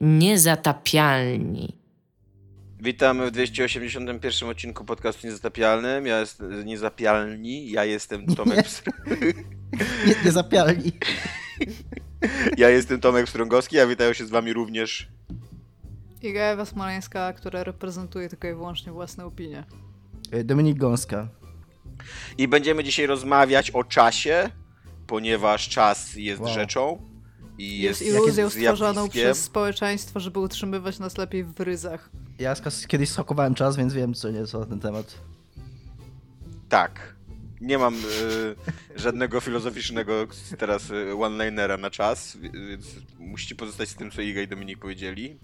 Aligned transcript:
Niezatapialni. 0.00 1.80
Witamy 2.80 3.26
w 3.26 3.30
281 3.30 4.48
odcinku 4.48 4.84
podcastu 4.84 5.26
Niezatapialnym. 5.26 6.06
Ja 6.06 6.20
jestem 6.20 6.64
Niezapialni. 6.64 7.70
Ja 7.70 7.84
jestem 7.84 8.26
Tomek. 8.26 8.66
Nie, 10.06 10.14
niezapialni. 10.24 10.92
ja 12.56 12.70
jestem 12.70 13.00
Tomek 13.00 13.28
Strągowski, 13.28 13.80
a 13.80 13.86
witają 13.86 14.12
się 14.12 14.26
z 14.26 14.30
wami 14.30 14.52
również 14.52 15.08
Iga 16.22 16.40
Ewa 16.40 16.64
Smoleńska, 16.64 17.32
która 17.32 17.64
reprezentuje 17.64 18.28
tylko 18.28 18.48
i 18.48 18.54
wyłącznie 18.54 18.92
własne 18.92 19.24
opinie. 19.24 19.64
E, 20.32 20.44
Dominik 20.44 20.78
Gąska. 20.78 21.28
I 22.38 22.48
będziemy 22.48 22.84
dzisiaj 22.84 23.06
rozmawiać 23.06 23.70
o 23.70 23.84
czasie, 23.84 24.50
ponieważ 25.06 25.68
czas 25.68 26.16
jest 26.16 26.40
wow. 26.40 26.54
rzeczą 26.54 27.09
i 27.60 27.80
jest, 27.80 28.02
jest 28.02 28.16
iluzją 28.16 28.50
stworzoną 28.50 29.08
przez 29.08 29.44
społeczeństwo, 29.44 30.20
żeby 30.20 30.38
utrzymywać 30.38 30.98
nas 30.98 31.18
lepiej 31.18 31.44
w 31.44 31.60
ryzach. 31.60 32.10
Ja 32.38 32.54
kiedyś 32.88 33.08
schokowałem 33.08 33.54
czas, 33.54 33.76
więc 33.76 33.94
wiem 33.94 34.14
co 34.14 34.30
nieco 34.30 34.58
na 34.58 34.66
ten 34.66 34.80
temat. 34.80 35.14
Tak. 36.68 37.14
Nie 37.60 37.78
mam 37.78 37.94
y, 37.94 37.98
żadnego 38.96 39.40
filozoficznego 39.40 40.26
teraz 40.58 40.90
y, 40.90 41.14
one-linera 41.16 41.76
na 41.76 41.90
czas, 41.90 42.36
więc 42.68 42.86
musicie 43.18 43.54
pozostać 43.54 43.88
z 43.88 43.94
tym, 43.94 44.10
co 44.10 44.22
Iga 44.22 44.40
i 44.40 44.48
Dominik 44.48 44.78
powiedzieli. 44.78 45.38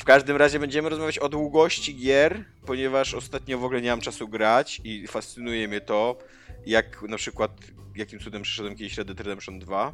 W 0.00 0.04
każdym 0.04 0.36
razie 0.36 0.58
będziemy 0.58 0.88
rozmawiać 0.88 1.18
o 1.18 1.28
długości 1.28 1.96
gier, 1.96 2.44
ponieważ 2.66 3.14
ostatnio 3.14 3.58
w 3.58 3.64
ogóle 3.64 3.82
nie 3.82 3.90
mam 3.90 4.00
czasu 4.00 4.28
grać 4.28 4.80
i 4.84 5.06
fascynuje 5.06 5.68
mnie 5.68 5.80
to, 5.80 6.18
jak 6.66 7.02
na 7.02 7.16
przykład 7.16 7.52
jakim 7.96 8.18
cudem 8.18 8.42
przeszedłem 8.42 8.76
kiedyś 8.76 8.96
Red 8.98 9.06
Dead 9.06 9.20
Redemption 9.20 9.58
2. 9.58 9.92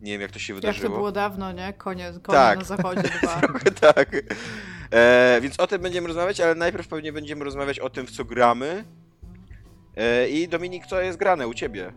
Nie 0.00 0.12
wiem, 0.12 0.20
jak 0.20 0.30
to 0.30 0.38
się 0.38 0.54
wydarzyło. 0.54 0.84
Jak 0.84 0.92
to 0.92 0.96
było 0.96 1.12
dawno, 1.12 1.52
nie? 1.52 1.72
Konie, 1.72 2.12
konie 2.22 2.38
tak. 2.38 2.58
na 2.58 2.64
zachodzie 2.64 3.02
2. 3.22 3.40
tak. 3.80 4.16
E, 4.90 5.38
więc 5.42 5.60
o 5.60 5.66
tym 5.66 5.82
będziemy 5.82 6.08
rozmawiać, 6.08 6.40
ale 6.40 6.54
najpierw 6.54 6.88
pewnie 6.88 7.12
będziemy 7.12 7.44
rozmawiać 7.44 7.78
o 7.78 7.90
tym, 7.90 8.06
w 8.06 8.10
co 8.10 8.24
gramy. 8.24 8.84
E, 9.96 10.28
I 10.28 10.48
Dominik, 10.48 10.86
co 10.86 11.00
jest 11.00 11.18
grane 11.18 11.48
u 11.48 11.54
ciebie? 11.54 11.92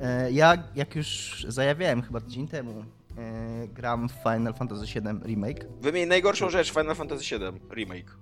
E, 0.00 0.32
ja, 0.32 0.58
jak 0.74 0.96
już 0.96 1.46
zajawiałem 1.48 2.02
chyba 2.02 2.20
tydzień 2.20 2.48
temu, 2.48 2.84
e, 3.18 3.68
gram 3.68 4.08
w 4.08 4.12
Final 4.12 4.54
Fantasy 4.54 4.86
VII 4.86 5.26
Remake. 5.26 5.66
Wymień 5.80 6.08
najgorszą 6.08 6.50
rzecz 6.50 6.72
Final 6.72 6.94
Fantasy 6.94 7.38
VII 7.38 7.74
Remake. 7.74 8.16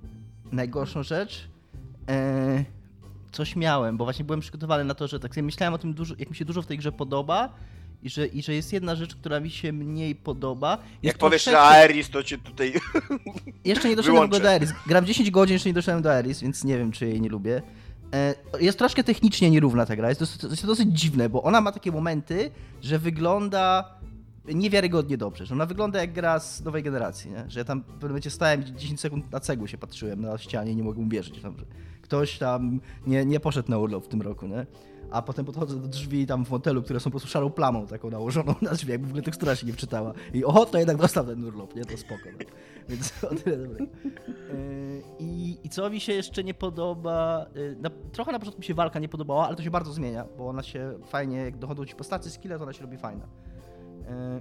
Najgorszą 0.52 1.02
rzecz? 1.02 1.48
E, 2.08 2.64
coś 3.32 3.56
miałem, 3.56 3.96
bo 3.96 4.04
właśnie 4.04 4.24
byłem 4.24 4.40
przygotowany 4.40 4.84
na 4.84 4.94
to, 4.94 5.06
że 5.08 5.20
tak 5.20 5.34
sobie 5.34 5.42
myślałem 5.42 5.74
o 5.74 5.78
tym, 5.78 5.94
dużo, 5.94 6.14
jak 6.18 6.30
mi 6.30 6.36
się 6.36 6.44
dużo 6.44 6.62
w 6.62 6.66
tej 6.66 6.78
grze 6.78 6.92
podoba 6.92 7.52
i 8.02 8.10
że, 8.10 8.26
i 8.26 8.42
że 8.42 8.54
jest 8.54 8.72
jedna 8.72 8.96
rzecz, 8.96 9.16
która 9.16 9.40
mi 9.40 9.50
się 9.50 9.72
mniej 9.72 10.14
podoba. 10.14 10.78
Jak 11.02 11.18
powiesz, 11.18 11.44
że 11.44 11.60
Aeris, 11.60 12.10
to 12.10 12.22
cię 12.22 12.38
tutaj 12.38 12.72
Jeszcze 13.64 13.88
nie 13.88 13.96
doszedłem 13.96 14.30
do 14.30 14.48
Aeris. 14.48 14.72
Gram 14.86 15.06
10 15.06 15.30
godzin, 15.30 15.52
jeszcze 15.52 15.68
nie 15.68 15.74
doszedłem 15.74 16.02
do 16.02 16.12
Aeris, 16.12 16.40
więc 16.40 16.64
nie 16.64 16.78
wiem, 16.78 16.92
czy 16.92 17.06
jej 17.06 17.20
nie 17.20 17.28
lubię. 17.28 17.62
E, 18.14 18.34
jest 18.60 18.78
troszkę 18.78 19.04
technicznie 19.04 19.50
nierówna 19.50 19.86
ta 19.86 19.96
gra, 19.96 20.08
jest 20.08 20.20
dosyć, 20.20 20.42
jest 20.42 20.66
dosyć 20.66 20.88
dziwne, 21.00 21.28
bo 21.28 21.42
ona 21.42 21.60
ma 21.60 21.72
takie 21.72 21.92
momenty, 21.92 22.50
że 22.82 22.98
wygląda 22.98 23.94
niewiarygodnie 24.44 25.16
dobrze, 25.16 25.46
że 25.46 25.54
ona 25.54 25.66
wygląda 25.66 26.00
jak 26.00 26.12
gra 26.12 26.38
z 26.38 26.64
nowej 26.64 26.82
generacji, 26.82 27.30
nie? 27.30 27.44
że 27.48 27.60
ja 27.60 27.64
tam 27.64 27.80
w 27.80 27.84
pewnym 27.84 28.10
momencie 28.10 28.30
stałem 28.30 28.64
10 28.64 29.00
sekund 29.00 29.32
na 29.32 29.40
cegły 29.40 29.68
się 29.68 29.78
patrzyłem 29.78 30.20
na 30.20 30.38
ścianie 30.38 30.72
i 30.72 30.76
nie 30.76 30.82
mogłem 30.82 31.06
uwierzyć, 31.06 31.36
że 31.36 31.52
ktoś 32.02 32.38
tam 32.38 32.80
nie, 33.06 33.24
nie 33.24 33.40
poszedł 33.40 33.70
na 33.70 33.78
urlop 33.78 34.04
w 34.04 34.08
tym 34.08 34.22
roku, 34.22 34.46
nie? 34.46 34.66
A 35.10 35.22
potem 35.22 35.44
podchodzę 35.44 35.80
do 35.80 35.88
drzwi 35.88 36.26
tam 36.26 36.44
w 36.44 36.50
motelu, 36.50 36.82
które 36.82 37.00
są 37.00 37.04
po 37.04 37.10
prostu 37.10 37.28
szarą 37.28 37.50
plamą 37.50 37.86
taką 37.86 38.10
nałożoną 38.10 38.54
na 38.62 38.70
drzwi, 38.70 38.92
jakby 38.92 39.06
w 39.06 39.10
ogóle 39.10 39.22
tekstura 39.22 39.56
się 39.56 39.66
nie 39.66 39.72
wczytała. 39.72 40.12
I 40.34 40.44
o, 40.44 40.66
to 40.66 40.78
jednak 40.78 40.96
dostał 40.96 41.26
ten 41.26 41.44
urlop, 41.44 41.74
nie? 41.74 41.84
To 41.84 41.96
spoko. 41.96 42.24
No. 42.32 42.38
Więc 42.88 43.12
o 43.30 43.34
tyle 43.34 43.56
dobre. 43.56 43.86
I, 45.18 45.58
I 45.64 45.68
co 45.68 45.90
mi 45.90 46.00
się 46.00 46.12
jeszcze 46.12 46.44
nie 46.44 46.54
podoba, 46.54 47.46
e, 47.54 47.82
na, 47.82 47.90
trochę 48.12 48.32
na 48.32 48.38
początku 48.38 48.60
mi 48.60 48.64
się 48.64 48.74
walka 48.74 48.98
nie 48.98 49.08
podobała, 49.08 49.46
ale 49.46 49.56
to 49.56 49.62
się 49.62 49.70
bardzo 49.70 49.92
zmienia, 49.92 50.26
bo 50.38 50.48
ona 50.48 50.62
się 50.62 50.98
fajnie, 51.06 51.36
jak 51.36 51.58
dochodzą 51.58 51.86
ci 51.86 51.94
postaci, 51.94 52.30
skille, 52.30 52.56
to 52.56 52.62
ona 52.62 52.72
się 52.72 52.82
robi 52.82 52.98
fajna. 52.98 53.28
E, 54.08 54.40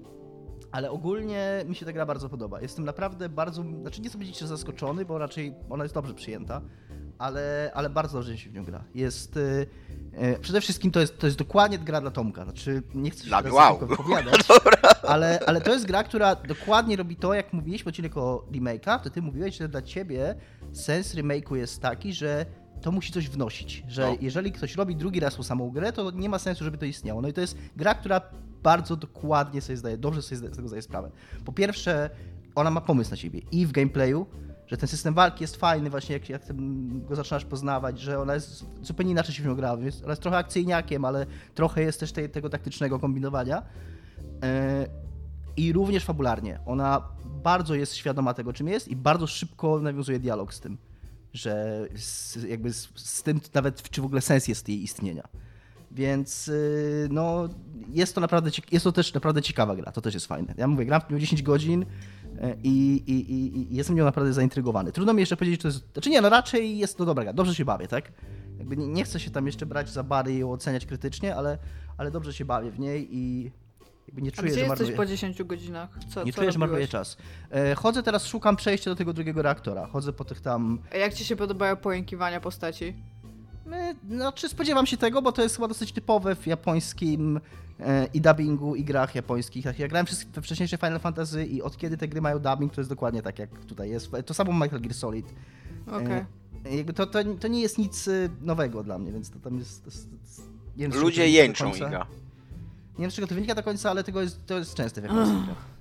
ale 0.72 0.92
ogólnie 0.92 1.64
mi 1.68 1.76
się 1.76 1.86
ta 1.86 1.94
gra 1.94 2.06
bardzo 2.06 2.30
podoba. 2.30 2.62
Jestem 2.62 2.86
naprawdę 2.86 3.30
bardzo, 3.30 3.64
znaczy 3.82 4.02
nie 4.02 4.10
chcę 4.10 4.26
że 4.40 4.48
zaskoczony, 4.48 5.06
bo 5.06 5.18
raczej 5.18 5.56
ona 5.70 5.84
jest 5.84 5.96
dobrze 5.96 6.14
przyjęta, 6.14 6.62
ale, 7.20 7.72
ale 7.74 7.90
bardzo 7.90 8.18
dobrze 8.18 8.38
się 8.38 8.50
w 8.50 8.54
nią 8.54 8.64
gra. 8.64 8.84
Jest, 8.96 9.40
e, 10.14 10.40
przede 10.40 10.62
wszystkim 10.62 10.92
to 10.92 11.00
jest, 11.00 11.18
to 11.18 11.28
jest 11.28 11.38
dokładnie 11.38 11.80
gra 11.80 12.02
dla 12.02 12.12
Tomka, 12.12 12.44
znaczy 12.44 12.84
nie 12.94 13.12
chcę 13.12 13.24
się 13.24 13.30
dla 13.30 13.42
wow. 13.52 13.76
opowiadać, 13.94 14.42
ale, 15.08 15.40
ale 15.48 15.62
to 15.62 15.74
jest 15.74 15.86
gra, 15.86 16.04
która 16.04 16.36
dokładnie 16.36 16.96
robi 16.96 17.16
to, 17.16 17.34
jak 17.34 17.54
mówiliśmy 17.54 17.90
odcinek 17.90 18.18
o 18.18 18.46
remake'a, 18.52 19.00
to 19.00 19.10
ty 19.10 19.22
mówiłeś, 19.22 19.58
że 19.58 19.70
dla 19.70 19.82
ciebie 19.82 20.36
sens 20.74 21.16
remake'u 21.16 21.56
jest 21.56 21.82
taki, 21.82 22.14
że 22.14 22.46
to 22.82 22.92
musi 22.92 23.14
coś 23.14 23.30
wnosić, 23.30 23.84
że 23.88 24.02
no. 24.02 24.18
jeżeli 24.22 24.52
ktoś 24.52 24.76
robi 24.76 24.96
drugi 24.96 25.20
raz 25.20 25.36
tą 25.36 25.44
samą 25.44 25.70
grę, 25.70 25.94
to 25.94 26.12
nie 26.12 26.30
ma 26.30 26.40
sensu, 26.40 26.64
żeby 26.64 26.78
to 26.78 26.86
istniało. 26.86 27.22
No 27.22 27.28
i 27.28 27.34
to 27.34 27.42
jest 27.42 27.58
gra, 27.76 27.96
która 27.96 28.22
bardzo 28.64 28.96
dokładnie 28.96 29.62
sobie 29.62 29.78
zdaje, 29.78 29.98
dobrze 29.98 30.22
sobie 30.22 30.38
z 30.38 30.56
tego 30.56 30.68
zdaje 30.68 30.82
sprawę. 30.82 31.12
Po 31.46 31.54
pierwsze, 31.54 32.10
ona 32.56 32.72
ma 32.72 32.82
pomysł 32.82 33.12
na 33.12 33.18
siebie 33.18 33.42
i 33.52 33.66
w 33.66 33.72
gameplayu, 33.72 34.26
że 34.70 34.78
ten 34.78 34.90
system 34.90 35.14
walki 35.14 35.44
jest 35.44 35.56
fajny 35.56 35.90
właśnie, 35.90 36.14
jak, 36.14 36.30
jak 36.30 36.42
go 37.08 37.16
zaczynasz 37.16 37.46
poznawać, 37.46 38.00
że 38.00 38.20
ona 38.20 38.34
jest 38.34 38.66
zupełnie 38.82 39.12
inaczej 39.12 39.36
się 39.36 39.44
w 39.44 39.46
nią 39.46 39.56
gra, 39.56 39.78
więc 39.78 40.02
ona 40.02 40.10
jest 40.10 40.22
trochę 40.22 40.38
akcyjniakiem, 40.38 41.06
ale 41.06 41.26
trochę 41.56 41.82
jest 41.82 42.00
też 42.00 42.12
tej, 42.12 42.30
tego 42.30 42.50
taktycznego 42.50 43.00
kombinowania. 43.00 43.64
E, 44.44 44.88
I 45.58 45.74
również 45.74 46.06
fabularnie. 46.06 46.60
Ona 46.66 47.02
bardzo 47.44 47.76
jest 47.76 47.96
świadoma 47.96 48.34
tego, 48.34 48.54
czym 48.54 48.68
jest 48.68 48.88
i 48.88 48.96
bardzo 48.96 49.28
szybko 49.28 49.80
nawiązuje 49.80 50.20
dialog 50.20 50.54
z 50.54 50.60
tym, 50.60 50.78
że 51.34 51.86
z, 51.96 52.44
jakby 52.44 52.74
z, 52.74 52.90
z 52.96 53.24
tym 53.24 53.42
nawet, 53.54 53.90
czy 53.90 54.02
w 54.02 54.06
ogóle 54.06 54.22
sens 54.22 54.48
jest 54.48 54.70
jej 54.70 54.84
istnienia. 54.84 55.28
Więc 55.92 56.48
y, 56.48 57.08
no, 57.12 57.50
jest 57.90 58.16
to 58.16 58.22
naprawdę, 58.22 58.52
jest 58.72 58.84
to 58.84 58.92
też 58.92 59.14
naprawdę 59.14 59.42
ciekawa 59.42 59.76
gra, 59.76 59.92
to 59.92 60.02
też 60.02 60.14
jest 60.14 60.26
fajne. 60.26 60.54
Ja 60.58 60.68
mówię, 60.68 60.86
gram 60.86 61.02
w 61.02 61.10
nią 61.10 61.20
10 61.20 61.44
godzin 61.44 61.86
i, 62.64 63.04
i, 63.08 63.34
i, 63.34 63.74
i 63.74 63.76
jestem 63.76 63.96
nią 63.96 64.06
naprawdę 64.06 64.34
zaintrygowany. 64.34 64.92
Trudno 64.92 65.14
mi 65.14 65.20
jeszcze 65.20 65.38
powiedzieć, 65.38 65.60
że 65.60 65.62
to 65.62 65.68
jest, 65.68 65.94
znaczy 65.94 66.10
nie, 66.10 66.22
no 66.22 66.30
raczej 66.30 66.78
jest 66.78 66.98
to 66.98 67.06
dobra 67.06 67.24
gra, 67.24 67.34
dobrze 67.34 67.56
się 67.56 67.66
bawię, 67.66 67.88
tak? 67.88 68.12
Jakby 68.58 68.78
nie, 68.78 68.88
nie 68.88 69.04
chcę 69.04 69.20
się 69.20 69.32
tam 69.32 69.46
jeszcze 69.46 69.66
brać 69.66 69.90
za 69.90 70.04
bary 70.04 70.34
i 70.34 70.38
ją 70.38 70.52
oceniać 70.52 70.86
krytycznie, 70.86 71.36
ale, 71.36 71.58
ale 71.98 72.12
dobrze 72.12 72.34
się 72.34 72.46
bawię 72.46 72.72
w 72.72 72.80
niej 72.80 73.08
i 73.12 73.52
jakby 74.08 74.22
nie 74.22 74.32
czuję, 74.32 74.48
A 74.48 74.52
gdzie 74.52 74.60
że 74.60 74.66
jesteś 74.66 74.92
po 74.92 75.06
10 75.06 75.44
godzinach? 75.44 75.90
Co, 76.10 76.24
nie 76.24 76.34
co 76.34 76.40
czuję, 76.40 76.52
że 76.52 76.60
marnuję 76.60 76.88
czas. 76.88 77.18
E, 77.52 77.76
chodzę 77.76 78.04
teraz, 78.04 78.26
szukam 78.26 78.56
przejścia 78.56 78.92
do 78.92 78.96
tego 78.96 79.14
drugiego 79.14 79.42
reaktora. 79.42 79.88
Chodzę 79.88 80.14
po 80.14 80.26
tych 80.26 80.42
tam... 80.42 80.80
A 80.94 80.98
jak 80.98 81.14
ci 81.14 81.26
się 81.26 81.36
podobają 81.36 81.76
pojękiwania 81.76 82.40
postaci? 82.40 82.94
Znaczy 84.10 84.50
spodziewam 84.50 84.86
się 84.86 84.98
tego, 84.98 85.22
bo 85.22 85.32
to 85.32 85.42
jest 85.42 85.56
chyba 85.56 85.68
dosyć 85.68 85.92
typowe 85.92 86.36
w 86.36 86.48
japońskim 86.48 87.40
e, 87.80 88.08
i 88.14 88.22
dubbingu, 88.22 88.76
i 88.76 88.84
grach 88.84 89.16
japońskich. 89.16 89.66
Ja 89.66 89.88
grałem 89.88 90.06
we 90.34 90.42
wcześniejsze 90.42 90.78
Final 90.78 91.00
Fantasy 91.00 91.46
i 91.46 91.62
od 91.62 91.78
kiedy 91.78 91.98
te 91.98 92.08
gry 92.08 92.22
mają 92.22 92.40
dubbing, 92.40 92.74
to 92.74 92.82
jest 92.82 92.90
dokładnie 92.90 93.22
tak, 93.22 93.40
jak 93.40 93.50
tutaj 93.50 93.90
jest. 93.90 94.12
To 94.26 94.34
samo 94.34 94.52
Metal 94.52 94.80
Gear 94.80 94.94
Solid. 94.94 95.26
Okay. 95.88 96.26
E, 96.64 96.94
to, 96.94 97.08
to, 97.08 97.20
to 97.40 97.48
nie 97.48 97.62
jest 97.62 97.78
nic 97.78 98.08
e, 98.08 98.12
nowego 98.42 98.84
dla 98.84 98.98
mnie, 98.98 99.12
więc 99.12 99.30
to 99.30 99.40
tam 99.40 99.58
jest... 99.58 99.86
To, 99.86 99.92
to, 99.92 99.98
nie 100.78 100.90
wiem, 100.90 101.02
Ludzie 101.02 101.30
jęczą, 101.30 101.74
Iga. 101.74 102.08
Nie 102.98 103.04
wiem, 103.04 103.12
z 103.12 103.14
czego 103.14 103.28
to 103.28 103.36
wynika 103.36 103.56
do 103.56 103.64
końca, 103.64 103.90
ale 103.90 104.04
tego 104.04 104.22
jest, 104.22 104.46
to 104.46 104.58
jest 104.58 104.74
częste 104.74 105.02
w 105.02 105.04
japońskich 105.04 105.46
grach. 105.46 105.79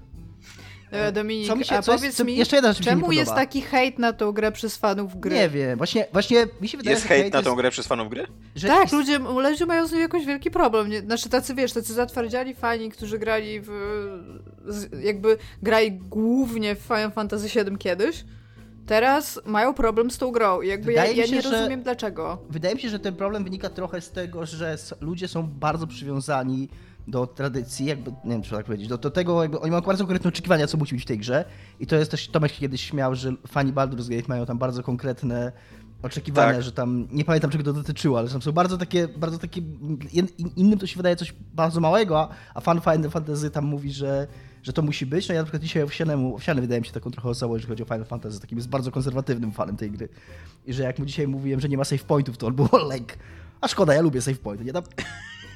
E, 0.90 1.12
Dominik, 1.12 1.46
co 1.46 1.56
mi 1.56 1.64
się, 1.64 1.76
a 1.76 1.82
powiedz 1.82 2.02
jest, 2.02 2.24
mi, 2.24 2.36
jeszcze 2.36 2.56
jedna 2.56 2.72
rzecz 2.72 2.84
czemu 2.84 3.12
jest 3.12 3.34
taki 3.34 3.60
hejt 3.60 3.98
na 3.98 4.12
tą 4.12 4.32
grę 4.32 4.52
przez 4.52 4.76
fanów 4.76 5.20
gry? 5.20 5.36
Nie 5.36 5.48
wiem, 5.48 5.78
właśnie, 5.78 6.06
właśnie 6.12 6.46
mi 6.60 6.68
się 6.68 6.78
wydaje, 6.78 6.96
Jest 6.96 7.06
hejt 7.06 7.32
na 7.32 7.42
tą 7.42 7.54
grę 7.54 7.70
przez 7.70 7.86
fanów 7.86 8.08
gry? 8.08 8.26
Że 8.54 8.68
tak, 8.68 8.82
jest... 8.82 8.92
ludzie, 8.92 9.18
ludzie 9.18 9.66
mają 9.66 9.86
z 9.86 9.92
nią 9.92 9.98
jakoś 9.98 10.26
wielki 10.26 10.50
problem. 10.50 10.88
Nie? 10.88 11.00
Znaczy 11.00 11.28
tacy, 11.28 11.54
wiesz, 11.54 11.72
tacy 11.72 11.94
zatwardziali 11.94 12.54
fani, 12.54 12.90
którzy 12.90 13.18
grali 13.18 13.60
w... 13.60 13.70
jakby 15.02 15.38
grali 15.62 15.92
głównie 15.92 16.74
w 16.74 16.78
Final 16.78 17.12
Fantasy 17.12 17.64
VII 17.64 17.78
kiedyś, 17.78 18.24
teraz 18.86 19.40
mają 19.46 19.74
problem 19.74 20.10
z 20.10 20.18
tą 20.18 20.30
grą. 20.30 20.62
I 20.62 20.68
jakby 20.68 20.92
ja, 20.92 21.06
ja 21.06 21.26
się, 21.26 21.32
nie 21.32 21.40
rozumiem 21.40 21.82
dlaczego. 21.82 22.38
Wydaje 22.50 22.74
mi 22.74 22.80
się, 22.80 22.88
że 22.88 22.98
ten 22.98 23.16
problem 23.16 23.44
wynika 23.44 23.70
trochę 23.70 24.00
z 24.00 24.10
tego, 24.10 24.46
że 24.46 24.76
ludzie 25.00 25.28
są 25.28 25.46
bardzo 25.46 25.86
przywiązani 25.86 26.68
do 27.10 27.26
tradycji, 27.26 27.86
jakby, 27.86 28.10
nie 28.10 28.30
wiem, 28.30 28.42
czy 28.42 28.50
tak 28.50 28.66
powiedzieć, 28.66 28.88
do, 28.88 28.98
do 28.98 29.10
tego, 29.10 29.42
jakby 29.42 29.60
oni 29.60 29.70
mają 29.70 29.82
bardzo 29.82 30.04
konkretne 30.04 30.28
oczekiwania, 30.28 30.66
co 30.66 30.78
musi 30.78 30.94
być 30.94 31.04
w 31.04 31.06
tej 31.06 31.18
grze. 31.18 31.44
I 31.80 31.86
to 31.86 31.96
jest 31.96 32.10
też, 32.10 32.28
Tomek 32.28 32.52
kiedyś 32.52 32.80
śmiał, 32.80 33.14
że 33.14 33.32
fani 33.46 33.72
Baldur's 33.72 34.08
Gate 34.08 34.28
mają 34.28 34.46
tam 34.46 34.58
bardzo 34.58 34.82
konkretne 34.82 35.52
oczekiwania, 36.02 36.52
tak. 36.52 36.62
że 36.62 36.72
tam, 36.72 37.08
nie 37.12 37.24
pamiętam 37.24 37.50
czego 37.50 37.64
to 37.64 37.72
dotyczyło, 37.72 38.18
ale 38.18 38.28
tam 38.28 38.42
są 38.42 38.52
bardzo 38.52 38.78
takie, 38.78 39.08
bardzo 39.08 39.38
takie, 39.38 39.60
innym 40.56 40.78
to 40.78 40.86
się 40.86 40.96
wydaje 40.96 41.16
coś 41.16 41.34
bardzo 41.54 41.80
małego, 41.80 42.28
a 42.54 42.60
fan 42.60 42.80
Final 42.80 43.10
Fantasy 43.10 43.50
tam 43.50 43.64
mówi, 43.64 43.92
że, 43.92 44.26
że 44.62 44.72
to 44.72 44.82
musi 44.82 45.06
być. 45.06 45.28
No 45.28 45.34
ja 45.34 45.40
na 45.40 45.44
przykład 45.44 45.62
dzisiaj 45.62 45.82
Owsianemu, 45.82 46.34
Owsiany 46.34 46.60
wydaje 46.60 46.80
mi 46.80 46.86
się 46.86 46.92
taką 46.92 47.10
trochę 47.10 47.28
osobą, 47.28 47.54
jeżeli 47.54 47.68
chodzi 47.68 47.82
o 47.82 47.86
Final 47.86 48.04
Fantasy, 48.04 48.40
takim 48.40 48.58
jest 48.58 48.68
bardzo 48.68 48.90
konserwatywnym 48.90 49.52
fanem 49.52 49.76
tej 49.76 49.90
gry. 49.90 50.08
I 50.66 50.72
że 50.72 50.82
jak 50.82 50.98
mu 50.98 51.04
dzisiaj 51.04 51.28
mówiłem, 51.28 51.60
że 51.60 51.68
nie 51.68 51.76
ma 51.76 51.84
save 51.84 52.04
pointów, 52.04 52.38
to 52.38 52.46
on 52.46 52.54
był 52.54 52.68
like, 52.92 53.16
a 53.60 53.68
szkoda, 53.68 53.94
ja 53.94 54.00
lubię 54.00 54.22
save 54.22 54.38
pointy, 54.38 54.64
nie 54.64 54.72
tam... 54.72 54.82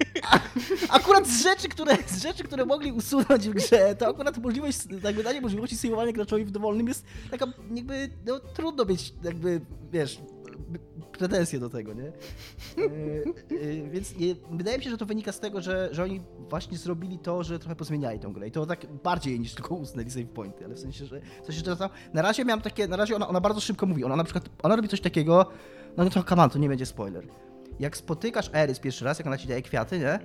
Akurat 0.88 1.26
z 1.26 1.42
rzeczy, 1.42 1.68
które, 1.68 1.96
z 2.06 2.22
rzeczy, 2.22 2.44
które 2.44 2.64
mogli 2.64 2.92
usunąć 2.92 3.48
w 3.48 3.52
grze, 3.52 3.94
to 3.94 4.08
akurat 4.08 4.38
możliwość, 4.38 4.78
jakby 5.04 5.22
danie 5.22 5.40
możliwości 5.40 5.76
sejmowania 5.76 6.12
graczowi 6.12 6.44
w 6.44 6.50
dowolnym 6.50 6.88
jest 6.88 7.04
taka, 7.30 7.46
jakby, 7.74 8.10
no 8.26 8.40
trudno 8.40 8.84
mieć, 8.84 9.14
jakby, 9.22 9.60
wiesz, 9.92 10.20
pretensje 11.18 11.58
do 11.58 11.70
tego, 11.70 11.94
nie? 11.94 12.12
Yy, 12.76 13.24
yy, 13.50 13.90
więc 13.90 14.16
nie, 14.16 14.34
wydaje 14.50 14.78
mi 14.78 14.84
się, 14.84 14.90
że 14.90 14.98
to 14.98 15.06
wynika 15.06 15.32
z 15.32 15.40
tego, 15.40 15.60
że, 15.60 15.88
że 15.92 16.02
oni 16.02 16.20
właśnie 16.50 16.78
zrobili 16.78 17.18
to, 17.18 17.42
że 17.42 17.58
trochę 17.58 17.76
pozmieniali 17.76 18.18
tą 18.18 18.32
grę 18.32 18.48
i 18.48 18.50
to 18.50 18.66
tak 18.66 18.86
bardziej 19.04 19.40
niż 19.40 19.54
tylko 19.54 19.74
usunęli 19.74 20.10
save 20.10 20.28
pointy, 20.28 20.64
ale 20.64 20.74
w 20.74 20.78
sensie, 20.78 21.06
że 21.06 21.20
sensie, 21.44 21.62
że 21.64 21.76
tam, 21.76 21.90
na 22.14 22.22
razie 22.22 22.44
miałem 22.44 22.60
takie, 22.60 22.88
na 22.88 22.96
razie 22.96 23.16
ona, 23.16 23.28
ona 23.28 23.40
bardzo 23.40 23.60
szybko 23.60 23.86
mówi, 23.86 24.04
ona 24.04 24.16
na 24.16 24.24
przykład, 24.24 24.48
ona 24.62 24.76
robi 24.76 24.88
coś 24.88 25.00
takiego, 25.00 25.46
no 25.96 26.10
to 26.10 26.36
on, 26.36 26.50
to 26.50 26.58
nie 26.58 26.68
będzie 26.68 26.86
spoiler. 26.86 27.26
Jak 27.82 27.96
spotykasz 27.96 28.50
Eris 28.54 28.78
pierwszy 28.78 29.04
raz, 29.04 29.18
jak 29.18 29.26
ona 29.26 29.38
ci 29.38 29.48
daje 29.48 29.62
kwiaty, 29.62 29.98
nie? 29.98 30.18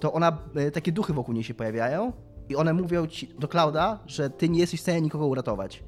To 0.00 0.12
ona, 0.12 0.38
e, 0.54 0.70
takie 0.70 0.92
duchy 0.92 1.12
wokół 1.12 1.34
niej 1.34 1.44
się 1.44 1.54
pojawiają 1.54 2.12
i 2.48 2.56
one 2.56 2.72
mówią 2.72 3.06
ci 3.06 3.28
do 3.38 3.48
Klauda, 3.48 3.98
że 4.06 4.30
ty 4.30 4.48
nie 4.48 4.58
jesteś 4.60 4.80
w 4.80 4.82
stanie 4.82 5.00
nikogo 5.00 5.26
uratować. 5.26 5.82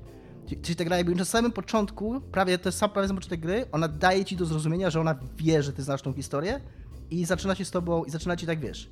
Czyli- 0.62 0.76
ta 0.76 0.84
gra 0.84 0.96
jakby 0.96 1.12
już 1.12 1.18
na 1.18 1.24
samym 1.24 1.52
początku, 1.52 2.20
prawie 2.20 2.58
to 2.58 2.72
sam 2.72 2.90
prawie 2.90 3.08
początek 3.08 3.40
gry, 3.40 3.64
ona 3.72 3.88
daje 3.88 4.24
ci 4.24 4.36
do 4.36 4.46
zrozumienia, 4.46 4.90
że 4.90 5.00
ona 5.00 5.14
wie, 5.36 5.62
że 5.62 5.72
ty 5.72 5.82
znasz 5.82 6.02
tą 6.02 6.12
historię 6.12 6.60
i 7.10 7.24
zaczyna 7.24 7.54
się 7.54 7.64
z 7.64 7.70
tobą, 7.70 8.04
i 8.04 8.10
zaczyna 8.10 8.36
ci 8.36 8.46
tak, 8.46 8.60
wiesz, 8.60 8.90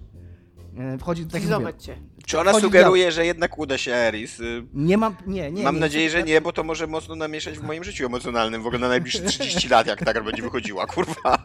wchodzi 1.01 1.25
tak 1.25 1.33
jak 1.35 1.43
mówię, 1.43 1.55
Zobacz 1.57 1.83
cię. 1.83 1.97
Czy 2.27 2.41
ona 2.41 2.51
Wchodzi 2.51 2.65
sugeruje, 2.67 3.13
że 3.13 3.27
jednak 3.27 3.59
uda 3.59 3.79
się 3.79 3.93
Eris? 3.95 4.41
Y, 4.41 4.65
Nie 4.75 4.99
mam, 4.99 5.17
nie, 5.27 5.51
nie. 5.53 5.63
Mam 5.63 5.75
nie, 5.75 5.81
nadzieję, 5.81 6.11
że 6.11 6.21
to- 6.21 6.27
nie, 6.27 6.41
bo 6.41 6.53
to 6.53 6.65
może 6.65 6.87
mocno 6.87 7.15
namieszać 7.17 7.59
w 7.59 7.63
moim 7.63 7.85
życiu 7.85 8.07
emocjonalnym 8.07 8.63
w 8.63 8.67
ogóle 8.67 8.79
na 8.81 8.89
najbliższe 8.89 9.23
30 9.23 9.69
lat, 9.69 9.87
jak 9.87 10.05
ta 10.05 10.13
gra 10.13 10.23
będzie 10.25 10.43
wychodziła, 10.43 10.87
kurwa. 10.87 11.15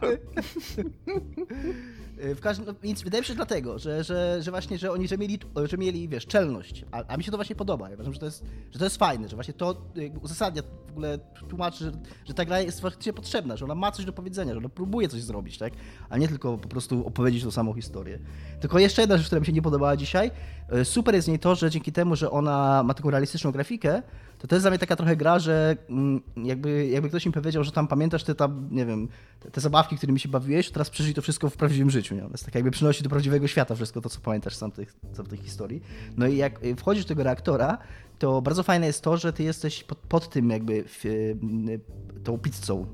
Y, 2.24 2.34
W 2.34 2.40
każdym, 2.40 2.66
no, 2.66 2.74
więc 2.82 3.02
wydaje 3.02 3.20
mi 3.20 3.26
się 3.26 3.32
że 3.32 3.36
dlatego, 3.36 3.78
że, 3.78 4.04
że, 4.04 4.38
że 4.42 4.50
właśnie, 4.50 4.78
że 4.78 4.92
oni, 4.92 5.08
że 5.08 5.18
mieli, 5.18 5.38
że 5.64 5.78
mieli, 5.78 6.08
wiesz, 6.08 6.26
czelność, 6.26 6.84
a, 6.92 7.04
a 7.08 7.16
mi 7.16 7.24
się 7.24 7.30
to 7.30 7.36
właśnie 7.36 7.56
podoba. 7.56 7.88
Ja 7.88 7.94
uważam, 7.94 8.12
że 8.12 8.18
to 8.20 8.26
jest, 8.26 8.44
że 8.72 8.78
to 8.78 8.84
jest 8.84 8.96
fajne, 8.96 9.28
że 9.28 9.36
właśnie 9.36 9.54
to 9.54 9.82
jakby 9.94 10.18
uzasadnia, 10.18 10.62
w 10.86 10.90
ogóle 10.90 11.18
tłumaczy, 11.48 11.84
że, 11.84 11.92
że 12.24 12.34
ta 12.34 12.44
gra 12.44 12.60
jest 12.60 12.80
faktycznie 12.80 13.12
potrzebna, 13.12 13.56
że 13.56 13.64
ona 13.64 13.74
ma 13.74 13.92
coś 13.92 14.04
do 14.04 14.12
powiedzenia, 14.12 14.52
że 14.52 14.58
ona 14.58 14.68
próbuje 14.68 15.08
coś 15.08 15.22
zrobić, 15.22 15.58
tak? 15.58 15.72
A 16.08 16.18
nie 16.18 16.28
tylko 16.28 16.58
po 16.58 16.68
prostu 16.68 17.06
opowiedzieć 17.06 17.42
tą 17.44 17.50
samą 17.50 17.74
historię. 17.74 18.18
Tylko 18.60 18.78
jeszcze 18.78 19.02
jedna 19.02 19.16
rzecz, 19.16 19.26
która 19.26 19.40
mi 19.40 19.46
się 19.46 19.52
nie 19.52 19.62
podobała 19.62 19.96
dzisiaj. 19.96 20.30
y, 20.74 20.84
Super 20.84 21.14
jest 21.14 21.26
w 21.26 21.28
niej 21.28 21.38
to, 21.38 21.54
że 21.54 21.70
dzięki 21.70 21.92
temu, 21.92 22.16
że 22.16 22.30
ona 22.30 22.82
ma 22.82 22.94
taką 22.94 23.10
realistyczną 23.10 23.52
grafikę, 23.52 24.02
to 24.40 24.48
to 24.48 24.54
jest 24.54 24.64
dla 24.64 24.70
mnie 24.70 24.78
taka 24.78 24.96
trochę 24.96 25.16
gra, 25.16 25.38
że 25.38 25.76
mm, 25.88 26.20
jakby, 26.36 26.86
jakby 26.86 27.08
ktoś 27.08 27.26
mi 27.26 27.32
powiedział, 27.32 27.64
że 27.64 27.72
tam 27.72 27.88
pamiętasz 27.88 28.24
te 28.24 28.34
tam, 28.34 28.68
nie 28.70 28.86
wiem, 28.86 29.08
te, 29.52 29.60
zabawki, 29.60 29.96
którymi 29.96 30.20
się 30.20 30.28
bawiłeś, 30.28 30.70
teraz 30.70 30.90
przeżyj 30.90 31.14
to 31.14 31.22
wszystko 31.22 31.50
w 31.50 31.56
prawdziwym 31.56 31.90
życiu, 31.90 32.14
nie? 32.14 32.20
To 32.20 32.30
jest 32.30 32.44
tak 32.44 32.54
jakby 32.54 32.70
przynosi 32.70 33.02
do 33.02 33.08
prawdziwego 33.08 33.46
świata 33.46 33.74
wszystko 33.74 34.00
to, 34.00 34.08
co 34.08 34.20
pamiętasz 34.20 34.56
sam 34.56 34.70
tych, 34.70 34.94
sam 35.12 35.26
tych 35.26 35.40
historii. 35.40 35.82
No 36.16 36.26
i 36.26 36.36
jak 36.36 36.64
y, 36.64 36.76
wchodzisz 36.76 37.04
do 37.04 37.08
tego 37.08 37.22
reaktora, 37.22 37.78
to 38.18 38.42
bardzo 38.42 38.62
fajne 38.62 38.86
jest 38.86 39.02
to, 39.02 39.16
że 39.16 39.32
ty 39.32 39.42
jesteś 39.42 39.84
pod, 39.84 39.98
pod 39.98 40.28
tym 40.28 40.50
jakby 40.50 40.84
w, 40.88 41.04
y, 41.04 41.36
tą 42.24 42.38
pizzą, 42.38 42.86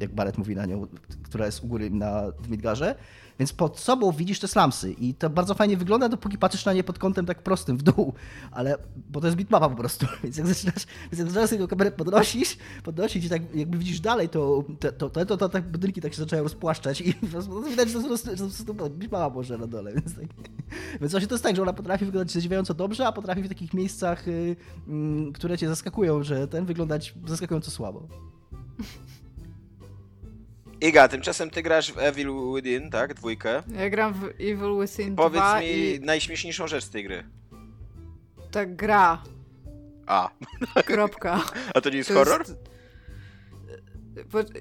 jak 0.00 0.14
Barrett 0.14 0.38
mówi 0.38 0.56
na 0.56 0.66
nią, 0.66 0.86
która 1.22 1.46
jest 1.46 1.64
u 1.64 1.66
góry 1.66 1.90
na, 1.90 2.22
w 2.40 2.50
Midgarze, 2.50 2.94
więc 3.42 3.52
pod 3.52 3.78
sobą 3.78 4.12
widzisz 4.12 4.38
te 4.38 4.48
slamsy 4.48 4.92
i 4.92 5.14
to 5.14 5.30
bardzo 5.30 5.54
fajnie 5.54 5.76
wygląda, 5.76 6.08
dopóki 6.08 6.38
patrzysz 6.38 6.64
na 6.64 6.72
nie 6.72 6.84
pod 6.84 6.98
kątem 6.98 7.26
tak 7.26 7.42
prostym 7.42 7.76
w 7.76 7.82
dół, 7.82 8.14
ale, 8.50 8.78
bo 9.10 9.20
to 9.20 9.26
jest 9.26 9.36
bitmapa 9.36 9.68
po 9.68 9.76
prostu, 9.76 10.06
więc 10.24 10.36
jak 10.36 10.46
zaczynasz, 10.46 10.86
więc 11.12 11.18
jak 11.18 11.30
zaczynasz 11.30 11.50
tą 11.60 11.66
kamerę 11.66 11.90
podnosisz, 11.90 12.56
podnosić 12.82 13.24
i 13.24 13.28
tak 13.28 13.54
jakby 13.54 13.78
widzisz 13.78 14.00
dalej, 14.00 14.28
to 14.28 14.64
to, 14.80 14.92
to, 14.92 15.10
to, 15.10 15.26
to, 15.26 15.36
to 15.36 15.48
tak 15.48 15.70
budynki 15.70 16.00
tak 16.00 16.12
się 16.12 16.18
zaczynają 16.18 16.42
rozpłaszczać 16.42 17.00
i 17.00 17.14
widać, 17.70 17.90
że 17.90 18.00
to 18.02 18.08
jest 18.10 18.24
po 18.24 18.34
prostu- 18.34 18.84
jest 18.84 18.94
bitmapa 18.94 19.34
może 19.34 19.58
na 19.58 19.66
dole, 19.66 19.92
więc 19.96 20.14
tak. 20.14 20.26
Więc 21.00 21.12
właśnie 21.12 21.28
to 21.28 21.34
jest 21.34 21.44
tak, 21.44 21.56
że 21.56 21.62
ona 21.62 21.72
potrafi 21.72 22.04
wyglądać 22.04 22.32
zadziwiająco 22.32 22.74
dobrze, 22.74 23.06
a 23.06 23.12
potrafi 23.12 23.42
w 23.42 23.48
takich 23.48 23.74
miejscach, 23.74 24.28
y, 24.28 24.56
mm, 24.88 25.32
które 25.32 25.58
cię 25.58 25.68
zaskakują, 25.68 26.22
że 26.22 26.48
ten 26.48 26.66
wyglądać 26.66 27.14
zaskakująco 27.26 27.70
słabo. 27.70 28.08
Iga, 30.82 31.08
tymczasem 31.08 31.50
ty 31.50 31.62
grasz 31.62 31.92
w 31.92 31.98
Evil 31.98 32.28
Within, 32.54 32.90
tak? 32.90 33.14
Dwójkę. 33.14 33.62
Ja 33.78 33.90
gram 33.90 34.12
w 34.14 34.24
Evil 34.24 34.80
Within 34.80 35.16
Powiedz 35.16 35.42
2 35.42 35.60
mi 35.60 35.66
i 35.66 36.00
najśmieszniejszą 36.00 36.66
rzecz 36.68 36.84
z 36.84 36.90
tej 36.90 37.04
gry. 37.04 37.24
ta 38.50 38.66
gra. 38.66 39.22
A, 40.06 40.30
Kropka. 40.86 41.40
a 41.74 41.80
to 41.80 41.90
nie 41.90 41.96
jest 41.96 42.08
To 42.08 42.14
horror? 42.14 42.40
jest- 42.40 42.54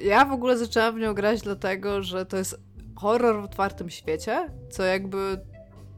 Ja 0.04 0.26
w 0.26 0.32
ogóle 0.32 0.58
zaczęłam 0.58 0.96
w 0.96 1.00
nią 1.00 1.14
grać 1.14 1.42
dlatego, 1.42 2.04
że 2.04 2.26
to 2.26 2.38
jest 2.38 2.60
horror 2.96 3.42
w 3.42 3.46
otwartym 3.46 3.90
świecie, 3.90 4.50
co 4.72 4.84
jakby 4.84 5.40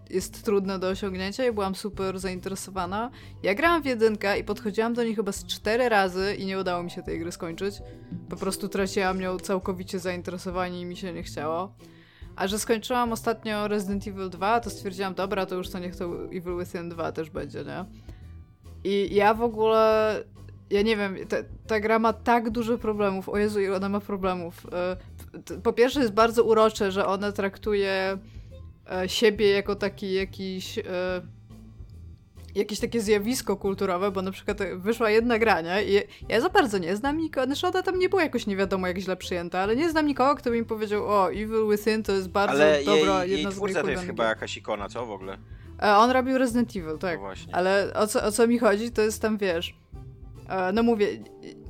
jest 0.09 0.43
trudne 0.43 0.79
do 0.79 0.87
osiągnięcia 0.87 1.45
i 1.45 1.51
byłam 1.51 1.75
super 1.75 2.19
zainteresowana. 2.19 3.11
Ja 3.43 3.55
grałam 3.55 3.81
w 3.81 3.85
jedynkę 3.85 4.39
i 4.39 4.43
podchodziłam 4.43 4.93
do 4.93 5.03
niej 5.03 5.15
chyba 5.15 5.31
z 5.31 5.45
cztery 5.45 5.89
razy 5.89 6.35
i 6.35 6.45
nie 6.45 6.59
udało 6.59 6.83
mi 6.83 6.91
się 6.91 7.03
tej 7.03 7.19
gry 7.19 7.31
skończyć. 7.31 7.75
Po 8.29 8.35
prostu 8.35 8.69
traciłam 8.69 9.19
nią 9.19 9.39
całkowicie 9.39 9.99
zainteresowanie 9.99 10.81
i 10.81 10.85
mi 10.85 10.97
się 10.97 11.13
nie 11.13 11.23
chciało. 11.23 11.75
A 12.35 12.47
że 12.47 12.59
skończyłam 12.59 13.11
ostatnio 13.11 13.67
Resident 13.67 14.07
Evil 14.07 14.29
2, 14.29 14.59
to 14.59 14.69
stwierdziłam, 14.69 15.13
dobra, 15.13 15.45
to 15.45 15.55
już 15.55 15.69
to 15.69 15.79
niech 15.79 15.95
to 15.95 16.05
Evil 16.25 16.57
Within 16.59 16.89
2 16.89 17.11
też 17.11 17.29
będzie, 17.29 17.63
nie? 17.63 17.85
I 18.83 19.15
ja 19.15 19.33
w 19.33 19.41
ogóle 19.43 20.23
ja 20.69 20.81
nie 20.81 20.97
wiem, 20.97 21.15
ta, 21.29 21.37
ta 21.67 21.79
gra 21.79 21.99
ma 21.99 22.13
tak 22.13 22.49
dużo 22.49 22.77
problemów. 22.77 23.29
O 23.29 23.37
Jezu, 23.37 23.59
ile 23.61 23.75
ona 23.75 23.89
ma 23.89 23.99
problemów. 23.99 24.67
T- 25.45 25.57
Po 25.61 25.73
pierwsze 25.73 25.99
jest 25.99 26.13
bardzo 26.13 26.43
urocze, 26.43 26.91
że 26.91 27.05
ona 27.05 27.31
traktuje 27.31 28.17
siebie 29.07 29.49
jako 29.49 29.75
taki 29.75 30.13
jakiś... 30.13 30.77
e, 30.77 30.83
Jakieś 32.55 32.79
takie 32.79 33.01
zjawisko 33.01 33.57
kulturowe, 33.57 34.11
bo 34.11 34.21
na 34.21 34.31
przykład 34.31 34.57
wyszła 34.75 35.09
jedna 35.09 35.39
grania 35.39 35.81
i 35.81 36.01
ja 36.29 36.41
za 36.41 36.49
bardzo 36.49 36.77
nie 36.77 36.95
znam 36.95 37.17
nikogo, 37.17 37.45
znaczy 37.45 37.67
ona 37.67 37.81
tam 37.83 37.99
nie 37.99 38.09
była 38.09 38.23
jakoś 38.23 38.47
nie 38.47 38.55
wiadomo 38.55 38.87
jak 38.87 38.97
źle 38.97 39.15
przyjęta, 39.17 39.59
ale 39.59 39.75
nie 39.75 39.89
znam 39.89 40.05
nikogo, 40.07 40.35
kto 40.35 40.49
by 40.49 40.55
mi 40.57 40.65
powiedział, 40.65 41.05
o, 41.07 41.31
Evil 41.31 41.69
Within 41.71 42.03
to 42.03 42.11
jest 42.11 42.29
bardzo 42.29 42.53
Ale 42.63 42.83
dobra, 42.85 43.25
jej, 43.25 43.31
jedna 43.31 43.49
jej 43.49 43.51
z 43.51 43.55
twórca 43.55 43.81
to 43.83 43.89
jest 43.89 44.03
chyba 44.05 44.25
jakaś 44.25 44.57
ikona, 44.57 44.89
co 44.89 45.05
w 45.05 45.11
ogóle? 45.11 45.37
E, 45.81 45.95
On 45.95 46.11
robił 46.11 46.37
Resident 46.37 46.69
Evil, 46.75 46.97
tak. 46.97 47.15
No 47.15 47.25
właśnie. 47.25 47.55
Ale 47.55 47.93
o 47.95 48.07
co, 48.07 48.23
o 48.23 48.31
co 48.31 48.47
mi 48.47 48.59
chodzi, 48.59 48.91
to 48.91 49.01
jest 49.01 49.21
tam, 49.21 49.37
wiesz... 49.37 49.75
e, 50.49 50.71
No 50.73 50.83
mówię, 50.83 51.07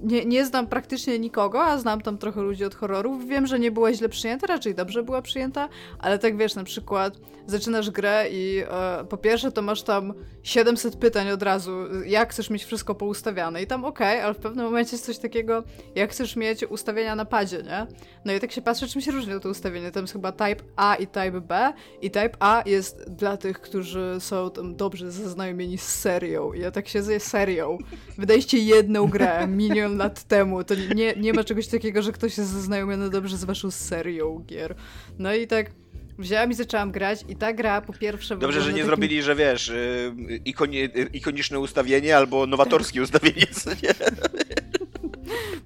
nie, 0.04 0.26
nie 0.26 0.46
znam 0.46 0.68
praktycznie 0.68 1.20
nikogo, 1.20 1.64
a 1.64 1.78
znam 1.78 2.02
tam 2.02 2.18
trochę 2.18 2.42
ludzi 2.42 2.66
od 2.66 2.76
horrorów. 2.76 3.28
Wiem, 3.28 3.48
że 3.48 3.60
nie 3.60 3.72
była 3.72 3.94
źle 3.94 4.10
przyjęta, 4.10 4.48
raczej 4.48 4.76
dobrze 4.76 5.04
była 5.04 5.22
przyjęta, 5.22 5.70
ale 6.00 6.20
tak 6.20 6.38
wiesz, 6.38 6.56
na 6.56 6.64
przykład 6.64 7.18
zaczynasz 7.48 7.90
grę 7.90 8.26
i 8.32 8.64
e, 8.70 9.06
po 9.10 9.18
pierwsze 9.18 9.52
to 9.52 9.62
masz 9.62 9.84
tam 9.84 10.14
700 10.44 10.96
pytań 10.96 11.32
od 11.32 11.44
razu, 11.44 11.72
jak 12.06 12.32
chcesz 12.32 12.50
mieć 12.50 12.64
wszystko 12.64 12.96
poustawiane 12.96 13.62
i 13.62 13.68
tam 13.68 13.86
okej, 13.86 14.22
ale 14.22 14.34
w 14.34 14.38
pewnym 14.38 14.66
momencie 14.66 14.92
jest 14.92 15.06
coś 15.06 15.18
takiego, 15.18 15.64
jak 15.96 16.12
chcesz 16.12 16.36
mieć 16.36 16.64
ustawienia 16.64 17.16
na 17.16 17.26
padzie, 17.26 17.64
nie? 17.64 17.88
No 18.26 18.34
i 18.34 18.40
tak 18.40 18.52
się 18.52 18.62
patrzę, 18.62 18.88
czym 18.88 19.02
się 19.02 19.12
różnią 19.12 19.40
te 19.40 19.50
ustawienia. 19.50 19.92
Tam 19.92 20.04
jest 20.04 20.14
chyba 20.14 20.32
Type 20.32 20.64
A 20.76 20.96
i 20.96 21.08
Type 21.08 21.42
B 21.42 21.74
i 22.02 22.12
Type 22.12 22.38
A 22.40 22.64
jest 22.66 23.10
dla 23.10 23.38
tych, 23.38 23.62
którzy 23.62 24.16
są 24.20 24.52
tam 24.52 24.76
dobrze 24.76 25.12
zaznajomieni 25.12 25.78
z 25.78 25.88
serią. 25.88 26.54
I 26.54 26.60
ja 26.60 26.72
tak 26.72 26.88
siedzę 26.88 27.20
z 27.20 27.24
serią. 27.24 27.78
Wydaliście 28.18 28.58
jedną 28.58 29.08
grę 29.08 29.48
lat 29.98 30.24
temu. 30.24 30.64
To 30.64 30.76
nie, 30.96 31.14
nie 31.16 31.34
ma 31.34 31.44
czegoś 31.44 31.68
takiego, 31.68 32.02
że 32.02 32.12
ktoś 32.12 32.38
jest 32.38 32.50
zaznajomiony 32.50 33.10
dobrze 33.10 33.38
z 33.38 33.44
waszą 33.44 33.72
serią 33.72 34.46
gier. 34.48 34.76
No 35.20 35.34
i 35.34 35.48
tak 35.48 35.72
wzięłam 36.20 36.52
i 36.52 36.54
zaczęłam 36.54 36.92
grać 36.92 37.26
i 37.28 37.36
ta 37.36 37.54
gra 37.54 37.82
po 37.82 37.94
pierwsze... 37.94 38.38
Dobrze, 38.38 38.62
że 38.62 38.68
nie 38.68 38.74
takim- 38.74 38.86
zrobili, 38.86 39.22
że 39.22 39.36
wiesz, 39.36 39.70
y, 39.70 40.14
ikoni, 40.46 40.84
y, 40.84 41.10
ikoniczne 41.14 41.60
ustawienie 41.60 42.18
albo 42.18 42.48
nowatorskie 42.48 43.02
ustawienie, 43.02 43.48
co 43.48 43.70
nie? 43.70 43.94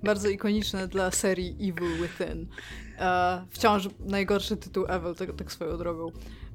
bardzo 0.04 0.30
ikoniczne 0.30 0.88
dla 0.88 1.12
serii 1.12 1.56
Evil 1.70 2.02
Within. 2.02 2.48
E, 3.00 3.46
wciąż 3.50 3.90
najgorszy 4.00 4.58
tytuł 4.58 4.86
ever, 4.88 5.16
tak, 5.16 5.36
tak 5.36 5.52
swoją 5.52 5.78
drogą. 5.78 6.12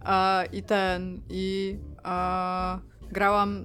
E, 0.06 0.46
I 0.46 0.62
ten, 0.62 1.20
i 1.30 1.76
e, 2.04 2.78
grałam. 3.12 3.64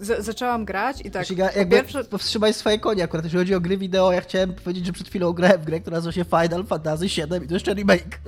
Z, 0.00 0.24
zaczęłam 0.24 0.64
grać 0.64 1.00
i 1.04 1.10
tak. 1.10 1.26
Po 1.26 1.58
jakby 1.58 1.76
pierwsze, 1.76 2.04
powstrzymaj 2.04 2.54
swoje 2.54 2.78
konie 2.78 3.04
akurat, 3.04 3.24
jeśli 3.24 3.38
chodzi 3.38 3.54
o 3.54 3.60
gry 3.60 3.76
wideo, 3.76 4.12
ja 4.12 4.20
chciałem 4.20 4.54
powiedzieć, 4.54 4.86
że 4.86 4.92
przed 4.92 5.08
chwilą 5.08 5.32
grałem 5.32 5.60
w 5.60 5.64
grę, 5.64 5.80
która 5.80 5.96
nazywa 5.96 6.12
się 6.12 6.24
Final 6.24 6.64
Fantasy 6.66 7.06
VII 7.06 7.44
i 7.44 7.48
to 7.48 7.54
jeszcze 7.54 7.74
remake. 7.74 8.18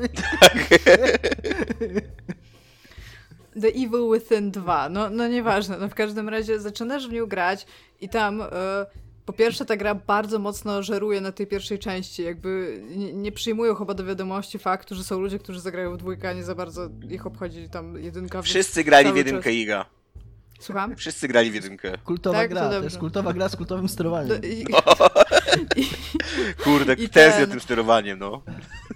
The 3.61 3.69
Evil 3.69 4.13
Within 4.15 4.51
2. 4.51 4.89
No, 4.89 5.11
no 5.11 5.29
nieważne, 5.29 5.79
no 5.79 5.89
w 5.89 5.95
każdym 5.95 6.29
razie 6.29 6.61
zaczynasz 6.61 7.09
w 7.09 7.13
nią 7.13 7.27
grać 7.27 7.67
i 8.01 8.09
tam. 8.09 8.43
E, 8.43 8.47
po 9.25 9.33
pierwsze, 9.33 9.65
ta 9.65 9.77
gra 9.77 9.95
bardzo 9.95 10.39
mocno 10.39 10.83
żeruje 10.83 11.21
na 11.21 11.33
tej 11.33 11.47
pierwszej 11.47 11.79
części. 11.79 12.23
Jakby 12.23 12.81
nie, 12.97 13.13
nie 13.13 13.33
przyjmują 13.33 13.75
chyba 13.75 13.95
do 13.95 14.05
wiadomości 14.05 14.59
faktu, 14.59 14.95
że 14.95 15.05
są 15.05 15.21
ludzie, 15.21 15.39
którzy 15.39 15.61
zagrają 15.61 15.95
w 15.95 15.97
dwójkę, 15.97 16.29
a 16.29 16.33
nie 16.33 16.45
za 16.45 16.55
bardzo 16.55 16.89
ich 17.11 17.27
obchodzi 17.27 17.69
tam 17.69 18.03
jedynka. 18.03 18.43
Wszyscy 18.43 18.85
grali 18.85 19.13
w 19.13 19.17
jedynkę 19.17 19.43
czas- 19.43 19.53
Iga. 19.53 19.98
Słucham? 20.59 20.97
Wszyscy 20.97 21.29
grali 21.29 21.51
w 21.51 21.55
jedynkę. 21.55 21.99
Kultowa 22.05 22.39
Tak, 22.39 22.49
to 22.49 22.55
gra, 22.55 22.69
to, 22.71 22.83
jest 22.83 22.99
kultowa 22.99 23.33
gra 23.33 23.49
z 23.49 23.57
kultowym 23.57 23.89
sterowaniem. 23.89 24.43
I- 24.43 24.65
I, 25.77 25.87
Kurde, 26.65 26.95
I 26.95 27.09
ten- 27.09 27.51
tym 27.51 27.61
sterowaniem, 27.61 28.19
no. 28.19 28.43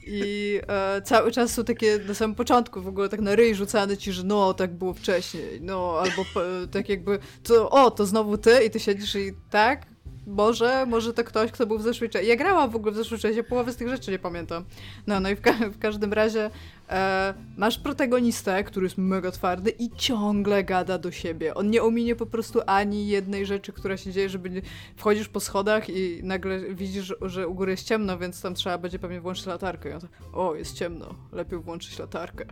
i 0.06 0.60
e, 0.68 1.02
cały 1.02 1.32
czas 1.32 1.50
są 1.52 1.64
takie 1.64 1.98
na 2.08 2.14
samym 2.14 2.36
początku 2.36 2.82
w 2.82 2.88
ogóle 2.88 3.08
tak 3.08 3.20
na 3.20 3.34
ryj 3.34 3.54
rzucane 3.54 3.96
ci, 3.96 4.12
że 4.12 4.24
no, 4.24 4.54
tak 4.54 4.74
było 4.74 4.94
wcześniej, 4.94 5.60
no, 5.60 5.98
albo 6.00 6.22
e, 6.62 6.66
tak 6.68 6.88
jakby, 6.88 7.18
to, 7.42 7.70
o, 7.70 7.90
to 7.90 8.06
znowu 8.06 8.38
ty 8.38 8.64
i 8.64 8.70
ty 8.70 8.80
siedzisz 8.80 9.14
i 9.14 9.32
tak, 9.50 9.86
może, 10.26 10.86
może 10.86 11.12
to 11.12 11.24
ktoś, 11.24 11.50
kto 11.52 11.66
był 11.66 11.78
w 11.78 11.82
zeszłej 11.82 12.10
części. 12.10 12.28
Ja 12.28 12.36
grałam 12.36 12.70
w 12.70 12.76
ogóle 12.76 12.92
w 12.92 12.96
zeszłej 12.96 13.20
części, 13.20 13.44
połowy 13.44 13.72
z 13.72 13.76
tych 13.76 13.88
rzeczy 13.88 14.10
nie 14.10 14.18
pamiętam. 14.18 14.64
No, 15.06 15.20
no 15.20 15.30
i 15.30 15.36
w, 15.36 15.40
ka 15.40 15.52
w 15.52 15.78
każdym 15.78 16.12
razie 16.12 16.50
e, 16.90 17.34
masz 17.56 17.78
protagonistę, 17.78 18.64
który 18.64 18.86
jest 18.86 18.98
mega 18.98 19.30
twardy 19.30 19.70
i 19.70 19.90
ciągle 19.90 20.64
gada 20.64 20.98
do 20.98 21.10
siebie. 21.10 21.54
On 21.54 21.70
nie 21.70 21.82
ominie 21.82 22.16
po 22.16 22.26
prostu 22.26 22.60
ani 22.66 23.08
jednej 23.08 23.46
rzeczy, 23.46 23.72
która 23.72 23.96
się 23.96 24.12
dzieje, 24.12 24.28
żeby 24.28 24.50
nie... 24.50 24.62
wchodzisz 24.96 25.28
po 25.28 25.40
schodach 25.40 25.90
i 25.90 26.20
nagle 26.22 26.60
widzisz, 26.60 27.14
że 27.22 27.48
u 27.48 27.54
góry 27.54 27.70
jest 27.70 27.86
ciemno, 27.86 28.18
więc 28.18 28.42
tam 28.42 28.54
trzeba 28.54 28.78
będzie 28.78 28.98
pewnie 28.98 29.20
włączyć 29.20 29.46
latarkę. 29.46 29.90
I 29.90 29.92
on 29.92 30.00
tak, 30.00 30.10
o, 30.32 30.54
jest 30.54 30.76
ciemno, 30.76 31.14
lepiej 31.32 31.58
włączyć 31.58 31.98
latarkę. 31.98 32.44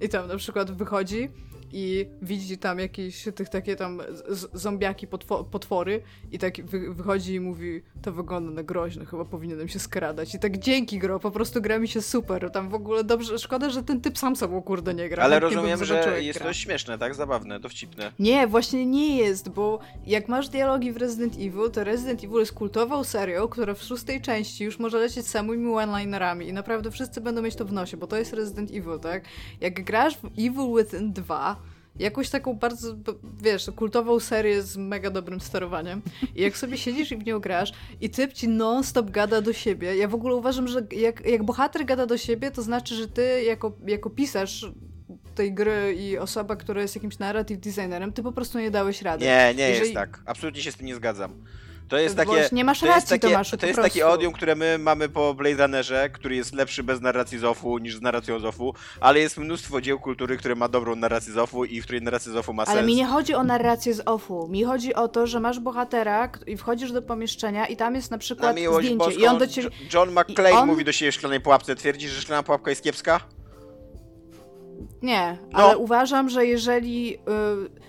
I 0.00 0.08
tam 0.08 0.28
na 0.28 0.36
przykład 0.36 0.70
wychodzi 0.70 1.28
i 1.72 2.06
widzi 2.22 2.58
tam 2.58 2.78
jakieś 2.78 3.24
tych 3.34 3.48
takie 3.48 3.76
tam 3.76 4.02
zombiaki, 4.52 5.06
potwo- 5.06 5.44
potwory 5.44 6.02
i 6.32 6.38
tak 6.38 6.66
wy- 6.66 6.94
wychodzi 6.94 7.34
i 7.34 7.40
mówi, 7.40 7.82
to 8.02 8.12
wygląda 8.12 8.50
na 8.52 8.62
groźne, 8.62 9.04
chyba 9.06 9.24
powinienem 9.24 9.68
się 9.68 9.78
skradać. 9.78 10.34
I 10.34 10.38
tak 10.38 10.58
dzięki 10.58 10.98
gro, 10.98 11.20
po 11.20 11.30
prostu 11.30 11.60
gra 11.62 11.78
mi 11.78 11.88
się 11.88 12.02
super. 12.02 12.50
Tam 12.50 12.68
w 12.68 12.74
ogóle 12.74 13.04
dobrze, 13.04 13.38
szkoda, 13.38 13.70
że 13.70 13.82
ten 13.82 14.00
typ 14.00 14.18
sam 14.18 14.36
sobą 14.36 14.62
kurde 14.62 14.94
nie 14.94 15.08
gra. 15.08 15.22
Ale 15.24 15.40
rozumiem, 15.40 15.84
że 15.84 16.22
jest 16.22 16.38
gra. 16.38 16.46
to 16.48 16.52
śmieszne, 16.54 16.98
tak? 16.98 17.14
Zabawne, 17.14 17.60
dowcipne. 17.60 18.12
Nie, 18.18 18.46
właśnie 18.46 18.86
nie 18.86 19.16
jest, 19.16 19.48
bo 19.48 19.78
jak 20.06 20.28
masz 20.28 20.48
dialogi 20.48 20.92
w 20.92 20.96
Resident 20.96 21.34
Evil, 21.34 21.70
to 21.72 21.84
Resident 21.84 22.24
Evil 22.24 22.38
jest 22.38 22.52
kultową 22.52 23.04
serią, 23.04 23.48
która 23.48 23.74
w 23.74 23.82
szóstej 23.82 24.20
części 24.20 24.64
już 24.64 24.78
może 24.78 24.98
lecieć 24.98 25.26
samymi 25.26 25.74
one-linerami 25.74 26.48
i 26.48 26.52
naprawdę 26.52 26.90
wszyscy 26.90 27.20
będą 27.20 27.42
mieć 27.42 27.56
to 27.56 27.64
w 27.64 27.72
nosie, 27.72 27.96
bo 27.96 28.06
to 28.06 28.16
jest 28.16 28.32
Resident 28.32 28.70
Evil, 28.70 28.98
tak? 29.02 29.24
Jak 29.60 29.84
grasz 29.84 30.16
w 30.16 30.24
Evil 30.24 30.76
Within 30.76 31.12
2, 31.12 31.56
jakąś 31.98 32.30
taką 32.30 32.54
bardzo, 32.54 32.96
wiesz, 33.42 33.70
kultową 33.76 34.20
serię 34.20 34.62
z 34.62 34.76
mega 34.76 35.10
dobrym 35.10 35.40
sterowaniem 35.40 36.02
i 36.34 36.42
jak 36.42 36.56
sobie 36.58 36.78
siedzisz 36.78 37.12
i 37.12 37.16
w 37.16 37.26
nią 37.26 37.38
grasz 37.38 37.72
i 38.00 38.10
typ 38.10 38.32
ci 38.32 38.48
non-stop 38.48 39.10
gada 39.10 39.40
do 39.40 39.52
siebie, 39.52 39.96
ja 39.96 40.08
w 40.08 40.14
ogóle 40.14 40.34
uważam, 40.34 40.68
że 40.68 40.86
jak, 40.90 41.26
jak 41.26 41.44
bohater 41.44 41.84
gada 41.84 42.06
do 42.06 42.18
siebie, 42.18 42.50
to 42.50 42.62
znaczy, 42.62 42.94
że 42.94 43.08
ty 43.08 43.42
jako, 43.42 43.76
jako 43.86 44.10
pisarz 44.10 44.66
tej 45.34 45.54
gry 45.54 45.94
i 45.98 46.18
osoba, 46.18 46.56
która 46.56 46.82
jest 46.82 46.94
jakimś 46.94 47.18
narrative 47.18 47.60
designerem, 47.60 48.12
ty 48.12 48.22
po 48.22 48.32
prostu 48.32 48.58
nie 48.58 48.70
dałeś 48.70 49.02
rady. 49.02 49.24
Nie, 49.24 49.54
nie 49.56 49.62
Jeżeli- 49.68 49.80
jest 49.80 49.94
tak. 49.94 50.22
Absolutnie 50.26 50.62
się 50.62 50.72
z 50.72 50.76
tym 50.76 50.86
nie 50.86 50.94
zgadzam. 50.94 51.44
To 51.88 51.98
jest 51.98 52.16
takie. 52.16 52.48
Nie 52.52 52.64
masz 52.64 52.80
To 52.80 52.86
jest 52.86 52.96
racji, 52.96 53.08
takie, 53.20 53.32
Tomaszu, 53.32 53.56
to 53.56 53.66
jest 53.66 53.76
prostu. 53.78 53.92
takie 53.92 54.08
odium, 54.08 54.32
które 54.32 54.54
my 54.54 54.78
mamy 54.78 55.08
po 55.08 55.34
Blade 55.34 55.62
Runnerze, 55.62 56.10
który 56.10 56.36
jest 56.36 56.54
lepszy 56.54 56.82
bez 56.82 57.00
narracji 57.00 57.38
Zofu 57.38 57.78
niż 57.78 57.96
z 57.96 58.00
narracją 58.02 58.38
Zofu, 58.40 58.74
ale 59.00 59.20
jest 59.20 59.36
mnóstwo 59.38 59.80
dzieł 59.80 59.98
kultury, 60.00 60.36
które 60.36 60.54
ma 60.54 60.68
dobrą 60.68 60.96
narrację 60.96 61.32
Zofu 61.32 61.64
i 61.64 61.80
w 61.80 61.84
której 61.84 62.02
narracja 62.02 62.32
Zofu 62.32 62.52
ma 62.52 62.62
Ale 62.64 62.74
sens. 62.76 62.86
mi 62.86 62.94
nie 62.94 63.06
chodzi 63.06 63.34
o 63.34 63.44
narrację 63.44 63.94
z 63.94 64.02
OFU. 64.06 64.48
Mi 64.48 64.64
chodzi 64.64 64.94
o 64.94 65.08
to, 65.08 65.26
że 65.26 65.40
masz 65.40 65.60
bohatera 65.60 66.30
i 66.46 66.56
wchodzisz 66.56 66.92
do 66.92 67.02
pomieszczenia 67.02 67.66
i 67.66 67.76
tam 67.76 67.94
jest 67.94 68.10
na 68.10 68.14
Na 68.14 68.18
przykład 68.18 68.56
miłość 68.56 68.86
zdjęcie 68.86 69.04
boską, 69.04 69.20
i 69.20 69.26
on 69.26 69.38
do 69.38 69.46
ciebie... 69.46 69.68
Jo- 69.80 69.86
John 70.00 70.10
McClane 70.20 70.58
on- 70.58 70.66
mówi 70.66 70.84
do 70.84 70.92
siebie 70.92 71.12
w 71.12 71.14
szklanej 71.14 71.40
pułapce. 71.40 71.76
Twierdzi, 71.76 72.08
że 72.08 72.20
szklana 72.20 72.42
pułapka 72.42 72.70
jest 72.70 72.82
kiepska? 72.82 73.20
Nie, 75.02 75.38
No. 75.52 75.58
ale 75.58 75.78
uważam, 75.78 76.28
że 76.28 76.46
jeżeli 76.46 77.14
y, 77.14 77.20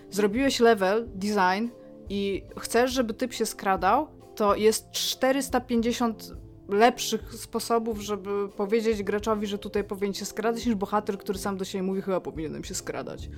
zrobiłeś 0.10 0.60
level, 0.60 1.08
design 1.16 1.68
i 2.10 2.44
chcesz, 2.60 2.92
żeby 2.92 3.14
typ 3.14 3.34
się 3.34 3.46
skradał, 3.46 4.08
to 4.36 4.56
jest 4.56 4.92
450 4.92 6.34
lepszych 6.70 7.36
sposobów, 7.36 8.02
żeby 8.02 8.50
powiedzieć 8.50 9.04
graczowi, 9.04 9.48
że 9.48 9.58
tutaj 9.58 9.84
powinien 9.84 10.14
się 10.14 10.26
skradać, 10.26 10.66
niż 10.66 10.76
bohater, 10.76 11.18
który 11.18 11.40
sam 11.40 11.58
do 11.58 11.66
siebie 11.66 11.84
mówi, 11.84 12.02
chyba 12.02 12.22
powinienem 12.22 12.64
się 12.64 12.76
skradać. 12.76 13.30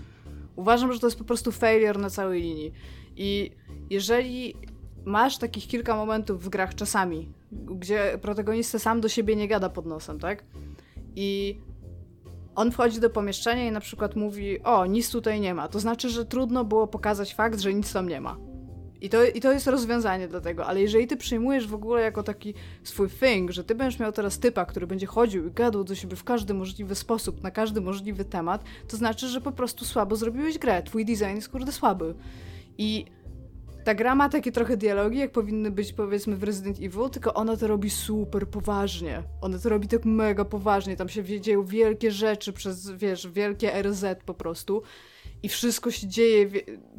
Uważam, 0.55 0.93
że 0.93 0.99
to 0.99 1.07
jest 1.07 1.17
po 1.17 1.23
prostu 1.23 1.51
failure 1.51 1.99
na 1.99 2.09
całej 2.09 2.41
linii. 2.41 2.73
I 3.15 3.51
jeżeli 3.89 4.55
masz 5.05 5.37
takich 5.37 5.67
kilka 5.67 5.95
momentów 5.95 6.43
w 6.43 6.49
grach 6.49 6.75
czasami, 6.75 7.29
gdzie 7.51 8.19
protagonista 8.21 8.79
sam 8.79 9.01
do 9.01 9.09
siebie 9.09 9.35
nie 9.35 9.47
gada 9.47 9.69
pod 9.69 9.85
nosem, 9.85 10.19
tak? 10.19 10.43
I 11.15 11.59
on 12.55 12.71
wchodzi 12.71 12.99
do 12.99 13.09
pomieszczenia 13.09 13.67
i 13.67 13.71
na 13.71 13.79
przykład 13.79 14.15
mówi: 14.15 14.63
O, 14.63 14.85
nic 14.85 15.11
tutaj 15.11 15.41
nie 15.41 15.53
ma. 15.53 15.67
To 15.67 15.79
znaczy, 15.79 16.09
że 16.09 16.25
trudno 16.25 16.65
było 16.65 16.87
pokazać 16.87 17.35
fakt, 17.35 17.59
że 17.59 17.73
nic 17.73 17.93
tam 17.93 18.09
nie 18.09 18.21
ma. 18.21 18.37
I 19.01 19.09
to, 19.09 19.23
I 19.23 19.41
to 19.41 19.51
jest 19.51 19.67
rozwiązanie 19.67 20.27
do 20.27 20.41
tego, 20.41 20.65
ale 20.65 20.81
jeżeli 20.81 21.07
ty 21.07 21.17
przyjmujesz 21.17 21.67
w 21.67 21.73
ogóle 21.73 22.01
jako 22.01 22.23
taki 22.23 22.53
swój 22.83 23.09
thing, 23.09 23.51
że 23.51 23.63
ty 23.63 23.75
będziesz 23.75 23.99
miał 23.99 24.11
teraz 24.11 24.39
typa, 24.39 24.65
który 24.65 24.87
będzie 24.87 25.05
chodził 25.05 25.47
i 25.47 25.51
gadał 25.51 25.83
do 25.83 25.95
siebie 25.95 26.15
w 26.15 26.23
każdy 26.23 26.53
możliwy 26.53 26.95
sposób, 26.95 27.43
na 27.43 27.51
każdy 27.51 27.81
możliwy 27.81 28.25
temat, 28.25 28.63
to 28.87 28.97
znaczy, 28.97 29.27
że 29.27 29.41
po 29.41 29.51
prostu 29.51 29.85
słabo 29.85 30.15
zrobiłeś 30.15 30.57
grę. 30.57 30.83
Twój 30.83 31.05
design 31.05 31.35
jest 31.35 31.49
kurde 31.49 31.71
słaby. 31.71 32.15
I 32.77 33.05
ta 33.83 33.95
gra 33.95 34.15
ma 34.15 34.29
takie 34.29 34.51
trochę 34.51 34.77
dialogi, 34.77 35.17
jak 35.17 35.31
powinny 35.31 35.71
być 35.71 35.93
powiedzmy 35.93 36.35
w 36.35 36.43
Resident 36.43 36.77
Evil, 36.77 37.09
tylko 37.11 37.33
ona 37.33 37.57
to 37.57 37.67
robi 37.67 37.89
super 37.89 38.47
poważnie. 38.47 39.23
Ona 39.41 39.59
to 39.59 39.69
robi 39.69 39.87
tak 39.87 40.05
mega 40.05 40.45
poważnie. 40.45 40.95
Tam 40.95 41.09
się 41.09 41.41
dzieją 41.41 41.65
wielkie 41.65 42.11
rzeczy 42.11 42.53
przez, 42.53 42.91
wiesz, 42.91 43.27
wielkie 43.27 43.81
RZ 43.81 44.05
po 44.25 44.33
prostu. 44.33 44.81
I 45.43 45.49
wszystko 45.49 45.91
się 45.91 46.07
dzieje, 46.07 46.49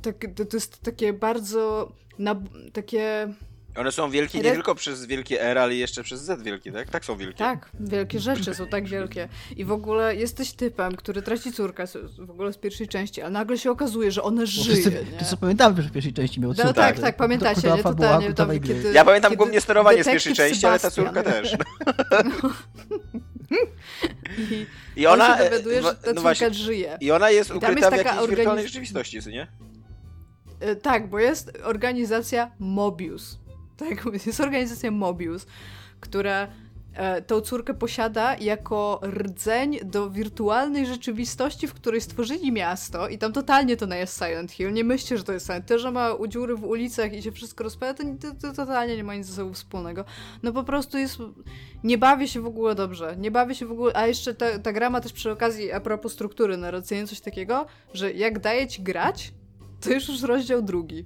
tak, 0.02 0.16
to, 0.36 0.44
to 0.44 0.56
jest 0.56 0.80
takie 0.80 1.12
bardzo, 1.12 1.92
na, 2.18 2.36
takie, 2.72 3.34
One 3.76 3.92
są 3.92 4.10
wielkie 4.10 4.38
nie 4.38 4.44
Re- 4.48 4.54
tylko 4.54 4.74
przez 4.74 5.06
wielkie 5.06 5.42
R, 5.42 5.58
ale 5.58 5.74
jeszcze 5.74 6.02
przez 6.02 6.20
Z 6.22 6.42
wielkie, 6.42 6.72
tak? 6.72 6.90
Tak 6.90 7.04
są 7.04 7.16
wielkie. 7.16 7.38
tak, 7.38 7.70
wielkie 7.80 8.20
rzeczy 8.20 8.54
są 8.54 8.66
tak 8.66 8.88
wielkie. 8.88 9.28
I 9.56 9.64
w 9.64 9.72
ogóle 9.72 10.16
jesteś 10.16 10.52
typem, 10.52 10.96
który 10.96 11.22
traci 11.22 11.52
córkę 11.52 11.84
w 12.18 12.30
ogóle 12.30 12.52
z 12.52 12.58
pierwszej 12.58 12.88
części, 12.88 13.22
ale 13.22 13.30
nagle 13.30 13.58
się 13.58 13.70
okazuje, 13.70 14.10
że 14.12 14.22
ona 14.22 14.40
Bo 14.42 14.46
żyje, 14.46 14.90
nie? 15.12 15.18
to 15.18 15.24
co 15.24 15.36
pamiętamy, 15.36 15.82
że 15.82 15.88
w 15.88 15.92
pierwszej 15.92 16.12
części 16.12 16.40
miał 16.40 16.50
No 16.50 16.54
córkę. 16.54 16.74
tak, 16.74 16.96
To- 16.96 17.02
tak, 17.02 17.14
to- 17.14 17.18
pamiętacie, 17.18 17.62
to 17.62 17.76
nie? 17.76 17.82
fabuła 17.82 18.08
Totalnie, 18.08 18.34
tam, 18.34 18.50
kiedy- 18.60 18.92
Ja 18.92 19.04
pamiętam 19.04 19.30
kiedy 19.30 19.36
głównie 19.38 19.60
sterowanie 19.60 20.04
z 20.04 20.06
pierwszej 20.06 20.34
części, 20.34 20.66
ale 20.66 20.78
ta 20.80 20.90
córka 20.90 21.22
też. 21.22 21.56
I, 24.38 24.66
I 25.00 25.06
on 25.06 25.14
ona. 25.20 25.38
się 25.38 25.44
dowiaduje, 25.44 25.78
e, 25.78 25.82
że 25.82 25.94
ta 25.94 26.12
no 26.12 26.20
właśnie, 26.20 26.54
żyje. 26.54 26.98
I 27.00 27.10
ona 27.10 27.30
jest 27.30 27.50
I 27.50 27.52
ukryta 27.52 27.72
jest 27.72 27.88
w 28.02 28.06
jakiejś 28.06 28.28
wirtualnej 28.28 28.64
organiz- 28.64 28.66
rzeczywistości, 28.68 29.22
co 29.22 29.30
nie? 29.30 29.46
E, 30.60 30.76
Tak, 30.76 31.08
bo 31.10 31.18
jest 31.18 31.52
organizacja 31.64 32.50
Mobius. 32.58 33.38
Tak, 33.76 34.04
jest 34.26 34.40
organizacja 34.40 34.90
Mobius, 34.90 35.46
która 36.00 36.48
tą 37.26 37.40
córkę 37.40 37.74
posiada 37.74 38.36
jako 38.36 39.00
rdzeń 39.04 39.78
do 39.84 40.10
wirtualnej 40.10 40.86
rzeczywistości, 40.86 41.66
w 41.66 41.74
której 41.74 42.00
stworzyli 42.00 42.52
miasto 42.52 43.08
i 43.08 43.18
tam 43.18 43.32
totalnie 43.32 43.76
to 43.76 43.86
nie 43.86 43.96
jest 43.96 44.18
Silent 44.18 44.52
Hill. 44.52 44.72
Nie 44.72 44.84
myślcie, 44.84 45.18
że 45.18 45.24
to 45.24 45.32
jest 45.32 45.46
Silent 45.46 45.66
To, 45.66 45.78
że 45.78 45.90
ma 45.90 46.10
dziury 46.28 46.56
w 46.56 46.64
ulicach 46.64 47.12
i 47.12 47.22
się 47.22 47.32
wszystko 47.32 47.64
rozpada, 47.64 47.94
to, 47.94 48.04
to, 48.20 48.34
to 48.40 48.52
totalnie 48.52 48.96
nie 48.96 49.04
ma 49.04 49.14
nic 49.14 49.26
ze 49.26 49.32
sobą 49.32 49.52
wspólnego. 49.52 50.04
No 50.42 50.52
po 50.52 50.64
prostu 50.64 50.98
jest... 50.98 51.18
Nie 51.84 51.98
bawię 51.98 52.28
się 52.28 52.40
w 52.40 52.46
ogóle 52.46 52.74
dobrze. 52.74 53.16
Nie 53.18 53.30
bawię 53.30 53.54
się 53.54 53.66
w 53.66 53.72
ogóle... 53.72 53.96
A 53.96 54.06
jeszcze 54.06 54.34
ta, 54.34 54.58
ta 54.58 54.72
gra 54.72 54.90
ma 54.90 55.00
też 55.00 55.12
przy 55.12 55.30
okazji, 55.30 55.72
a 55.72 55.80
propos 55.80 56.12
struktury 56.12 56.56
narracyjnej, 56.56 57.06
coś 57.06 57.20
takiego, 57.20 57.66
że 57.94 58.12
jak 58.12 58.38
daje 58.38 58.66
ci 58.66 58.82
grać, 58.82 59.32
to 59.80 59.90
już 59.90 60.08
już 60.08 60.22
rozdział 60.22 60.62
drugi. 60.62 61.04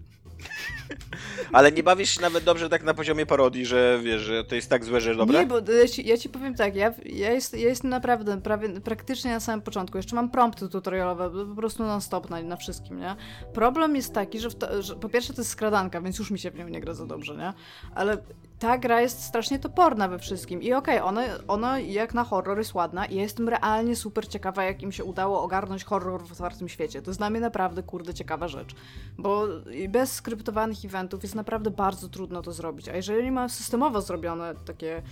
Ale 1.52 1.72
nie 1.72 1.82
bawisz 1.82 2.10
się 2.10 2.20
nawet 2.20 2.44
dobrze 2.44 2.68
tak 2.68 2.82
na 2.82 2.94
poziomie 2.94 3.26
parodii, 3.26 3.66
że 3.66 4.00
wiesz, 4.02 4.22
że 4.22 4.44
to 4.44 4.54
jest 4.54 4.70
tak 4.70 4.84
złe, 4.84 5.00
że 5.00 5.14
dobre? 5.14 5.38
Nie, 5.38 5.46
bo 5.46 5.72
ja 5.72 5.88
ci, 5.88 6.06
ja 6.06 6.16
ci 6.16 6.28
powiem 6.28 6.54
tak, 6.54 6.76
ja, 6.76 6.94
ja, 7.06 7.32
jest, 7.32 7.52
ja 7.52 7.68
jestem 7.68 7.90
naprawdę 7.90 8.40
prawie, 8.40 8.68
praktycznie 8.68 9.30
na 9.30 9.40
samym 9.40 9.62
początku. 9.62 9.96
Jeszcze 9.96 10.16
mam 10.16 10.30
prompty 10.30 10.68
tutorialowe, 10.68 11.30
po 11.48 11.54
prostu 11.54 11.84
non-stop 11.84 12.30
na, 12.30 12.42
na 12.42 12.56
wszystkim, 12.56 13.00
nie? 13.00 13.16
Problem 13.52 13.96
jest 13.96 14.14
taki, 14.14 14.40
że, 14.40 14.50
to, 14.50 14.82
że 14.82 14.96
po 14.96 15.08
pierwsze 15.08 15.32
to 15.32 15.40
jest 15.40 15.50
skradanka, 15.50 16.00
więc 16.00 16.18
już 16.18 16.30
mi 16.30 16.38
się 16.38 16.50
w 16.50 16.54
nią 16.54 16.68
nie 16.68 16.80
gra 16.80 16.94
za 16.94 17.06
dobrze, 17.06 17.36
nie? 17.36 17.52
Ale 17.94 18.18
ta 18.58 18.78
gra 18.78 19.00
jest 19.00 19.22
strasznie 19.22 19.58
toporna 19.58 20.08
we 20.08 20.18
wszystkim 20.18 20.62
i 20.62 20.72
okej, 20.72 21.00
ona, 21.00 21.22
ona 21.48 21.78
jak 21.80 22.14
na 22.14 22.24
horror 22.24 22.58
jest 22.58 22.74
ładna 22.74 23.06
i 23.06 23.14
ja 23.14 23.22
jestem 23.22 23.48
realnie 23.48 23.96
super 23.96 24.28
ciekawa, 24.28 24.64
jak 24.64 24.82
im 24.82 24.92
się 24.92 25.04
udało 25.04 25.42
ogarnąć 25.42 25.84
horror 25.84 26.24
w 26.26 26.32
otwartym 26.32 26.68
świecie. 26.68 27.02
To 27.02 27.10
jest 27.10 27.20
dla 27.20 27.30
mnie 27.30 27.40
naprawdę, 27.40 27.82
kurde, 27.82 28.14
ciekawa 28.14 28.48
rzecz. 28.48 28.74
Bo 29.18 29.46
bez 29.88 30.12
skryptowanych 30.12 30.73
eventów 30.84 31.22
jest 31.22 31.34
naprawdę 31.34 31.70
bardzo 31.70 32.08
trudno 32.08 32.42
to 32.42 32.52
zrobić. 32.52 32.88
A 32.88 32.96
jeżeli 32.96 33.30
ma 33.30 33.48
systemowo 33.48 34.00
zrobione 34.00 34.54
takie 34.66 35.02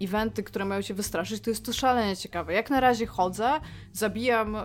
eventy, 0.00 0.42
które 0.42 0.64
mają 0.64 0.82
się 0.82 0.94
wystraszyć, 0.94 1.42
to 1.42 1.50
jest 1.50 1.64
to 1.64 1.72
szalenie 1.72 2.16
ciekawe. 2.16 2.52
Jak 2.52 2.70
na 2.70 2.80
razie 2.80 3.06
chodzę, 3.06 3.60
zabijam 3.92 4.56
e, 4.56 4.62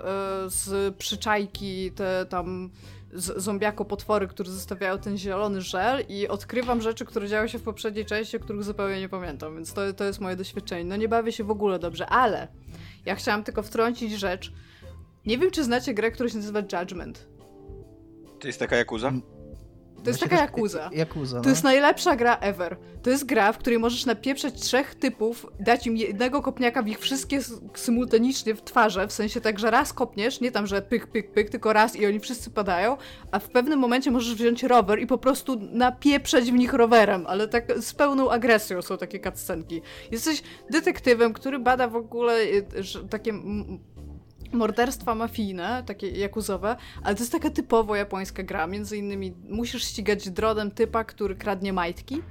z 0.48 0.96
przyczajki 0.96 1.92
te 1.92 2.26
tam 2.30 2.70
zombiako 3.16 3.86
potwory, 3.86 4.28
które 4.28 4.52
zostawiają 4.52 5.00
ten 5.00 5.18
zielony 5.18 5.62
żel 5.62 6.06
i 6.10 6.28
odkrywam 6.28 6.82
rzeczy, 6.82 7.06
które 7.06 7.28
działy 7.28 7.50
się 7.50 7.60
w 7.60 7.64
poprzedniej 7.64 8.06
części, 8.06 8.38
o 8.38 8.40
których 8.40 8.64
zupełnie 8.64 9.00
nie 9.00 9.10
pamiętam, 9.10 9.56
więc 9.56 9.74
to, 9.74 9.94
to 9.94 10.04
jest 10.04 10.20
moje 10.20 10.36
doświadczenie. 10.36 10.84
No 10.84 10.96
nie 10.96 11.10
bawię 11.10 11.32
się 11.32 11.44
w 11.44 11.52
ogóle 11.52 11.80
dobrze, 11.80 12.08
ale 12.08 12.48
ja 13.06 13.16
chciałam 13.16 13.44
tylko 13.44 13.64
wtrącić 13.64 14.14
rzecz. 14.14 14.52
Nie 15.26 15.38
wiem, 15.38 15.52
czy 15.52 15.64
znacie 15.64 15.94
grę, 15.94 16.12
która 16.12 16.30
się 16.30 16.38
nazywa 16.38 16.60
Judgment. 16.60 17.28
To 18.40 18.48
jest 18.48 18.60
taka 18.60 18.76
Jakuza? 18.76 19.14
To 20.06 20.10
jest 20.10 20.20
Właśnie 20.20 20.38
taka 20.38 20.52
Yakuza. 20.52 20.90
Yakuza, 20.94 21.38
To 21.38 21.44
no. 21.44 21.50
jest 21.50 21.64
najlepsza 21.64 22.16
gra 22.16 22.38
ever. 22.38 22.78
To 23.04 23.10
jest 23.10 23.26
gra, 23.26 23.52
w 23.52 23.58
której 23.58 23.80
możesz 23.80 24.06
napieprzeć 24.06 24.62
trzech 24.62 24.96
typów, 24.96 25.46
dać 25.60 25.88
im 25.88 25.98
jednego 25.98 26.42
kopniaka 26.42 26.84
w 26.84 26.88
ich 26.88 27.00
wszystkie 27.00 27.40
symultanicznie 27.74 28.56
w 28.56 28.62
twarze, 28.62 29.08
w 29.08 29.12
sensie 29.12 29.42
tak, 29.42 29.60
że 29.60 29.72
raz 29.72 29.94
kopniesz, 29.94 30.42
nie 30.42 30.52
tam, 30.52 30.68
że 30.68 30.82
pyk, 30.82 31.08
pyk, 31.08 31.32
pyk, 31.32 31.50
tylko 31.50 31.74
raz 31.74 31.96
i 31.96 32.06
oni 32.06 32.20
wszyscy 32.20 32.50
padają, 32.50 32.98
a 33.32 33.40
w 33.40 33.50
pewnym 33.50 33.80
momencie 33.80 34.12
możesz 34.12 34.36
wziąć 34.36 34.64
rower 34.64 35.00
i 35.00 35.08
po 35.08 35.18
prostu 35.18 35.58
napieprzeć 35.72 36.52
w 36.52 36.56
nich 36.56 36.74
rowerem, 36.74 37.26
ale 37.28 37.48
tak 37.48 37.74
z 37.82 37.94
pełną 37.94 38.32
agresją 38.32 38.82
są 38.82 38.98
takie 38.98 39.20
cutscenki. 39.20 39.82
Jesteś 40.12 40.44
detektywem, 40.70 41.34
który 41.34 41.60
bada 41.60 41.88
w 41.88 41.96
ogóle 41.96 42.42
y, 42.42 42.66
takie... 43.10 43.34
morderstwa 44.56 45.16
mafijne, 45.16 45.84
takie 45.86 46.10
jakuzowe, 46.10 46.76
ale 47.04 47.16
to 47.16 47.22
jest 47.22 47.32
taka 47.32 47.50
typowo 47.50 47.96
japońska 47.96 48.44
gra. 48.44 48.68
Między 48.68 48.98
innymi 48.98 49.34
musisz 49.50 49.84
ścigać 49.84 50.30
drodem 50.30 50.72
typa, 50.72 51.04
który 51.04 51.36
kradnie 51.36 51.74
majtki 51.74 52.22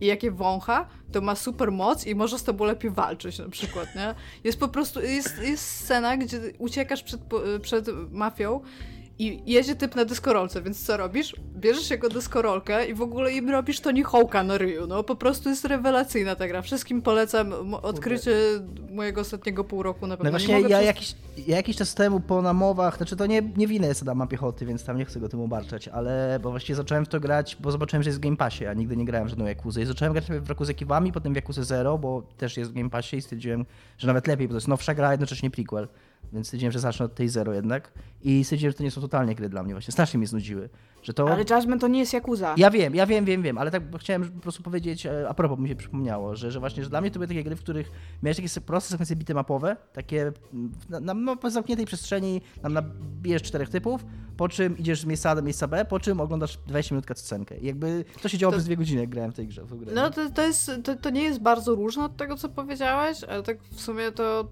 i 0.00 0.06
jak 0.06 0.22
je 0.22 0.30
wącha, 0.30 0.88
to 1.12 1.20
ma 1.20 1.34
super 1.34 1.72
moc 1.72 2.06
i 2.06 2.14
może 2.14 2.38
z 2.38 2.44
tobą 2.44 2.64
lepiej 2.64 2.90
walczyć 2.90 3.38
na 3.38 3.48
przykład, 3.48 3.94
nie? 3.94 4.14
Jest 4.44 4.60
po 4.60 4.68
prostu, 4.68 5.00
jest, 5.00 5.42
jest 5.42 5.66
scena, 5.70 6.16
gdzie 6.16 6.40
uciekasz 6.58 7.02
przed, 7.02 7.20
przed 7.62 7.86
mafią 8.10 8.60
i 9.22 9.42
jedzie 9.52 9.74
typ 9.76 9.94
na 9.96 10.04
dyskorolce, 10.04 10.62
więc 10.62 10.86
co 10.86 10.96
robisz? 10.96 11.36
Bierzesz 11.56 11.90
jego 11.90 12.08
dyskorolkę 12.08 12.86
i 12.86 12.94
w 12.94 13.02
ogóle 13.02 13.32
im 13.32 13.50
robisz 13.50 13.80
to 13.80 13.90
hołka 14.04 14.42
na 14.42 14.58
ryju, 14.58 14.86
no 14.86 15.02
po 15.02 15.16
prostu 15.16 15.48
jest 15.48 15.64
rewelacyjna 15.64 16.36
ta 16.36 16.48
gra. 16.48 16.62
Wszystkim 16.62 17.02
polecam 17.02 17.74
odkrycie 17.74 18.36
mojego 18.90 19.20
ostatniego 19.20 19.64
pół 19.64 19.82
roku 19.82 20.06
na 20.06 20.16
pewno. 20.16 20.30
No 20.32 20.38
Nie 20.38 20.46
właśnie 20.46 20.60
ja 20.60 20.68
przez- 20.78 20.86
jakiś, 20.86 21.14
ja 21.46 21.56
jakiś 21.56 21.76
czas 21.76 21.94
temu 21.94 22.20
po 22.20 22.42
namowach, 22.42 22.96
znaczy 22.96 23.16
to 23.16 23.26
nie, 23.26 23.42
nie 23.56 23.66
winę 23.66 23.86
jest 23.86 24.02
Adama 24.02 24.26
Piechoty, 24.26 24.66
więc 24.66 24.84
tam 24.84 24.98
nie 24.98 25.04
chcę 25.04 25.20
go 25.20 25.28
tym 25.28 25.40
obarczać, 25.40 25.88
ale 25.88 26.38
bo 26.42 26.50
właściwie 26.50 26.76
zacząłem 26.76 27.04
w 27.04 27.08
to 27.08 27.20
grać, 27.20 27.56
bo 27.60 27.70
zobaczyłem, 27.72 28.02
że 28.02 28.08
jest 28.08 28.18
w 28.18 28.22
Game 28.22 28.36
Passie, 28.36 28.66
a 28.66 28.74
nigdy 28.74 28.96
nie 28.96 29.04
grałem 29.04 29.28
żadną 29.28 29.46
Jakuzę 29.46 29.82
i 29.82 29.86
zacząłem 29.86 30.12
grać 30.12 30.24
w 30.26 30.48
Jakuzę 30.48 30.74
Kiwami, 30.74 31.12
potem 31.12 31.32
w 31.32 31.36
Jakuzę 31.36 31.64
Zero, 31.64 31.98
bo 31.98 32.22
też 32.36 32.56
jest 32.56 32.70
w 32.70 32.74
Game 32.74 32.90
Passie 32.90 33.16
i 33.16 33.22
stwierdziłem, 33.22 33.64
że 33.98 34.06
nawet 34.06 34.26
lepiej, 34.26 34.48
bo 34.48 34.52
to 34.52 34.56
jest 34.56 34.68
nowsza 34.68 34.94
gra, 34.94 35.10
jednocześnie 35.10 35.50
prequel, 35.50 35.88
więc 36.32 36.46
stwierdziłem, 36.46 36.72
że 36.72 36.80
zacznę 36.80 37.06
od 37.06 37.14
tej 37.14 37.28
Zero 37.28 37.52
jednak 37.52 37.92
i 38.22 38.44
stwierdziłem, 38.44 38.72
że 38.72 38.78
to 38.78 38.84
nie 38.84 38.90
są 38.90 39.00
totalnie 39.00 39.34
gry 39.34 39.48
dla 39.48 39.62
mnie 39.62 39.74
właśnie, 39.74 39.92
strasznie 39.92 40.18
mnie 40.18 40.26
znudziły, 40.26 40.68
że 41.02 41.14
to... 41.14 41.32
Ale 41.32 41.44
Judgment 41.50 41.80
to 41.80 41.88
nie 41.88 42.00
jest 42.00 42.12
Yakuza. 42.14 42.54
Ja 42.56 42.70
wiem, 42.70 42.94
ja 42.94 43.06
wiem, 43.06 43.24
wiem, 43.24 43.42
wiem, 43.42 43.58
ale 43.58 43.70
tak 43.70 43.82
chciałem 43.98 44.30
po 44.30 44.40
prostu 44.40 44.62
powiedzieć, 44.62 45.06
e, 45.06 45.28
a 45.28 45.34
propos 45.34 45.58
mi 45.58 45.68
się 45.68 45.76
przypomniało, 45.76 46.36
że, 46.36 46.50
że 46.50 46.60
właśnie, 46.60 46.84
że 46.84 46.90
dla 46.90 47.00
mnie 47.00 47.10
to 47.10 47.18
były 47.18 47.28
takie 47.28 47.44
gry, 47.44 47.56
w 47.56 47.60
których 47.60 47.90
miałeś 48.22 48.36
takie 48.36 48.60
proste 48.66 48.90
sekwencje 48.90 49.16
bitemapowe, 49.16 49.76
takie 49.92 50.32
mm, 50.52 50.72
na, 50.88 51.00
na, 51.00 51.14
no, 51.14 51.36
po 51.36 51.50
zamkniętej 51.50 51.86
przestrzeni, 51.86 52.40
tam 52.62 52.72
nabijesz 52.72 53.42
czterech 53.42 53.68
typów, 53.68 54.04
po 54.36 54.48
czym 54.48 54.78
idziesz 54.78 55.00
z 55.00 55.04
miejsca 55.04 55.30
A 55.30 55.34
do 55.34 55.42
miejsca 55.42 55.68
B, 55.68 55.84
po 55.84 56.00
czym 56.00 56.20
oglądasz 56.20 56.58
20 56.66 56.94
minut 56.94 57.06
cutscenkę. 57.06 57.58
I 57.58 57.66
jakby 57.66 58.04
to 58.22 58.28
się 58.28 58.38
działo 58.38 58.52
To- 58.52 58.56
przez 58.56 58.64
dwie 58.64 58.76
godziny, 58.76 59.00
jak 59.00 59.10
grałem 59.10 59.32
w 59.32 59.34
tej 59.34 59.46
grze. 59.46 59.64
W 59.64 59.78
grę. 59.78 59.92
No 59.94 60.10
to, 60.10 60.30
to, 60.30 60.42
jest, 60.42 60.70
to, 60.84 60.96
to 60.96 61.10
nie 61.10 61.22
jest 61.22 61.40
bardzo 61.40 61.74
różne 61.74 62.04
od 62.04 62.16
tego, 62.16 62.36
co 62.36 62.48
powiedziałeś, 62.48 63.24
ale 63.24 63.42
tak 63.42 63.62
w 63.62 63.80
sumie 63.80 64.12
to 64.12 64.48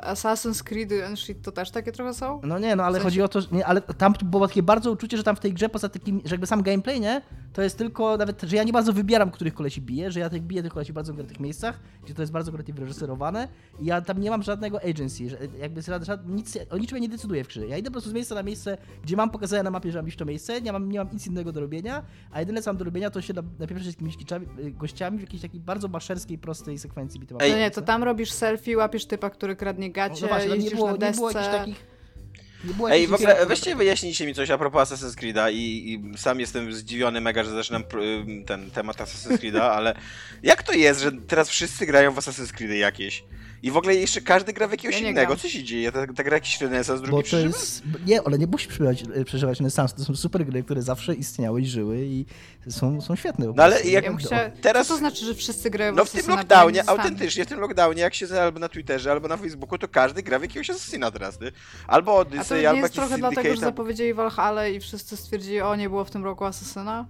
Assassin's 0.00 0.62
Creed 0.62 0.92
and 1.06 1.18
shit 1.20 1.42
to 1.42 1.52
też 1.52 1.70
takie 1.70 1.92
trochę 1.92 2.14
są. 2.14 2.40
No 2.44 2.58
nie, 2.58 2.76
no 2.76 2.84
ale 2.84 2.92
W 2.98 3.02
sensie- 3.02 3.04
chodzi 3.04 3.22
o 3.22 3.28
to, 3.28 3.40
że, 3.40 3.48
nie, 3.52 3.66
ale 3.66 3.80
tam 3.80 4.14
było 4.24 4.48
takie 4.48 4.62
bardzo 4.62 4.90
uczucie, 4.90 5.16
że 5.16 5.22
tam 5.22 5.36
w 5.36 5.40
tej 5.40 5.52
grze 5.52 5.68
poza 5.68 5.88
takim, 5.88 6.20
że 6.24 6.34
jakby 6.34 6.46
sam 6.46 6.62
gameplay, 6.62 7.00
nie, 7.00 7.22
to 7.52 7.62
jest 7.62 7.78
tylko 7.78 8.16
nawet, 8.16 8.42
że 8.42 8.56
ja 8.56 8.62
nie 8.64 8.72
bardzo 8.72 8.92
wybieram, 8.92 9.30
których 9.30 9.54
kolesi 9.54 9.80
biję, 9.82 10.10
że 10.10 10.20
ja 10.20 10.30
tak 10.30 10.42
biję 10.42 10.62
tych 10.62 10.72
kolesi 10.72 10.92
bardzo 10.92 11.12
w 11.14 11.26
tych 11.26 11.40
miejscach, 11.40 11.80
gdzie 12.04 12.14
to 12.14 12.22
jest 12.22 12.32
bardzo 12.32 12.52
kreatywnie 12.52 12.80
wyreżyserowane 12.80 13.48
i 13.80 13.84
ja 13.86 14.00
tam 14.00 14.20
nie 14.20 14.30
mam 14.30 14.42
żadnego 14.42 14.80
agency, 14.82 15.28
że 15.30 15.36
jakby 15.58 15.82
żad, 15.82 16.26
nic, 16.28 16.58
o 16.70 16.78
niczym 16.78 16.96
ja 16.98 17.02
nie 17.02 17.08
decyduję 17.08 17.44
w 17.44 17.48
grze. 17.48 17.66
Ja 17.66 17.76
idę 17.78 17.90
po 17.90 17.92
prostu 17.92 18.10
z 18.10 18.12
miejsca 18.12 18.34
na 18.34 18.42
miejsce, 18.42 18.78
gdzie 19.02 19.16
mam 19.16 19.30
pokazane 19.30 19.62
na 19.62 19.70
mapie, 19.70 19.92
że 19.92 19.98
mam 19.98 20.08
iść 20.08 20.18
to 20.18 20.24
miejsce, 20.24 20.60
nie 20.60 20.72
mam, 20.72 20.92
nie 20.92 20.98
mam 20.98 21.08
nic 21.12 21.26
innego 21.26 21.52
do 21.52 21.60
robienia, 21.60 22.02
a 22.32 22.40
jedyne 22.40 22.62
co 22.62 22.70
mam 22.70 22.76
do 22.76 22.84
robienia 22.84 23.10
to 23.10 23.22
się 23.22 23.34
na- 23.34 23.42
napieprzać 23.58 23.84
z 23.86 23.90
jakimiś 23.90 24.14
y, 24.58 24.70
gościami 24.70 25.18
w 25.18 25.20
jakiejś 25.20 25.42
takiej 25.42 25.60
bardzo 25.60 25.88
maszerskiej, 25.88 26.38
prostej 26.38 26.78
sekwencji. 26.78 27.20
Ej, 27.40 27.52
No 27.52 27.58
nie, 27.58 27.70
to 27.70 27.82
tam 27.82 28.04
robisz 28.04 28.32
selfie, 28.32 28.76
łapiesz 28.76 29.06
typa, 29.06 29.30
który 29.30 29.56
kradnie 29.56 29.83
gacie, 29.90 30.26
no 30.48 30.56
nie 30.56 30.70
było, 30.70 30.86
na 30.86 30.92
nie 30.92 30.98
desce. 30.98 31.16
było 31.16 31.30
jakichś 31.30 31.48
takich... 31.54 31.94
Nie 32.64 32.74
było 32.74 32.90
Ej, 32.90 33.02
jakichś 33.02 33.10
w 33.10 33.14
ogóle 33.14 33.34
takich- 33.34 33.48
weźcie 33.48 33.76
wyjaśnijcie 33.76 34.26
mi 34.26 34.34
coś 34.34 34.50
a 34.50 34.58
propos 34.58 34.90
Assassin's 34.92 35.14
Creed'a 35.14 35.52
i, 35.52 35.92
i 35.92 36.18
sam 36.18 36.40
jestem 36.40 36.72
zdziwiony 36.72 37.20
mega, 37.20 37.44
że 37.44 37.50
zaczynam 37.50 37.84
ten 38.46 38.70
temat 38.70 38.96
Assassin's 38.96 39.38
Creed'a, 39.38 39.60
ale 39.60 39.94
jak 40.42 40.62
to 40.62 40.72
jest, 40.72 41.00
że 41.00 41.12
teraz 41.12 41.48
wszyscy 41.48 41.86
grają 41.86 42.12
w 42.12 42.16
Assassin's 42.16 42.52
Creed'y 42.52 42.72
jakieś? 42.74 43.24
I 43.62 43.70
w 43.70 43.76
ogóle 43.76 43.94
jeszcze 43.94 44.20
każdy 44.20 44.52
gra 44.52 44.68
w 44.68 44.70
jakiegoś 44.70 44.94
Ja 44.96 45.02
nie 45.04 45.10
innego. 45.10 45.26
gram. 45.26 45.38
Co 45.38 45.48
się 45.48 45.64
dzieje? 45.64 45.92
Ta, 45.92 46.06
ta 46.06 46.24
gra 46.24 46.36
jakiś 46.36 46.60
renesans, 46.60 47.00
drugi 47.00 47.10
Bo 47.10 47.16
to 47.16 47.22
przeżywa? 47.22 47.58
jest. 47.58 47.82
Nie, 48.06 48.22
ale 48.22 48.38
nie 48.38 48.46
musi 48.46 48.68
przeżywać, 48.68 49.04
przeżywać 49.26 49.58
renesansu. 49.60 49.96
To 49.96 50.04
są 50.04 50.16
super 50.16 50.46
gry, 50.46 50.62
które 50.62 50.82
zawsze 50.82 51.14
istniały 51.14 51.60
i 51.60 51.66
żyły 51.66 51.98
i 52.06 52.24
są, 52.68 53.00
są 53.00 53.16
świetne. 53.16 53.46
No 53.56 53.62
ale 53.62 53.82
jak- 53.82 54.04
Ja 54.04 54.16
chciała... 54.16 54.42
Teraz- 54.60 54.86
Co 54.86 54.92
to 54.94 54.98
znaczy, 54.98 55.24
że 55.26 55.34
wszyscy 55.34 55.70
grają 55.70 55.92
w 55.92 55.96
No 55.96 56.04
w 56.04 56.10
tym 56.10 56.18
Assassina, 56.20 56.36
lockdownie, 56.36 56.72
nie 56.82 56.88
autentycznie 56.88 57.44
w 57.44 57.48
tym 57.48 57.60
lockdownie, 57.60 58.02
jak 58.02 58.14
siedzę 58.14 58.42
albo 58.42 58.58
na 58.58 58.68
Twitterze, 58.68 59.12
albo 59.12 59.28
na 59.28 59.36
Facebooku, 59.36 59.78
to 59.78 59.88
każdy 59.88 60.22
gra 60.22 60.38
w 60.38 60.42
jakiegoś 60.42 60.70
Assassina 60.70 61.10
teraz, 61.10 61.38
ty? 61.38 61.52
Albo 61.86 62.12
A 62.20 62.24
to 62.24 62.30
Odyssey, 62.30 62.60
nie 62.60 62.68
albo 62.68 62.80
jest 62.82 62.96
jakiś 62.96 63.08
trochę 63.08 63.18
dlatego, 63.18 63.54
że 63.54 63.60
zapowiedzieli 63.60 64.14
Valhalla 64.14 64.68
i 64.68 64.80
wszyscy 64.80 65.16
stwierdzili, 65.16 65.60
o 65.60 65.76
nie 65.76 65.88
było 65.88 66.04
w 66.04 66.10
tym 66.10 66.24
roku 66.24 66.44
Asasyna? 66.44 67.06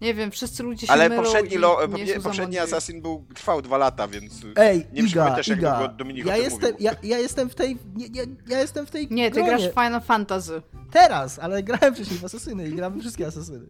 Nie 0.00 0.14
wiem, 0.14 0.30
wszyscy 0.30 0.62
ludzie 0.62 0.86
się 0.86 0.92
Ale 0.92 1.08
mylą 1.08 1.22
poprzedni, 1.22 1.54
i 1.54 1.58
lo, 1.58 1.80
nie 1.80 1.88
poprzedni, 1.88 2.22
poprzedni. 2.22 2.58
Assassin 2.58 3.02
był, 3.02 3.24
trwał 3.34 3.62
dwa 3.62 3.78
lata, 3.78 4.08
więc 4.08 4.32
Ej, 4.56 4.86
nie 4.92 5.02
Iga, 5.02 5.34
też 5.36 5.48
jak 5.48 5.58
Iga, 5.58 5.78
długo 5.78 5.94
Dominik 5.94 6.26
ja 6.26 6.36
jestem, 6.36 6.72
mówił. 6.72 6.76
ja, 6.86 6.92
ja 7.02 7.18
jestem 7.18 7.50
w 7.50 7.54
tej, 7.54 7.78
nie, 7.94 8.08
nie, 8.08 8.22
ja 8.48 8.60
jestem 8.60 8.86
w 8.86 8.90
tej 8.90 9.08
Nie, 9.10 9.30
ty 9.30 9.34
gronie. 9.34 9.48
grasz 9.48 9.68
w 9.68 9.74
Final 9.74 10.00
Fantasy. 10.00 10.62
Teraz, 10.90 11.38
ale 11.38 11.62
grałem 11.62 11.94
wcześniej 11.94 12.18
w 12.18 12.24
Asasyny 12.24 12.68
i 12.68 12.72
gram 12.74 12.94
we 12.94 13.00
wszystkie 13.00 13.26
Asasyny. 13.26 13.66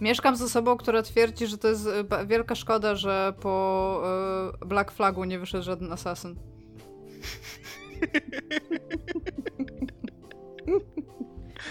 Mieszkam 0.00 0.36
z 0.36 0.42
osobą, 0.42 0.76
która 0.76 1.02
twierdzi, 1.02 1.46
że 1.46 1.58
to 1.58 1.68
jest 1.68 1.86
e, 2.10 2.26
wielka 2.26 2.54
szkoda, 2.54 2.94
że 2.94 3.34
po 3.40 4.02
e, 4.62 4.66
Black 4.66 4.90
Flagu 4.92 5.24
nie 5.24 5.38
wyszedł 5.38 5.64
żaden 5.64 5.92
asasyn. 5.92 6.36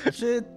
Znaczy, 0.04 0.42
to 0.42 0.55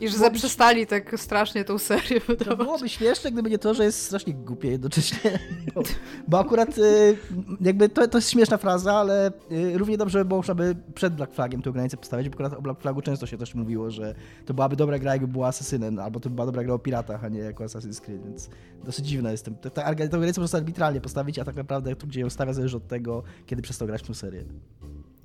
I 0.00 0.08
że 0.08 0.18
zaprzestali 0.18 0.86
tak 0.86 1.14
strasznie 1.20 1.64
tą 1.64 1.78
serię 1.78 2.20
To 2.20 2.26
wydawać. 2.26 2.58
byłoby 2.58 2.88
śmieszne, 2.88 3.32
gdyby 3.32 3.50
nie 3.50 3.58
to, 3.58 3.74
że 3.74 3.84
jest 3.84 4.02
strasznie 4.02 4.34
głupie 4.34 4.68
jednocześnie. 4.70 5.38
Bo, 5.74 5.82
bo 6.28 6.38
akurat 6.38 6.78
y, 6.78 7.16
jakby 7.60 7.88
to, 7.88 8.08
to 8.08 8.18
jest 8.18 8.30
śmieszna 8.30 8.56
fraza, 8.56 8.92
ale 8.94 9.32
y, 9.52 9.78
równie 9.78 9.98
dobrze 9.98 10.18
by 10.18 10.24
było, 10.24 10.38
można 10.38 10.54
by 10.54 10.76
przed 10.94 11.14
Black 11.14 11.34
Flagiem 11.34 11.62
tę 11.62 11.72
granicę 11.72 11.96
postawić, 11.96 12.28
bo 12.28 12.34
akurat 12.34 12.52
o 12.52 12.62
Black 12.62 12.80
Flagu 12.80 13.02
często 13.02 13.26
się 13.26 13.38
też 13.38 13.54
mówiło, 13.54 13.90
że 13.90 14.14
to 14.46 14.54
byłaby 14.54 14.76
dobra 14.76 14.98
gra, 14.98 15.12
jakby 15.12 15.28
była 15.28 15.46
Asasynem, 15.48 15.98
albo 15.98 16.20
to 16.20 16.30
była 16.30 16.46
dobra 16.46 16.64
gra 16.64 16.74
o 16.74 16.78
piratach, 16.78 17.24
a 17.24 17.28
nie 17.28 17.40
jako 17.40 17.64
Assassin's 17.64 18.00
Creed, 18.00 18.24
więc 18.24 18.50
dosyć 18.84 19.06
dziwne 19.06 19.30
jest. 19.30 19.50
Ta, 19.62 19.70
ta, 19.70 19.94
tę 19.94 20.08
granicę 20.08 20.40
można 20.40 20.58
arbitralnie 20.58 21.00
postawić, 21.00 21.38
a 21.38 21.44
tak 21.44 21.56
naprawdę 21.56 21.96
to, 21.96 22.06
gdzie 22.06 22.20
ją 22.20 22.30
stawia, 22.30 22.52
zależy 22.52 22.76
od 22.76 22.88
tego, 22.88 23.22
kiedy 23.46 23.62
przestał 23.62 23.88
grać 23.88 24.02
w 24.02 24.06
tę 24.06 24.14
serię. 24.14 24.44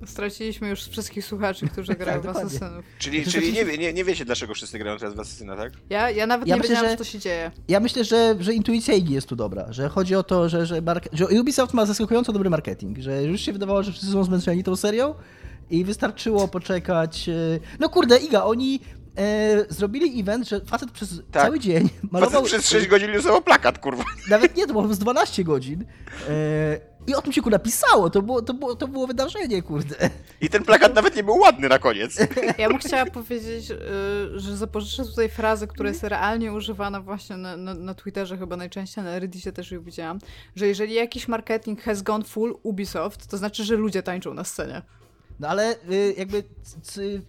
Straciliśmy 0.06 0.68
już 0.68 0.80
wszystkich 0.88 1.24
słuchaczy, 1.24 1.68
którzy 1.68 1.94
grają 2.00 2.20
w 2.20 2.24
dokładnie. 2.24 2.50
asasynów. 2.50 2.84
Czyli, 2.98 3.26
czyli 3.26 3.52
nie, 3.52 3.64
wie- 3.64 3.78
nie, 3.78 3.92
nie 3.92 4.04
wiecie, 4.04 4.24
dlaczego 4.24 4.54
wszyscy 4.54 4.78
grają 4.78 4.98
teraz 4.98 5.14
w 5.14 5.20
Assassina, 5.20 5.56
tak? 5.56 5.72
Ja, 5.90 6.10
ja 6.10 6.26
nawet 6.26 6.48
Ja 6.48 6.54
nie 6.54 6.60
myślę, 6.60 6.74
wiedziałam, 6.74 6.86
że- 6.90 6.92
że 6.92 6.96
to 6.98 7.04
się 7.10 7.18
dzieje. 7.18 7.50
Ja 7.68 7.80
myślę, 7.80 8.04
że, 8.04 8.36
że 8.40 8.54
intuicja 8.54 8.94
Igi 8.94 9.14
jest 9.14 9.26
tu 9.26 9.36
dobra, 9.36 9.72
że 9.72 9.88
chodzi 9.88 10.14
o 10.14 10.22
to, 10.22 10.48
że, 10.48 10.66
że, 10.66 10.82
mark- 10.82 11.08
że 11.12 11.26
Ubisoft 11.40 11.74
ma 11.74 11.86
zaskakująco 11.86 12.32
dobry 12.32 12.50
marketing, 12.50 12.98
że 12.98 13.22
już 13.22 13.40
się 13.40 13.52
wydawało, 13.52 13.82
że 13.82 13.92
wszyscy 13.92 14.12
są 14.12 14.24
zmęczeni 14.24 14.64
tą 14.64 14.76
serią 14.76 15.14
i 15.70 15.84
wystarczyło 15.84 16.48
poczekać. 16.48 17.28
e, 17.28 17.32
No 17.78 17.88
kurde, 17.88 18.16
Iga, 18.18 18.42
oni 18.44 18.80
e, 19.16 19.64
zrobili 19.68 20.20
event, 20.20 20.48
że 20.48 20.60
facet 20.60 20.90
przez 20.90 21.22
Tak. 21.30 21.42
cały 21.42 21.60
dzień 21.60 21.88
Facet 21.88 22.12
malował... 22.12 22.42
przez 22.42 22.68
6 22.68 22.86
godzin 22.86 23.10
losował 23.12 23.42
plakat, 23.42 23.78
kurwa. 23.78 24.04
Nawet 24.30 24.56
nie, 24.56 24.66
to 24.66 24.72
było 24.72 24.94
z 24.94 24.98
12 24.98 25.44
godzin. 25.44 25.84
E, 26.28 26.80
I 27.06 27.14
o 27.14 27.22
tym 27.22 27.32
się 27.32 27.42
kurwa 27.42 27.58
pisało, 27.58 28.10
to 28.10 28.22
było, 28.22 28.42
to, 28.42 28.54
było, 28.54 28.76
to 28.76 28.88
było 28.88 29.06
wydarzenie, 29.06 29.62
kurde. 29.62 30.10
I 30.40 30.48
ten 30.48 30.64
plakat 30.64 30.94
nawet 30.94 31.16
nie 31.16 31.24
był 31.24 31.36
ładny 31.38 31.68
na 31.68 31.78
koniec. 31.78 32.18
Ja 32.58 32.68
bym 32.68 32.78
chciała 32.78 33.06
powiedzieć, 33.06 33.70
y, 33.70 33.76
że 34.40 34.56
zapożyczę 34.56 35.04
tutaj 35.04 35.28
frazę, 35.28 35.66
która 35.66 35.88
jest 35.88 36.02
realnie 36.02 36.52
używana 36.52 37.00
właśnie 37.00 37.36
na, 37.36 37.56
na, 37.56 37.74
na 37.74 37.94
Twitterze 37.94 38.38
chyba 38.38 38.56
najczęściej, 38.56 39.04
na 39.04 39.18
Reddicie 39.18 39.52
też 39.52 39.70
ją 39.70 39.82
widziałam, 39.82 40.18
że 40.56 40.66
jeżeli 40.66 40.94
jakiś 40.94 41.28
marketing 41.28 41.82
has 41.82 42.02
gone 42.02 42.24
full 42.24 42.58
Ubisoft, 42.62 43.26
to 43.26 43.36
znaczy, 43.36 43.64
że 43.64 43.76
ludzie 43.76 44.02
tańczą 44.02 44.34
na 44.34 44.44
scenie. 44.44 44.82
No 45.40 45.48
ale 45.48 45.76
y, 45.90 46.14
jakby 46.18 46.44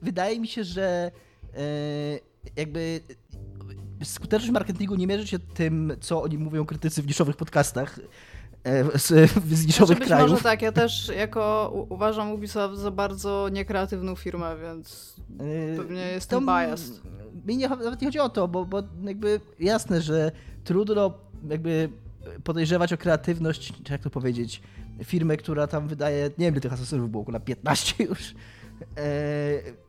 wydaje 0.01 0.39
mi 0.39 0.47
się, 0.47 0.63
że 0.63 1.11
y, 1.43 2.19
jakby 2.55 3.01
skuteczność 4.03 4.51
marketingu 4.51 4.95
nie 4.95 5.07
mierzy 5.07 5.27
się 5.27 5.39
tym, 5.39 5.93
co 6.01 6.21
oni 6.21 6.37
mówią 6.37 6.65
krytycy 6.65 7.01
w 7.01 7.07
niszowych 7.07 7.37
podcastach 7.37 7.99
z, 8.95 9.31
z 9.51 9.65
niszowych 9.65 9.97
Znaczy 9.97 9.99
być 9.99 10.07
krajów. 10.07 10.29
może 10.31 10.43
tak, 10.43 10.61
ja 10.61 10.71
też 10.71 11.11
jako 11.17 11.71
uważam 11.89 12.31
Ubisoft 12.31 12.77
za 12.77 12.91
bardzo 12.91 13.49
niekreatywną 13.51 14.15
firmę, 14.15 14.55
więc 14.61 15.15
Y, 15.73 15.77
pewnie 15.77 16.01
jestem 16.01 16.45
to 16.45 16.45
biased. 16.45 17.01
Mi 17.45 17.57
nie, 17.57 17.69
nawet 17.69 18.01
nie 18.01 18.07
chodzi 18.07 18.19
o 18.19 18.29
to, 18.29 18.47
bo, 18.47 18.65
bo 18.65 18.83
jakby 19.03 19.39
jasne, 19.59 20.01
że 20.01 20.31
trudno 20.63 21.13
jakby 21.49 21.89
podejrzewać 22.43 22.93
o 22.93 22.97
kreatywność, 22.97 23.73
jak 23.89 24.01
to 24.01 24.09
powiedzieć, 24.09 24.61
firmę, 25.03 25.37
która 25.37 25.67
tam 25.67 25.87
wydaje, 25.87 26.29
nie 26.37 26.45
wiem 26.45 26.53
ile 26.53 26.61
tych 26.61 26.73
asasynów 26.73 27.11
było, 27.11 27.25
na 27.27 27.39
15 27.39 28.03
już. 28.03 28.35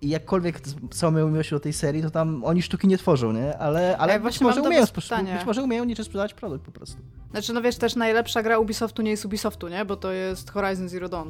I 0.01 0.09
jakkolwiek 0.09 0.61
z 0.61 0.75
całą 0.91 1.13
moją 1.13 1.29
miłością 1.29 1.57
do 1.57 1.61
tej 1.61 1.73
serii, 1.73 2.03
to 2.03 2.11
tam 2.11 2.45
oni 2.45 2.63
sztuki 2.63 2.89
nie 2.89 2.99
tworzą, 2.99 3.33
nie? 3.33 3.59
Ale, 3.59 3.99
ale 3.99 4.13
Ja 4.13 4.19
być, 4.21 4.41
może 4.41 4.63
umieją, 4.63 4.87
pytanie. 4.87 5.35
być 5.35 5.47
może 5.47 5.63
umieją 5.63 5.85
niczym 5.85 6.05
sprzedać 6.05 6.35
produkt 6.35 6.65
po 6.65 6.73
prostu. 6.73 6.97
Znaczy, 7.31 7.53
no 7.53 7.63
wiesz, 7.63 7.77
też 7.77 7.97
najlepsza 7.97 8.43
gra 8.43 8.59
Ubisoftu 8.59 9.03
nie 9.03 9.11
jest 9.11 9.25
Ubisoftu, 9.25 9.69
nie? 9.69 9.85
Bo 9.85 9.97
to 9.97 10.13
jest 10.13 10.51
Horizon 10.51 10.89
Zero 10.89 11.09
Dawn. 11.09 11.29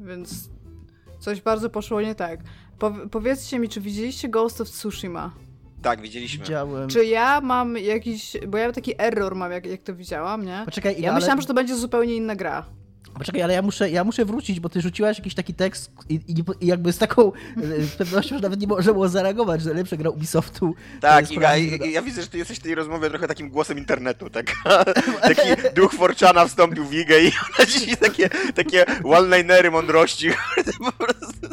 Więc 0.00 0.50
coś 1.18 1.40
bardzo 1.40 1.70
poszło 1.70 2.00
nie 2.00 2.14
tak. 2.14 2.40
Po 2.78 2.92
powiedzcie 3.10 3.58
mi, 3.58 3.68
czy 3.68 3.80
widzieliście 3.80 4.28
Ghost 4.28 4.60
of 4.60 4.70
Tsushima? 4.70 5.30
Tak, 5.82 6.00
widzieliśmy. 6.00 6.44
Widziałem... 6.44 6.88
Czy 6.88 7.04
ja 7.04 7.40
mam 7.40 7.76
jakiś... 7.76 8.36
Bo 8.48 8.58
ja 8.58 8.72
taki 8.72 8.94
error 9.02 9.34
mam, 9.34 9.52
jak, 9.52 9.66
jak 9.66 9.82
to 9.82 9.94
widziałam, 9.94 10.44
nie? 10.44 10.62
Poczekaj, 10.64 10.92
Ja 10.92 10.98
Iga, 10.98 11.12
myślałam, 11.14 11.38
ale... 11.38 11.42
że 11.42 11.48
to 11.48 11.54
będzie 11.54 11.76
zupełnie 11.76 12.16
inna 12.16 12.36
gra. 12.36 12.66
Poczekaj, 13.18 13.42
ale 13.42 13.54
ja 13.54 13.62
muszę, 13.62 13.90
ja 13.90 14.04
muszę 14.04 14.24
wrócić, 14.24 14.60
bo 14.60 14.68
ty 14.68 14.80
rzuciłaś 14.80 15.18
jakiś 15.18 15.34
taki 15.34 15.54
tekst 15.54 15.90
i, 16.08 16.14
i, 16.14 16.34
i 16.60 16.66
jakby 16.66 16.92
z 16.92 16.98
taką 16.98 17.32
e, 17.32 17.96
pewnością, 17.98 18.36
że 18.36 18.42
nawet 18.42 18.60
nie 18.60 18.66
można 18.66 18.92
było 18.92 19.08
zareagować, 19.08 19.62
że 19.62 19.68
najlepsza 19.68 19.96
gra 19.96 20.10
Ubisoftu. 20.10 20.74
to 21.00 21.00
Tak, 21.00 21.30
Iga, 21.30 21.56
i 21.56 21.92
ja 21.92 22.02
widzę, 22.02 22.22
że 22.22 22.28
ty 22.28 22.38
jesteś 22.38 22.58
w 22.58 22.62
tej 22.62 22.74
rozmowie 22.74 23.10
trochę 23.10 23.28
takim 23.28 23.50
głosem 23.50 23.78
internetu, 23.78 24.30
tak? 24.30 24.46
Taki 25.22 25.48
duch 25.74 25.92
Forczana 25.92 26.46
wstąpił 26.46 26.84
w 26.84 26.94
Igę 26.94 27.20
i 27.20 27.32
ona 27.58 27.66
ci 27.66 27.96
takie, 27.96 28.28
takie 28.54 28.84
one-linery 29.04 29.70
mądrości. 29.70 30.30
Po 30.84 30.92
prostu 30.92 31.48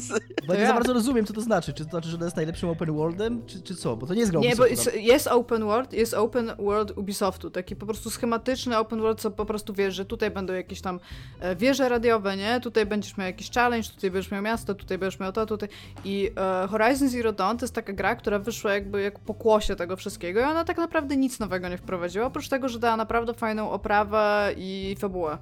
Bo 0.48 0.54
ja 0.54 0.60
nie 0.60 0.62
Ja. 0.62 0.68
za 0.68 0.74
bardzo 0.74 0.94
rozumiem, 0.94 1.26
co 1.26 1.34
to 1.34 1.42
znaczy. 1.42 1.74
Czy 1.74 1.84
to 1.86 1.90
znaczy, 1.92 2.10
że 2.10 2.18
to 2.18 2.24
jest 2.24 2.36
najlepszym 2.36 2.70
open 2.70 2.92
worldem, 2.92 3.46
czy, 3.48 3.62
czy 3.62 3.76
co? 3.76 3.98
Bo 3.98 4.08
to 4.08 4.14
nie 4.14 4.20
jest 4.20 4.32
gra 4.32 4.42
Nie, 4.42 4.56
bo 4.56 4.66
jest, 4.66 4.96
jest 4.96 5.28
open 5.28 5.64
world, 5.64 5.94
jest 5.94 6.14
open 6.14 6.52
world 6.60 6.98
Ubisoftu, 6.98 7.50
taki 7.50 7.76
po 7.76 7.86
prostu 7.86 8.10
schematyczny 8.10 8.78
open 8.78 9.02
world, 9.02 9.22
co 9.22 9.32
po 9.32 9.46
prostu 9.46 9.74
wiesz, 9.74 9.96
że 9.96 10.06
tutaj 10.06 10.32
będą 10.32 10.54
jakieś 10.54 10.82
tam 10.82 11.00
e, 11.40 11.53
wieże 11.56 11.90
radiowe, 11.90 12.38
nie? 12.38 12.60
Tutaj 12.60 12.86
będziesz 12.86 13.18
miał 13.18 13.28
jakiś 13.28 13.52
challenge, 13.52 13.90
tutaj 13.90 14.12
będziesz 14.12 14.32
miał 14.32 14.42
miasto, 14.42 14.76
tutaj 14.76 14.98
będziesz 14.98 15.20
miał 15.20 15.32
to, 15.32 15.46
tutaj. 15.46 15.70
I 16.06 16.32
e, 16.38 16.68
Horizon 16.68 17.10
Zero 17.10 17.32
Dawn 17.34 17.58
to 17.58 17.64
jest 17.66 17.76
taka 17.76 17.94
gra, 17.94 18.16
która 18.16 18.40
wyszła 18.40 18.74
jakby 18.74 19.02
jak 19.02 19.20
pokłosie 19.20 19.76
tego 19.76 19.96
wszystkiego 19.96 20.40
i 20.40 20.44
ona 20.44 20.64
tak 20.64 20.78
naprawdę 20.78 21.18
nic 21.18 21.40
nowego 21.40 21.70
nie 21.70 21.78
wprowadziła, 21.78 22.26
oprócz 22.26 22.50
tego, 22.50 22.70
że 22.70 22.80
dała 22.80 22.98
naprawdę 22.98 23.34
fajną 23.34 23.72
oprawę 23.72 24.54
i 24.58 24.96
fabułę 25.00 25.38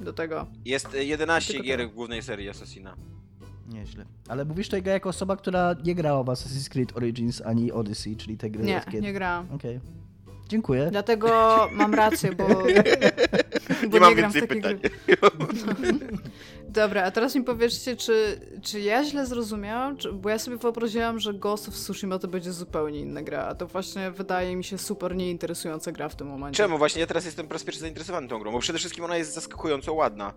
do 0.00 0.12
tego. 0.12 0.46
Jest 0.64 0.94
e, 0.94 1.04
11 1.04 1.52
Tylko 1.52 1.66
gier 1.66 1.88
w 1.90 1.94
głównej 1.94 2.22
serii 2.22 2.48
Assassina. 2.48 2.96
Nieźle. 3.68 4.04
Ale 4.28 4.44
mówisz 4.44 4.72
Iga 4.72 4.92
jako 4.92 5.08
osoba, 5.08 5.36
która 5.36 5.74
nie 5.84 5.94
grała 5.94 6.22
w 6.22 6.26
Assassin's 6.26 6.68
Creed 6.68 6.96
Origins 6.96 7.42
ani 7.42 7.72
Odyssey, 7.72 8.16
czyli 8.16 8.36
te 8.36 8.50
gry 8.50 8.64
Nie, 8.64 8.78
od 8.78 8.84
kiedy. 8.84 9.00
nie 9.00 9.12
grałam. 9.12 9.46
Okej. 9.54 9.80
Dziękuję. 10.50 10.88
Dlatego 10.90 11.28
mam 11.72 11.94
rację, 11.94 12.32
bo, 12.32 12.44
bo 13.88 13.94
Nie 13.94 14.00
mam 14.00 14.14
więcej 14.14 14.48
pytań. 14.48 14.78
gry. 14.78 14.90
Dobra, 16.68 17.04
a 17.04 17.10
teraz 17.10 17.34
mi 17.34 17.42
powiedzcie, 17.44 17.96
czy, 17.96 18.40
czy 18.62 18.80
ja 18.80 19.04
źle 19.04 19.26
zrozumiałam? 19.26 19.96
Czy, 19.96 20.12
bo 20.12 20.28
ja 20.28 20.38
sobie 20.38 20.56
wyobraziłam, 20.56 21.18
że 21.18 21.34
Ghost 21.34 21.68
of 21.68 21.74
Tsushima 21.74 22.18
to 22.18 22.28
będzie 22.28 22.52
zupełnie 22.52 23.00
inna 23.00 23.22
gra, 23.22 23.44
a 23.44 23.54
to 23.54 23.66
właśnie 23.66 24.10
wydaje 24.10 24.56
mi 24.56 24.64
się 24.64 24.78
super 24.78 25.16
nieinteresująca 25.16 25.92
gra 25.92 26.08
w 26.08 26.14
tym 26.16 26.26
momencie. 26.26 26.56
Czemu? 26.56 26.78
Właśnie 26.78 27.00
ja 27.00 27.06
teraz 27.06 27.24
jestem 27.24 27.46
po 27.46 27.52
raz 27.52 27.64
pierwszy 27.64 27.80
zainteresowany 27.80 28.28
tą 28.28 28.38
grą, 28.38 28.52
bo 28.52 28.58
przede 28.58 28.78
wszystkim 28.78 29.04
ona 29.04 29.16
jest 29.16 29.34
zaskakująco 29.34 29.94
ładna. 29.94 30.32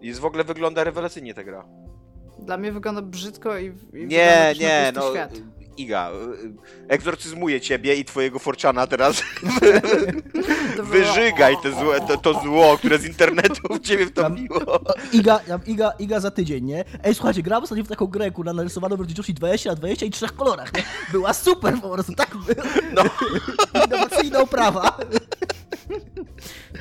I 0.00 0.12
w 0.12 0.24
ogóle 0.24 0.44
wygląda 0.44 0.84
rewelacyjnie 0.84 1.34
ta 1.34 1.44
gra. 1.44 1.64
Dla 2.38 2.56
mnie 2.56 2.72
wygląda 2.72 3.02
brzydko 3.02 3.58
i, 3.58 3.64
i 3.64 3.70
wygląda 3.70 4.06
Nie, 4.06 4.54
nie, 4.60 4.92
no. 4.94 5.10
Świat. 5.10 5.32
Iga, 5.78 6.10
y, 6.10 6.52
egzorcyzmuję 6.88 7.60
ciebie 7.60 7.94
i 7.94 8.04
twojego 8.04 8.38
Forczana 8.38 8.86
teraz. 8.86 9.22
Wyżygaj 10.82 11.56
te 11.62 11.72
złe, 11.72 12.00
to, 12.00 12.16
to 12.16 12.40
zło, 12.42 12.78
które 12.78 12.98
z 12.98 13.04
internetu 13.04 13.74
w 13.74 13.80
ciebie 13.80 14.06
wtopiło. 14.06 14.60
Iga, 15.12 15.40
Iga, 15.66 15.92
Iga 15.98 16.20
za 16.20 16.30
tydzień, 16.30 16.64
nie? 16.64 16.84
Ej, 17.04 17.14
słuchajcie, 17.14 17.42
grałem 17.42 17.64
ostatnio 17.64 17.84
w 17.84 17.88
taką 17.88 18.06
grę, 18.06 18.30
kurwa, 18.30 18.52
narysowaną 18.52 18.96
w 18.96 19.18
Joshi 19.18 19.34
20 19.34 19.70
na 19.70 19.76
20 19.76 20.06
i 20.06 20.10
trzech 20.10 20.36
kolorach, 20.36 20.74
nie? 20.74 20.82
Była 21.12 21.32
super 21.32 21.74
po 21.82 21.90
prostu, 21.90 22.14
tak 22.14 22.36
No. 22.92 23.02
innowacyjna 23.86 24.40
oprawa. 24.40 24.98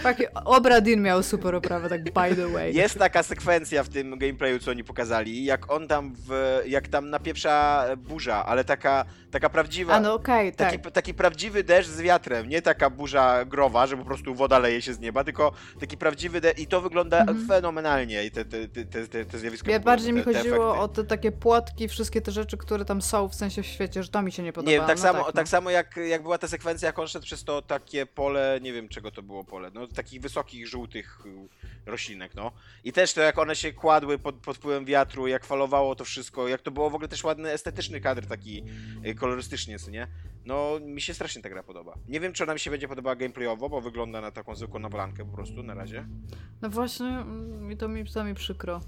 Taki 0.03 0.23
Obradin 0.45 1.01
miał 1.01 1.23
super 1.23 1.55
oprawę, 1.55 1.89
tak 1.89 2.03
by 2.03 2.35
the 2.35 2.47
way. 2.47 2.73
Jest 2.75 2.99
taka 2.99 3.23
sekwencja 3.23 3.83
w 3.83 3.89
tym 3.89 4.17
gameplayu, 4.17 4.59
co 4.59 4.71
oni 4.71 4.83
pokazali, 4.83 5.45
jak 5.45 5.71
on 5.71 5.87
tam 5.87 6.15
w, 6.27 6.59
jak 6.65 6.87
tam 6.87 7.09
napieprza 7.09 7.85
burza, 7.97 8.45
ale 8.45 8.63
taka, 8.63 9.05
taka 9.31 9.49
prawdziwa, 9.49 9.93
A 9.93 9.99
no 9.99 10.13
okej, 10.13 10.51
tak. 10.53 10.71
taki, 10.71 10.91
taki 10.91 11.13
prawdziwy 11.13 11.63
deszcz 11.63 11.89
z 11.89 12.01
wiatrem, 12.01 12.49
nie 12.49 12.61
taka 12.61 12.89
burza 12.89 13.45
growa, 13.45 13.87
że 13.87 13.97
po 13.97 14.05
prostu 14.05 14.35
woda 14.35 14.59
leje 14.59 14.81
się 14.81 14.93
z 14.93 14.99
nieba, 14.99 15.23
tylko 15.23 15.51
taki 15.79 15.97
prawdziwy 15.97 16.41
deszcz 16.41 16.59
i 16.59 16.67
to 16.67 16.81
wygląda 16.81 17.17
Mhm. 17.21 17.47
fenomenalnie 17.47 18.25
i 18.25 18.31
te, 18.31 18.45
te, 18.45 18.67
te, 18.67 19.07
te, 19.07 19.25
te, 19.25 19.39
zjawiska. 19.39 19.71
Ja 19.71 19.79
bardziej 19.79 20.13
mi 20.13 20.23
chodziło 20.23 20.79
o 20.79 20.87
te 20.87 21.03
takie 21.03 21.31
płotki, 21.31 21.87
wszystkie 21.87 22.21
te 22.21 22.31
rzeczy, 22.31 22.57
które 22.57 22.85
tam 22.85 23.01
są 23.01 23.27
w 23.29 23.35
sensie 23.35 23.63
w 23.63 23.65
świecie, 23.65 24.03
że 24.03 24.09
to 24.09 24.21
mi 24.21 24.31
się 24.31 24.43
nie 24.43 24.53
podoba. 24.53 24.71
Nie 24.71 24.79
tak 24.79 24.97
no 24.97 25.03
samo, 25.03 25.23
tak, 25.23 25.33
tak, 25.33 25.45
no. 25.45 25.49
samo 25.49 25.69
jak, 25.69 25.97
jak 25.97 26.23
była 26.23 26.37
ta 26.37 26.47
sekwencja, 26.47 26.85
jak 26.85 26.99
on 26.99 27.07
szedł 27.07 27.25
przez 27.25 27.43
to 27.43 27.61
takie 27.61 28.05
pole, 28.05 28.59
nie 28.61 28.73
wiem 28.73 28.89
czego 28.89 29.11
to 29.11 29.21
było 29.23 29.43
pole, 29.43 29.71
no 29.73 29.86
takich 29.93 30.21
wysokich, 30.21 30.67
żółtych 30.67 31.19
y, 31.25 31.47
roślinek, 31.85 32.35
no. 32.35 32.51
I 32.83 32.93
też 32.93 33.13
to 33.13 33.21
jak 33.21 33.39
one 33.39 33.55
się 33.55 33.73
kładły 33.73 34.19
pod, 34.19 34.35
pod 34.35 34.57
wpływem 34.57 34.85
wiatru, 34.85 35.27
jak 35.27 35.45
falowało 35.45 35.95
to 35.95 36.05
wszystko, 36.05 36.47
jak 36.47 36.61
to 36.61 36.71
było 36.71 36.89
w 36.89 36.95
ogóle 36.95 37.07
też 37.07 37.23
ładny, 37.23 37.51
estetyczny 37.51 38.01
kadr 38.01 38.27
taki 38.27 38.63
y, 39.05 39.15
kolorystycznie, 39.15 39.79
co 39.79 39.91
nie? 39.91 40.07
No, 40.45 40.79
mi 40.79 41.01
się 41.01 41.13
strasznie 41.13 41.41
ta 41.41 41.49
gra 41.49 41.63
podoba. 41.63 41.97
Nie 42.07 42.19
wiem, 42.19 42.33
czy 42.33 42.43
ona 42.43 42.53
mi 42.53 42.59
się 42.59 42.71
będzie 42.71 42.87
podobała 42.87 43.15
gameplayowo, 43.15 43.69
bo 43.69 43.81
wygląda 43.81 44.21
na 44.21 44.31
taką 44.31 44.55
zwykłą 44.55 44.79
nawalankę 44.79 45.25
po 45.25 45.31
prostu 45.35 45.63
na 45.63 45.73
razie. 45.73 46.07
No 46.61 46.69
właśnie, 46.69 47.07
mm, 47.07 47.77
to 47.77 47.87
mi, 47.87 48.05
to 48.05 48.23
mi 48.23 48.33
przykro. 48.33 48.81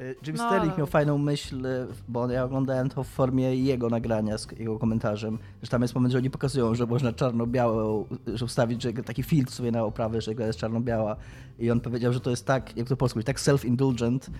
Y, 0.00 0.16
Jim 0.26 0.36
No, 0.36 0.46
Sterling 0.46 0.70
ale- 0.72 0.78
miał 0.78 0.86
fajną 0.86 1.18
myśl, 1.18 1.66
y, 1.66 1.86
bo 2.08 2.30
ja 2.30 2.44
oglądałem 2.44 2.88
to 2.88 3.04
w 3.04 3.08
formie 3.08 3.56
jego 3.56 3.88
nagrania, 3.90 4.38
z 4.38 4.46
jego 4.58 4.78
komentarzem, 4.78 5.38
że 5.62 5.68
tam 5.68 5.82
jest 5.82 5.94
moment, 5.94 6.12
że 6.12 6.18
oni 6.18 6.30
pokazują, 6.30 6.74
że 6.74 6.86
można 6.86 7.12
czarno-białą, 7.12 8.04
że 8.34 8.44
ustawić 8.44 8.82
że 8.82 8.92
taki 8.92 9.22
filtr 9.22 9.52
sobie 9.52 9.70
na 9.72 9.84
oprawę, 9.84 10.20
że 10.20 10.34
gra 10.34 10.46
jest 10.46 10.58
czarno-biała 10.58 11.16
i 11.58 11.70
on 11.70 11.80
powiedział, 11.80 12.12
że 12.12 12.20
to 12.20 12.30
jest 12.30 12.46
tak, 12.46 12.76
jak 12.76 12.86
to 12.88 12.96
po 12.96 13.00
polsku, 13.00 13.22
tak 13.22 13.40
self-indulgent, 13.40 14.30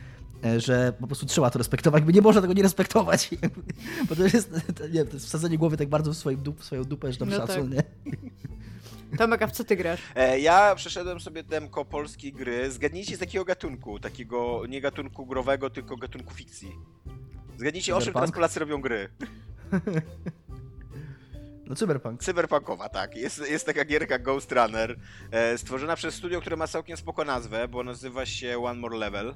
y, 0.46 0.60
że 0.60 0.92
po 1.00 1.06
prostu 1.06 1.26
trzeba 1.26 1.50
to 1.50 1.58
respektować, 1.58 2.02
bo 2.04 2.10
nie 2.10 2.22
można 2.22 2.40
tego 2.40 2.52
nie 2.52 2.62
respektować. 2.62 3.30
Bo 4.08 4.16
to 4.16 4.22
jest, 4.24 4.50
to, 4.74 4.88
nie 4.88 5.04
to 5.04 5.12
jest 5.12 5.26
wsadzenie 5.26 5.58
głowy 5.58 5.76
tak 5.76 5.88
bardzo 5.88 6.12
w, 6.12 6.16
swoim 6.16 6.40
dup, 6.42 6.60
w 6.60 6.64
swoją 6.64 6.84
dupę, 6.84 7.12
że 7.12 7.18
tam 7.18 7.28
No 7.28 7.36
szacun, 7.36 7.70
tak. 7.74 7.84
nie? 8.04 8.12
Tomek, 9.18 9.42
a 9.42 9.46
w 9.46 9.52
co 9.52 9.64
ty 9.64 9.76
grasz? 9.76 10.00
E, 10.14 10.40
ja 10.40 10.74
przeszedłem 10.74 11.20
sobie 11.20 11.42
demko 11.42 11.84
polskiej 11.84 12.32
gry. 12.32 12.70
Zgadnijcie 12.70 13.16
z 13.16 13.20
jakiego 13.20 13.44
gatunku? 13.44 13.98
Takiego 14.00 14.62
nie 14.68 14.80
gatunku 14.80 15.26
growego, 15.26 15.70
tylko 15.70 15.96
gatunku 15.96 16.34
fikcji. 16.34 16.72
Zgadnijcie, 17.56 17.96
o 17.96 18.00
czym 18.00 18.14
teraz 18.14 18.32
Polacy 18.32 18.60
robią 18.60 18.80
gry. 18.80 19.08
No 21.66 21.74
cyberpunk. 21.74 22.22
Cyberpunkowa, 22.22 22.88
tak. 22.88 23.16
Jest, 23.16 23.50
jest 23.50 23.66
taka 23.66 23.84
gierka 23.84 24.18
Ghost 24.18 24.52
Runner, 24.52 24.96
e, 25.30 25.58
stworzona 25.58 25.96
przez 25.96 26.14
studio, 26.14 26.40
które 26.40 26.56
ma 26.56 26.66
całkiem 26.66 26.96
spoko 26.96 27.24
nazwę, 27.24 27.68
bo 27.68 27.84
nazywa 27.84 28.26
się 28.26 28.64
One 28.64 28.80
More 28.80 28.96
Level. 28.96 29.34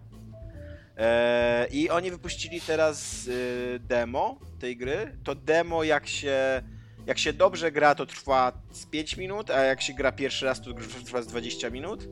E, 0.96 1.66
I 1.70 1.90
oni 1.90 2.10
wypuścili 2.10 2.60
teraz 2.60 3.28
e, 3.28 3.78
demo 3.78 4.38
tej 4.58 4.76
gry. 4.76 5.18
To 5.24 5.34
demo, 5.34 5.84
jak 5.84 6.06
się, 6.06 6.62
jak 7.08 7.18
się 7.18 7.32
dobrze 7.32 7.72
gra, 7.72 7.94
to 7.94 8.06
trwa 8.06 8.52
z 8.72 8.86
5 8.86 9.16
minut, 9.16 9.50
a 9.50 9.62
jak 9.62 9.82
się 9.82 9.94
gra 9.94 10.12
pierwszy 10.12 10.44
raz, 10.46 10.62
to 10.62 10.74
trwa 11.04 11.22
z 11.22 11.26
20 11.26 11.70
minut. 11.70 12.08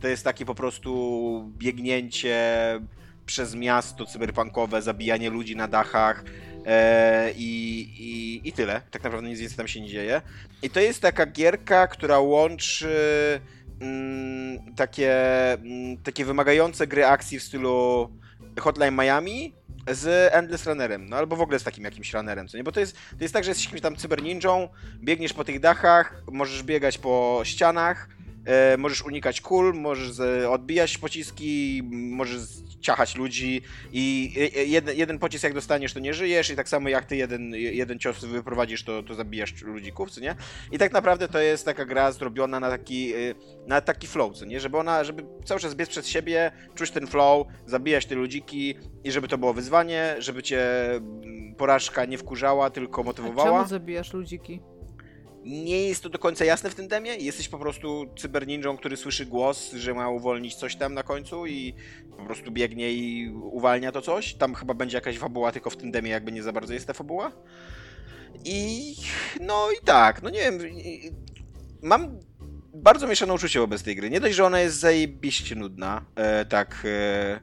To 0.00 0.08
jest 0.08 0.24
takie 0.24 0.44
po 0.44 0.54
prostu 0.54 1.52
biegnięcie 1.58 2.38
przez 3.26 3.54
miasto 3.54 4.06
cyberpunkowe, 4.06 4.82
zabijanie 4.82 5.30
ludzi 5.30 5.56
na 5.56 5.68
dachach, 5.68 6.24
E, 6.66 7.32
i, 7.36 7.80
i, 7.98 8.48
I 8.48 8.52
tyle. 8.52 8.80
Tak 8.90 9.02
naprawdę 9.04 9.28
nic 9.28 9.40
więcej 9.40 9.56
tam 9.56 9.68
się 9.68 9.80
nie 9.80 9.88
dzieje. 9.88 10.22
I 10.62 10.70
to 10.70 10.80
jest 10.80 11.02
taka 11.02 11.26
gierka, 11.26 11.86
która 11.86 12.18
łączy 12.18 13.40
mm, 13.80 14.74
takie, 14.74 15.12
mm, 15.52 15.96
takie 15.96 16.24
wymagające 16.24 16.86
gry 16.86 17.06
akcji 17.06 17.38
w 17.38 17.42
stylu 17.42 18.10
Hotline 18.60 18.94
Miami 18.94 19.54
z 19.88 20.34
Endless 20.34 20.66
Runnerem, 20.66 21.08
no 21.08 21.16
albo 21.16 21.36
w 21.36 21.40
ogóle 21.40 21.58
z 21.58 21.62
takim 21.62 21.84
jakimś 21.84 22.12
runnerem, 22.14 22.48
co 22.48 22.56
nie? 22.56 22.64
Bo 22.64 22.72
to 22.72 22.80
jest, 22.80 22.96
to 23.18 23.24
jest 23.24 23.34
tak, 23.34 23.44
że 23.44 23.50
jesteś 23.50 23.64
jakimś 23.64 23.82
tam 23.82 23.96
cyberninją, 23.96 24.68
biegniesz 25.02 25.32
po 25.32 25.44
tych 25.44 25.60
dachach, 25.60 26.22
możesz 26.30 26.62
biegać 26.62 26.98
po 26.98 27.40
ścianach, 27.44 28.08
e, 28.50 28.76
możesz 28.76 29.02
unikać 29.02 29.40
kul, 29.40 29.74
możesz 29.74 30.20
odbijać 30.48 30.98
pociski, 30.98 31.82
możesz 31.92 32.40
ciachać 32.80 33.16
ludzi 33.16 33.62
i 33.92 34.32
jeden, 34.66 34.96
jeden 34.96 35.18
pocisk 35.18 35.44
jak 35.44 35.54
dostaniesz, 35.54 35.92
to 35.94 36.00
nie 36.00 36.14
żyjesz 36.14 36.50
i 36.50 36.56
tak 36.56 36.68
samo 36.68 36.88
jak 36.88 37.04
ty 37.04 37.16
jeden, 37.16 37.54
jeden 37.54 37.98
cios 37.98 38.24
wyprowadzisz, 38.24 38.84
to, 38.84 39.02
to 39.02 39.14
zabijasz 39.14 39.62
ludzików, 39.62 40.10
co 40.10 40.20
nie? 40.20 40.34
I 40.72 40.78
tak 40.78 40.92
naprawdę 40.92 41.28
to 41.28 41.38
jest 41.38 41.64
taka 41.64 41.84
gra 41.84 42.12
zrobiona 42.12 42.60
na 42.60 42.70
taki, 42.70 43.14
y, 43.14 43.34
na 43.66 43.80
taki 43.80 44.06
flow, 44.06 44.34
co 44.34 44.44
nie? 44.44 44.60
Żeby 44.60 44.78
ona, 44.78 45.04
żeby 45.04 45.24
cały 45.44 45.60
czas 45.60 45.74
biec 45.74 45.88
przed 45.88 46.06
siebie, 46.06 46.52
czuć 46.74 46.90
ten 46.90 47.06
flow, 47.06 47.46
zabijać 47.66 48.06
te 48.06 48.14
ludziki 48.14 48.74
i 49.04 49.12
żeby 49.12 49.28
to 49.28 49.38
było 49.38 49.54
wyzwanie, 49.54 50.16
żeby 50.18 50.42
cię 50.42 50.90
mm, 50.94 51.54
porażka 51.54 52.04
nie 52.04 52.18
wkurzała, 52.18 52.70
tylko 52.70 53.00
A 53.02 53.04
motywowała. 53.04 53.58
czemu 53.58 53.68
zabijasz 53.68 54.12
ludziki? 54.12 54.60
Nie 55.44 55.88
jest 55.88 56.02
to 56.02 56.08
do 56.08 56.18
końca 56.18 56.44
jasne 56.44 56.70
w 56.70 56.74
tym 56.74 56.88
demie. 56.88 57.16
Jesteś 57.16 57.48
po 57.48 57.58
prostu 57.58 58.06
cyberninją, 58.18 58.76
który 58.76 58.96
słyszy 58.96 59.26
głos, 59.26 59.72
że 59.72 59.94
ma 59.94 60.08
uwolnić 60.08 60.54
coś 60.54 60.76
tam 60.76 60.94
na 60.94 61.02
końcu 61.02 61.46
i 61.46 61.74
po 62.16 62.24
prostu 62.24 62.50
biegnie 62.50 62.92
i 62.92 63.30
uwalnia 63.30 63.92
to 63.92 64.02
coś. 64.02 64.34
Tam 64.34 64.54
chyba 64.54 64.74
będzie 64.74 64.96
jakaś 64.96 65.18
fabuła, 65.18 65.52
tylko 65.52 65.70
w 65.70 65.76
tym 65.76 65.90
demie 65.90 66.10
jakby 66.10 66.32
nie 66.32 66.42
za 66.42 66.52
bardzo 66.52 66.74
jest 66.74 66.86
ta 66.86 66.92
fabuła. 66.92 67.32
I 68.44 68.94
no 69.40 69.68
i 69.70 69.84
tak, 69.84 70.22
no 70.22 70.30
nie 70.30 70.40
wiem. 70.40 70.58
Mam 71.82 72.18
bardzo 72.74 73.06
mieszane 73.06 73.34
uczucie 73.34 73.60
wobec 73.60 73.82
tej 73.82 73.96
gry. 73.96 74.10
Nie 74.10 74.20
dość, 74.20 74.34
że 74.34 74.44
ona 74.44 74.60
jest 74.60 74.76
zajebiście 74.76 75.54
nudna, 75.54 76.04
e, 76.16 76.44
tak. 76.44 76.82
E, 76.84 77.40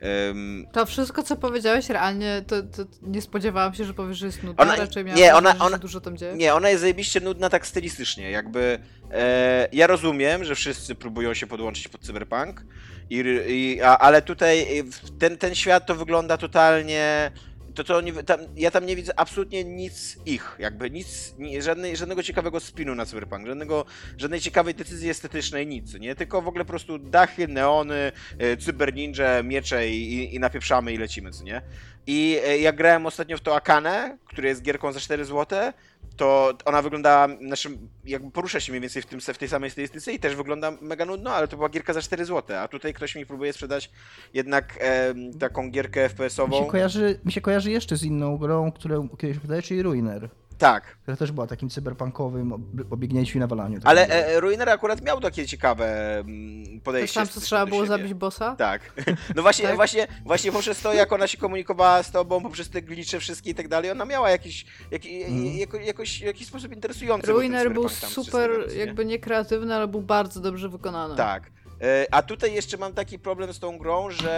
em, 0.00 0.66
To 0.72 0.86
wszystko, 0.86 1.22
co 1.22 1.36
powiedziałeś, 1.36 1.88
realnie 1.88 2.42
to, 2.46 2.62
to 2.62 2.82
nie 3.02 3.22
spodziewałam 3.22 3.74
się, 3.74 3.84
że 3.84 3.94
powiesz, 3.94 4.18
że 4.18 4.26
jest 4.26 4.42
nudna. 4.42 4.62
Ona- 4.64 4.76
Raczej 4.76 5.04
miałam 5.04 5.20
nie, 5.20 5.34
ona- 5.34 5.54
ona- 5.58 5.78
dużo 5.78 6.00
tam 6.00 6.16
dzieje. 6.16 6.34
Nie, 6.34 6.54
ona 6.54 6.68
jest 6.68 6.80
zajebiście 6.80 7.20
nudna 7.20 7.50
tak 7.50 7.66
stylistycznie, 7.66 8.30
jakby 8.30 8.78
e, 9.12 9.68
ja 9.72 9.86
rozumiem, 9.86 10.44
że 10.44 10.54
wszyscy 10.54 10.94
próbują 10.94 11.34
się 11.34 11.46
podłączyć 11.46 11.88
pod 11.88 12.00
cyberpunk, 12.00 12.64
i, 13.10 13.24
i, 13.48 13.82
a, 13.82 13.98
ale 13.98 14.22
tutaj 14.22 14.84
ten, 15.18 15.38
ten 15.38 15.54
świat 15.54 15.86
to 15.86 15.94
wygląda 15.94 16.36
totalnie, 16.36 17.30
to, 17.76 17.84
to 17.84 17.96
oni, 17.96 18.12
tam, 18.12 18.40
ja 18.56 18.70
tam 18.70 18.86
nie 18.86 18.96
widzę 18.96 19.12
absolutnie 19.16 19.64
nic 19.64 20.16
ich, 20.26 20.56
jakby 20.58 20.90
nic, 20.90 21.34
nie, 21.38 21.62
żadnej, 21.62 21.96
żadnego 21.96 22.22
ciekawego 22.22 22.60
spinu 22.60 22.94
na 22.94 23.06
cyberpunk, 23.06 23.46
żadnego, 23.46 23.84
żadnej 24.18 24.40
ciekawej 24.40 24.74
decyzji 24.74 25.10
estetycznej, 25.10 25.66
nic, 25.66 25.94
nie, 25.94 26.14
tylko 26.14 26.42
w 26.42 26.48
ogóle 26.48 26.64
po 26.64 26.68
prostu 26.68 26.98
dachy, 26.98 27.48
neony, 27.48 28.12
e, 28.38 28.56
cyberninja, 28.56 29.42
miecze 29.42 29.88
i, 29.88 30.34
i, 30.34 30.40
napieprzamy 30.40 30.92
i 30.92 30.98
lecimy, 30.98 31.30
co 31.30 31.44
nie? 31.44 31.62
I 32.06 32.38
e, 32.44 32.58
jak 32.58 32.76
grałem 32.76 33.06
ostatnio 33.06 33.36
w 33.36 33.40
to 33.40 33.56
Akane, 33.56 34.18
które 34.24 34.48
jest 34.48 34.62
gierką 34.62 34.92
za 34.92 35.00
4 35.00 35.24
zł, 35.24 35.72
to 36.16 36.52
ona 36.64 36.82
wygląda, 36.82 37.28
znaczy 37.46 37.68
jakby 38.04 38.30
porusza 38.30 38.60
się 38.60 38.72
mniej 38.72 38.80
więcej 38.80 39.02
w, 39.02 39.06
tym, 39.06 39.20
w 39.20 39.38
tej 39.38 39.48
samej 39.48 39.70
stylistyce 39.70 40.12
i 40.12 40.18
też 40.18 40.36
wygląda 40.36 40.70
mega 40.80 41.04
nudno, 41.04 41.30
ale 41.34 41.48
to 41.48 41.56
była 41.56 41.68
gierka 41.68 41.92
za 41.92 42.02
4 42.02 42.24
zł, 42.24 42.56
a 42.56 42.68
tutaj 42.68 42.94
ktoś 42.94 43.14
mi 43.14 43.26
próbuje 43.26 43.52
sprzedać 43.52 43.90
jednak 44.34 44.78
em, 44.80 45.38
taką 45.38 45.70
gierkę 45.70 46.02
Mi 46.02 46.08
się, 46.08 46.14
FPS-ową. 46.14 46.66
kojarzy, 46.66 47.20
mi 47.24 47.32
się 47.32 47.40
kojarzy 47.40 47.70
jeszcze 47.70 47.96
z 47.96 48.02
inną 48.02 48.36
grą, 48.38 48.72
którą 48.72 49.08
kiedyś 49.08 49.38
pytałeś, 49.38 49.66
czyli 49.66 49.82
Ruiner. 49.82 50.28
Tak, 50.58 50.84
Która 51.02 51.16
też 51.16 51.32
była 51.32 51.46
takim 51.46 51.70
cyberpunkowym 51.70 52.52
ob- 52.52 52.60
obiegnięciu 52.90 53.38
i 53.38 53.40
nawalaniu. 53.40 53.80
ale 53.84 54.08
e, 54.08 54.40
Ruiner 54.40 54.68
akurat 54.68 55.02
miał 55.02 55.20
takie 55.20 55.46
ciekawe 55.46 56.18
mm, 56.18 56.78
To 56.80 56.84
podejście. 56.84 57.20
tam, 57.20 57.28
co 57.28 57.40
z- 57.40 57.42
trzeba 57.42 57.66
było 57.66 57.80
siebie. 57.86 57.96
zabić 57.98 58.14
bossa? 58.14 58.56
Tak. 58.56 58.92
No 59.36 59.42
właśnie, 59.42 59.66
Tak? 59.66 59.76
właśnie, 59.76 60.06
właśnie 60.24 60.52
poprzez 60.52 60.80
to, 60.80 60.92
jak 60.92 61.12
ona 61.12 61.26
się 61.26 61.38
komunikowała 61.38 62.02
z 62.02 62.10
tobą, 62.10 62.42
poprzez 62.42 62.70
te 62.70 62.82
glicze 62.82 63.20
wszystkie 63.20 63.50
i 63.50 63.54
tak 63.54 63.68
dalej, 63.68 63.90
ona 63.90 64.04
miała 64.04 64.30
jakiś, 64.30 64.66
jak, 64.90 65.02
Mhm. 65.06 65.46
jako, 65.56 65.76
jakoś, 65.76 66.20
jakiś 66.20 66.46
sposób 66.46 66.72
interesujący. 66.72 67.32
Ruiner 67.32 67.72
był 67.72 67.82
tam 67.82 68.10
super, 68.10 68.50
nie? 68.68 68.74
jakby 68.74 69.04
nie 69.04 69.18
kreatywny, 69.18 69.74
ale 69.74 69.88
był 69.88 70.02
bardzo 70.02 70.40
dobrze 70.40 70.68
wykonany. 70.68 71.16
Tak. 71.16 71.50
E, 71.82 72.06
A 72.10 72.22
tutaj 72.22 72.54
jeszcze 72.54 72.76
mam 72.76 72.92
taki 72.92 73.18
problem 73.18 73.52
z 73.52 73.58
tą 73.58 73.78
grą, 73.78 74.10
że 74.10 74.30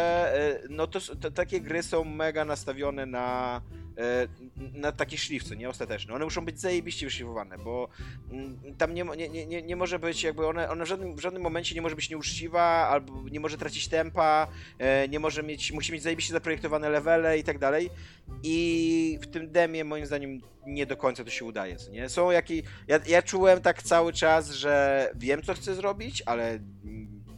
e, 0.64 0.68
no 0.70 0.86
to, 0.86 1.00
to 1.20 1.30
takie 1.30 1.60
gry 1.60 1.82
są 1.82 2.04
mega 2.04 2.44
nastawione 2.44 3.06
na, 3.06 3.60
e, 3.98 4.28
na 4.74 4.92
takie 4.92 5.18
szlifce, 5.18 5.56
nie 5.56 5.68
ostateczne. 5.68 6.14
One 6.14 6.24
muszą 6.24 6.44
być 6.44 6.60
zajebiście 6.60 7.06
wyszlifowane, 7.06 7.58
bo 7.58 7.88
mm, 8.30 8.58
tam 8.78 8.94
nie, 8.94 9.04
nie, 9.04 9.46
nie, 9.46 9.62
nie- 9.62 9.76
może 9.76 9.98
być 9.98 10.22
jakby 10.22 10.46
one, 10.46 10.70
ona 10.70 10.84
w 10.84 10.88
żadnym, 10.88 11.16
w 11.16 11.20
żadnym 11.20 11.42
momencie 11.42 11.74
nie 11.74 11.82
może 11.82 11.96
być 11.96 12.10
nieuczciwa, 12.10 12.62
albo 12.62 13.28
nie 13.30 13.40
może 13.40 13.58
tracić 13.58 13.88
tempa, 13.88 14.48
nie 15.08 15.20
może 15.20 15.42
mieć, 15.42 15.72
musi 15.72 15.92
mieć 15.92 16.02
zajebiście 16.02 16.32
zaprojektowane 16.32 16.88
levele 16.90 17.38
i 17.38 17.44
tak 17.44 17.58
dalej. 17.58 17.90
I 18.42 19.18
w 19.22 19.26
tym 19.26 19.52
demie 19.52 19.84
moim 19.84 20.06
zdaniem 20.06 20.40
nie 20.66 20.86
do 20.86 20.96
końca 20.96 21.24
to 21.24 21.30
się 21.30 21.44
udaje, 21.44 21.76
nie? 21.90 22.08
Są 22.08 22.30
jakieś... 22.30 22.62
Ja, 22.88 23.00
ja 23.06 23.22
czułem 23.22 23.60
tak 23.60 23.82
cały 23.82 24.12
czas, 24.12 24.50
że 24.50 25.10
wiem 25.14 25.42
co 25.42 25.54
chcę 25.54 25.74
zrobić, 25.74 26.22
ale 26.26 26.58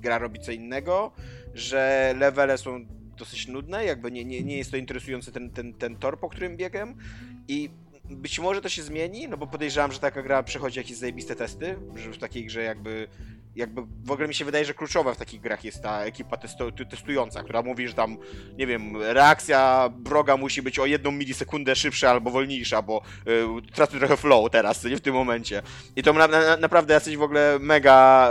gra 0.00 0.18
robi 0.18 0.40
co 0.40 0.52
innego, 0.52 1.12
że 1.54 2.14
levele 2.18 2.58
są 2.58 2.86
dosyć 3.16 3.48
nudne, 3.48 3.84
jakby 3.84 4.10
nie, 4.10 4.24
nie, 4.24 4.42
nie 4.42 4.58
jest 4.58 4.70
to 4.70 4.76
interesujący 4.76 5.32
ten, 5.32 5.50
ten, 5.50 5.74
ten 5.74 5.96
tor, 5.96 6.20
po 6.20 6.28
którym 6.28 6.56
biegam 6.56 6.94
i 7.48 7.70
być 8.10 8.38
może 8.38 8.60
to 8.60 8.68
się 8.68 8.82
zmieni, 8.82 9.28
no 9.28 9.36
bo 9.36 9.46
podejrzewam, 9.46 9.92
że 9.92 9.98
taka 9.98 10.22
gra 10.22 10.42
przechodzi 10.42 10.78
jakieś 10.78 10.96
zajebiste 10.96 11.36
testy, 11.36 11.76
że 11.94 12.12
w 12.12 12.18
takiej 12.18 12.46
grze 12.46 12.62
jakby 12.62 13.08
jakby 13.56 13.82
w 14.04 14.10
ogóle 14.10 14.28
mi 14.28 14.34
się 14.34 14.44
wydaje, 14.44 14.64
że 14.64 14.74
kluczowa 14.74 15.14
w 15.14 15.16
takich 15.16 15.40
grach 15.40 15.64
jest 15.64 15.82
ta 15.82 16.04
ekipa 16.04 16.36
testu, 16.36 16.72
testująca, 16.72 17.42
która 17.42 17.62
mówi, 17.62 17.88
że 17.88 17.94
tam, 17.94 18.16
nie 18.58 18.66
wiem, 18.66 19.02
reakcja 19.02 19.90
wroga 19.98 20.36
musi 20.36 20.62
być 20.62 20.78
o 20.78 20.86
jedną 20.86 21.10
milisekundę 21.12 21.76
szybsza 21.76 22.10
albo 22.10 22.30
wolniejsza, 22.30 22.82
bo 22.82 23.02
y, 23.28 23.72
traci 23.72 23.98
trochę 23.98 24.16
flow 24.16 24.50
teraz, 24.50 24.84
nie 24.84 24.96
w 24.96 25.00
tym 25.00 25.14
momencie. 25.14 25.62
I 25.96 26.02
to 26.02 26.12
na, 26.12 26.28
na, 26.28 26.56
naprawdę 26.56 26.94
jacyś 26.94 27.16
w 27.16 27.22
ogóle 27.22 27.58
mega, 27.60 28.30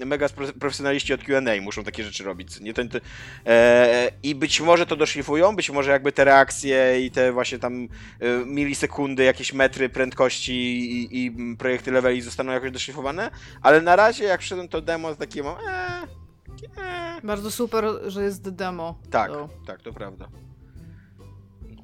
e, 0.00 0.04
mega 0.06 0.28
profesjonaliści 0.60 1.14
od 1.14 1.24
Q&A 1.24 1.60
muszą 1.60 1.84
takie 1.84 2.04
rzeczy 2.04 2.24
robić. 2.24 2.60
Nie 2.60 2.74
ten, 2.74 2.88
e, 3.46 4.10
I 4.22 4.34
być 4.34 4.60
może 4.60 4.86
to 4.86 4.96
doszlifują, 4.96 5.56
być 5.56 5.70
może 5.70 5.90
jakby 5.90 6.12
te 6.12 6.24
reakcje 6.24 7.06
i 7.06 7.10
te 7.10 7.32
właśnie 7.32 7.58
tam 7.58 7.82
e, 7.84 7.88
milisekundy, 8.46 9.24
jakieś 9.24 9.52
metry 9.52 9.88
prędkości 9.88 10.52
i, 10.52 11.24
i 11.24 11.56
projekty 11.56 11.92
leveli 11.92 12.20
zostaną 12.20 12.52
jakoś 12.52 12.70
doszlifowane, 12.70 13.30
ale 13.62 13.80
na 13.80 13.96
razie 13.96 14.11
jak 14.18 14.40
wszedłem 14.40 14.68
to 14.68 14.80
demo, 14.80 15.08
to 15.08 15.16
takie 15.16 15.42
mam, 15.42 15.56
eee, 15.56 16.06
eee. 16.78 17.20
Bardzo 17.26 17.50
super, 17.50 17.84
że 18.06 18.22
jest 18.24 18.50
demo. 18.50 18.98
Tak, 19.10 19.30
To. 19.32 19.48
tak, 19.66 19.82
to 19.82 19.92
prawda. 19.92 20.28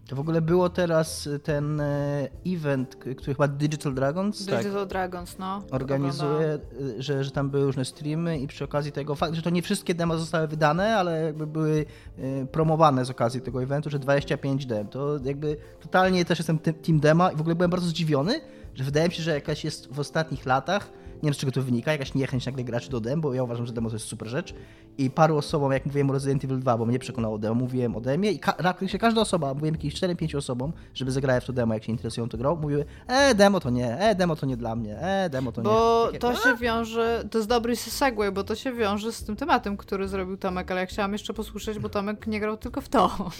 To 0.08 0.16
w 0.16 0.20
ogóle 0.20 0.40
było 0.40 0.68
teraz 0.70 1.28
ten 1.42 1.80
e, 1.80 2.28
event, 2.46 2.96
który 2.96 3.34
chyba 3.34 3.48
Digital 3.48 3.94
Dragons 3.94 4.46
tak, 4.46 4.62
Digital 4.62 4.86
Dragons, 4.86 5.38
no. 5.38 5.62
organizuje, 5.70 6.58
że, 6.98 7.24
że 7.24 7.30
tam 7.30 7.50
były 7.50 7.64
różne 7.64 7.84
streamy 7.84 8.38
i 8.38 8.46
przy 8.46 8.64
okazji 8.64 8.92
tego, 8.92 9.14
fakt, 9.14 9.34
że 9.34 9.42
to 9.42 9.50
nie 9.50 9.62
wszystkie 9.62 9.94
demo 9.94 10.18
zostały 10.18 10.48
wydane, 10.48 10.96
ale 10.96 11.22
jakby 11.22 11.46
były 11.46 11.86
e, 12.18 12.46
promowane 12.46 13.04
z 13.04 13.10
okazji 13.10 13.40
tego 13.40 13.62
eventu, 13.62 13.90
że 13.90 13.98
25 13.98 14.66
dem. 14.66 14.88
To 14.88 15.18
jakby 15.24 15.56
totalnie 15.80 16.24
też 16.24 16.38
jestem 16.38 16.58
tym- 16.58 16.74
team 16.74 17.00
dema 17.00 17.32
i 17.32 17.36
w 17.36 17.40
ogóle 17.40 17.54
byłem 17.54 17.70
bardzo 17.70 17.86
zdziwiony, 17.86 18.40
że 18.74 18.84
wydaje 18.84 19.08
mi 19.08 19.14
się, 19.14 19.22
że 19.22 19.34
jakaś 19.34 19.64
jest 19.64 19.92
w 19.92 20.00
ostatnich 20.00 20.46
latach, 20.46 20.90
nie 21.22 21.26
wiem 21.26 21.34
z 21.34 21.36
czego 21.36 21.52
to 21.52 21.62
wynika, 21.62 21.92
jakaś 21.92 22.14
niechęć 22.14 22.46
nagle 22.46 22.64
graczy 22.64 22.90
do 22.90 23.00
dem, 23.00 23.20
bo 23.20 23.34
ja 23.34 23.42
uważam, 23.42 23.66
że 23.66 23.72
demo 23.72 23.88
to 23.90 23.96
jest 23.96 24.06
super 24.06 24.28
rzecz. 24.28 24.54
I 24.98 25.10
paru 25.10 25.36
osobom, 25.36 25.72
jak 25.72 25.86
mówiłem 25.86 26.10
o 26.10 26.12
Resident 26.12 26.44
Evil 26.44 26.58
2, 26.60 26.78
bo 26.78 26.86
mnie 26.86 26.98
przekonało 26.98 27.38
demo, 27.38 27.54
mówiłem 27.54 27.96
o 27.96 28.00
demie 28.00 28.30
i 28.32 28.38
ka- 28.38 28.52
praktycznie 28.52 28.98
każda 28.98 29.20
osoba, 29.20 29.54
mówiłem 29.54 29.74
jakieś 29.74 29.94
4-5 29.94 30.36
osobom, 30.36 30.72
żeby 30.94 31.10
zagrały 31.10 31.40
w 31.40 31.44
to 31.44 31.52
demo, 31.52 31.74
jak 31.74 31.84
się 31.84 31.92
interesują 31.92 32.28
tą 32.28 32.38
grą, 32.38 32.56
mówiły, 32.56 32.84
e, 33.06 33.34
demo 33.34 33.60
to 33.60 33.70
nie, 33.70 33.98
e, 33.98 34.14
demo 34.14 34.36
to 34.36 34.46
nie 34.46 34.56
dla 34.56 34.76
mnie, 34.76 34.98
e, 34.98 35.30
demo 35.30 35.52
to 35.52 35.60
nie. 35.60 35.64
Bo 35.64 36.06
Takie, 36.06 36.18
to 36.18 36.28
"A?" 36.30 36.34
się 36.34 36.56
wiąże, 36.56 37.24
to 37.30 37.38
jest 37.38 37.48
dobry 37.48 37.76
segue, 37.76 38.32
bo 38.32 38.44
to 38.44 38.54
się 38.54 38.72
wiąże 38.72 39.12
z 39.12 39.24
tym 39.24 39.36
tematem, 39.36 39.76
który 39.76 40.08
zrobił 40.08 40.36
Tomek, 40.36 40.70
ale 40.70 40.80
ja 40.80 40.86
chciałam 40.86 41.12
jeszcze 41.12 41.34
posłyszeć, 41.34 41.78
bo 41.78 41.88
Tomek 41.88 42.26
nie 42.26 42.40
grał 42.40 42.56
tylko 42.56 42.80
w 42.80 42.88
to. 42.88 43.30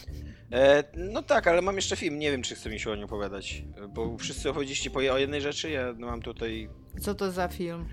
E, 0.52 0.84
no 0.96 1.22
tak, 1.22 1.46
ale 1.46 1.62
mam 1.62 1.76
jeszcze 1.76 1.96
film, 1.96 2.18
nie 2.18 2.30
wiem 2.30 2.42
czy 2.42 2.54
chce 2.54 2.70
mi 2.70 2.80
się 2.80 2.90
o 2.90 2.94
nim 2.94 3.04
opowiadać, 3.04 3.64
bo 3.88 4.16
wszyscy 4.18 4.50
opowiedzieliście 4.50 4.90
po, 4.90 4.98
o 4.98 5.18
jednej 5.18 5.40
rzeczy, 5.40 5.70
ja 5.70 5.94
mam 5.98 6.22
tutaj... 6.22 6.68
Co 7.00 7.14
to 7.14 7.32
za 7.32 7.48
film? 7.48 7.84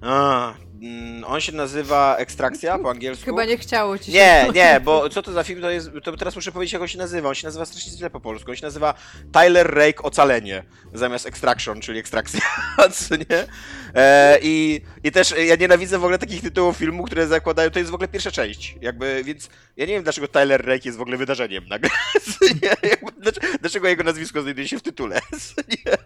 A, 0.00 0.54
mm, 0.82 1.24
on 1.24 1.40
się 1.40 1.52
nazywa 1.52 2.16
Ekstrakcja 2.16 2.78
po 2.78 2.90
angielsku. 2.90 3.24
Chyba 3.24 3.44
nie 3.44 3.58
chciało 3.58 3.98
ci 3.98 4.04
się. 4.04 4.12
Nie, 4.12 4.46
nie, 4.54 4.80
bo 4.84 5.08
co 5.08 5.22
to 5.22 5.32
za 5.32 5.44
film 5.44 5.60
to 5.60 5.70
jest, 5.70 5.90
to 6.04 6.16
teraz 6.16 6.36
muszę 6.36 6.52
powiedzieć 6.52 6.72
jak 6.72 6.82
on 6.82 6.88
się 6.88 6.98
nazywa. 6.98 7.28
On 7.28 7.34
się 7.34 7.46
nazywa 7.46 7.66
strasznie 7.66 7.92
źle 7.92 8.10
po 8.10 8.20
polsku. 8.20 8.50
On 8.50 8.56
się 8.56 8.66
nazywa 8.66 8.94
Tyler 9.32 9.74
Rake 9.74 10.02
Ocalenie 10.02 10.64
zamiast 10.94 11.26
Extraction, 11.26 11.80
czyli 11.80 11.98
ekstrakcja, 11.98 12.40
co 12.92 13.16
nie? 13.16 13.46
E, 13.94 14.38
i, 14.42 14.80
I 15.04 15.12
też 15.12 15.34
ja 15.46 15.56
nienawidzę 15.56 15.98
w 15.98 16.04
ogóle 16.04 16.18
takich 16.18 16.42
tytułów 16.42 16.76
filmu, 16.76 17.04
które 17.04 17.26
zakładają, 17.26 17.70
to 17.70 17.78
jest 17.78 17.90
w 17.90 17.94
ogóle 17.94 18.08
pierwsza 18.08 18.30
część, 18.30 18.76
jakby, 18.80 19.22
więc 19.24 19.48
ja 19.76 19.86
nie 19.86 19.92
wiem 19.92 20.02
dlaczego 20.02 20.28
Tyler 20.28 20.66
Rake 20.66 20.82
jest 20.84 20.98
w 20.98 21.00
ogóle 21.00 21.16
wydarzeniem 21.16 21.68
nagle, 21.68 21.90
co 22.38 22.44
nie? 22.46 22.90
Jakby, 22.90 23.12
dlaczego, 23.20 23.46
dlaczego 23.60 23.88
jego 23.88 24.04
nazwisko 24.04 24.42
znajduje 24.42 24.68
się 24.68 24.78
w 24.78 24.82
tytule, 24.82 25.20
co 25.54 25.62
nie? 25.68 25.96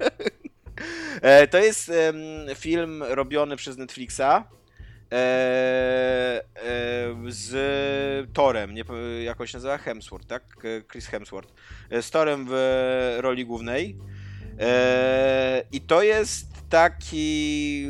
E, 1.23 1.47
to 1.49 1.59
jest 1.59 1.91
film 2.55 3.03
robiony 3.03 3.57
przez 3.57 3.77
Netflixa 3.77 4.21
e, 4.21 4.43
e, 5.13 6.43
z 7.29 8.33
Torem, 8.33 8.75
nie, 8.75 8.85
p- 8.85 9.23
jak 9.23 9.41
on 9.41 9.47
się 9.47 9.57
nazywa? 9.57 9.79
Hemsworth, 9.79 10.27
tak? 10.27 10.43
Chris 10.93 11.07
Hemsworth. 11.07 11.53
Z 12.01 12.11
Torem 12.11 12.47
w 12.49 13.19
roli 13.21 13.47
głównej. 13.47 13.97
I 15.73 15.81
to 15.81 16.03
jest 16.03 16.47
taki 16.69 17.87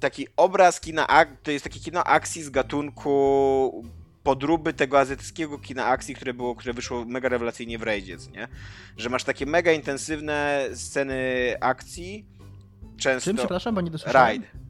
taki 0.00 0.28
obraz 0.36 0.80
kina, 0.80 1.06
to 1.42 1.50
jest 1.50 1.64
takie 1.64 1.80
kino 1.80 2.04
akcji 2.04 2.42
z 2.42 2.50
gatunku 2.50 3.84
podróby 4.26 4.72
tego 4.72 4.98
azjatyckiego 4.98 5.58
kina 5.58 5.86
akcji, 5.86 6.14
które 6.14 6.34
było, 6.34 6.54
które 6.54 6.74
wyszło 6.74 7.04
mega 7.04 7.28
rewelacyjnie 7.28 7.78
w 7.78 7.82
Raidzie, 7.82 8.16
nie? 8.32 8.48
Że 8.96 9.10
masz 9.10 9.24
takie 9.24 9.46
mega 9.46 9.72
intensywne 9.72 10.68
sceny 10.74 11.54
akcji, 11.60 12.26
często... 12.96 13.30
Czym, 13.30 13.36
przepraszam, 13.36 13.74
bo 13.74 13.80
nie 13.80 13.90
dosłyszałem. 13.90 14.26
Raid. 14.26 14.65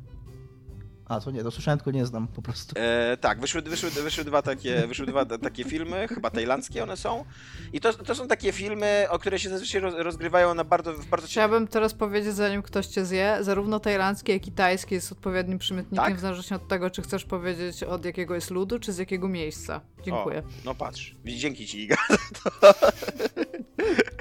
A, 1.08 1.20
to 1.20 1.30
nie, 1.30 1.42
to 1.42 1.50
słyszałem, 1.50 1.78
tylko 1.78 1.90
nie 1.90 2.06
znam 2.06 2.28
po 2.28 2.42
prostu. 2.42 2.74
E, 2.78 3.16
tak, 3.16 3.40
wyszły, 3.40 3.62
wyszły, 3.62 3.90
wyszły 3.90 4.24
dwa, 4.24 4.42
takie, 4.42 4.86
wyszły 4.86 5.06
dwa 5.06 5.24
takie 5.24 5.64
filmy, 5.64 6.08
chyba 6.08 6.30
tajlandzkie 6.30 6.82
one 6.82 6.96
są. 6.96 7.24
I 7.72 7.80
to, 7.80 7.92
to 7.92 8.14
są 8.14 8.28
takie 8.28 8.52
filmy, 8.52 9.06
o 9.10 9.18
które 9.18 9.38
się 9.38 9.48
zazwyczaj 9.48 9.80
roz, 9.80 9.94
rozgrywają 9.96 10.54
na 10.54 10.64
bardzo, 10.64 10.92
w 10.92 11.06
bardzo 11.06 11.26
Chciałabym 11.26 11.68
teraz 11.68 11.94
powiedzieć, 11.94 12.34
zanim 12.34 12.62
ktoś 12.62 12.86
cię 12.86 13.04
zje, 13.04 13.38
zarówno 13.40 13.80
tajlandzkie, 13.80 14.32
jak 14.32 14.46
i 14.46 14.52
tajskie 14.52 14.94
jest 14.94 15.12
odpowiednim 15.12 15.58
przymiotnikiem 15.58 16.04
Tak? 16.04 16.16
w 16.16 16.20
zależności 16.20 16.54
od 16.54 16.68
tego, 16.68 16.90
czy 16.90 17.02
chcesz 17.02 17.24
powiedzieć 17.24 17.82
od 17.82 18.04
jakiego 18.04 18.34
jest 18.34 18.50
ludu, 18.50 18.78
czy 18.78 18.92
z 18.92 18.98
jakiego 18.98 19.28
miejsca. 19.28 19.80
Dziękuję. 20.04 20.38
O, 20.38 20.42
no 20.64 20.74
patrz, 20.74 21.16
dzięki 21.24 21.66
ci 21.66 21.82
Iga. 21.82 21.96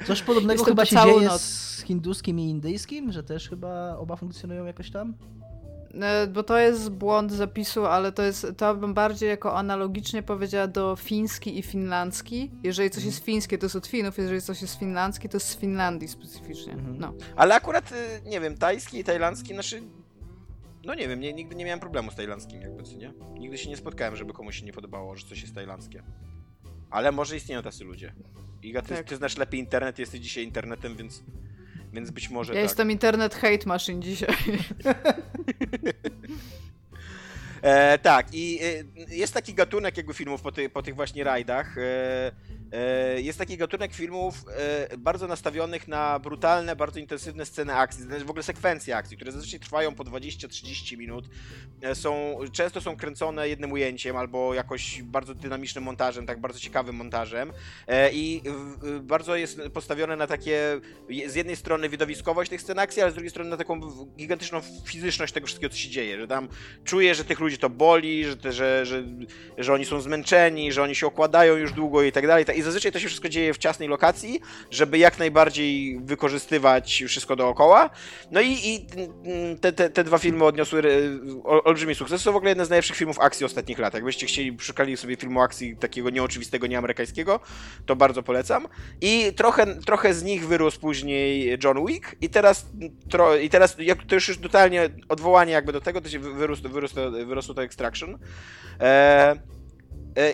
Coś 0.06 0.22
podobnego 0.22 0.52
Jestem 0.52 0.72
chyba 0.72 0.84
się 0.84 0.96
dzieje 0.96 1.28
noc. 1.28 1.40
z 1.42 1.82
hinduskim 1.82 2.40
i 2.40 2.48
indyjskim, 2.48 3.12
że 3.12 3.22
też 3.22 3.48
chyba 3.48 3.96
oba 3.96 4.16
funkcjonują 4.16 4.64
jakoś 4.64 4.90
tam? 4.90 5.14
E, 6.02 6.26
Bo 6.26 6.42
to 6.42 6.58
jest 6.58 6.90
błąd 6.90 7.32
zapisu, 7.32 7.86
ale 7.86 8.12
to 8.12 8.22
jest, 8.22 8.46
to 8.56 8.74
bym 8.74 8.94
bardziej 8.94 9.28
jako 9.28 9.56
analogicznie 9.56 10.22
powiedziała 10.22 10.66
do 10.66 10.96
fiński 10.96 11.58
i 11.58 11.62
finlandzki. 11.62 12.50
Jeżeli 12.62 12.90
coś 12.90 13.04
jest 13.04 13.24
fińskie, 13.24 13.58
to 13.58 13.66
jest 13.66 13.76
od 13.76 13.86
Finów, 13.86 14.18
jeżeli 14.18 14.42
coś 14.42 14.62
jest 14.62 14.78
finlandzki, 14.78 15.28
to 15.28 15.36
jest 15.36 15.48
z 15.48 15.56
Finlandii 15.56 16.08
specyficznie. 16.08 16.72
Mhm. 16.72 16.98
No. 16.98 17.14
Ale 17.36 17.54
akurat, 17.54 17.92
y, 17.92 18.28
nie 18.28 18.40
wiem, 18.40 18.56
tajski 18.58 18.98
i 18.98 19.04
tajlandzki, 19.04 19.54
znaczy... 19.54 19.82
No 20.84 20.94
nie 20.94 21.08
wiem, 21.08 21.20
nie, 21.20 21.32
nigdy 21.32 21.54
nie 21.54 21.64
miałem 21.64 21.80
problemu 21.80 22.10
z 22.10 22.14
tajlandzkim 22.14 22.60
jakby, 22.60 22.82
co 22.82 22.96
nie? 22.96 23.12
Nigdy 23.38 23.58
się 23.58 23.68
nie 23.68 23.76
spotkałem, 23.76 24.16
żeby 24.16 24.32
komuś 24.32 24.60
się 24.60 24.66
nie 24.66 24.72
podobało, 24.72 25.16
że 25.16 25.26
coś 25.26 25.42
jest 25.42 25.54
tajlandzkie. 25.54 26.02
Ale 26.90 27.12
może 27.12 27.36
istnieją 27.36 27.62
tacy 27.62 27.84
ludzie. 27.84 28.14
Iga, 28.62 28.82
ty, 28.82 28.88
Tak. 28.88 29.06
ty 29.06 29.16
znasz 29.16 29.36
lepiej 29.36 29.60
internet, 29.60 29.98
jesteś 29.98 30.20
dzisiaj 30.20 30.44
internetem, 30.44 30.96
więc... 30.96 31.22
Więc 31.92 32.10
być 32.10 32.28
może 32.30 32.52
Ja 32.52 32.56
tak. 32.56 32.62
jestem 32.62 32.90
internet 32.90 33.34
hate 33.34 33.66
machine 33.66 34.00
dzisiaj. 34.00 34.36
E, 37.62 37.98
tak, 37.98 38.26
i 38.32 38.58
e, 38.62 39.14
jest 39.14 39.34
taki 39.34 39.54
gatunek 39.54 39.96
jakby 39.96 40.14
filmów 40.14 40.42
po, 40.42 40.52
ty, 40.52 40.68
po 40.68 40.82
tych 40.82 40.94
właśnie 40.96 41.24
rajdach. 41.24 41.78
E, 41.78 42.32
jest 43.16 43.38
taki 43.38 43.56
gatunek 43.56 43.94
filmów 43.94 44.44
e, 44.90 44.98
bardzo 44.98 45.26
nastawionych 45.26 45.88
na 45.88 46.18
brutalne, 46.18 46.76
bardzo 46.76 47.00
intensywne 47.00 47.46
sceny 47.46 47.74
akcji, 47.74 48.02
znaczy 48.02 48.24
w 48.24 48.30
ogóle 48.30 48.42
sekwencje 48.42 48.96
akcji, 48.96 49.16
które 49.16 49.32
zazwyczaj 49.32 49.60
trwają 49.60 49.94
po 49.94 50.04
20-30 50.04 50.98
minut. 50.98 51.24
E, 51.82 51.94
są, 51.94 52.38
często 52.52 52.80
są 52.80 52.96
kręcone 52.96 53.48
jednym 53.48 53.72
ujęciem 53.72 54.16
albo 54.16 54.54
jakoś 54.54 55.02
bardzo 55.02 55.34
dynamicznym 55.34 55.84
montażem, 55.84 56.26
tak 56.26 56.40
bardzo 56.40 56.58
ciekawym 56.58 56.96
montażem. 56.96 57.52
E, 57.86 58.12
I 58.12 58.42
bardzo 59.00 59.36
jest 59.36 59.60
postawione 59.74 60.16
na 60.16 60.26
takie 60.26 60.80
z 61.26 61.34
jednej 61.34 61.56
strony 61.56 61.88
widowiskowość 61.88 62.50
tych 62.50 62.62
scen 62.62 62.78
akcji, 62.78 63.02
ale 63.02 63.10
z 63.10 63.14
drugiej 63.14 63.30
strony 63.30 63.50
na 63.50 63.56
taką 63.56 63.80
gigantyczną 64.16 64.60
fizyczność 64.84 65.32
tego 65.32 65.46
wszystkiego, 65.46 65.72
co 65.72 65.78
się 65.78 65.88
dzieje, 65.88 66.20
że 66.20 66.28
tam 66.28 66.48
czuję, 66.84 67.14
że 67.14 67.24
tych 67.24 67.40
ludzi 67.40 67.58
to 67.58 67.70
boli, 67.70 68.24
że, 68.24 68.36
te, 68.36 68.52
że, 68.52 68.86
że, 68.86 69.04
że 69.58 69.72
oni 69.72 69.84
są 69.84 70.00
zmęczeni, 70.00 70.72
że 70.72 70.82
oni 70.82 70.94
się 70.94 71.06
okładają 71.06 71.56
już 71.56 71.72
długo 71.72 72.02
i 72.02 72.12
tak 72.12 72.26
dalej. 72.26 72.44
I 72.56 72.62
zazwyczaj 72.62 72.92
to 72.92 72.98
się 72.98 73.06
wszystko 73.06 73.28
dzieje 73.28 73.54
w 73.54 73.58
ciasnej 73.58 73.88
lokacji, 73.88 74.40
żeby 74.70 74.98
jak 74.98 75.18
najbardziej 75.18 76.00
wykorzystywać 76.04 77.04
wszystko 77.08 77.36
dookoła. 77.36 77.90
No 78.30 78.40
i, 78.40 78.52
i 78.64 78.86
te, 79.60 79.72
te, 79.72 79.90
te 79.90 80.04
dwa 80.04 80.18
filmy 80.18 80.44
odniosły 80.44 80.80
e, 80.80 80.84
ol- 81.44 81.60
olbrzymi 81.64 81.94
sukces. 81.94 82.22
To 82.22 82.32
w 82.32 82.36
ogóle 82.36 82.50
jeden 82.50 82.66
z 82.66 82.70
najlepszych 82.70 82.96
filmów 82.96 83.18
akcji 83.20 83.46
ostatnich 83.46 83.78
lat. 83.78 83.94
Jakbyście 83.94 84.26
chcieli, 84.26 84.56
szukali 84.60 84.96
sobie 84.96 85.16
filmu 85.16 85.40
akcji 85.40 85.76
takiego 85.76 86.10
nieoczywistego, 86.10 86.66
nieamerykańskiego, 86.66 87.40
to 87.86 87.96
bardzo 87.96 88.22
polecam. 88.22 88.68
I 89.00 89.32
trochę, 89.36 89.66
trochę 89.80 90.14
z 90.14 90.22
nich 90.22 90.46
wyrósł 90.46 90.80
później 90.80 91.58
John 91.64 91.86
Wick 91.86 92.16
i 92.20 92.28
teraz, 92.28 92.66
tro, 93.10 93.36
i 93.36 93.50
teraz 93.50 93.76
jak 93.78 94.04
to 94.04 94.14
już 94.14 94.28
jest 94.28 94.42
totalnie 94.42 94.90
odwołanie 95.08 95.52
jakby 95.52 95.72
do 95.72 95.80
tego, 95.80 96.00
to 96.00 96.08
się 96.08 96.18
wy- 96.18 96.34
wyrósł, 96.34 96.62
wyrósł, 97.26 97.54
to 97.54 97.62
Extraction. 97.62 98.18
E, 98.80 98.86
e, 99.30 99.55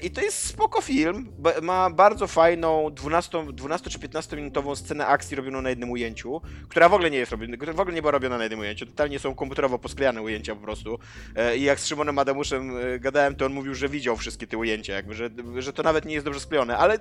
I 0.03 0.11
to 0.11 0.21
jest 0.21 0.47
spoko 0.47 0.81
film, 0.81 1.33
ma 1.63 1.91
bardzo 1.91 2.27
fajną 2.27 2.91
12, 2.95 3.47
12 3.53 3.91
czy 3.91 3.99
15 3.99 4.37
minutową 4.37 4.77
scenę 4.77 5.07
akcji 5.07 5.37
robioną 5.37 5.63
na 5.63 5.71
jednym 5.71 5.91
ujęciu, 5.91 6.41
która 6.69 6.89
w 6.89 6.95
ogóle 6.95 7.11
nie 7.11 7.19
jest 7.19 7.33
robiona, 7.33 7.57
w 7.73 7.81
ogóle 7.81 7.95
nie 7.95 8.03
była 8.03 8.13
robiona 8.13 8.37
na 8.37 8.43
jednym 8.43 8.61
ujęciu, 8.61 8.87
totalnie 8.87 9.19
są 9.19 9.35
komputerowo 9.35 9.79
posklejane 9.79 10.23
ujęcia 10.23 10.55
po 10.55 10.61
prostu. 10.61 10.99
E, 11.37 11.57
I 11.57 11.63
jak 11.63 11.81
z 11.81 11.87
Szymonem 11.87 12.19
Adamuszem 12.19 12.77
e, 12.77 12.99
gadałem, 12.99 13.35
to 13.35 13.47
on 13.47 13.53
mówił, 13.53 13.75
że 13.75 13.89
widział 13.89 14.17
wszystkie 14.17 14.47
te 14.47 14.59
ujęcia, 14.59 14.95
jakby, 14.95 15.15
że, 15.15 15.31
że 15.59 15.73
to 15.73 15.83
nawet 15.83 16.05
nie 16.05 16.15
jest 16.15 16.27
dobrze 16.27 16.41
sklejone, 16.41 16.79
ale 16.79 16.99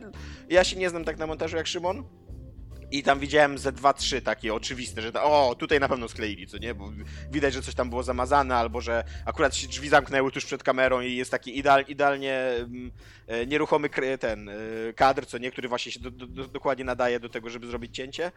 ja 0.49 0.63
się 0.63 0.75
nie 0.77 0.89
znam 0.89 1.03
tak 1.03 1.17
na 1.17 1.27
montażu 1.27 1.57
jak 1.57 1.67
Szymon. 1.67 2.03
I 2.91 3.03
tam 3.03 3.19
widziałem 3.19 3.57
ze 3.57 3.71
dwa, 3.71 3.93
trzy 3.93 4.21
takie 4.21 4.53
oczywiste, 4.53 5.01
że 5.01 5.13
o, 5.13 5.55
tutaj 5.59 5.79
na 5.79 5.89
pewno 5.89 6.07
skleili, 6.07 6.47
co 6.47 6.57
nie? 6.57 6.75
Bo 6.75 6.91
widać, 7.31 7.53
że 7.53 7.61
coś 7.61 7.75
tam 7.75 7.89
było 7.89 8.03
zamazane, 8.03 8.55
albo 8.55 8.81
że 8.81 9.03
akurat 9.25 9.55
się 9.55 9.67
drzwi 9.67 9.89
zamknęły 9.89 10.31
tuż 10.31 10.45
przed 10.45 10.63
kamerą 10.63 11.01
i 11.01 11.15
jest 11.15 11.31
taki 11.31 11.57
ideal, 11.57 11.85
idealnie 11.87 12.33
mm, 12.33 12.91
e, 13.27 13.45
nieruchomy 13.45 13.89
ten 14.19 14.49
e, 14.49 14.53
kadr, 14.95 15.25
co 15.25 15.37
nie, 15.37 15.51
który 15.51 15.67
właśnie 15.67 15.91
się 15.91 15.99
do, 15.99 16.11
do, 16.11 16.27
do, 16.27 16.47
dokładnie 16.47 16.85
nadaje 16.85 17.19
do 17.19 17.29
tego, 17.29 17.49
żeby 17.49 17.67
zrobić 17.67 17.95
cięcie. 17.95 18.31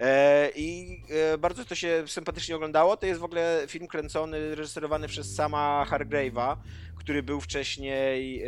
E, 0.00 0.50
I 0.56 0.98
bardzo 1.38 1.64
to 1.64 1.74
się 1.74 2.04
sympatycznie 2.06 2.56
oglądało. 2.56 2.96
To 2.96 3.06
jest 3.06 3.20
w 3.20 3.24
ogóle 3.24 3.62
film 3.66 3.86
kręcony, 3.86 4.54
reżyserowany 4.54 5.08
przez 5.08 5.34
sama 5.34 5.86
Hargrave'a, 5.90 6.56
który 6.96 7.22
był 7.22 7.40
wcześniej 7.40 8.44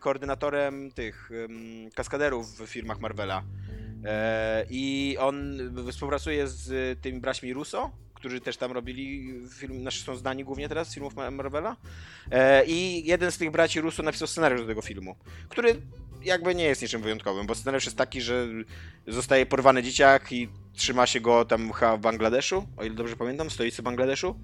koordynatorem 0.00 0.92
tych 0.92 1.30
kaskaderów 1.94 2.60
w 2.60 2.66
filmach 2.66 3.00
Marvela. 3.00 3.42
E, 4.04 4.66
I 4.70 5.16
on 5.20 5.58
współpracuje 5.90 6.48
z 6.48 7.00
tymi 7.00 7.20
braćmi 7.20 7.52
Russo, 7.52 7.90
którzy 8.14 8.40
też 8.40 8.56
tam 8.56 8.72
robili 8.72 9.34
film, 9.58 9.80
znaczy 9.80 10.02
są 10.02 10.16
znani 10.16 10.44
głównie 10.44 10.68
teraz 10.68 10.88
z 10.88 10.94
filmów 10.94 11.16
Ma- 11.16 11.30
Marvela. 11.30 11.76
E, 12.30 12.64
I 12.66 13.06
jeden 13.06 13.32
z 13.32 13.38
tych 13.38 13.50
braci 13.50 13.80
Russo 13.80 14.02
napisał 14.02 14.28
scenariusz 14.28 14.60
do 14.60 14.66
tego 14.66 14.82
filmu, 14.82 15.16
który 15.48 15.76
jakby 16.24 16.54
nie 16.54 16.64
jest 16.64 16.82
niczym 16.82 17.02
wyjątkowym, 17.02 17.46
bo 17.46 17.54
scenariusz 17.54 17.84
jest 17.84 17.96
taki, 17.96 18.20
że 18.20 18.46
zostaje 19.06 19.46
porwany 19.46 19.82
dzieciak 19.82 20.32
i 20.32 20.48
trzyma 20.76 21.06
się 21.06 21.20
go 21.20 21.44
tam 21.44 21.72
w 21.72 22.00
Bangladeszu, 22.00 22.66
o 22.76 22.84
ile 22.84 22.94
dobrze 22.94 23.16
pamiętam, 23.16 23.50
stolicy 23.50 23.82
Bangladeszu, 23.82 24.40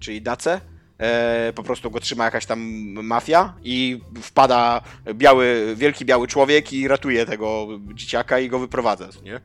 czyli 0.00 0.22
Dace. 0.22 0.60
E, 0.98 1.52
po 1.54 1.62
prostu 1.62 1.90
go 1.90 2.00
trzyma 2.00 2.24
jakaś 2.24 2.46
tam 2.46 2.60
mafia 3.02 3.54
i 3.62 4.00
wpada 4.22 4.80
biały, 5.14 5.74
wielki 5.76 6.04
biały 6.04 6.26
człowiek 6.28 6.72
i 6.72 6.88
ratuje 6.88 7.26
tego 7.26 7.68
dzieciaka 7.94 8.38
i 8.38 8.48
go 8.48 8.58
wyprowadza, 8.58 9.08
nie? 9.22 9.40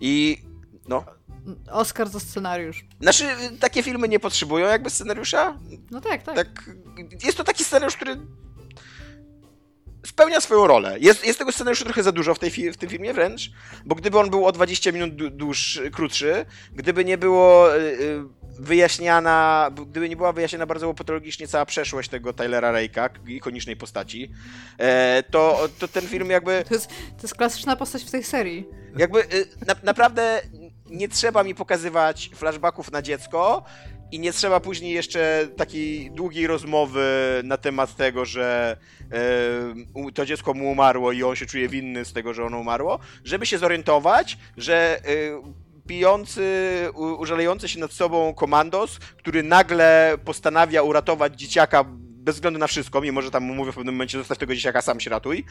I 0.00 0.42
no, 0.88 1.04
Oscar 1.70 2.08
za 2.08 2.20
scenariusz. 2.20 2.84
znaczy 3.00 3.24
takie 3.60 3.82
filmy 3.82 4.08
nie 4.08 4.20
potrzebują 4.20 4.66
jakby 4.66 4.90
scenariusza, 4.90 5.58
No 5.90 6.00
tak, 6.00 6.22
tak. 6.22 6.34
tak, 6.36 6.70
jest 7.24 7.36
to 7.36 7.44
taki 7.44 7.64
scenariusz, 7.64 7.96
który 7.96 8.16
spełnia 10.06 10.40
swoją 10.40 10.66
rolę. 10.66 10.96
Jest, 11.00 11.26
jest 11.26 11.38
tego 11.38 11.52
scenariusza 11.52 11.84
trochę 11.84 12.02
za 12.02 12.12
dużo 12.12 12.34
w, 12.34 12.38
tej, 12.38 12.50
w 12.72 12.76
tym 12.76 12.88
filmie 12.90 13.14
wręcz, 13.14 13.50
bo 13.86 13.94
gdyby 13.94 14.18
on 14.18 14.30
był 14.30 14.46
o 14.46 14.52
20 14.52 14.92
minut 14.92 15.14
dłu- 15.14 15.30
dłuższy, 15.30 15.90
krótszy, 15.90 16.46
gdyby 16.72 17.04
nie 17.04 17.18
było 17.18 17.76
y, 17.76 17.80
y, 17.80 18.24
wyjaśniana, 18.58 19.70
gdyby 19.90 20.08
nie 20.08 20.16
była 20.16 20.32
wyjaśniana 20.32 20.66
bardzo 20.66 20.94
patologicznie 20.94 21.48
cała 21.48 21.66
przeszłość 21.66 22.08
tego 22.08 22.32
Tylera 22.32 22.72
Rake'a, 22.72 23.10
ikonicznej 23.28 23.76
postaci, 23.76 24.30
e, 24.78 25.22
to, 25.30 25.68
to 25.78 25.88
ten 25.88 26.06
film 26.08 26.30
jakby 26.30 26.64
To 26.68 26.74
jest, 26.74 26.88
to 26.88 27.22
jest 27.22 27.34
klasyczna 27.34 27.76
postać 27.76 28.04
w 28.04 28.10
tej 28.10 28.24
serii. 28.24 28.66
jakby 28.96 29.20
y, 29.20 29.46
na, 29.66 29.74
naprawdę 29.82 30.42
nie 30.90 31.08
trzeba 31.08 31.44
mi 31.44 31.54
pokazywać 31.54 32.30
flashbacków 32.34 32.92
na 32.92 33.02
dziecko 33.02 33.64
i 34.12 34.18
nie 34.18 34.32
trzeba 34.32 34.60
później 34.60 34.92
jeszcze 34.92 35.48
takiej 35.56 36.10
długiej 36.10 36.46
rozmowy 36.46 37.40
na 37.44 37.56
temat 37.56 37.96
tego, 37.96 38.24
że 38.24 38.76
u- 39.94 40.10
to 40.12 40.26
dziecko 40.26 40.54
mu 40.54 40.70
umarło 40.70 41.12
i 41.12 41.22
on 41.22 41.36
się 41.36 41.46
czuje 41.46 41.68
winny 41.68 42.04
z 42.04 42.12
tego, 42.12 42.34
że 42.34 42.44
ono 42.44 42.58
umarło, 42.58 42.98
żeby 43.24 43.46
się 43.46 43.58
zorientować, 43.58 44.38
że 44.56 45.00
pijący, 45.86 46.42
u- 46.94 47.20
użalający 47.20 47.68
się 47.68 47.80
nad 47.80 47.92
sobą 47.92 48.34
komandos, 48.34 48.98
który 48.98 49.42
nagle 49.42 50.16
postanawia 50.24 50.82
uratować 50.82 51.34
dzieciaka 51.40 51.84
bez 52.24 52.34
względu 52.34 52.58
na 52.58 52.66
wszystko, 52.66 53.00
mimo 53.00 53.22
że 53.22 53.30
tam 53.30 53.42
mówię 53.44 53.72
w 53.72 53.74
pewnym 53.74 53.94
momencie 53.94 54.18
zostaw 54.18 54.38
tego 54.38 54.54
dzieciaka, 54.54 54.82
sam 54.82 55.00
się 55.00 55.10
ratuj, 55.10 55.44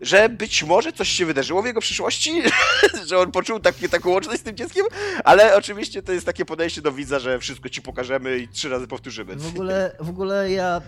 że 0.00 0.28
być 0.28 0.64
może 0.64 0.92
coś 0.92 1.08
się 1.08 1.26
wydarzyło 1.26 1.62
w 1.62 1.66
jego 1.66 1.80
przyszłości, 1.80 2.42
że 3.08 3.18
on 3.18 3.32
poczuł 3.32 3.60
takie, 3.60 3.88
taką 3.88 4.10
łączność 4.10 4.40
z 4.40 4.42
tym 4.42 4.56
dzieckiem, 4.56 4.86
ale 5.24 5.56
oczywiście 5.56 6.02
to 6.02 6.12
jest 6.12 6.26
takie 6.26 6.44
podejście 6.44 6.82
do 6.82 6.92
widza, 6.92 7.18
że 7.18 7.38
wszystko 7.38 7.68
ci 7.68 7.82
pokażemy 7.82 8.38
i 8.38 8.48
trzy 8.48 8.68
razy 8.68 8.86
powtórzymy. 8.86 9.36
W 9.36 9.48
ogóle, 9.48 9.96
w 10.00 10.08
ogóle 10.08 10.50
ja 10.50 10.82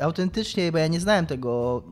e, 0.00 0.04
autentycznie, 0.04 0.72
bo 0.72 0.78
ja 0.78 0.86
nie 0.86 1.00
znałem 1.00 1.26
tego, 1.26 1.82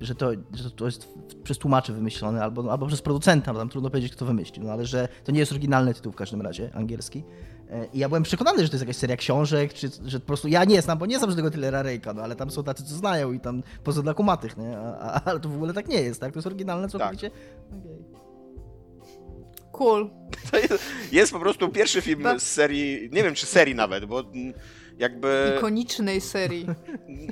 że 0.00 0.14
to, 0.14 0.30
że 0.54 0.70
to 0.70 0.86
jest 0.86 1.08
przez 1.44 1.58
tłumaczy 1.58 1.92
wymyślone, 1.92 2.42
albo, 2.42 2.72
albo 2.72 2.86
przez 2.86 3.02
producenta, 3.02 3.52
bo 3.52 3.58
tam 3.58 3.68
trudno 3.68 3.90
powiedzieć, 3.90 4.12
kto 4.12 4.26
wymyślił, 4.26 4.64
no 4.64 4.72
ale 4.72 4.86
że 4.86 5.08
to 5.24 5.32
nie 5.32 5.40
jest 5.40 5.52
oryginalny 5.52 5.94
tytuł 5.94 6.12
w 6.12 6.16
każdym 6.16 6.42
razie, 6.42 6.70
angielski. 6.74 7.24
E, 7.70 7.86
I 7.92 7.98
ja 7.98 8.08
byłem 8.08 8.22
przekonany, 8.22 8.62
że 8.62 8.68
to 8.68 8.74
jest 8.74 8.82
jakaś 8.82 8.96
seria 8.96 9.16
książek, 9.16 9.74
czy 9.74 9.90
że 10.06 10.20
po 10.20 10.26
prostu 10.26 10.48
ja 10.48 10.64
nie 10.64 10.82
znam, 10.82 10.98
bo 10.98 11.06
nie 11.06 11.18
znam 11.18 11.30
żadnego 11.30 11.50
Tylera 11.50 11.82
Rejka, 11.82 12.12
no 12.14 12.22
ale 12.22 12.36
tam 12.36 12.50
są 12.50 12.64
tacy, 12.64 12.84
co 12.84 12.94
znają 12.94 13.32
i 13.32 13.40
tam 13.40 13.62
poza 13.84 14.02
dla 14.02 14.14
kumatych, 14.14 14.56
nie? 14.56 14.78
A, 14.78 14.98
a, 15.00 15.20
ale 15.24 15.40
to 15.40 15.48
w 15.48 15.54
ogóle 15.54 15.72
tak 15.72 15.88
nie 15.88 16.02
jest, 16.02 16.20
tak? 16.20 16.32
To 16.32 16.38
jest 16.38 16.46
oryginalne 16.46 16.88
całkowicie. 16.88 17.26
Okej. 17.26 18.20
Cool. 19.72 20.10
To 20.50 20.58
jest, 20.58 20.84
jest 21.12 21.32
po 21.32 21.40
prostu 21.40 21.68
pierwszy 21.68 22.02
film 22.02 22.22
Ba- 22.22 22.38
z 22.38 22.42
serii, 22.42 23.10
nie 23.12 23.22
wiem 23.22 23.34
czy 23.34 23.46
serii 23.46 23.74
nawet, 23.74 24.04
bo 24.04 24.24
jakby... 25.00 25.54
Ikonicznej 25.58 26.20
serii. 26.20 26.66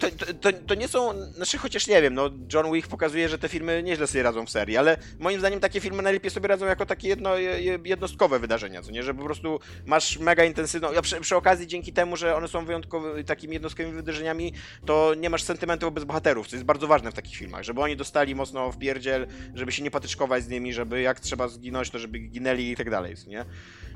To, 0.00 0.06
to, 0.40 0.52
to, 0.66 0.74
nie 0.74 0.88
są, 0.88 1.22
znaczy 1.32 1.58
chociaż 1.58 1.86
nie 1.86 2.02
wiem, 2.02 2.14
no 2.14 2.30
John 2.54 2.72
Wick 2.72 2.88
pokazuje, 2.88 3.28
że 3.28 3.38
te 3.38 3.48
filmy 3.48 3.82
nieźle 3.82 4.06
sobie 4.06 4.22
radzą 4.22 4.46
w 4.46 4.50
serii, 4.50 4.76
ale 4.76 4.96
moim 5.18 5.38
zdaniem 5.38 5.60
takie 5.60 5.80
filmy 5.80 6.02
najlepiej 6.02 6.30
sobie 6.30 6.48
radzą 6.48 6.66
jako 6.66 6.86
takie 6.86 7.08
jedno, 7.08 7.38
jednostkowe 7.84 8.38
wydarzenia, 8.38 8.82
co 8.82 8.90
nie, 8.90 9.02
że 9.02 9.14
po 9.14 9.24
prostu 9.24 9.60
masz 9.86 10.18
mega 10.18 10.44
intensywną, 10.44 10.88
a 10.98 11.02
przy, 11.02 11.20
przy 11.20 11.36
okazji 11.36 11.66
dzięki 11.66 11.92
temu, 11.92 12.16
że 12.16 12.36
one 12.36 12.48
są 12.48 12.64
wyjątkowymi 12.64 13.24
takimi 13.24 13.54
jednostkowymi 13.54 13.94
wydarzeniami, 13.94 14.52
to 14.86 15.14
nie 15.14 15.30
masz 15.30 15.42
sentymentu 15.42 15.86
wobec 15.86 16.04
bohaterów, 16.04 16.48
co 16.48 16.56
jest 16.56 16.66
bardzo 16.66 16.86
ważne 16.86 17.10
w 17.10 17.14
takich 17.14 17.36
filmach, 17.36 17.62
żeby 17.62 17.80
oni 17.80 17.96
dostali 17.96 18.34
mocno 18.34 18.72
w 18.72 18.78
pierdziel, 18.78 19.26
żeby 19.54 19.72
się 19.72 19.82
nie 19.82 19.90
patyczkować 19.90 20.44
z 20.44 20.48
nimi, 20.48 20.72
żeby 20.72 21.00
jak 21.00 21.20
trzeba 21.20 21.48
zginąć, 21.48 21.90
to 21.90 21.98
żeby 21.98 22.18
ginęli 22.18 22.70
i 22.70 22.76
tak 22.76 22.90
dalej, 22.90 23.14
nie? 23.26 23.44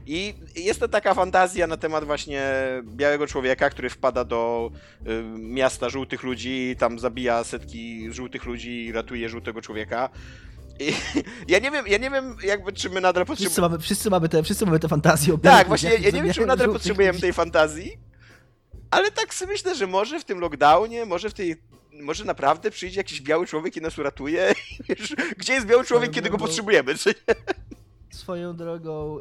I 0.07 0.35
jest 0.57 0.81
to 0.81 0.89
taka 0.89 1.14
fantazja 1.14 1.66
na 1.66 1.77
temat 1.77 2.05
właśnie 2.05 2.43
białego 2.83 3.27
człowieka, 3.27 3.61
który 3.70 3.90
wpada 3.90 4.24
do 4.24 4.70
y, 5.06 5.22
miasta 5.38 5.88
żółtych 5.88 6.22
ludzi 6.22 6.70
i 6.70 6.76
tam 6.76 6.98
zabija 6.98 7.44
setki 7.44 8.12
żółtych 8.12 8.44
ludzi 8.44 8.86
i 8.86 8.92
ratuje 8.92 9.28
żółtego 9.28 9.62
człowieka. 9.62 10.08
I 10.80 10.94
ja 11.52 11.58
nie 11.58 11.70
wiem, 11.70 11.86
ja 11.86 11.98
nie 11.98 12.10
wiem 12.10 12.36
jakby 12.44 12.72
czy 12.72 12.90
my 12.90 13.00
nadal 13.00 13.26
potrzebujemy... 13.26 13.50
Wszyscy 13.50 13.60
mamy, 13.60 13.78
wszyscy 13.78 14.10
mamy 14.10 14.28
te, 14.28 14.42
wszyscy 14.42 14.66
mamy 14.66 14.78
te 14.78 14.88
fantazje. 14.88 15.38
Tak, 15.38 15.68
właśnie, 15.68 15.90
ja, 15.90 15.98
ja 15.98 16.10
nie 16.10 16.22
wiem 16.22 16.32
czy 16.32 16.40
my 16.40 16.46
nadal 16.46 16.72
potrzebujemy 16.72 17.20
tej 17.20 17.32
fantazji, 17.32 17.98
ale 18.90 19.10
tak 19.10 19.34
sobie 19.34 19.52
myślę, 19.52 19.74
że 19.74 19.86
może 19.86 20.20
w 20.20 20.24
tym 20.24 20.38
lockdownie, 20.38 21.06
może 21.06 21.30
w 21.30 21.34
tej 21.34 21.56
może 22.00 22.24
naprawdę 22.24 22.70
przyjdzie 22.70 23.00
jakiś 23.00 23.20
biały 23.20 23.46
człowiek 23.46 23.76
i 23.76 23.80
nas 23.80 23.98
uratuje? 23.98 24.54
Gdzie 25.38 25.52
jest 25.52 25.66
biały 25.66 25.84
człowiek, 25.84 26.10
kiedy 26.10 26.30
go 26.30 26.38
potrzebujemy? 26.38 26.94
Czy 26.94 27.08
nie? 27.08 27.34
Swoją 28.12 28.56
drogą, 28.56 29.18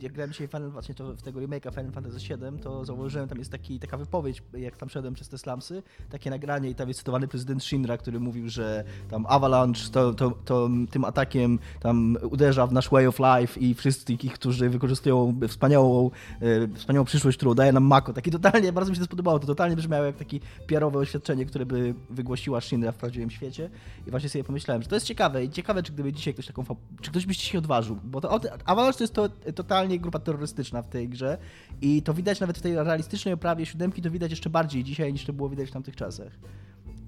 jak 0.00 0.12
grałem 0.12 0.32
dzisiaj 0.32 0.48
Final, 0.48 0.70
właśnie 0.70 0.94
to, 0.94 1.14
w 1.14 1.22
tego 1.22 1.40
remake'a 1.40 1.74
Final 1.74 1.92
Fantasy 1.92 2.18
VII, 2.18 2.58
to 2.62 2.84
zauważyłem, 2.84 3.28
tam 3.28 3.38
jest 3.38 3.50
taki, 3.50 3.80
taka 3.80 3.96
wypowiedź, 3.96 4.42
jak 4.58 4.76
tam 4.76 4.88
szedłem 4.88 5.14
przez 5.14 5.28
te 5.28 5.38
slumsy, 5.38 5.82
takie 6.10 6.30
nagranie 6.30 6.70
i 6.70 6.74
tam 6.74 6.88
jest 6.88 7.00
cytowany 7.00 7.28
prezydent 7.28 7.64
Shinra, 7.64 7.96
który 7.96 8.20
mówił, 8.20 8.48
że 8.48 8.84
tam 9.10 9.26
Avalanche 9.28 9.90
to, 9.92 10.14
to, 10.14 10.30
to 10.44 10.68
tym 10.90 11.04
atakiem 11.04 11.58
tam 11.80 12.16
uderza 12.30 12.66
w 12.66 12.72
nasz 12.72 12.90
way 12.90 13.06
of 13.06 13.18
life 13.18 13.60
i 13.60 13.74
wszystkich, 13.74 14.32
którzy 14.32 14.70
wykorzystują 14.70 15.40
wspaniałą, 15.48 16.10
e, 16.40 16.68
wspaniałą 16.74 17.04
przyszłość, 17.04 17.36
którą 17.36 17.54
daje 17.54 17.72
nam 17.72 17.84
Mako. 17.84 18.12
Taki 18.12 18.30
totalnie, 18.30 18.72
bardzo 18.72 18.90
mi 18.90 18.96
się 18.96 19.00
to 19.00 19.06
spodobało, 19.06 19.38
to 19.38 19.46
totalnie 19.46 19.76
brzmiało 19.76 20.04
jak 20.04 20.16
takie 20.16 20.40
PR-owe 20.66 20.98
oświadczenie, 20.98 21.46
które 21.46 21.66
by 21.66 21.94
wygłosiła 22.10 22.60
Shinra 22.60 22.92
w 22.92 22.96
prawdziwym 22.96 23.30
świecie 23.30 23.70
i 24.06 24.10
właśnie 24.10 24.28
sobie 24.28 24.44
pomyślałem, 24.44 24.82
że 24.82 24.88
to 24.88 24.96
jest 24.96 25.06
ciekawe 25.06 25.44
i 25.44 25.50
ciekawe, 25.50 25.82
czy 25.82 25.92
gdyby 25.92 26.12
dzisiaj 26.12 26.34
ktoś 26.34 26.46
taką, 26.46 26.64
czy 27.00 27.10
ktoś 27.10 27.26
byście 27.26 27.44
się 27.44 27.58
odważył, 27.58 27.96
bo 28.10 28.20
to 28.20 28.40
Avalanche 28.64 28.98
to 28.98 29.04
jest 29.04 29.14
to 29.14 29.28
totalnie 29.52 30.00
grupa 30.00 30.18
terrorystyczna 30.18 30.82
w 30.82 30.88
tej 30.88 31.08
grze 31.08 31.38
i 31.80 32.02
to 32.02 32.14
widać 32.14 32.40
nawet 32.40 32.58
w 32.58 32.62
tej 32.62 32.74
realistycznej 32.74 33.34
oprawie 33.34 33.66
siódemki, 33.66 34.02
to 34.02 34.10
widać 34.10 34.30
jeszcze 34.30 34.50
bardziej 34.50 34.84
dzisiaj 34.84 35.12
niż 35.12 35.24
to 35.24 35.32
było 35.32 35.48
widać 35.48 35.68
w 35.68 35.72
tamtych 35.72 35.96
czasach. 35.96 36.32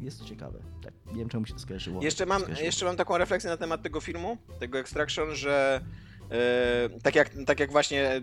Jest 0.00 0.18
to 0.18 0.24
ciekawe. 0.24 0.58
Tak, 0.82 0.92
nie 1.06 1.18
wiem 1.18 1.28
czemu 1.28 1.46
się 1.46 1.54
to 1.54 1.60
skojarzyło. 1.60 2.02
Jeszcze 2.02 2.26
mam, 2.26 2.40
skojarzyło. 2.40 2.66
jeszcze 2.66 2.84
mam 2.84 2.96
taką 2.96 3.18
refleksję 3.18 3.50
na 3.50 3.56
temat 3.56 3.82
tego 3.82 4.00
filmu, 4.00 4.36
tego 4.58 4.78
Extraction, 4.78 5.34
że 5.34 5.80
yy, 6.90 7.00
tak, 7.02 7.14
jak, 7.14 7.30
tak 7.46 7.60
jak 7.60 7.72
właśnie 7.72 8.22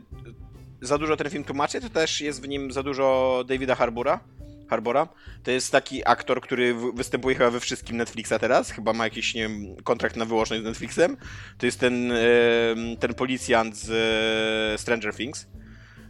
za 0.82 0.98
dużo 0.98 1.18
ten 1.18 1.30
film 1.30 1.44
tłumaczy, 1.44 1.82
to 1.82 1.90
też 1.90 2.22
jest 2.22 2.42
w 2.42 2.48
nim 2.48 2.72
za 2.72 2.84
dużo 2.84 3.44
Davida 3.48 3.76
Harbura 3.76 4.20
Harbora. 4.70 5.08
To 5.44 5.52
jest 5.52 5.72
taki 5.72 6.08
aktor, 6.08 6.42
który 6.42 6.76
występuje 6.94 7.36
chyba 7.36 7.52
we 7.52 7.60
wszystkim 7.60 7.98
Netflixa 7.98 8.34
teraz. 8.40 8.72
Chyba 8.72 8.94
ma 8.94 9.04
jakiś, 9.04 9.34
nie 9.34 9.42
wiem, 9.42 9.76
kontrakt 9.84 10.16
na 10.16 10.26
wyłączność 10.26 10.62
z 10.64 10.66
Netflixem. 10.66 11.18
To 11.58 11.66
jest 11.66 11.80
ten, 11.80 12.14
ten 13.00 13.14
policjant 13.14 13.78
z 13.78 13.90
e, 14.76 14.78
Stranger 14.78 15.16
Things. 15.16 15.48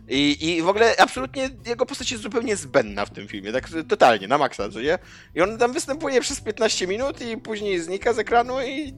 I, 0.09 0.47
I 0.47 0.61
w 0.61 0.67
ogóle 0.67 0.95
absolutnie 0.97 1.49
jego 1.65 1.85
postać 1.85 2.11
jest 2.11 2.23
zupełnie 2.23 2.55
zbędna 2.55 3.05
w 3.05 3.09
tym 3.09 3.27
filmie, 3.27 3.51
tak 3.51 3.69
totalnie, 3.87 4.27
na 4.27 4.37
maksa, 4.37 4.69
co 4.69 4.81
nie? 4.81 4.99
I 5.35 5.41
on 5.41 5.57
tam 5.57 5.73
występuje 5.73 6.21
przez 6.21 6.41
15 6.41 6.87
minut 6.87 7.21
i 7.21 7.37
później 7.37 7.79
znika 7.79 8.13
z 8.13 8.19
ekranu 8.19 8.61
i 8.61 8.93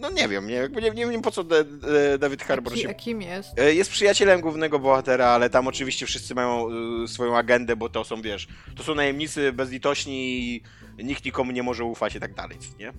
no 0.00 0.10
nie 0.10 0.28
wiem, 0.28 0.46
nie, 0.46 0.68
nie, 0.82 0.90
nie 0.90 1.06
wiem 1.06 1.22
po 1.22 1.30
co 1.30 1.44
de, 1.44 1.64
de, 1.64 2.18
David 2.18 2.42
Harbour 2.42 2.78
się... 2.78 2.90
A 2.90 2.94
kim 2.94 3.22
jest? 3.22 3.58
E, 3.58 3.74
jest 3.74 3.90
przyjacielem 3.90 4.40
głównego 4.40 4.78
bohatera, 4.78 5.26
ale 5.26 5.50
tam 5.50 5.68
oczywiście 5.68 6.06
wszyscy 6.06 6.34
mają 6.34 6.68
y, 7.04 7.08
swoją 7.08 7.36
agendę, 7.36 7.76
bo 7.76 7.88
to 7.88 8.04
są, 8.04 8.22
wiesz, 8.22 8.48
to 8.76 8.82
są 8.82 8.94
najemnicy 8.94 9.52
bezlitośni 9.52 10.48
i 10.54 10.62
nikt 10.98 11.24
nikomu 11.24 11.52
nie 11.52 11.62
może 11.62 11.84
ufać 11.84 12.14
i 12.14 12.20
tak 12.20 12.34
dalej, 12.34 12.58
nie? 12.78 12.92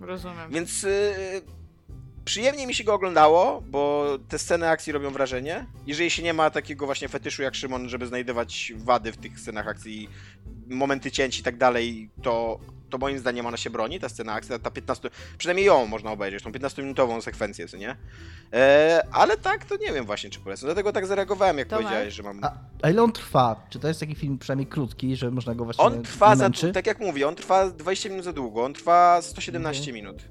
Rozumiem. 0.00 0.50
Więc 0.50 0.84
y, 0.84 1.42
przyjemnie 2.24 2.66
mi 2.66 2.74
się 2.74 2.84
go 2.84 2.94
oglądało, 2.94 3.62
bo 3.66 4.06
te 4.28 4.38
sceny 4.38 4.68
akcji 4.68 4.92
robią 4.92 5.10
wrażenie. 5.10 5.66
Jeżeli 5.86 6.10
się 6.10 6.22
nie 6.22 6.34
ma 6.34 6.50
takiego 6.50 6.86
właśnie 6.86 7.08
fetyszu 7.08 7.42
jak 7.42 7.54
Szymon, 7.54 7.88
żeby 7.88 8.06
znajdować 8.06 8.72
wady 8.76 9.12
w 9.12 9.16
tych 9.16 9.40
scenach 9.40 9.68
akcji, 9.68 10.08
momenty 10.66 11.10
cięć 11.10 11.38
i 11.38 11.42
tak 11.42 11.56
dalej, 11.56 12.10
to 12.22 12.60
to 12.92 12.98
moim 12.98 13.18
zdaniem 13.18 13.46
ona 13.46 13.56
się 13.56 13.70
broni, 13.70 14.00
ta 14.00 14.08
scena 14.08 14.32
akcja, 14.32 14.58
ta 14.58 14.70
15, 14.70 15.10
przynajmniej 15.38 15.66
ją 15.66 15.86
można 15.86 16.12
obejrzeć, 16.12 16.42
tą 16.42 16.50
15-minutową 16.50 17.20
sekwencję, 17.20 17.68
co 17.68 17.76
nie? 17.76 17.96
E, 18.52 19.06
ale 19.12 19.36
tak, 19.36 19.64
to 19.64 19.76
nie 19.76 19.92
wiem 19.92 20.06
właśnie, 20.06 20.30
czy 20.30 20.40
polecam. 20.40 20.66
Dlatego 20.66 20.92
tak 20.92 21.06
zareagowałem, 21.06 21.58
jak 21.58 21.68
Tomek. 21.68 21.84
powiedziałeś, 21.84 22.14
że 22.14 22.22
mam... 22.22 22.44
A, 22.44 22.52
a, 22.82 22.90
ile 22.90 23.02
on 23.02 23.12
trwa? 23.12 23.66
Czy 23.70 23.78
to 23.78 23.88
jest 23.88 24.00
taki 24.00 24.14
film 24.14 24.38
przynajmniej 24.38 24.66
krótki, 24.66 25.16
że 25.16 25.30
można 25.30 25.54
go 25.54 25.64
właśnie 25.64 25.84
On 25.84 26.02
trwa, 26.02 26.36
za, 26.36 26.50
tak 26.74 26.86
jak 26.86 27.00
mówię, 27.00 27.28
on 27.28 27.34
trwa 27.34 27.70
20 27.70 28.08
minut 28.08 28.24
za 28.24 28.32
długo, 28.32 28.64
on 28.64 28.74
trwa 28.74 29.22
117 29.22 29.82
okay. 29.82 29.92
minut. 29.92 30.28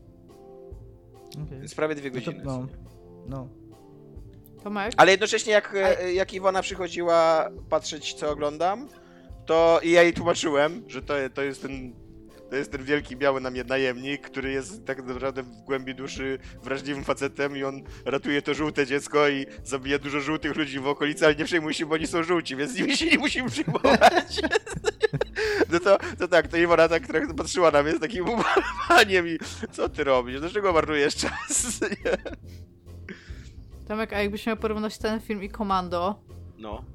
Okay. 1.45 1.59
Więc 1.59 1.75
prawie 1.75 1.95
dwie 1.95 2.11
godziny. 2.11 2.41
No, 2.45 2.67
no. 3.27 3.47
Tomek? 4.63 4.93
Ale 4.97 5.11
jednocześnie 5.11 5.53
jak, 5.53 5.75
a... 5.75 6.01
jak 6.01 6.33
Iwona 6.33 6.61
przychodziła 6.61 7.49
patrzeć, 7.69 8.13
co 8.13 8.31
oglądam, 8.31 8.87
to 9.45 9.79
i 9.83 9.91
ja 9.91 10.03
jej 10.03 10.13
tłumaczyłem, 10.13 10.83
że 10.87 11.01
to, 11.01 11.13
to 11.33 11.41
jest 11.41 11.61
ten 11.61 11.93
to 12.51 12.55
jest 12.55 12.71
ten 12.71 12.83
wielki 12.83 13.15
biały 13.15 13.41
najemnik, 13.67 14.21
który 14.21 14.51
jest 14.51 14.85
tak 14.85 15.05
naprawdę 15.05 15.43
w 15.43 15.47
głębi 15.47 15.95
duszy 15.95 16.39
wrażliwym 16.63 17.03
facetem 17.03 17.57
i 17.57 17.63
on 17.63 17.83
ratuje 18.05 18.41
to 18.41 18.53
żółte 18.53 18.87
dziecko 18.87 19.29
i 19.29 19.45
zabija 19.63 19.99
dużo 19.99 20.19
żółtych 20.19 20.55
ludzi 20.55 20.79
w 20.79 20.87
okolicy, 20.87 21.25
ale 21.25 21.35
nie 21.35 21.45
przejmuj 21.45 21.73
się, 21.73 21.85
bo 21.85 21.93
oni 21.93 22.07
są 22.07 22.23
żółci, 22.23 22.55
więc 22.55 22.71
z 22.71 22.75
nimi 22.75 22.97
się 22.97 23.05
nie 23.05 23.17
musimy 23.17 23.49
przejmować. 23.49 24.41
No 25.71 25.79
to, 25.79 25.97
to 26.19 26.27
tak, 26.27 26.47
to 26.47 26.57
Iwona 26.57 26.87
tak 26.87 27.07
trochę 27.07 27.33
patrzyła 27.33 27.71
na 27.71 27.83
mnie 27.83 27.95
z 27.95 27.99
takim 27.99 28.25
umalowaniem 28.29 29.27
i 29.27 29.37
co 29.71 29.89
ty 29.89 30.03
robisz? 30.03 30.39
Dlaczego 30.39 30.73
marnujesz 30.73 31.15
czas? 31.15 31.79
Tomek, 33.87 34.13
a 34.13 34.21
jakbyś 34.21 34.45
miał 34.45 34.57
porównać 34.57 34.97
ten 34.97 35.19
film 35.19 35.43
i 35.43 35.49
Komando, 35.49 36.23
no. 36.57 36.85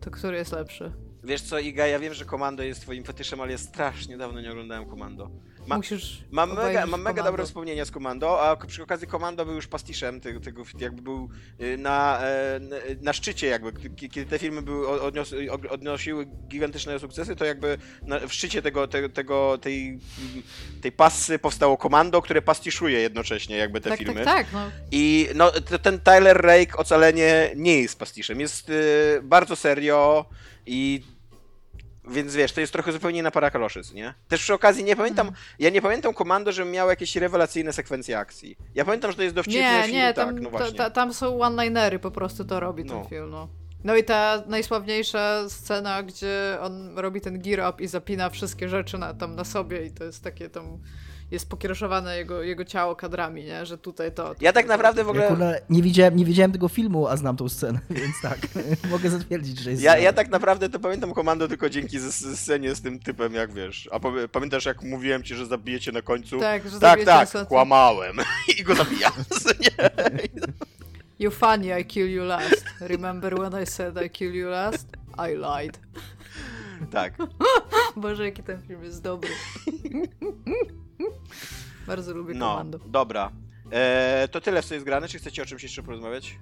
to 0.00 0.10
który 0.10 0.36
jest 0.36 0.52
lepszy? 0.52 0.92
Wiesz 1.26 1.42
co, 1.42 1.58
Iga, 1.58 1.86
ja 1.86 1.98
wiem, 1.98 2.14
że 2.14 2.24
Komando 2.24 2.62
jest 2.62 2.80
twoim 2.80 3.04
fetyszem, 3.04 3.40
ale 3.40 3.52
ja 3.52 3.58
strasznie 3.58 4.16
dawno 4.16 4.40
nie 4.40 4.50
oglądałem 4.50 4.86
Komando. 4.86 5.30
Ma, 5.66 5.76
Musisz 5.76 6.24
mam 6.30 6.54
mega, 6.54 6.86
mam 6.86 7.02
mega 7.02 7.22
dobre 7.22 7.44
wspomnienia 7.44 7.84
z 7.84 7.90
Komando, 7.90 8.42
a 8.42 8.56
przy 8.56 8.82
okazji 8.82 9.06
Komando 9.06 9.44
był 9.44 9.54
już 9.54 9.66
pastiszem 9.66 10.20
tego, 10.20 10.40
tego 10.40 10.62
jakby 10.78 11.02
był 11.02 11.28
y, 11.60 11.78
na, 11.78 12.20
e, 12.20 12.60
na 13.00 13.12
szczycie 13.12 13.46
jakby, 13.46 13.90
kiedy 13.90 14.26
te 14.26 14.38
filmy 14.38 14.62
były, 14.62 15.00
odnios, 15.00 15.34
odnosiły 15.70 16.26
gigantyczne 16.48 16.98
sukcesy, 16.98 17.36
to 17.36 17.44
jakby 17.44 17.78
na, 18.02 18.20
w 18.20 18.32
szczycie 18.32 18.62
tego, 18.62 18.88
te, 18.88 19.08
tego, 19.08 19.58
tej, 19.58 19.98
tej 20.82 20.92
pasy 20.92 21.38
powstało 21.38 21.76
Komando, 21.76 22.22
które 22.22 22.42
pastiszuje 22.42 23.00
jednocześnie 23.00 23.56
jakby 23.56 23.80
te 23.80 23.90
tak, 23.90 23.98
filmy. 23.98 24.24
Tak, 24.24 24.36
tak, 24.36 24.52
no. 24.52 24.70
I 24.90 25.28
no, 25.34 25.52
ten 25.82 26.00
Tyler 26.00 26.36
Rake 26.36 26.76
Ocalenie 26.76 27.50
nie 27.56 27.82
jest 27.82 27.98
pastiszem, 27.98 28.40
jest 28.40 28.70
y, 28.70 29.20
bardzo 29.22 29.56
serio 29.56 30.24
i 30.66 31.15
więc 32.06 32.34
wiesz, 32.34 32.52
to 32.52 32.60
jest 32.60 32.72
trochę 32.72 32.92
zupełnie 32.92 33.22
na 33.22 33.30
para 33.30 33.50
kaloszyc, 33.50 33.92
nie? 33.92 34.14
Też 34.28 34.40
przy 34.40 34.54
okazji 34.54 34.84
nie 34.84 34.96
pamiętam, 34.96 35.26
mm. 35.26 35.40
ja 35.58 35.70
nie 35.70 35.82
pamiętam 35.82 36.14
komando, 36.14 36.52
żebym 36.52 36.72
miał 36.72 36.88
jakieś 36.88 37.16
rewelacyjne 37.16 37.72
sekwencje 37.72 38.18
akcji. 38.18 38.56
Ja 38.74 38.84
pamiętam, 38.84 39.10
że 39.10 39.16
to 39.16 39.22
jest 39.22 39.34
dowcipny 39.34 39.60
nie, 39.60 39.82
film, 39.82 39.94
nie, 39.94 40.14
tak, 40.14 40.26
tam, 40.26 40.38
no 40.38 40.50
właśnie. 40.50 40.78
Ta, 40.78 40.90
tam 40.90 41.14
są 41.14 41.40
one-linery, 41.40 41.98
po 41.98 42.10
prostu 42.10 42.44
to 42.44 42.60
robi 42.60 42.84
ten 42.84 42.96
no. 42.96 43.04
film, 43.04 43.30
no. 43.30 43.48
No 43.84 43.96
i 43.96 44.04
ta 44.04 44.42
najsławniejsza 44.46 45.48
scena, 45.48 46.02
gdzie 46.02 46.58
on 46.60 46.98
robi 46.98 47.20
ten 47.20 47.42
gear 47.42 47.70
up 47.70 47.82
i 47.84 47.86
zapina 47.86 48.30
wszystkie 48.30 48.68
rzeczy 48.68 48.98
na, 48.98 49.14
tam 49.14 49.34
na 49.34 49.44
sobie 49.44 49.86
i 49.86 49.90
to 49.90 50.04
jest 50.04 50.24
takie 50.24 50.48
tam 50.48 50.78
jest 51.30 51.50
pokierowane 51.50 52.16
jego, 52.16 52.42
jego 52.42 52.64
ciało 52.64 52.96
kadrami, 52.96 53.44
nie? 53.44 53.66
Że 53.66 53.78
tutaj 53.78 54.12
to... 54.12 54.34
ja 54.40 54.52
tak 54.52 54.66
naprawdę 54.66 55.04
w 55.04 55.08
ogóle... 55.08 55.36
Ja, 55.40 55.66
nie, 55.70 55.82
widziałem, 55.82 56.16
nie 56.16 56.24
widziałem 56.24 56.52
tego 56.52 56.68
filmu, 56.68 57.06
a 57.08 57.16
znam 57.16 57.36
tą 57.36 57.48
scenę, 57.48 57.78
więc 57.90 58.14
tak, 58.22 58.38
mogę 58.90 59.10
zatwierdzić, 59.10 59.58
że 59.58 59.70
jest... 59.70 59.82
Ja, 59.82 59.98
ja 59.98 60.12
tak 60.12 60.28
naprawdę 60.28 60.68
to 60.68 60.80
pamiętam 60.80 61.14
komando 61.14 61.48
tylko 61.48 61.70
dzięki 61.70 61.98
scenie 62.34 62.74
z 62.74 62.82
tym 62.82 62.98
typem, 62.98 63.34
jak 63.34 63.52
wiesz. 63.52 63.88
A 63.92 64.00
pamiętasz, 64.32 64.64
jak 64.64 64.82
mówiłem 64.82 65.22
ci, 65.22 65.34
że 65.34 65.46
zabijecie 65.46 65.92
na 65.92 66.02
końcu? 66.02 66.40
Tak, 66.40 66.68
że 66.68 66.80
Tak, 66.80 67.04
tak, 67.04 67.28
kłamałem. 67.48 68.16
I 68.58 68.62
go 68.62 68.74
zabijam. 68.74 69.12
You 71.18 71.30
funny, 71.30 71.80
I 71.80 71.84
kill 71.84 72.10
you 72.10 72.24
last. 72.24 72.64
Remember 72.80 73.34
when 73.34 73.62
I 73.62 73.66
said 73.66 74.02
I 74.06 74.10
kill 74.10 74.34
you 74.34 74.48
last? 74.48 74.88
I 75.18 75.34
lied. 75.34 75.78
Tak. 76.90 77.14
Boże, 77.96 78.24
jaki 78.24 78.42
ten 78.42 78.62
film 78.62 78.84
jest 78.84 79.02
dobry. 79.02 79.30
Bardzo 81.86 82.14
lubię 82.14 82.34
no, 82.34 82.50
komando. 82.50 82.78
Dobra. 82.78 83.32
Eee, 83.72 84.28
to 84.28 84.40
tyle 84.40 84.62
w 84.62 84.64
co 84.64 84.74
jest 84.74 84.86
grane. 84.86 85.08
Czy 85.08 85.18
chcecie 85.18 85.42
o 85.42 85.46
czymś 85.46 85.62
jeszcze 85.62 85.82
porozmawiać? 85.82 86.38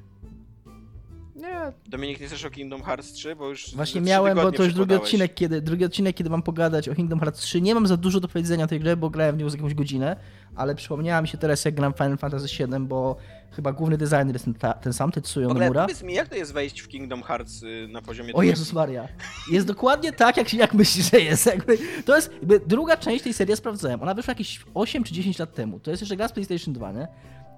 Nie, 1.34 1.72
Dominik, 1.86 2.20
nie 2.20 2.26
chcesz 2.26 2.44
o 2.44 2.50
Kingdom 2.50 2.82
Hearts 2.82 3.12
3? 3.12 3.36
Bo 3.36 3.48
już 3.48 3.74
Właśnie 3.74 4.00
miałem, 4.00 4.36
bo 4.36 4.52
to 4.52 4.64
już 4.64 4.74
drugi 4.74 4.94
odcinek, 4.94 5.34
kiedy, 5.34 5.62
drugi 5.62 5.84
odcinek, 5.84 6.16
kiedy 6.16 6.30
mam 6.30 6.42
pogadać 6.42 6.88
o 6.88 6.94
Kingdom 6.94 7.20
Hearts 7.20 7.40
3. 7.40 7.61
Nie 7.61 7.74
mam 7.74 7.86
za 7.86 7.96
dużo 7.96 8.20
do 8.20 8.28
powiedzenia 8.28 8.64
o 8.64 8.68
tej 8.68 8.80
grze, 8.80 8.96
bo 8.96 9.11
grałem 9.11 9.36
w 9.36 9.38
nią 9.38 9.50
z 9.50 9.55
jakąś 9.55 9.74
godzinę, 9.74 10.16
ale 10.57 10.74
przypomniała 10.74 11.22
mi 11.22 11.28
się 11.28 11.38
teraz, 11.38 11.64
jak 11.64 11.74
gram 11.74 11.94
w 11.94 11.96
Final 11.96 12.18
Fantasy 12.18 12.46
VII, 12.59 12.80
bo 12.80 13.16
chyba 13.55 13.72
główny 13.72 13.96
designer 13.98 14.32
jest 14.32 14.44
ten, 14.44 14.55
ta- 14.55 14.72
ten 14.72 14.92
sam, 14.92 15.11
ogóle 15.11 15.48
Nomura. 15.48 15.82
powiedz 15.82 16.02
mi, 16.02 16.14
jak 16.14 16.28
to 16.28 16.34
jest 16.36 16.52
wejść 16.52 16.80
w 16.80 16.88
Kingdom 16.88 17.22
Hearts 17.22 17.62
y, 17.62 17.88
na 17.90 18.02
poziomie... 18.02 18.32
O 18.34 18.42
Jezus 18.42 18.72
Maria. 18.72 19.09
Jest 19.50 19.66
dokładnie 19.66 20.12
tak, 20.12 20.36
jak, 20.36 20.55
jak 20.55 20.74
myślisz, 20.74 21.11
że 21.11 21.20
jest. 21.20 21.46
Jakby, 21.46 21.78
to 22.05 22.16
jest 22.16 22.32
jakby 22.32 22.61
druga 22.61 22.96
część 22.96 23.24
tej 23.24 23.32
serii, 23.34 23.50
ja 23.50 23.57
sprawdzałem. 23.57 24.02
Ona 24.02 24.14
wyszła 24.14 24.30
jakieś 24.30 24.64
8 24.74 25.05
czy 25.05 25.14
10 25.14 25.38
lat 25.38 25.55
temu. 25.55 25.80
To 25.80 25.90
jest 25.90 26.02
jeszcze 26.02 26.16
gra 26.16 26.28
z 26.28 26.32
PlayStation 26.32 26.74
2, 26.74 26.92
nie? 26.92 27.09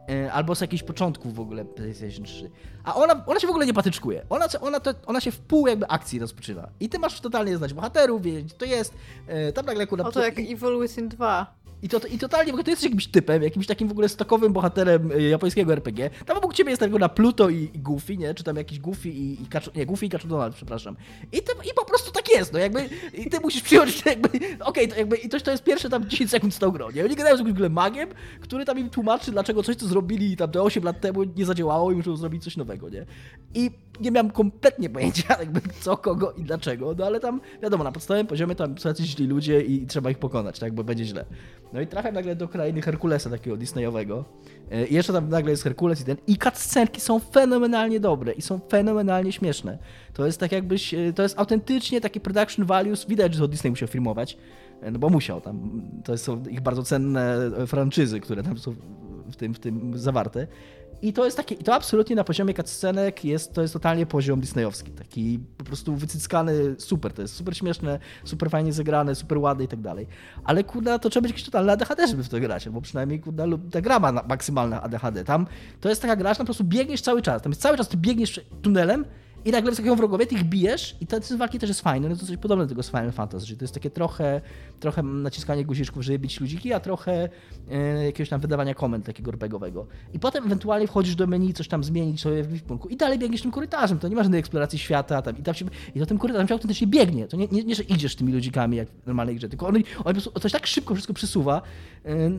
E, 0.09 0.33
Albo 0.33 0.55
z 0.55 0.61
jakichś 0.61 0.83
początków 0.83 1.35
w 1.35 1.41
ogóle 1.41 1.65
PlayStation 1.65 2.25
3. 2.25 2.51
A 2.85 2.95
ona, 2.95 3.25
ona 3.27 3.41
się 3.41 3.47
w 3.47 3.51
ogóle 3.51 3.67
nie 3.67 3.75
patyczkuje. 3.75 4.23
Ona, 4.31 4.47
ona, 4.61 4.81
to, 4.81 4.91
ona 5.07 5.21
się 5.21 5.31
w 5.31 5.39
pół 5.39 5.67
jakby 5.67 5.87
akcji 5.89 6.19
rozpoczyna. 6.19 6.69
I 6.81 6.89
ty 6.89 6.99
masz 6.99 7.21
totalnie 7.21 7.57
znać 7.57 7.75
bohaterów, 7.75 8.23
wiedzieć, 8.23 8.45
gdzie 8.45 8.55
to 8.57 8.65
jest. 8.65 8.95
E, 9.27 9.53
Tam 9.53 9.67
nagle 9.67 9.87
kurwa... 9.87 10.09
oto 10.09 10.25
jak 10.25 10.39
Evil 10.39 10.81
Within 10.83 11.09
2. 11.09 11.66
I, 11.83 11.89
to, 11.89 12.07
I 12.07 12.19
totalnie, 12.19 12.53
ogóle 12.53 12.65
ty 12.65 12.71
jesteś 12.71 12.85
jakimś 12.85 13.07
typem, 13.07 13.43
jakimś 13.43 13.67
takim 13.67 13.89
w 13.89 13.91
ogóle 13.91 14.09
stokowym 14.09 14.53
bohaterem 14.53 15.13
y, 15.13 15.23
japońskiego 15.23 15.73
RPG. 15.73 16.11
Tam 16.27 16.37
obok 16.37 16.55
ciebie 16.55 16.71
jest 16.71 16.81
tylko 16.83 16.99
na 16.99 17.09
Pluto 17.09 17.51
i, 17.51 17.71
i 17.75 17.79
Goofy, 17.79 18.17
nie? 18.17 18.35
Czy 18.35 18.45
tam 18.45 18.57
jakiś 18.57 18.81
Goofy 18.81 19.09
i, 19.09 19.43
i 19.43 19.47
Kaczu, 19.47 19.71
nie, 19.75 19.87
Goofy 19.87 20.07
i 20.07 20.09
Kaczu 20.09 20.29
Donald, 20.29 20.55
przepraszam. 20.55 20.97
I, 21.33 21.43
ty, 21.43 21.53
I 21.71 21.75
po 21.75 21.85
prostu 21.85 22.13
tak 22.13 22.31
jest, 22.31 22.53
no 22.53 22.59
jakby, 22.59 22.89
i 23.15 23.31
ty 23.31 23.41
musisz 23.41 23.63
przyjąć, 23.63 24.07
jakby, 24.07 24.29
okej, 24.61 24.89
to 24.89 24.97
jakby, 24.97 25.17
i 25.17 25.29
to, 25.29 25.41
to 25.41 25.51
jest 25.51 25.65
pierwsze 25.65 25.91
tam 25.91 26.09
10 26.09 26.31
sekund 26.31 26.55
z 26.55 26.59
tą 26.59 26.71
grą, 26.71 26.91
nie? 26.91 27.05
Oni 27.05 27.17
gadają 27.17 27.37
z 27.37 27.41
jakimś 27.41 27.71
magiem, 27.71 28.09
który 28.41 28.65
tam 28.65 28.79
im 28.79 28.91
tłumaczy, 28.91 29.33
dlaczego 29.33 29.63
coś, 29.63 29.77
co 29.77 29.87
zrobili 29.87 30.37
tam 30.37 30.51
te 30.51 30.63
8 30.63 30.85
lat 30.85 31.01
temu 31.01 31.25
nie 31.25 31.47
zadziałało 31.47 31.93
i 31.93 31.97
muszą 31.97 32.17
zrobić 32.17 32.45
coś 32.45 32.57
nowego, 32.57 32.89
nie? 32.89 33.07
I 33.55 33.71
nie 34.01 34.11
miałem 34.11 34.31
kompletnie 34.31 34.91
pojęcia, 34.91 35.37
jakby 35.41 35.61
co, 35.81 35.97
kogo 35.97 36.33
i 36.33 36.43
dlaczego, 36.43 36.95
no 36.99 37.07
ale 37.07 37.21
tam, 37.21 37.41
wiadomo, 37.63 37.85
na 37.85 37.93
podstawowym 37.93 38.27
poziomie 38.27 38.55
tam 38.55 38.79
są 38.79 38.89
jacyś 38.89 39.07
źli 39.07 39.27
ludzie 39.27 39.61
i 39.61 39.87
trzeba 39.87 40.11
ich 40.11 40.19
pokonać, 40.19 40.59
tak, 40.59 40.75
bo 40.75 40.85
będzie 40.85 41.05
źle. 41.05 41.25
No 41.73 41.81
i 41.81 41.87
trafiam 41.87 42.15
nagle 42.15 42.37
do 42.37 42.49
krainy 42.49 42.83
Herkulesa 42.83 43.31
takiego 43.31 43.57
Disneyowego. 43.57 44.25
E, 44.71 44.87
I 44.87 44.95
jeszcze 44.95 45.13
tam 45.13 45.29
nagle 45.29 45.51
jest 45.51 45.63
Herkules 45.63 46.01
i 46.01 46.05
ten. 46.05 46.17
I 46.27 46.37
cutscenki 46.37 47.01
są 47.01 47.19
fenomenalnie 47.19 48.01
dobre 48.01 48.33
i 48.33 48.43
są 48.43 48.61
fenomenalnie 48.69 49.33
śmieszne. 49.33 49.79
To 50.15 50.27
jest 50.27 50.41
tak 50.41 50.53
jakbyś, 50.53 50.95
e, 50.95 51.13
to 51.13 51.23
jest 51.23 51.39
autentycznie 51.39 52.01
takie 52.01 52.21
production 52.21 52.67
values. 52.67 53.07
Widać, 53.07 53.35
że 53.35 53.41
to 53.41 53.49
Disney 53.49 53.71
musiał 53.71 53.89
filmować, 53.89 54.39
e, 54.83 54.91
no 54.91 54.99
bo 54.99 55.09
musiał 55.09 55.41
tam. 55.41 55.83
To 56.05 56.19
są 56.19 56.43
ich 56.51 56.61
bardzo 56.61 56.83
cenne 56.83 57.51
franczyzy, 57.67 58.21
które 58.21 58.43
tam 58.43 58.59
są 58.59 58.75
w 59.33 59.37
tym, 59.37 59.55
w 59.55 59.59
tym 59.59 59.99
zawarte. 59.99 60.47
I 61.03 61.13
to 61.13 61.25
jest 61.25 61.37
takie, 61.37 61.57
to 61.57 61.75
absolutnie 61.75 62.17
na 62.17 62.25
poziomie 62.25 62.55
cutscenek 62.55 63.25
jest, 63.25 63.53
to 63.53 63.63
jest 63.63 63.73
totalnie 63.75 64.07
poziom 64.07 64.41
disneyowski, 64.41 64.91
taki 64.91 65.39
po 65.59 65.65
prostu 65.65 65.95
wycyckany, 65.97 66.53
super, 66.79 67.13
to 67.13 67.23
jest 67.23 67.35
super 67.35 67.57
śmieszne, 67.57 67.99
super 68.25 68.51
fajnie 68.51 68.73
zagrane, 68.73 69.15
super 69.15 69.39
ładne 69.39 69.65
i 69.65 69.69
tak 69.69 69.81
dalej. 69.81 70.07
Ale 70.45 70.65
kurna, 70.65 70.99
to 70.99 71.11
trzeba 71.11 71.23
być 71.23 71.31
jakiś 71.31 71.45
totalny 71.45 71.73
ADHD, 71.73 72.09
żeby 72.09 72.25
w 72.25 72.29
to 72.29 72.41
grać, 72.41 72.69
bo 72.69 72.81
przynajmniej 72.81 73.21
kurna, 73.21 73.45
ta 73.71 73.81
gra 73.81 73.99
ma 73.99 74.13
na- 74.13 74.23
maksymalne 74.23 74.81
ADHD. 74.81 75.25
Tam 75.25 75.47
to 75.81 75.89
jest 75.89 76.03
taka 76.03 76.17
gra, 76.17 76.35
że 76.35 76.39
po 76.39 76.45
prostu 76.45 76.65
biegniesz 76.65 77.01
cały 77.01 77.23
czas, 77.23 77.43
tam 77.43 77.53
jest 77.53 77.63
cały 77.63 77.77
czas 77.77 77.89
ty 77.89 77.97
biegniesz 77.97 78.41
tunelem 78.63 79.05
i 79.47 79.51
nagle 79.53 79.71
wyskakują 79.71 79.97
wrogowie, 79.97 80.27
ty 80.27 80.35
ich 80.35 80.45
bijesz 80.45 80.97
i 81.01 81.07
system 81.07 81.39
walki 81.39 81.59
też 81.59 81.69
jest 81.69 81.81
fajny, 81.81 82.09
no 82.09 82.17
to 82.17 82.27
coś 82.27 82.37
podobne 82.37 82.65
do 82.65 82.69
tego 82.69 82.83
z 82.83 82.91
Final 82.91 83.13
Fantasy, 83.13 83.47
że 83.47 83.57
to 83.57 83.65
jest 83.65 83.75
takie 83.75 83.91
trochę, 83.91 84.41
trochę 84.81 85.03
naciskanie 85.03 85.65
guziczków, 85.65 86.03
żeby 86.03 86.19
bić 86.19 86.41
ludziki, 86.41 86.73
a 86.73 86.81
trochę 86.81 87.29
e, 87.71 88.05
jakiegoś 88.05 88.29
tam 88.29 88.41
wydawania 88.41 88.75
komend 88.75 89.07
takiego 89.07 89.31
RPGowego. 89.31 89.87
I 90.15 90.19
potem 90.19 90.45
ewentualnie 90.45 90.87
wchodzisz 90.87 91.15
do 91.15 91.27
menu, 91.27 91.53
coś 91.53 91.69
tam 91.69 91.85
zmienić 91.85 92.21
sobie 92.21 92.43
w 92.43 92.47
ekwipunku 92.47 92.89
i 92.89 92.97
dalej 92.97 93.19
biegniesz 93.19 93.43
tym 93.43 93.51
korytarzem, 93.51 93.99
to 93.99 94.09
nie 94.09 94.17
ma 94.17 94.23
żadnej 94.23 94.41
eksploracji 94.41 94.79
świata 94.79 95.23
tam 95.23 95.39
i 95.39 95.43
tam 95.43 95.55
się, 95.55 95.65
i 95.95 96.01
to 96.01 96.07
tym 96.07 96.19
korytarzem 96.19 96.49
się 96.49 96.55
autentycznie 96.55 96.87
biegnie, 96.87 97.27
to 97.27 97.37
nie, 97.37 97.49
nie, 97.53 97.65
nie 97.65 97.75
że 97.75 97.83
idziesz 97.83 98.17
tymi 98.17 98.33
ludzikami 98.33 98.77
jak 98.77 98.89
w 98.89 99.07
normalnej 99.07 99.37
grze, 99.37 99.49
tylko 99.49 99.67
on, 99.67 99.77
on 99.77 99.83
po 100.05 100.13
prostu 100.13 100.41
coś 100.41 100.53
tak 100.53 100.67
szybko 100.67 100.95
wszystko 100.95 101.15
przesuwa, 101.15 101.63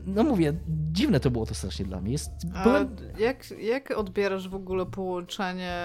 no 0.05 0.23
mówię, 0.23 0.53
dziwne 0.91 1.19
to 1.19 1.31
było 1.31 1.45
to 1.45 1.55
strasznie 1.55 1.85
dla 1.85 2.01
mnie, 2.01 2.11
jest, 2.11 2.29
byłem, 2.63 2.95
jak, 3.19 3.51
jak 3.51 3.91
odbierasz 3.91 4.49
w 4.49 4.55
ogóle 4.55 4.85
połączenie 4.85 5.77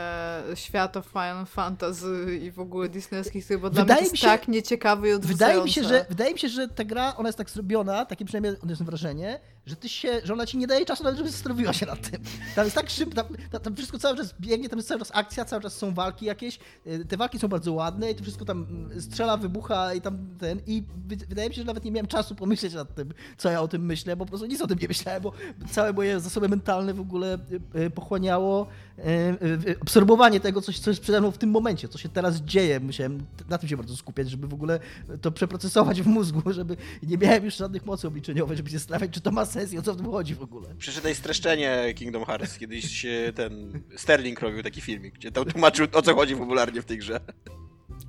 świata 0.54 1.02
Final 1.02 1.46
Fantasy 1.46 2.38
i 2.42 2.50
w 2.50 2.58
ogóle 2.58 2.88
disneyskich? 2.88 3.46
Tych, 3.46 3.60
bo 3.60 3.70
dla 3.70 3.82
mnie 3.84 3.88
Wydaje 3.88 4.00
jest 4.00 4.12
mi 4.12 4.18
się- 4.18 4.26
tak 4.26 4.48
nieciekawy 4.48 5.08
i 5.10 5.18
Wydaje 5.18 5.62
mi, 5.64 5.70
się, 5.70 5.84
że, 5.84 6.06
wydaje 6.08 6.32
mi 6.32 6.38
się, 6.38 6.48
że 6.48 6.68
ta 6.68 6.84
gra, 6.84 7.16
ona 7.16 7.28
jest 7.28 7.38
tak 7.38 7.50
zrobiona, 7.50 8.06
takie 8.06 8.24
przynajmniej 8.24 8.52
odniosłem 8.62 8.86
wrażenie, 8.86 9.40
że 9.66 9.76
ty 9.76 9.88
się, 9.88 10.20
że 10.24 10.32
ona 10.32 10.46
ci 10.46 10.58
nie 10.58 10.66
daje 10.66 10.86
czasu 10.86 11.04
nawet, 11.04 11.18
żeby 11.18 11.30
zastanowiła 11.30 11.72
się 11.72 11.86
nad 11.86 12.10
tym. 12.10 12.22
Tam 12.54 12.64
jest 12.64 12.76
tak 12.76 12.90
szybko, 12.90 13.14
tam, 13.50 13.60
tam, 13.62 13.76
wszystko 13.76 13.98
cały 13.98 14.16
czas 14.16 14.34
biegnie, 14.40 14.68
tam 14.68 14.78
jest 14.78 14.88
cały 14.88 14.98
czas 15.00 15.10
akcja, 15.14 15.44
cały 15.44 15.62
czas 15.62 15.76
są 15.76 15.94
walki 15.94 16.26
jakieś, 16.26 16.58
y, 16.86 17.04
te 17.04 17.16
walki 17.16 17.38
są 17.38 17.48
bardzo 17.48 17.72
ładne 17.72 18.10
i 18.10 18.14
to 18.14 18.22
wszystko 18.22 18.44
tam 18.44 18.66
mm, 18.70 19.00
strzela, 19.00 19.36
wybucha 19.36 19.94
i 19.94 20.00
tam 20.00 20.18
ten. 20.38 20.60
I 20.66 20.82
wy- 21.06 21.16
wydaje 21.16 21.48
mi 21.48 21.54
się, 21.54 21.60
że 21.60 21.66
nawet 21.66 21.84
nie 21.84 21.90
miałem 21.92 22.06
czasu 22.06 22.34
pomyśleć 22.34 22.74
nad 22.74 22.94
tym, 22.94 23.14
co 23.36 23.50
ja 23.50 23.60
o 23.60 23.68
tym 23.68 23.84
myślę, 23.86 24.16
bo 24.16 24.24
po 24.24 24.28
prostu 24.28 24.46
nic 24.46 24.60
o 24.60 24.66
tym 24.66 24.78
nie 24.78 24.88
myślałem, 24.88 25.22
bo 25.22 25.32
całe 25.70 25.92
moje 25.92 26.20
zasoby 26.20 26.48
mentalne 26.48 26.94
w 26.94 27.00
ogóle 27.00 27.38
y, 27.74 27.80
y, 27.80 27.90
pochłaniało 27.90 28.66
absorbowanie 29.80 30.40
tego, 30.40 30.60
coś, 30.60 30.78
co 30.78 30.90
jest 30.90 31.02
przede 31.02 31.20
mną 31.20 31.30
w 31.30 31.38
tym 31.38 31.50
momencie, 31.50 31.88
co 31.88 31.98
się 31.98 32.08
teraz 32.08 32.36
dzieje. 32.36 32.80
Musiałem 32.80 33.26
na 33.48 33.58
tym 33.58 33.68
się 33.68 33.76
bardzo 33.76 33.96
skupiać, 33.96 34.30
żeby 34.30 34.46
w 34.46 34.54
ogóle 34.54 34.80
to 35.20 35.32
przeprocesować 35.32 36.02
w 36.02 36.06
mózgu, 36.06 36.42
żeby 36.52 36.76
nie 37.02 37.18
miałem 37.18 37.44
już 37.44 37.56
żadnych 37.56 37.86
mocy 37.86 38.08
obliczeniowych, 38.08 38.56
żeby 38.56 38.70
się 38.70 38.78
zastanawiać, 38.78 39.10
czy 39.10 39.20
to 39.20 39.30
ma 39.30 39.46
sens 39.46 39.72
i 39.72 39.78
o 39.78 39.82
co 39.82 39.94
w 39.94 39.96
tym 39.96 40.06
chodzi 40.10 40.34
w 40.34 40.42
ogóle. 40.42 40.74
Przeczytaj 40.78 41.14
streszczenie 41.14 41.94
Kingdom 41.94 42.24
Hearts. 42.24 42.58
Kiedyś 42.58 43.06
ten 43.34 43.82
Sterling 43.96 44.40
robił 44.40 44.62
taki 44.62 44.80
filmik, 44.80 45.14
gdzie 45.14 45.32
tam 45.32 45.44
tłumaczył 45.44 45.86
o 45.92 46.02
co 46.02 46.14
chodzi 46.14 46.36
popularnie 46.36 46.82
w 46.82 46.84
tej 46.84 46.98
grze. 46.98 47.20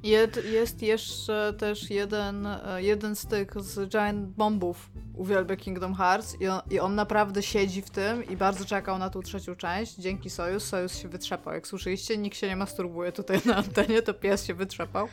Jed, 0.03 0.45
jest 0.45 0.81
jeszcze 0.81 1.53
też 1.57 1.89
jeden, 1.89 2.45
e, 2.45 2.83
jeden 2.83 3.15
z 3.15 3.25
tych 3.25 3.61
z 3.61 3.89
Giant 3.91 4.29
Bombów 4.29 4.91
uwielbia 5.13 5.55
Kingdom 5.55 5.93
Hearts 5.95 6.41
i 6.41 6.47
on, 6.47 6.61
i 6.71 6.79
on 6.79 6.95
naprawdę 6.95 7.43
siedzi 7.43 7.81
w 7.81 7.89
tym 7.89 8.25
i 8.29 8.37
bardzo 8.37 8.65
czekał 8.65 8.97
na 8.97 9.09
tą 9.09 9.21
trzecią 9.21 9.55
część. 9.55 9.95
Dzięki 9.95 10.29
Sojus. 10.29 10.63
Sojus 10.63 10.97
się 10.97 11.07
wytrzepał. 11.07 11.53
Jak 11.53 11.67
słyszeliście, 11.67 12.17
nikt 12.17 12.37
się 12.37 12.47
nie 12.47 12.55
masturbuje 12.55 13.11
tutaj 13.11 13.39
na 13.45 13.55
antenie, 13.55 14.01
to 14.01 14.13
pies 14.13 14.45
się 14.45 14.53
wytrzepał. 14.53 15.07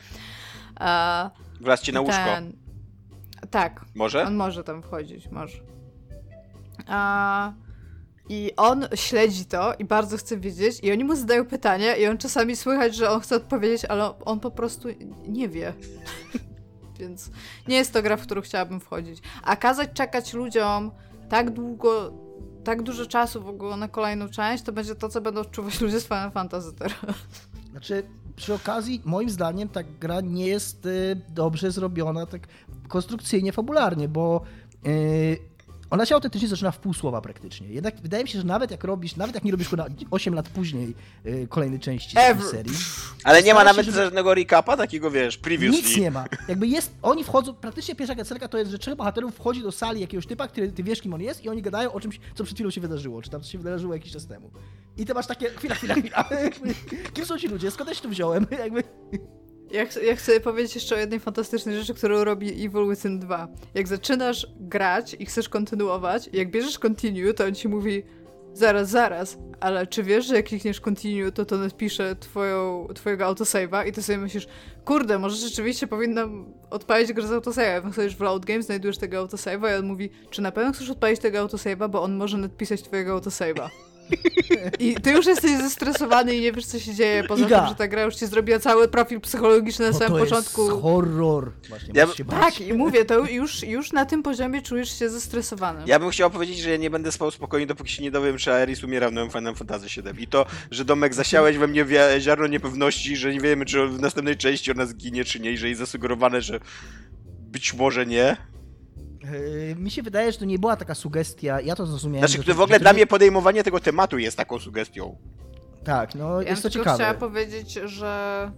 E, 0.79 1.29
Wlazł 1.61 1.83
ci 1.83 1.93
na 1.93 2.01
łóżko. 2.01 2.23
ten- 2.25 2.53
Tak, 3.51 3.85
Może? 3.95 4.23
on 4.25 4.35
może 4.35 4.63
tam 4.63 4.81
wchodzić, 4.83 5.27
może. 5.27 5.57
A, 6.87 7.53
I 8.31 8.51
on 8.57 8.85
śledzi 8.95 9.45
to 9.45 9.73
i 9.79 9.85
bardzo 9.85 10.17
chce 10.17 10.37
wiedzieć, 10.37 10.79
i 10.83 10.91
oni 10.91 11.03
mu 11.03 11.15
zadają 11.15 11.45
pytania, 11.45 11.95
i 11.95 12.05
on 12.05 12.17
czasami 12.17 12.55
słychać, 12.55 12.95
że 12.95 13.09
on 13.09 13.21
chce 13.21 13.35
odpowiedzieć, 13.35 13.85
ale 13.85 14.19
on 14.19 14.39
po 14.39 14.51
prostu 14.51 14.87
nie 15.27 15.49
wie. 15.49 15.73
Więc 16.99 17.31
nie 17.67 17.75
jest 17.75 17.93
to 17.93 18.01
gra, 18.01 18.17
w 18.17 18.21
którą 18.21 18.41
chciałabym 18.41 18.79
wchodzić. 18.79 19.19
A 19.43 19.55
kazać 19.55 19.89
czekać 19.93 20.33
ludziom 20.33 20.91
tak 21.29 21.49
długo, 21.49 22.13
tak 22.63 22.81
dużo 22.81 23.05
czasu 23.05 23.41
w 23.41 23.47
ogóle 23.47 23.77
na 23.77 23.87
kolejną 23.87 24.29
część, 24.29 24.63
to 24.63 24.71
będzie 24.71 24.95
to, 24.95 25.09
co 25.09 25.21
będą 25.21 25.41
odczuwać 25.41 25.81
ludzie 25.81 25.99
z 25.99 26.03
Final 26.03 26.31
Fantasy 26.31 26.73
teraz. 26.73 26.97
Znaczy, 27.71 28.03
przy 28.35 28.53
okazji, 28.53 29.01
moim 29.05 29.29
zdaniem, 29.29 29.69
ta 29.69 29.83
gra 29.83 30.21
nie 30.21 30.47
jest 30.47 30.85
y, 30.85 31.21
dobrze 31.29 31.71
zrobiona 31.71 32.25
tak 32.25 32.47
konstrukcyjnie, 32.87 33.51
fabularnie, 33.51 34.07
bo 34.07 34.41
y, 34.87 35.50
ona 35.91 36.05
się 36.05 36.15
autentycznie 36.15 36.47
zaczyna 36.47 36.71
w 36.71 36.79
pół 36.79 36.93
słowa 36.93 37.21
praktycznie. 37.21 37.67
Jednak 37.67 38.01
wydaje 38.01 38.23
mi 38.23 38.29
się, 38.29 38.39
że 38.39 38.45
nawet 38.45 38.71
jak 38.71 38.83
robisz, 38.83 39.15
nawet 39.15 39.35
jak 39.35 39.43
nie 39.43 39.51
robisz 39.51 39.69
kurwa 39.69 39.85
8 40.11 40.33
lat 40.33 40.49
później 40.49 40.93
y, 41.25 41.47
kolejnej 41.49 41.79
części 41.79 42.17
Ever. 42.19 42.43
serii, 42.45 42.73
Ale 43.23 43.43
nie 43.43 43.53
ma 43.53 43.59
Stara 43.59 43.69
się, 43.71 43.77
nawet 43.77 43.85
żeby- 43.85 43.97
żadnego 44.05 44.33
recapa 44.33 44.77
takiego, 44.77 45.11
wiesz, 45.11 45.37
previously. 45.37 45.81
nic 45.81 45.97
nie 45.97 46.11
ma. 46.11 46.25
Jakby 46.47 46.67
jest, 46.67 46.91
oni 47.01 47.23
wchodzą, 47.23 47.53
praktycznie 47.53 47.95
pierwsza 47.95 48.15
kacelka 48.15 48.47
to 48.47 48.57
jest, 48.57 48.71
że 48.71 48.79
trzech 48.79 48.95
bohaterów 48.95 49.35
wchodzi 49.35 49.61
do 49.61 49.71
sali 49.71 50.01
jakiegoś 50.01 50.27
typa, 50.27 50.47
który 50.47 50.71
ty 50.71 50.83
wiesz 50.83 51.01
kim 51.01 51.13
on 51.13 51.21
jest 51.21 51.43
i 51.45 51.49
oni 51.49 51.61
gadają 51.61 51.91
o 51.93 51.99
czymś, 51.99 52.19
co 52.35 52.43
przed 52.43 52.57
chwilą 52.57 52.69
się 52.71 52.81
wydarzyło, 52.81 53.21
czy 53.21 53.29
tam 53.29 53.41
co 53.41 53.49
się 53.51 53.57
wydarzyło 53.57 53.93
jakiś 53.93 54.11
czas 54.11 54.27
temu. 54.27 54.51
I 54.97 55.05
ty 55.05 55.13
masz 55.13 55.27
takie, 55.27 55.49
chwila, 55.49 55.75
chwila, 55.75 55.95
chwila, 55.95 56.29
kim 57.13 57.25
są 57.25 57.37
ci 57.37 57.47
ludzie, 57.47 57.71
skąd 57.71 57.89
ja 57.89 57.95
się 57.95 58.01
tu 58.01 58.09
wziąłem, 58.09 58.45
jakby... 58.63 58.83
Ja, 59.71 59.85
ch- 59.85 60.03
ja 60.03 60.15
chcę 60.15 60.39
powiedzieć 60.39 60.75
jeszcze 60.75 60.95
o 60.95 60.99
jednej 60.99 61.19
fantastycznej 61.19 61.75
rzeczy, 61.75 61.93
którą 61.93 62.23
robi 62.23 62.65
Evil 62.65 62.89
Within 62.89 63.19
2. 63.19 63.47
Jak 63.73 63.87
zaczynasz 63.87 64.47
grać 64.59 65.15
i 65.19 65.25
chcesz 65.25 65.49
kontynuować, 65.49 66.29
jak 66.33 66.51
bierzesz 66.51 66.79
continue, 66.79 67.33
to 67.33 67.45
on 67.45 67.55
ci 67.55 67.67
mówi 67.67 68.03
zaraz, 68.53 68.89
zaraz, 68.89 69.37
ale 69.59 69.87
czy 69.87 70.03
wiesz, 70.03 70.25
że 70.25 70.35
jak 70.35 70.45
klikniesz 70.45 70.81
continue, 70.81 71.31
to 71.31 71.45
to 71.45 71.57
napisze 71.57 72.15
twoją, 72.15 72.87
twojego 72.95 73.25
autosave'a 73.25 73.87
i 73.87 73.91
ty 73.91 74.03
sobie 74.03 74.17
myślisz, 74.17 74.47
kurde, 74.85 75.19
może 75.19 75.35
rzeczywiście 75.35 75.87
powinnam 75.87 76.53
odpalić 76.69 77.13
grę 77.13 77.27
z 77.27 77.31
autosave'a. 77.31 77.91
Wchodzisz 77.91 78.15
w 78.15 78.21
load 78.21 78.45
game, 78.45 78.61
znajdujesz 78.63 78.97
tego 78.97 79.25
autosave'a 79.25 79.71
i 79.71 79.79
on 79.79 79.85
mówi, 79.85 80.09
czy 80.29 80.41
na 80.41 80.51
pewno 80.51 80.73
chcesz 80.73 80.89
odpalić 80.89 81.19
tego 81.19 81.45
autosave'a, 81.45 81.89
bo 81.89 82.01
on 82.01 82.15
może 82.15 82.37
napisać 82.37 82.81
twojego 82.81 83.19
autosave'a. 83.19 83.69
I 84.79 84.95
ty 84.95 85.11
już 85.11 85.25
jesteś 85.25 85.51
zestresowany 85.51 86.35
i 86.35 86.41
nie 86.41 86.51
wiesz, 86.51 86.65
co 86.65 86.79
się 86.79 86.95
dzieje, 86.95 87.23
poza 87.23 87.45
Iga. 87.45 87.59
tym, 87.59 87.69
że 87.69 87.75
ta 87.75 87.87
gra 87.87 88.01
już 88.03 88.15
ci 88.15 88.27
zrobiła 88.27 88.59
cały 88.59 88.87
profil 88.87 89.21
psychologiczny 89.21 89.85
na 89.85 89.91
Bo 89.91 89.97
samym 89.97 90.13
to 90.13 90.19
początku. 90.19 90.69
jest 90.69 90.81
horror. 90.81 91.51
Właśnie, 91.69 91.91
Ja- 91.95 92.07
się 92.07 92.25
bać. 92.25 92.39
Tak, 92.39 92.61
i 92.61 92.73
mówię, 92.73 93.05
to 93.05 93.19
już, 93.25 93.63
już 93.63 93.91
na 93.91 94.05
tym 94.05 94.23
poziomie 94.23 94.61
czujesz 94.61 94.99
się 94.99 95.09
zestresowany. 95.09 95.83
Ja 95.85 95.99
bym 95.99 96.09
chciał 96.09 96.31
powiedzieć, 96.31 96.59
że 96.59 96.69
ja 96.69 96.77
nie 96.77 96.89
będę 96.89 97.11
spał 97.11 97.31
spokojnie, 97.31 97.67
dopóki 97.67 97.91
się 97.91 98.03
nie 98.03 98.11
dowiem, 98.11 98.37
czy 98.37 98.51
Aeris 98.53 98.83
umiera 98.83 99.09
w 99.09 99.13
nowym 99.13 99.31
Final 99.31 99.55
Fantasy 99.55 99.87
VII. 100.01 100.23
I 100.23 100.27
to, 100.27 100.45
że 100.71 100.85
Domek 100.85 101.13
zasiałeś 101.13 101.57
we 101.57 101.67
mnie 101.67 101.85
ziarno 102.19 102.47
niepewności, 102.47 103.17
że 103.17 103.33
nie 103.33 103.39
wiemy, 103.39 103.65
czy 103.65 103.87
w 103.87 103.99
następnej 103.99 104.37
części 104.37 104.71
ona 104.71 104.85
zginie, 104.85 105.25
czy 105.25 105.39
nie, 105.39 105.51
i 105.51 105.57
że 105.57 105.69
jest 105.69 105.79
zasugerowane, 105.79 106.41
że 106.41 106.59
być 107.39 107.73
może 107.73 108.05
nie. 108.05 108.37
Yy, 109.23 109.75
Mi 109.75 109.91
się 109.91 110.03
wydaje, 110.03 110.31
że 110.31 110.37
to 110.37 110.45
nie 110.45 110.59
była 110.59 110.75
taka 110.75 110.95
sugestia, 110.95 111.61
ja 111.61 111.75
to 111.75 111.85
zrozumiałem. 111.85 112.29
Znaczy, 112.29 112.43
to 112.43 112.55
w 112.55 112.61
ogóle 112.61 112.79
dla 112.79 112.91
nie- 112.91 112.95
mnie 112.95 113.07
podejmowanie 113.07 113.63
tego 113.63 113.79
tematu 113.79 114.17
jest 114.17 114.37
taką 114.37 114.59
sugestią. 114.59 115.17
Tak, 115.83 116.15
no 116.15 116.41
Ja 116.41 116.49
jest 116.49 116.63
to 116.63 116.69
ciekawe. 116.69 116.95
chciała 116.97 117.13
powiedzieć, 117.13 117.73
że 117.73 118.51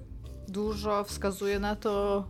dużo 0.48 1.04
wskazuje 1.04 1.60
na 1.60 1.76
to 1.76 2.24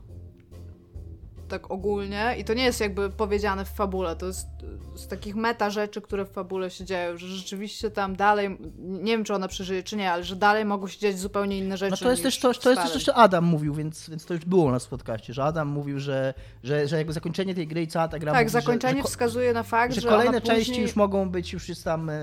tak 1.47 1.71
ogólnie 1.71 2.35
i 2.39 2.43
to 2.43 2.53
nie 2.53 2.63
jest 2.63 2.79
jakby 2.81 3.09
powiedziane 3.09 3.65
w 3.65 3.69
fabule, 3.69 4.15
to 4.15 4.25
jest 4.25 4.47
z 4.95 5.07
takich 5.07 5.35
meta 5.35 5.69
rzeczy, 5.69 6.01
które 6.01 6.25
w 6.25 6.29
fabule 6.29 6.69
się 6.69 6.85
dzieją, 6.85 7.17
że 7.17 7.27
rzeczywiście 7.27 7.91
tam 7.91 8.15
dalej, 8.15 8.57
nie 8.77 9.11
wiem 9.11 9.23
czy 9.23 9.33
ona 9.33 9.47
przeżyje 9.47 9.83
czy 9.83 9.95
nie, 9.95 10.11
ale 10.11 10.23
że 10.23 10.35
dalej 10.35 10.65
mogą 10.65 10.87
się 10.87 10.99
dziać 10.99 11.19
zupełnie 11.19 11.57
inne 11.59 11.77
rzeczy 11.77 11.91
No 11.91 11.97
to 11.97 12.11
jest 12.11 12.23
też 12.23 12.39
to, 12.39 12.53
to 12.53 12.69
jest 12.69 12.93
też 12.93 13.05
co 13.05 13.15
Adam 13.15 13.43
mówił, 13.43 13.73
więc, 13.73 14.09
więc 14.09 14.25
to 14.25 14.33
już 14.33 14.45
było 14.45 14.63
u 14.65 14.71
nas 14.71 14.85
w 14.85 14.89
podcaście, 14.89 15.33
że 15.33 15.43
Adam 15.43 15.67
mówił, 15.67 15.99
że, 15.99 16.33
że, 16.63 16.87
że 16.87 16.97
jakby 16.97 17.13
zakończenie 17.13 17.55
tej 17.55 17.67
gry 17.67 17.81
i 17.81 17.87
cała 17.87 18.07
ta 18.07 18.19
gra 18.19 18.31
Tak, 18.31 18.41
mówi, 18.41 18.53
że- 18.53 18.61
zakończenie 18.61 18.97
że, 18.97 19.01
ko- 19.01 19.07
wskazuje 19.07 19.53
na 19.53 19.63
fakt, 19.63 19.93
że, 19.93 20.01
że, 20.01 20.07
kolejne 20.07 20.29
ona 20.29 20.41
później... 20.41 20.57
części 20.57 20.81
już 20.81 20.95
mogą 20.95 21.29
być, 21.29 21.53
już 21.53 21.69
jest 21.69 21.83
tam 21.83 22.09
e, 22.09 22.13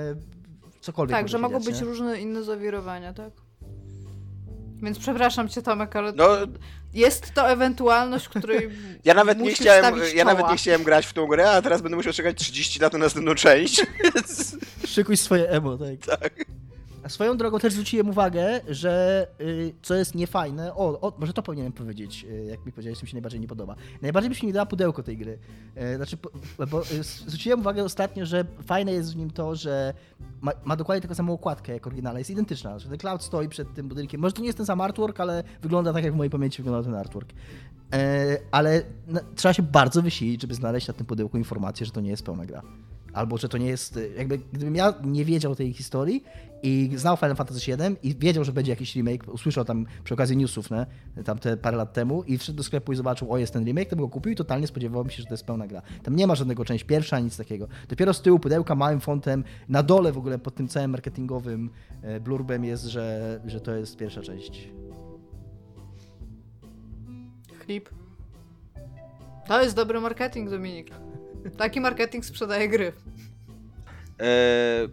cokolwiek. 0.80 1.16
Tak, 1.16 1.28
że 1.28 1.38
mogą 1.38 1.58
dziać, 1.58 1.66
być 1.66 1.80
nie? 1.80 1.86
różne 1.86 2.20
inne 2.20 2.42
zawirowania, 2.42 3.12
tak? 3.12 3.32
Więc 4.82 4.98
przepraszam 4.98 5.48
cię 5.48 5.62
Tomek, 5.62 5.96
ale 5.96 6.12
No, 6.12 6.24
jest 6.94 7.34
to 7.34 7.50
ewentualność, 7.50 8.28
której 8.28 8.70
ja 9.04 9.14
nawet 9.14 9.38
nie 9.38 9.52
chciałem, 9.52 9.94
ja 10.14 10.24
nawet 10.24 10.50
nie 10.50 10.56
chciałem 10.56 10.82
grać 10.82 11.06
w 11.06 11.12
tą 11.12 11.26
grę, 11.26 11.50
a 11.50 11.62
teraz 11.62 11.82
będę 11.82 11.96
musiał 11.96 12.12
czekać 12.12 12.38
30 12.38 12.80
lat 12.80 12.92
na 12.92 12.98
następną 12.98 13.34
część. 13.34 13.86
Więc 14.04 14.56
Szykuj 14.86 15.16
swoje 15.16 15.48
emo, 15.48 15.78
tak. 15.78 16.18
tak. 16.20 16.44
A 17.02 17.08
swoją 17.08 17.36
drogą 17.36 17.58
też 17.58 17.72
zwróciłem 17.72 18.08
uwagę, 18.08 18.60
że 18.68 19.26
y, 19.40 19.74
co 19.82 19.94
jest 19.94 20.14
niefajne, 20.14 20.74
o, 20.74 21.00
o, 21.00 21.12
może 21.18 21.32
to 21.32 21.42
powinienem 21.42 21.72
powiedzieć, 21.72 22.26
y, 22.30 22.44
jak 22.44 22.66
mi 22.66 22.72
powiedziałeś, 22.72 22.98
co 22.98 23.04
mi 23.04 23.08
się 23.08 23.14
najbardziej 23.14 23.40
nie 23.40 23.48
podoba. 23.48 23.76
Najbardziej 24.02 24.30
by 24.30 24.34
się 24.34 24.46
mi 24.46 24.52
dała 24.52 24.66
pudełko 24.66 25.02
tej 25.02 25.16
gry. 25.16 25.38
Y, 25.92 25.96
znaczy, 25.96 26.16
bo 26.70 26.82
y, 26.82 27.02
zwróciłem 27.02 27.60
uwagę 27.60 27.84
ostatnio, 27.84 28.26
że 28.26 28.44
fajne 28.66 28.92
jest 28.92 29.12
w 29.12 29.16
nim 29.16 29.30
to, 29.30 29.56
że 29.56 29.94
ma, 30.40 30.52
ma 30.64 30.76
dokładnie 30.76 31.02
taką 31.02 31.14
samą 31.14 31.32
okładkę 31.32 31.72
jak 31.72 31.86
oryginalna, 31.86 32.18
jest 32.18 32.30
identyczna, 32.30 32.78
że 32.78 32.88
ten 32.88 32.98
Cloud 32.98 33.22
stoi 33.22 33.48
przed 33.48 33.74
tym 33.74 33.88
budynkiem. 33.88 34.20
Może 34.20 34.32
to 34.32 34.40
nie 34.40 34.46
jest 34.46 34.56
ten 34.56 34.66
sam 34.66 34.80
artwork, 34.80 35.20
ale 35.20 35.44
wygląda 35.62 35.92
tak, 35.92 36.04
jak 36.04 36.12
w 36.12 36.16
mojej 36.16 36.30
pamięci 36.30 36.62
wyglądał 36.62 36.92
ten 36.92 37.00
artwork. 37.00 37.32
E, 37.92 38.38
ale 38.50 38.82
trzeba 39.36 39.52
się 39.52 39.62
bardzo 39.62 40.02
wysilić, 40.02 40.42
żeby 40.42 40.54
znaleźć 40.54 40.88
na 40.88 40.94
tym 40.94 41.06
pudełku 41.06 41.38
informację, 41.38 41.86
że 41.86 41.92
to 41.92 42.00
nie 42.00 42.10
jest 42.10 42.22
pełna 42.22 42.46
gra. 42.46 42.62
Albo 43.12 43.38
że 43.38 43.48
to 43.48 43.58
nie 43.58 43.66
jest. 43.66 43.98
Jakby 44.16 44.38
gdybym 44.38 44.76
ja 44.76 44.94
nie 45.04 45.24
wiedział 45.24 45.54
tej 45.54 45.72
historii 45.72 46.24
i 46.62 46.90
znał 46.96 47.16
Final 47.16 47.36
Fantasy 47.36 47.66
VII 47.66 47.96
i 48.02 48.16
wiedział, 48.16 48.44
że 48.44 48.52
będzie 48.52 48.72
jakiś 48.72 48.94
remake, 48.94 49.28
usłyszał 49.28 49.64
tam 49.64 49.86
przy 50.04 50.14
okazji 50.14 50.36
newsów, 50.36 50.70
nie? 50.70 50.86
tam 51.24 51.38
te 51.38 51.56
parę 51.56 51.76
lat 51.76 51.92
temu 51.92 52.22
i 52.22 52.38
wszedł 52.38 52.56
do 52.56 52.62
sklepu 52.62 52.92
i 52.92 52.96
zobaczył, 52.96 53.32
o 53.32 53.38
jest 53.38 53.52
ten 53.52 53.64
remake, 53.64 53.88
to 53.88 53.96
go 53.96 54.08
kupił 54.08 54.32
i 54.32 54.36
totalnie 54.36 54.66
spodziewałem 54.66 55.10
się, 55.10 55.22
że 55.22 55.28
to 55.28 55.34
jest 55.34 55.46
pełna 55.46 55.66
gra. 55.66 55.82
Tam 56.02 56.16
nie 56.16 56.26
ma 56.26 56.34
żadnego 56.34 56.64
część 56.64 56.84
pierwsza, 56.84 57.20
nic 57.20 57.36
takiego. 57.36 57.68
Dopiero 57.88 58.14
z 58.14 58.22
tyłu 58.22 58.38
pudełka 58.38 58.74
małym 58.74 59.00
fontem, 59.00 59.44
na 59.68 59.82
dole 59.82 60.12
w 60.12 60.18
ogóle 60.18 60.38
pod 60.38 60.54
tym 60.54 60.68
całym 60.68 60.90
marketingowym 60.90 61.70
e, 62.02 62.20
blurbem 62.20 62.64
jest, 62.64 62.84
że, 62.84 63.40
że 63.46 63.60
to 63.60 63.74
jest 63.74 63.96
pierwsza 63.96 64.22
część. 64.22 64.68
Chlip. 67.64 67.90
To 69.46 69.62
jest 69.62 69.76
dobry 69.76 70.00
marketing, 70.00 70.50
Dominik. 70.50 70.90
Taki 71.56 71.80
marketing 71.80 72.24
sprzedaje 72.24 72.68
gry. 72.68 72.92
E, 74.20 74.88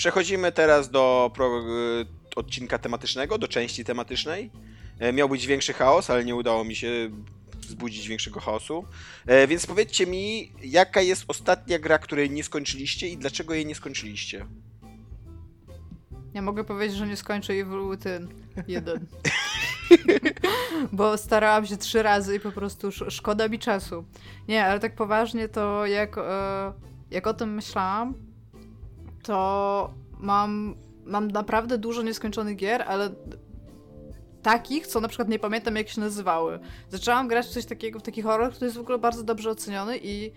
przechodzimy 0.00 0.52
teraz 0.52 0.90
do 0.90 1.30
pro, 1.34 1.46
e, 1.46 1.62
odcinka 2.36 2.78
tematycznego, 2.78 3.38
do 3.38 3.48
części 3.48 3.84
tematycznej. 3.84 4.50
E, 4.98 5.12
miał 5.12 5.28
być 5.28 5.46
większy 5.46 5.72
chaos, 5.72 6.10
ale 6.10 6.24
nie 6.24 6.34
udało 6.34 6.64
mi 6.64 6.76
się 6.76 7.10
wzbudzić 7.60 8.08
większego 8.08 8.40
chaosu. 8.40 8.84
E, 9.26 9.46
więc 9.46 9.66
powiedzcie 9.66 10.06
mi, 10.06 10.52
jaka 10.62 11.02
jest 11.02 11.24
ostatnia 11.28 11.78
gra, 11.78 11.98
której 11.98 12.30
nie 12.30 12.44
skończyliście 12.44 13.08
i 13.08 13.16
dlaczego 13.16 13.54
jej 13.54 13.66
nie 13.66 13.74
skończyliście? 13.74 14.46
Ja 16.34 16.42
mogę 16.42 16.64
powiedzieć, 16.64 16.98
że 16.98 17.06
nie 17.06 17.16
skończę 17.16 17.52
Evil 17.52 17.90
Within 17.90 18.28
1. 18.68 19.06
Bo 20.92 21.18
starałam 21.18 21.66
się 21.66 21.76
trzy 21.76 22.02
razy 22.02 22.36
i 22.36 22.40
po 22.40 22.52
prostu 22.52 22.88
sz- 22.88 23.12
szkoda 23.12 23.48
mi 23.48 23.58
czasu. 23.58 24.04
Nie, 24.48 24.64
ale 24.64 24.80
tak 24.80 24.94
poważnie 24.94 25.48
to 25.48 25.86
jak, 25.86 26.16
jak 27.10 27.26
o 27.26 27.34
tym 27.34 27.54
myślałam, 27.54 28.29
to 29.22 29.94
mam, 30.18 30.74
mam 31.04 31.30
naprawdę 31.30 31.78
dużo 31.78 32.02
nieskończonych 32.02 32.56
gier, 32.56 32.84
ale 32.86 33.10
takich, 34.42 34.86
co 34.86 35.00
na 35.00 35.08
przykład 35.08 35.28
nie 35.28 35.38
pamiętam 35.38 35.76
jak 35.76 35.88
się 35.88 36.00
nazywały. 36.00 36.58
Zaczęłam 36.88 37.28
grać 37.28 37.46
w 37.46 37.50
coś 37.50 37.66
takiego, 37.66 37.98
w 37.98 38.02
taki 38.02 38.22
horror, 38.22 38.50
który 38.50 38.66
jest 38.66 38.76
w 38.76 38.80
ogóle 38.80 38.98
bardzo 38.98 39.22
dobrze 39.22 39.50
oceniony 39.50 39.98
i 40.02 40.32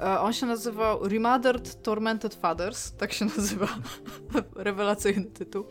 e, 0.00 0.20
on 0.20 0.32
się 0.32 0.46
nazywał 0.46 1.08
Remothered 1.08 1.82
Tormented 1.82 2.34
Fathers, 2.34 2.92
tak 2.92 3.12
się 3.12 3.24
nazywa. 3.36 3.68
Rewelacyjny 4.56 5.24
tytuł. 5.24 5.64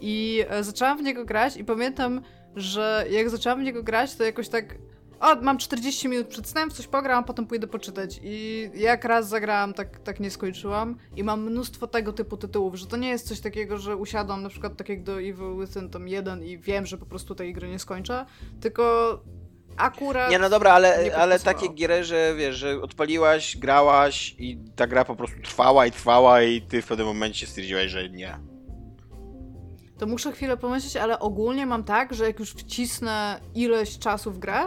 I 0.00 0.44
e, 0.48 0.64
zaczęłam 0.64 0.98
w 0.98 1.02
niego 1.02 1.24
grać 1.24 1.56
i 1.56 1.64
pamiętam, 1.64 2.20
że 2.56 3.04
jak 3.10 3.30
zaczęłam 3.30 3.60
w 3.60 3.62
niego 3.62 3.82
grać, 3.82 4.14
to 4.14 4.24
jakoś 4.24 4.48
tak 4.48 4.78
o, 5.20 5.36
mam 5.36 5.58
40 5.58 6.08
minut 6.08 6.26
przed 6.26 6.48
snem, 6.48 6.70
coś 6.70 6.86
pogram, 6.86 7.18
a 7.18 7.22
potem 7.22 7.46
pójdę 7.46 7.66
poczytać. 7.66 8.20
I 8.22 8.70
jak 8.74 9.04
raz 9.04 9.28
zagrałam, 9.28 9.74
tak, 9.74 9.98
tak 9.98 10.20
nie 10.20 10.30
skończyłam. 10.30 10.96
I 11.16 11.24
mam 11.24 11.42
mnóstwo 11.42 11.86
tego 11.86 12.12
typu 12.12 12.36
tytułów, 12.36 12.74
że 12.74 12.86
to 12.86 12.96
nie 12.96 13.08
jest 13.08 13.28
coś 13.28 13.40
takiego, 13.40 13.78
że 13.78 13.96
usiadłam 13.96 14.42
na 14.42 14.48
przykład 14.48 14.76
tak 14.76 14.88
jak 14.88 15.02
do 15.02 15.20
Evil 15.20 15.58
Within 15.60 15.90
tam 15.90 16.08
jeden 16.08 16.44
i 16.44 16.58
wiem, 16.58 16.86
że 16.86 16.98
po 16.98 17.06
prostu 17.06 17.34
tej 17.34 17.52
gry 17.52 17.68
nie 17.68 17.78
skończę, 17.78 18.26
tylko 18.60 19.14
akurat... 19.76 20.30
Nie, 20.30 20.38
no 20.38 20.50
dobra, 20.50 20.72
ale, 20.72 21.16
ale 21.16 21.40
takie 21.40 21.68
gry, 21.68 22.04
że 22.04 22.34
wiesz, 22.36 22.56
że 22.56 22.82
odpaliłaś, 22.82 23.56
grałaś 23.56 24.34
i 24.38 24.58
ta 24.76 24.86
gra 24.86 25.04
po 25.04 25.16
prostu 25.16 25.42
trwała 25.42 25.86
i 25.86 25.92
trwała 25.92 26.42
i 26.42 26.62
ty 26.62 26.82
w 26.82 26.86
pewnym 26.86 27.06
momencie 27.06 27.46
stwierdziłaś, 27.46 27.90
że 27.90 28.08
nie. 28.08 28.38
To 29.98 30.06
muszę 30.06 30.32
chwilę 30.32 30.56
pomyśleć, 30.56 30.96
ale 30.96 31.18
ogólnie 31.18 31.66
mam 31.66 31.84
tak, 31.84 32.14
że 32.14 32.24
jak 32.24 32.38
już 32.38 32.50
wcisnę 32.50 33.40
ileś 33.54 33.98
czasu 33.98 34.32
w 34.32 34.38
grę, 34.38 34.60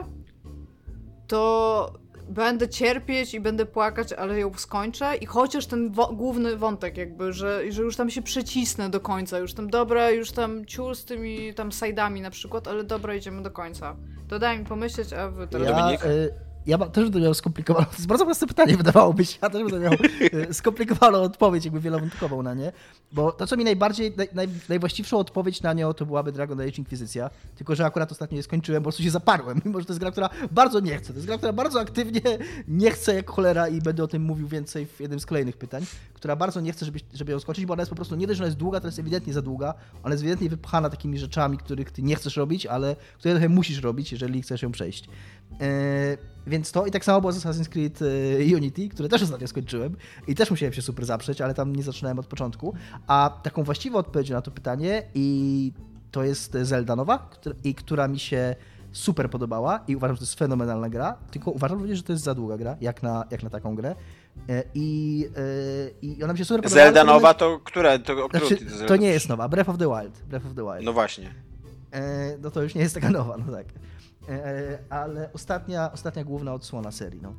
to 1.31 1.93
będę 2.29 2.69
cierpieć 2.69 3.33
i 3.33 3.39
będę 3.39 3.65
płakać, 3.65 4.13
ale 4.13 4.39
ją 4.39 4.53
skończę 4.53 5.15
i 5.15 5.25
chociaż 5.25 5.65
ten 5.65 5.91
wo- 5.91 6.13
główny 6.13 6.55
wątek 6.55 6.97
jakby, 6.97 7.33
że, 7.33 7.71
że 7.71 7.81
już 7.81 7.95
tam 7.95 8.09
się 8.09 8.21
przycisnę 8.21 8.89
do 8.89 8.99
końca, 8.99 9.39
już 9.39 9.53
tam 9.53 9.69
dobra, 9.69 10.09
już 10.09 10.31
tam 10.31 10.65
ciul 10.65 10.95
z 10.95 11.05
tymi 11.05 11.53
tam 11.53 11.71
sajdami 11.71 12.21
na 12.21 12.29
przykład, 12.29 12.67
ale 12.67 12.83
dobra, 12.83 13.15
idziemy 13.15 13.41
do 13.41 13.51
końca. 13.51 13.95
To 14.27 14.39
daj 14.39 14.59
mi 14.59 14.65
pomyśleć, 14.65 15.13
a 15.13 15.29
wy 15.29 15.47
teraz... 15.47 15.67
Ja, 15.67 16.09
y, 16.11 16.33
ja 16.65 16.77
też 16.77 17.03
będę 17.03 17.19
miał 17.19 17.33
skomplikowaną, 17.33 17.85
to 17.85 17.93
jest 17.93 18.07
bardzo 18.07 18.25
proste 18.25 18.47
pytanie 18.47 18.77
wydawałoby 18.77 19.25
się, 19.25 19.37
ja 19.41 19.49
też 19.49 19.71
będę 19.71 19.79
miał 19.79 19.93
y, 20.49 20.53
skomplikowaną 20.53 21.17
odpowiedź, 21.21 21.65
jakby 21.65 21.79
wielowątkową 21.79 22.43
na 22.43 22.53
nie, 22.53 22.71
bo 23.11 23.31
to, 23.31 23.47
co 23.47 23.57
mi 23.57 23.63
najbardziej, 23.63 24.13
naj, 24.17 24.29
naj, 24.33 24.47
najwłaściwszą 24.69 25.17
odpowiedź 25.17 25.61
na 25.61 25.73
nią, 25.73 25.93
to 25.93 26.05
byłaby 26.05 26.31
Dragon 26.31 26.61
Age 26.61 26.77
Inkwizycja, 26.77 27.29
tylko, 27.55 27.75
że 27.75 27.85
akurat 27.85 28.11
ostatnio 28.11 28.37
je 28.37 28.43
skończyłem, 28.43 28.83
po 28.83 28.85
prostu 28.85 29.03
się 29.03 29.11
zaparłem, 29.11 29.61
mimo 29.65 29.79
że 29.79 29.85
to 29.85 29.93
jest 29.93 29.99
gra, 29.99 30.11
która 30.11 30.29
bardzo 30.51 30.79
nie 30.79 30.97
chce, 30.97 31.07
to 31.07 31.13
jest 31.13 31.27
gra, 31.27 31.37
która 31.37 31.53
bardzo 31.53 31.79
aktywnie 31.79 32.21
nie 32.67 32.91
chce 32.91 33.13
jak 33.13 33.29
cholera 33.29 33.67
i 33.67 33.81
będę 33.81 34.03
o 34.03 34.07
tym 34.07 34.21
mówił 34.21 34.47
więcej 34.47 34.85
w 34.85 34.99
jednym 34.99 35.19
z 35.19 35.25
kolejnych 35.25 35.57
pytań, 35.57 35.85
która 36.13 36.35
bardzo 36.35 36.61
nie 36.61 36.71
chce, 36.71 36.85
żeby, 36.85 36.99
żeby 37.13 37.31
ją 37.31 37.39
skończyć, 37.39 37.65
bo 37.65 37.73
ona 37.73 37.81
jest 37.81 37.89
po 37.89 37.95
prostu, 37.95 38.15
nie 38.15 38.27
dość, 38.27 38.37
że 38.37 38.43
ona 38.43 38.47
jest 38.47 38.57
długa, 38.57 38.79
to 38.79 38.87
jest 38.87 38.99
ewidentnie 38.99 39.33
za 39.33 39.41
długa, 39.41 39.73
ona 40.03 40.13
jest 40.13 40.23
ewidentnie 40.23 40.49
wypchana 40.49 40.89
takimi 40.89 41.19
rzeczami, 41.19 41.57
których 41.57 41.91
ty 41.91 42.01
nie 42.01 42.15
chcesz 42.15 42.37
robić, 42.37 42.65
ale 42.65 42.95
które 43.17 43.33
trochę 43.33 43.49
musisz 43.49 43.81
robić, 43.81 44.11
jeżeli 44.11 44.41
chcesz 44.41 44.61
ją 44.61 44.71
przejść. 44.71 45.09
E, 45.61 46.17
więc 46.47 46.71
to 46.71 46.85
i 46.85 46.91
tak 46.91 47.05
samo 47.05 47.21
było 47.21 47.33
z 47.33 47.45
Assassin's 47.45 47.69
Creed 47.69 47.99
e, 48.01 48.55
Unity, 48.55 48.89
które 48.89 49.09
też 49.09 49.23
ostatnio 49.23 49.47
skończyłem 49.47 49.95
i 50.27 50.35
też 50.35 50.51
musiałem 50.51 50.73
się 50.73 50.81
super 50.81 51.05
zaprzeć, 51.05 51.41
ale 51.41 51.53
tam 51.53 51.75
nie 51.75 51.83
zaczynałem 51.83 52.19
od 52.19 52.27
początku. 52.27 52.73
A 53.07 53.39
taką 53.43 53.63
właściwą 53.63 53.97
odpowiedzią 53.97 54.35
na 54.35 54.41
to 54.41 54.51
pytanie 54.51 55.03
i 55.15 55.71
to 56.11 56.23
jest 56.23 56.57
Zelda 56.61 56.95
nowa, 56.95 57.17
która, 57.31 57.55
i 57.63 57.75
która 57.75 58.07
mi 58.07 58.19
się 58.19 58.55
super 58.91 59.29
podobała 59.29 59.79
i 59.87 59.95
uważam, 59.95 60.15
że 60.15 60.19
to 60.19 60.23
jest 60.23 60.39
fenomenalna 60.39 60.89
gra, 60.89 61.17
tylko 61.31 61.51
uważam 61.51 61.79
również, 61.79 61.97
że 61.97 62.03
to 62.03 62.13
jest 62.13 62.23
za 62.23 62.35
długa 62.35 62.57
gra, 62.57 62.77
jak 62.81 63.03
na, 63.03 63.25
jak 63.31 63.43
na 63.43 63.49
taką 63.49 63.75
grę. 63.75 63.95
E, 64.49 64.63
I, 64.73 65.25
I 66.01 66.23
ona 66.23 66.33
mi 66.33 66.39
się 66.39 66.45
super 66.45 66.63
podobała. 66.63 66.85
Zelda 66.85 67.03
nowa 67.03 67.33
to 67.33 67.59
która? 67.63 67.99
To, 67.99 68.27
Znaczy, 68.29 68.57
to 68.87 68.95
nie 68.95 69.07
jest 69.07 69.29
nowa, 69.29 69.49
Breath 69.49 69.69
of 69.69 69.77
the 69.77 69.87
Wild. 69.87 70.21
Breath 70.21 70.45
of 70.45 70.53
the 70.55 70.63
Wild. 70.63 70.85
No 70.85 70.93
właśnie. 70.93 71.33
No 72.41 72.51
to 72.51 72.63
już 72.63 72.75
nie 72.75 72.81
jest 72.81 72.95
taka 72.95 73.09
nowa, 73.09 73.37
no 73.37 73.53
tak. 73.53 73.65
E, 74.29 74.79
ale 74.89 75.29
ostatnia, 75.33 75.91
ostatnia 75.91 76.23
główna 76.23 76.53
odsłona 76.53 76.91
serii, 76.91 77.21
no. 77.21 77.33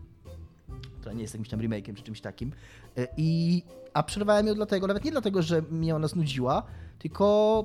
która 1.01 1.15
nie 1.15 1.23
jest 1.23 1.35
jakimś 1.35 1.49
tam 1.49 1.61
remake'iem 1.61 1.95
czy 1.95 2.03
czymś 2.03 2.21
takim. 2.21 2.53
E, 2.99 3.09
I, 3.17 3.63
a 3.95 4.03
przerwałem 4.03 4.47
ją 4.47 4.55
dlatego, 4.55 4.87
nawet 4.87 5.05
nie 5.05 5.11
dlatego, 5.11 5.43
że 5.43 5.63
mnie 5.71 5.97
ona 5.97 6.09
znudziła, 6.09 6.63
tylko 6.99 7.25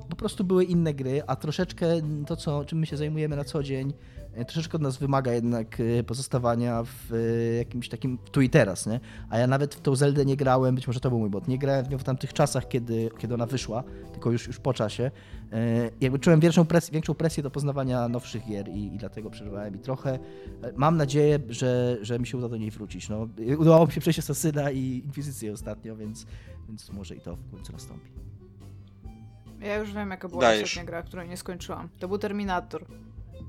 po 0.10 0.16
prostu 0.16 0.44
były 0.44 0.64
inne 0.64 0.94
gry, 0.94 1.24
a 1.28 1.36
troszeczkę 1.36 1.88
to, 2.28 2.36
co, 2.36 2.66
czym 2.66 2.80
my 2.80 2.86
się 2.86 2.98
zajmujemy 2.98 3.36
na 3.36 3.44
co 3.44 3.64
dzień, 3.64 3.94
e, 4.17 4.17
troszeczkę 4.46 4.76
od 4.76 4.82
nas 4.82 4.98
wymaga 4.98 5.34
jednak 5.34 5.80
e, 5.80 6.04
pozostawania 6.04 6.84
w 6.84 7.14
e, 7.14 7.58
jakimś 7.58 7.90
takim 7.90 8.18
tu 8.32 8.42
i 8.42 8.50
teraz, 8.50 8.86
nie? 8.86 9.00
A 9.30 9.38
ja 9.38 9.48
nawet 9.48 9.76
w 9.76 9.82
tą 9.82 9.96
Zeldę 9.96 10.26
nie 10.26 10.38
grałem, 10.38 10.76
być 10.76 10.88
może 10.88 11.00
to 11.00 11.10
był 11.10 11.20
mój 11.20 11.30
bot, 11.30 11.48
nie 11.48 11.58
grałem 11.58 11.86
w 11.86 11.90
nią 11.90 11.98
w 11.98 12.04
tamtych 12.04 12.34
czasach, 12.34 12.68
kiedy, 12.68 13.10
kiedy 13.18 13.34
ona 13.34 13.46
wyszła, 13.46 13.84
tylko 14.12 14.32
już, 14.32 14.48
już 14.48 14.60
po 14.60 14.74
czasie. 14.74 15.12
Jakby 16.02 16.20
czułem 16.20 16.40
większą 16.40 16.66
presję, 16.66 16.94
większą 16.94 17.14
presję 17.14 17.44
do 17.44 17.52
poznawania 17.52 18.08
nowszych 18.08 18.46
gier 18.46 18.70
i, 18.70 18.96
i 18.96 18.98
dlatego 18.98 19.30
przerwałem 19.30 19.76
i 19.76 19.80
trochę 19.80 20.20
mam 20.76 20.98
nadzieję, 20.98 21.40
że, 21.50 21.98
że 22.02 22.20
mi 22.20 22.28
się 22.28 22.38
uda 22.38 22.50
do 22.50 22.58
niej 22.58 22.72
wrócić. 22.72 23.10
No, 23.10 23.28
udało 23.58 23.86
mi 23.86 23.92
się 23.92 24.02
przejść 24.02 24.20
Asasyna 24.20 24.72
i 24.72 25.02
Inkwizycję 25.06 25.54
ostatnio, 25.54 25.96
więc, 25.96 26.26
więc 26.68 26.92
może 26.92 27.16
i 27.16 27.22
to 27.22 27.36
w 27.36 27.52
końcu 27.52 27.74
nastąpi. 27.74 28.10
Ja 29.62 29.76
już 29.76 29.94
wiem, 29.94 30.10
jaka 30.10 30.30
była 30.30 30.42
Dajesz. 30.42 30.64
ostatnia 30.64 30.86
gra, 30.86 31.04
której 31.04 31.30
nie 31.30 31.38
skończyłam. 31.38 31.90
To 32.00 32.08
był 32.08 32.18
Terminator. 32.18 32.86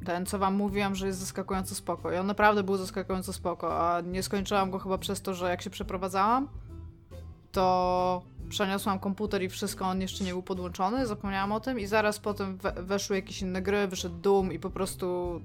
Ten, 0.09 0.27
co 0.27 0.39
wam 0.39 0.55
mówiłam, 0.55 0.95
że 0.95 1.07
jest 1.07 1.19
zaskakująco 1.19 1.75
spoko. 1.75 2.13
I 2.13 2.17
on 2.17 2.27
naprawdę 2.27 2.63
był 2.63 2.77
zaskakująco 2.77 3.33
spoko, 3.33 3.81
a 3.81 4.01
nie 4.01 4.23
skończyłam 4.23 4.71
go 4.71 4.79
chyba 4.79 4.99
przez 4.99 5.23
to, 5.23 5.35
że 5.35 5.51
jak 5.51 5.63
się 5.63 5.71
przeprowadzałam, 5.71 6.49
to 7.53 8.23
przeniosłam 8.49 8.99
komputer 8.99 9.43
i 9.43 9.49
wszystko, 9.49 9.87
on 9.87 10.01
jeszcze 10.01 10.25
nie 10.25 10.33
był 10.33 10.43
podłączony, 10.43 11.07
zapomniałam 11.07 11.53
o 11.53 11.61
tym 11.61 11.81
i 11.81 11.87
zaraz 11.87 12.19
potem 12.19 12.57
we 12.57 12.73
weszły 12.73 13.17
jakieś 13.17 13.43
inne 13.43 13.63
gry, 13.63 13.89
wyszedł 13.89 14.19
Doom 14.19 14.53
i 14.53 14.59
po 14.59 14.71
prostu 14.71 15.41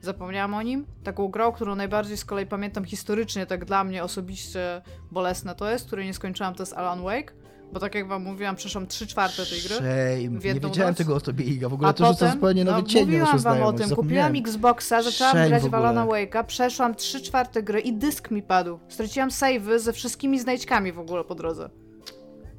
zapomniałam 0.00 0.54
o 0.54 0.62
nim. 0.62 0.86
Taką 1.04 1.28
grą, 1.28 1.52
którą 1.52 1.74
najbardziej 1.74 2.16
z 2.16 2.24
kolei 2.24 2.46
pamiętam 2.46 2.84
historycznie, 2.84 3.46
tak 3.46 3.64
dla 3.64 3.84
mnie 3.84 4.04
osobiście 4.04 4.82
bolesne 5.10 5.54
to 5.54 5.70
jest, 5.70 5.86
której 5.86 6.06
nie 6.06 6.14
skończyłam, 6.14 6.54
to 6.54 6.62
jest 6.62 6.72
Alan 6.72 7.02
Wake 7.02 7.32
bo 7.72 7.80
tak 7.80 7.94
jak 7.94 8.08
wam 8.08 8.22
mówiłam, 8.22 8.56
przeszłam 8.56 8.86
3 8.86 9.06
czwarte 9.06 9.46
tej 9.46 9.60
gry. 9.60 9.74
Shame. 9.74 10.38
Nie 10.38 10.60
wiedziałem 10.60 10.90
noc. 10.90 10.98
tego 10.98 11.16
o 11.16 11.20
tobie, 11.20 11.44
Iga. 11.44 11.68
W 11.68 11.72
ogóle 11.72 11.88
A 11.88 11.92
to 11.92 12.04
potem, 12.04 12.32
zupełnie 12.32 12.64
nowy 12.64 12.82
no, 12.82 12.88
cień 12.88 13.04
Mówiłam 13.04 13.38
wam 13.38 13.62
o 13.62 13.72
tym. 13.72 13.90
Kupiłam 13.90 14.36
Xboxa, 14.36 15.02
zaczęłam 15.02 15.32
Shame 15.32 15.48
grać 15.48 15.62
w 15.62 15.74
Alana 15.74 16.06
Wake'a, 16.06 16.44
przeszłam 16.44 16.94
3 16.94 17.20
czwarte 17.20 17.62
gry 17.62 17.80
i 17.80 17.92
dysk 17.92 18.30
mi 18.30 18.42
padł. 18.42 18.78
Straciłam 18.88 19.30
savey 19.30 19.78
ze 19.78 19.92
wszystkimi 19.92 20.40
znajdźkami 20.40 20.92
w 20.92 20.98
ogóle 20.98 21.24
po 21.24 21.34
drodze. 21.34 21.70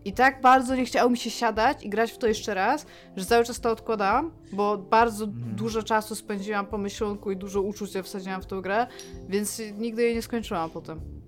I 0.05 0.13
tak 0.13 0.41
bardzo 0.41 0.75
nie 0.75 0.85
chciało 0.85 1.09
mi 1.09 1.17
się 1.17 1.29
siadać 1.29 1.83
i 1.83 1.89
grać 1.89 2.11
w 2.11 2.17
to 2.17 2.27
jeszcze 2.27 2.53
raz, 2.53 2.85
że 3.15 3.25
cały 3.25 3.45
czas 3.45 3.59
to 3.59 3.71
odkładałam, 3.71 4.31
bo 4.53 4.77
bardzo 4.77 5.25
mm. 5.25 5.55
dużo 5.55 5.83
czasu 5.83 6.15
spędziłam 6.15 6.65
po 6.65 6.77
myślunku 6.77 7.31
i 7.31 7.37
dużo 7.37 7.61
uczucia 7.61 8.03
wsadziłam 8.03 8.41
w 8.41 8.45
tę 8.45 8.61
grę, 8.61 8.87
więc 9.29 9.61
nigdy 9.77 10.03
jej 10.03 10.15
nie 10.15 10.21
skończyłam 10.21 10.69
potem. 10.69 11.22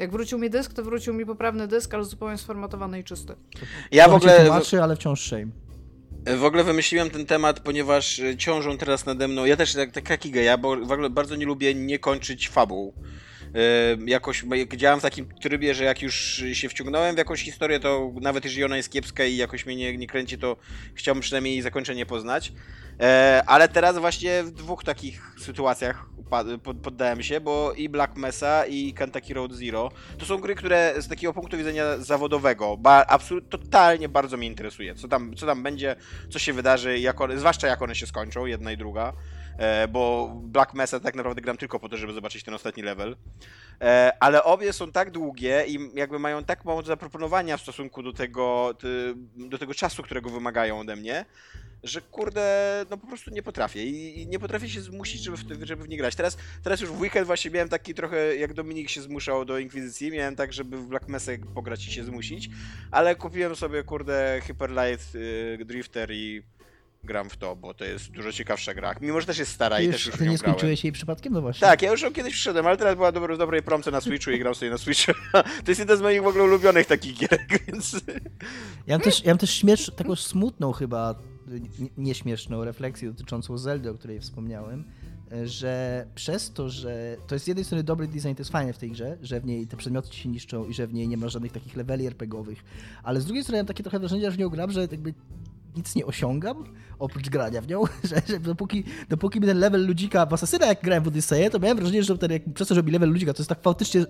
Jak 0.00 0.10
wrócił 0.10 0.38
mi 0.38 0.50
dysk, 0.50 0.72
to 0.72 0.82
wrócił 0.84 1.14
mi 1.14 1.26
poprawny 1.26 1.68
dysk, 1.68 1.94
ale 1.94 2.04
zupełnie 2.04 2.38
sformatowany 2.38 3.00
i 3.00 3.04
czysty. 3.04 3.34
Ja 3.90 4.08
w 4.08 4.14
ogóle... 4.14 4.44
Tłumaczy, 4.44 4.82
ale 4.82 4.96
wciąż 4.96 5.26
shame. 5.26 5.46
W 6.36 6.44
ogóle 6.44 6.64
wymyśliłem 6.64 7.10
ten 7.10 7.26
temat, 7.26 7.60
ponieważ 7.60 8.20
e, 8.20 8.36
ciążą 8.36 8.78
teraz 8.78 9.06
nade 9.06 9.28
mną. 9.28 9.44
Ja 9.44 9.56
też 9.56 9.74
tak, 9.74 9.92
tak 9.92 10.10
jak 10.10 10.26
Iga, 10.26 10.40
ja 10.40 10.58
bo 10.58 10.76
w 10.76 10.92
ogóle 10.92 11.10
bardzo 11.10 11.36
nie 11.36 11.46
lubię 11.46 11.74
nie 11.74 11.98
kończyć 11.98 12.48
fabuł. 12.48 12.94
Jakoś 14.06 14.44
jak 14.54 14.76
działam 14.76 15.00
w 15.00 15.02
takim 15.02 15.28
trybie, 15.40 15.74
że 15.74 15.84
jak 15.84 16.02
już 16.02 16.44
się 16.52 16.68
wciągnąłem 16.68 17.14
w 17.14 17.18
jakąś 17.18 17.42
historię, 17.42 17.80
to 17.80 18.12
nawet 18.20 18.44
jeżeli 18.44 18.64
ona 18.64 18.76
jest 18.76 18.92
kiepska 18.92 19.24
i 19.24 19.36
jakoś 19.36 19.66
mnie 19.66 19.76
nie, 19.76 19.96
nie 19.96 20.06
kręci, 20.06 20.38
to 20.38 20.56
chciałbym 20.94 21.22
przynajmniej 21.22 21.54
jej 21.54 21.62
zakończenie 21.62 22.06
poznać. 22.06 22.48
Yy, 22.48 23.06
ale 23.46 23.68
teraz 23.68 23.98
właśnie 23.98 24.42
w 24.42 24.50
dwóch 24.50 24.84
takich 24.84 25.32
sytuacjach 25.38 26.06
poddałem 26.82 27.22
się, 27.22 27.40
bo 27.40 27.72
i 27.72 27.88
Black 27.88 28.16
Mesa 28.16 28.66
i 28.66 28.94
Kentucky 28.94 29.34
Road 29.34 29.52
Zero 29.52 29.90
to 30.18 30.26
są 30.26 30.38
gry, 30.38 30.54
które 30.54 30.94
z 30.98 31.08
takiego 31.08 31.32
punktu 31.32 31.56
widzenia 31.56 31.98
zawodowego 31.98 32.76
ba, 32.76 33.18
totalnie 33.50 34.08
bardzo 34.08 34.36
mnie 34.36 34.46
interesuje. 34.46 34.94
Co 34.94 35.08
tam, 35.08 35.34
co 35.36 35.46
tam 35.46 35.62
będzie, 35.62 35.96
co 36.30 36.38
się 36.38 36.52
wydarzy, 36.52 36.98
jak 36.98 37.20
one, 37.20 37.38
zwłaszcza 37.38 37.66
jak 37.66 37.82
one 37.82 37.94
się 37.94 38.06
skończą, 38.06 38.46
jedna 38.46 38.72
i 38.72 38.76
druga. 38.76 39.12
E, 39.60 39.88
bo 39.88 40.32
Black 40.42 40.74
Mesa 40.74 41.00
tak 41.00 41.14
naprawdę 41.14 41.42
gram 41.42 41.56
tylko 41.56 41.80
po 41.80 41.88
to, 41.88 41.96
żeby 41.96 42.12
zobaczyć 42.12 42.44
ten 42.44 42.54
ostatni 42.54 42.82
level. 42.82 43.16
E, 43.80 44.12
ale 44.20 44.44
obie 44.44 44.72
są 44.72 44.92
tak 44.92 45.10
długie 45.10 45.64
i 45.66 45.90
jakby 45.94 46.18
mają 46.18 46.44
tak 46.44 46.64
mało 46.64 46.82
zaproponowania 46.82 47.56
w 47.56 47.60
stosunku 47.60 48.02
do 48.02 48.12
tego, 48.12 48.74
do 49.36 49.58
tego 49.58 49.74
czasu, 49.74 50.02
którego 50.02 50.30
wymagają 50.30 50.80
ode 50.80 50.96
mnie, 50.96 51.24
że 51.82 52.00
kurde, 52.00 52.86
no 52.90 52.96
po 52.96 53.06
prostu 53.06 53.30
nie 53.30 53.42
potrafię 53.42 53.84
i, 53.84 54.26
nie 54.26 54.38
potrafię 54.38 54.68
się 54.68 54.80
zmusić, 54.80 55.22
żeby 55.22 55.36
w, 55.36 55.66
żeby 55.66 55.84
w 55.84 55.88
nie 55.88 55.96
grać. 55.96 56.14
Teraz, 56.14 56.36
teraz 56.62 56.80
już 56.80 56.90
w 56.90 57.00
weekend 57.00 57.26
właśnie 57.26 57.50
miałem 57.50 57.68
taki 57.68 57.94
trochę, 57.94 58.36
jak 58.36 58.54
Dominik 58.54 58.90
się 58.90 59.02
zmuszał 59.02 59.44
do 59.44 59.58
Inkwizycji, 59.58 60.10
miałem 60.10 60.36
tak, 60.36 60.52
żeby 60.52 60.78
w 60.78 60.86
Black 60.86 61.08
Mesa 61.08 61.32
pograć 61.54 61.86
i 61.86 61.92
się 61.92 62.04
zmusić, 62.04 62.50
ale 62.90 63.16
kupiłem 63.16 63.56
sobie 63.56 63.82
kurde 63.82 64.40
Hyper 64.46 64.70
Light 64.70 65.14
y, 65.14 65.64
Drifter 65.64 66.10
i 66.12 66.42
gram 67.04 67.30
w 67.30 67.36
to, 67.36 67.56
bo 67.56 67.74
to 67.74 67.84
jest 67.84 68.10
dużo 68.10 68.32
ciekawsza 68.32 68.74
gra. 68.74 68.94
Mimo, 69.00 69.20
że 69.20 69.26
też 69.26 69.38
jest 69.38 69.52
stara 69.52 69.76
ty 69.76 69.84
i 69.84 69.90
też 69.90 70.06
już 70.06 70.16
Ty 70.16 70.28
nie 70.28 70.38
skończyłeś 70.38 70.84
jej 70.84 70.92
przypadkiem? 70.92 71.32
No 71.32 71.40
właśnie. 71.40 71.68
Tak, 71.68 71.82
ja 71.82 71.90
już 71.90 72.02
ją 72.02 72.12
kiedyś 72.12 72.32
przyszedłem, 72.34 72.66
ale 72.66 72.76
teraz 72.76 72.96
była 72.96 73.12
dobro, 73.12 73.34
w 73.34 73.38
dobrej 73.38 73.62
promce 73.62 73.90
na 73.90 74.00
Switchu 74.00 74.30
i 74.30 74.38
gram 74.38 74.54
sobie 74.54 74.70
na 74.70 74.78
Switchu. 74.78 75.12
to 75.64 75.70
jest 75.70 75.78
jeden 75.78 75.98
z 75.98 76.00
moich 76.00 76.22
w 76.22 76.26
ogóle 76.26 76.44
ulubionych 76.44 76.86
takich 76.86 77.18
gier, 77.18 77.38
więc... 77.66 77.92
Ja 78.86 78.94
mam 78.94 79.00
też, 79.00 79.24
ja 79.24 79.30
mam 79.30 79.38
też 79.38 79.50
śmiesz, 79.50 79.92
taką 79.96 80.16
smutną 80.16 80.72
chyba, 80.72 81.14
nieśmieszną 81.96 82.64
refleksję 82.64 83.10
dotyczącą 83.10 83.58
Zeldy, 83.58 83.90
o 83.90 83.94
której 83.94 84.20
wspomniałem, 84.20 84.84
że 85.44 86.06
przez 86.14 86.52
to, 86.52 86.68
że 86.68 87.16
to 87.26 87.34
jest 87.34 87.44
z 87.44 87.48
jednej 87.48 87.64
strony 87.64 87.84
dobry 87.84 88.08
design, 88.08 88.34
to 88.34 88.40
jest 88.40 88.50
fajne 88.50 88.72
w 88.72 88.78
tej 88.78 88.90
grze, 88.90 89.18
że 89.22 89.40
w 89.40 89.44
niej 89.44 89.66
te 89.66 89.76
przedmioty 89.76 90.16
się 90.16 90.28
niszczą 90.28 90.64
i 90.64 90.74
że 90.74 90.86
w 90.86 90.94
niej 90.94 91.08
nie 91.08 91.16
ma 91.16 91.28
żadnych 91.28 91.52
takich 91.52 91.76
leveli 91.76 92.06
RPGowych, 92.06 92.64
ale 93.02 93.20
z 93.20 93.24
drugiej 93.24 93.42
strony 93.42 93.58
mam 93.58 93.66
takie 93.66 93.82
trochę 93.82 93.98
wrażenie, 93.98 94.22
że 94.22 94.30
w 94.30 94.38
nią 94.38 94.48
gram, 94.48 94.70
że 94.70 94.80
jakby 94.80 95.14
nic 95.76 95.94
nie 95.94 96.06
osiągam, 96.06 96.64
oprócz 97.00 97.28
grania 97.28 97.60
w 97.60 97.68
nią, 97.68 97.82
że, 98.10 98.22
że 98.28 98.40
dopóki, 98.40 98.84
dopóki 99.08 99.40
ten 99.40 99.58
level 99.58 99.86
ludzika 99.86 100.26
w 100.26 100.32
Asasyna, 100.32 100.66
jak 100.66 100.82
grałem 100.82 101.04
w 101.04 101.08
Odyseję, 101.08 101.50
to 101.50 101.58
miałem 101.58 101.76
wrażenie, 101.78 102.02
że 102.02 102.18
ten, 102.18 102.30
jak, 102.30 102.42
przez 102.54 102.68
to, 102.68 102.74
że 102.74 102.82
mi 102.82 102.92
level 102.92 103.08
ludzika 103.08 103.34
to 103.34 103.42
jest 103.42 103.48
tak 103.48 103.62
faktycznie 103.62 104.04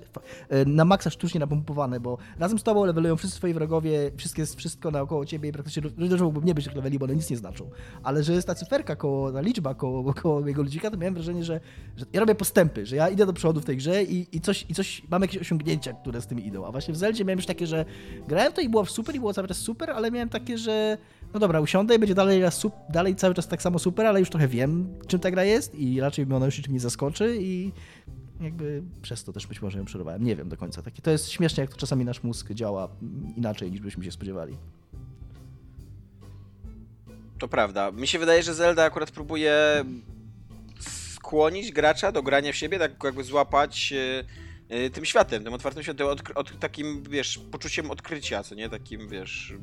e, 0.49 0.65
na 0.65 0.85
maksa 0.85 1.11
sztucznie 1.11 1.41
napompowane, 1.41 2.01
bo 2.01 2.19
razem 2.39 2.59
z 2.59 2.63
tobą 2.63 2.85
levelują 2.85 3.17
wszyscy 3.17 3.37
twoi 3.37 3.55
wrogowie, 3.55 4.11
wszystkie, 4.17 4.47
wszystko 4.47 4.91
naokoło 4.91 5.27
ciebie 5.27 5.49
i 5.49 5.53
praktycznie 5.53 5.83
że 6.17 6.25
mógłbym 6.25 6.45
nie 6.45 6.55
być 6.55 6.65
tych 6.65 6.77
leveli, 6.77 6.99
bo 6.99 7.05
one 7.05 7.15
nic 7.15 7.31
nie 7.31 7.37
znaczą. 7.37 7.71
Ale 8.03 8.23
że 8.23 8.33
jest 8.33 8.47
ta 8.47 8.55
cyferka, 8.55 8.97
koło, 8.97 9.33
ta 9.33 9.41
liczba 9.41 9.75
koło, 9.75 10.15
koło 10.23 10.47
jego 10.47 10.63
ludzika, 10.63 10.91
to 10.91 10.97
miałem 10.97 11.15
wrażenie, 11.15 11.45
że, 11.45 11.61
że 11.97 12.07
ja 12.13 12.21
robię 12.21 12.35
postępy, 12.35 12.87
że 12.87 12.97
ja 12.97 13.09
idę 13.09 13.27
do 13.27 13.33
przodu 13.33 13.61
w 13.61 13.65
tej 13.65 13.77
grze 13.77 14.03
i, 14.03 14.37
i, 14.37 14.41
coś, 14.41 14.67
i 14.69 14.75
coś, 14.75 15.03
mam 15.11 15.23
jakieś 15.23 15.41
osiągnięcia, 15.41 15.93
które 15.93 16.21
z 16.21 16.27
tym 16.27 16.41
idą. 16.41 16.67
A 16.67 16.73
właśnie 16.73 16.95
w 16.95 16.97
Zeldzie 16.97 17.25
miałem 17.25 17.39
już 17.39 17.47
takie, 17.47 17.67
że 17.67 17.85
grałem 18.29 18.53
to 18.53 18.61
i 18.61 18.69
było 18.69 18.87
super, 18.87 19.15
i 19.15 19.19
było 19.19 19.35
cały 19.35 19.49
czas 19.49 19.57
super, 19.57 19.91
ale 19.91 20.11
miałem 20.11 20.29
takie, 20.29 20.59
że 20.59 20.99
no 21.35 21.41
dobra, 21.41 21.61
usiądę 21.61 21.95
i 21.95 21.99
będzie 21.99 22.15
dalej, 22.15 22.43
dalej 22.89 23.17
cały 23.17 23.35
czas 23.35 23.49
tak 23.49 23.63
samo 23.63 23.79
super, 23.79 24.07
ale 24.07 24.21
już 24.21 24.31
trochę 24.31 24.49
wiem, 24.49 24.95
czym 25.07 25.21
ta 25.21 25.31
gra 25.31 25.45
jest 25.45 25.75
i 25.75 26.01
raczej 26.01 26.27
ona 26.33 26.47
już 26.47 26.59
niczym 26.59 26.73
nie 26.73 26.81
zaskoczy 26.81 27.37
i 27.41 27.73
jakby 28.41 28.83
przez 29.03 29.25
to 29.25 29.33
też 29.33 29.47
być 29.47 29.63
może 29.63 29.79
ją 29.79 29.85
przerwałem. 29.85 30.25
Nie 30.25 30.37
wiem 30.37 30.49
do 30.49 30.57
końca. 30.57 30.83
Takie, 30.83 31.03
to 31.03 31.11
jest 31.11 31.31
śmieszne, 31.31 31.61
jak 31.61 31.71
to 31.71 31.77
czasami 31.77 32.05
nasz 32.05 32.23
mózg 32.23 32.53
działa 32.53 32.89
inaczej, 33.37 33.71
niż 33.71 33.81
byśmy 33.81 34.05
się 34.05 34.13
spodziewali. 34.13 34.57
To 37.39 37.49
prawda. 37.49 37.91
Mi 37.91 38.07
się 38.07 38.19
wydaje, 38.19 38.43
że 38.43 38.55
Zelda 38.55 38.85
akurat 38.85 39.11
próbuje 39.11 39.85
skłonić 40.81 41.73
gracza 41.73 42.13
do 42.13 42.23
grania 42.23 42.53
w 42.53 42.57
siebie, 42.57 42.79
tak 42.79 42.93
jakby 43.05 43.25
złapać 43.25 43.95
e, 44.69 44.91
tym 44.91 45.05
światem, 45.05 45.45
tym 45.45 45.55
otwartym 45.55 45.83
światem, 45.83 46.07
od, 46.07 46.23
od, 46.35 46.59
takim, 46.59 47.03
wiesz, 47.03 47.41
poczuciem 47.51 47.91
odkrycia, 47.91 48.43
co 48.43 48.55
nie? 48.55 48.69
Takim, 48.69 49.09
wiesz, 49.09 49.55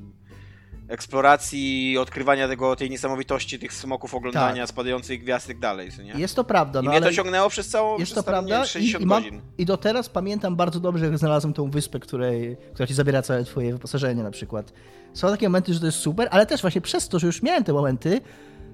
eksploracji, 0.88 1.98
odkrywania 1.98 2.48
tego, 2.48 2.76
tej 2.76 2.90
niesamowitości 2.90 3.60
tych 3.60 3.74
smoków, 3.74 4.16
oglądania 4.16 4.64
tak. 4.64 4.70
spadających 4.70 5.22
gwiazd 5.22 5.46
i 5.46 5.48
tak 5.48 5.60
dalej, 5.60 5.90
nie? 6.04 6.14
Jest 6.14 6.36
to 6.36 6.44
prawda. 6.44 6.82
I 6.82 6.84
no, 6.84 6.92
mnie 6.92 7.02
to 7.02 7.12
ciągnęło 7.12 7.50
przez 7.50 7.70
całą 7.70 7.98
jest 7.98 8.16
to 8.16 8.24
prawda. 8.24 8.66
60 8.66 9.02
I, 9.02 9.04
i, 9.04 9.08
mam, 9.08 9.24
godzin. 9.24 9.42
I 9.58 9.66
do 9.66 9.78
teraz 9.78 10.10
pamiętam 10.10 10.56
bardzo 10.56 10.80
dobrze, 10.80 11.06
jak 11.06 11.18
znalazłem 11.18 11.54
tą 11.54 11.72
wyspę, 11.72 12.00
której, 12.00 12.58
która 12.74 12.88
ci 12.88 12.94
zabiera 12.94 13.22
całe 13.22 13.44
twoje 13.44 13.74
wyposażenie 13.74 14.24
na 14.24 14.32
przykład. 14.32 14.74
Są 15.14 15.30
takie 15.30 15.50
momenty, 15.50 15.74
że 15.74 15.80
to 15.80 15.86
jest 15.86 15.98
super, 15.98 16.28
ale 16.32 16.46
też 16.46 16.62
właśnie 16.62 16.82
przez 16.82 17.10
to, 17.10 17.20
że 17.20 17.28
już 17.28 17.44
miałem 17.44 17.64
te 17.64 17.74
momenty, 17.74 18.22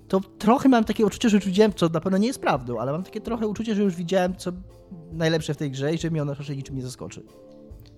to 0.07 0.19
trochę 0.19 0.69
mam 0.69 0.83
takie 0.83 1.05
uczucie, 1.05 1.29
że 1.29 1.37
już 1.37 1.45
widziałem, 1.45 1.73
co 1.73 1.89
na 1.89 1.99
pewno 2.01 2.17
nie 2.17 2.27
jest 2.27 2.41
prawdą, 2.41 2.79
ale 2.79 2.91
mam 2.91 3.03
takie 3.03 3.21
trochę 3.21 3.47
uczucie, 3.47 3.75
że 3.75 3.83
już 3.83 3.95
widziałem, 3.95 4.35
co 4.35 4.51
najlepsze 5.11 5.53
w 5.53 5.57
tej 5.57 5.71
grze 5.71 5.93
i 5.93 5.97
że 5.97 6.09
mnie 6.09 6.21
ona 6.21 6.33
raczej 6.33 6.57
niczym 6.57 6.75
nie 6.75 6.81
zaskoczy. 6.81 7.23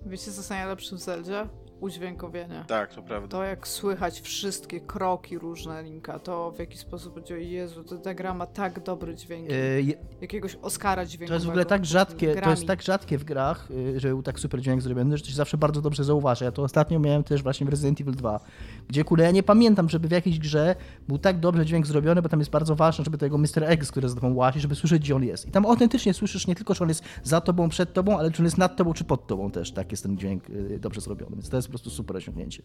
Wiecie, 0.06 0.24
co 0.24 0.30
jest 0.30 0.50
najlepsze 0.50 0.96
w 0.96 0.98
Zeldzie? 0.98 1.46
Udźwiękowienie. 1.80 2.64
Tak, 2.66 2.94
to 2.94 3.02
prawda. 3.02 3.28
To 3.28 3.44
jak 3.44 3.68
słychać 3.68 4.20
wszystkie 4.20 4.80
kroki 4.80 5.38
różne 5.38 5.82
Linka, 5.82 6.18
to 6.18 6.52
w 6.52 6.58
jaki 6.58 6.78
sposób 6.78 7.14
będzie, 7.14 7.40
Jezu, 7.40 7.84
to 7.84 7.96
ta 7.98 8.14
gra 8.14 8.34
ma 8.34 8.46
tak 8.46 8.82
dobry 8.82 9.14
dźwięk. 9.14 9.50
Y, 9.50 9.82
je- 9.82 9.94
Jakiegoś 10.20 10.56
Oscara 10.62 11.04
dźwiękowego. 11.04 11.28
To 11.28 11.34
jest 11.34 11.46
w 11.46 11.48
ogóle 11.48 11.64
tak 11.64 11.84
rzadkie, 11.86 12.36
to 12.36 12.50
jest 12.50 12.66
tak 12.66 12.82
rzadkie 12.82 13.18
w 13.18 13.24
grach, 13.24 13.68
y, 13.70 14.00
że 14.00 14.08
był 14.08 14.22
tak 14.22 14.40
super 14.40 14.60
dźwięk 14.60 14.82
zrobiony, 14.82 15.16
że 15.16 15.22
to 15.24 15.30
się 15.30 15.36
zawsze 15.36 15.56
bardzo 15.58 15.80
dobrze 15.82 16.04
zauważa. 16.04 16.44
Ja 16.44 16.52
to 16.52 16.62
ostatnio 16.62 16.98
miałem 17.00 17.24
też 17.24 17.42
właśnie 17.42 17.66
w 17.66 17.68
Resident 17.68 18.00
Evil 18.00 18.14
2, 18.14 18.40
gdzie 18.88 19.04
kurde, 19.04 19.24
ja 19.24 19.30
nie 19.30 19.42
pamiętam, 19.42 19.88
żeby 19.88 20.08
w 20.08 20.10
jakiejś 20.10 20.38
grze 20.38 20.76
był 21.08 21.18
tak 21.18 21.40
dobrze 21.40 21.66
dźwięk 21.66 21.86
zrobiony, 21.86 22.22
bo 22.22 22.28
tam 22.28 22.38
jest 22.40 22.50
bardzo 22.50 22.76
ważne, 22.76 23.04
żeby 23.04 23.18
tego 23.18 23.38
Mr. 23.38 23.64
X, 23.64 23.90
który 23.90 24.08
za 24.08 24.14
tobą 24.14 24.34
łazi, 24.34 24.60
żeby 24.60 24.74
słyszeć, 24.74 25.02
gdzie 25.02 25.16
on 25.16 25.24
jest. 25.24 25.48
I 25.48 25.50
tam 25.50 25.66
autentycznie 25.66 26.14
słyszysz 26.14 26.46
nie 26.46 26.54
tylko, 26.54 26.74
czy 26.74 26.82
on 26.82 26.88
jest 26.88 27.02
za 27.22 27.40
tobą, 27.40 27.68
przed 27.68 27.92
tobą, 27.92 28.18
ale 28.18 28.30
czy 28.30 28.42
on 28.42 28.44
jest 28.44 28.58
nad 28.58 28.76
tobą, 28.76 28.92
czy 28.92 29.04
pod 29.04 29.26
tobą 29.26 29.50
też. 29.50 29.72
Tak 29.72 29.90
jest 29.90 30.02
ten 30.02 30.18
dźwięk 30.18 30.50
y, 30.50 30.78
dobrze 30.80 31.00
zrobiony, 31.00 31.36
więc 31.36 31.48
to 31.48 31.56
jest 31.56 31.65
po 31.66 31.70
prostu 31.72 31.90
super 31.90 32.16
osiągnięcie. 32.16 32.62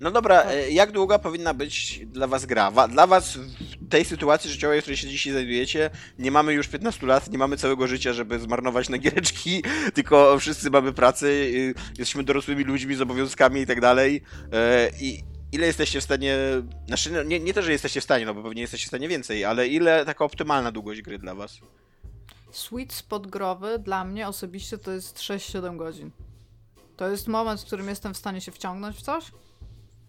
No 0.00 0.10
dobra, 0.10 0.42
e, 0.44 0.70
jak 0.70 0.92
długa 0.92 1.18
powinna 1.18 1.54
być 1.54 2.00
dla 2.06 2.26
was 2.26 2.46
gra? 2.46 2.70
Wa- 2.70 2.88
Dla 2.88 3.06
was 3.06 3.36
w 3.36 3.88
tej 3.88 4.04
sytuacji 4.04 4.50
życiowej, 4.50 4.80
w 4.80 4.82
której 4.84 4.96
się 4.96 5.08
dzisiaj 5.08 5.32
znajdujecie, 5.32 5.90
nie 6.18 6.30
mamy 6.30 6.52
już 6.52 6.68
15 6.68 7.06
lat, 7.06 7.30
nie 7.30 7.38
mamy 7.38 7.56
całego 7.56 7.86
życia, 7.86 8.12
żeby 8.12 8.38
zmarnować 8.38 8.88
na 8.88 8.98
giereczki, 8.98 9.62
tylko 9.94 10.38
wszyscy 10.38 10.70
mamy 10.70 10.92
pracę, 10.92 11.26
y, 11.26 11.74
jesteśmy 11.98 12.24
dorosłymi 12.24 12.64
ludźmi 12.64 12.94
z 12.94 13.00
obowiązkami 13.00 13.60
i 13.60 13.66
tak 13.66 13.80
dalej. 13.80 14.22
E, 14.52 14.90
I 15.00 15.22
ile 15.52 15.66
jesteście 15.66 16.00
w 16.00 16.04
stanie, 16.04 16.36
znaczy 16.86 17.10
no, 17.12 17.22
nie, 17.22 17.40
nie 17.40 17.54
to, 17.54 17.62
że 17.62 17.72
jesteście 17.72 18.00
w 18.00 18.04
stanie, 18.04 18.26
no 18.26 18.34
bo 18.34 18.42
pewnie 18.42 18.62
jesteście 18.62 18.84
w 18.84 18.88
stanie 18.88 19.08
więcej, 19.08 19.44
ale 19.44 19.68
ile 19.68 20.04
taka 20.04 20.24
optymalna 20.24 20.72
długość 20.72 21.02
gry 21.02 21.18
dla 21.18 21.34
was? 21.34 21.58
Sweet 22.50 22.92
spot 22.92 23.26
growy 23.26 23.78
dla 23.78 24.04
mnie 24.04 24.28
osobiście 24.28 24.78
to 24.78 24.92
jest 24.92 25.18
6-7 25.18 25.76
godzin. 25.76 26.10
To 27.00 27.08
jest 27.08 27.28
moment, 27.28 27.60
w 27.60 27.64
którym 27.64 27.88
jestem 27.88 28.14
w 28.14 28.16
stanie 28.16 28.40
się 28.40 28.52
wciągnąć 28.52 28.96
w 28.96 29.02
coś. 29.02 29.32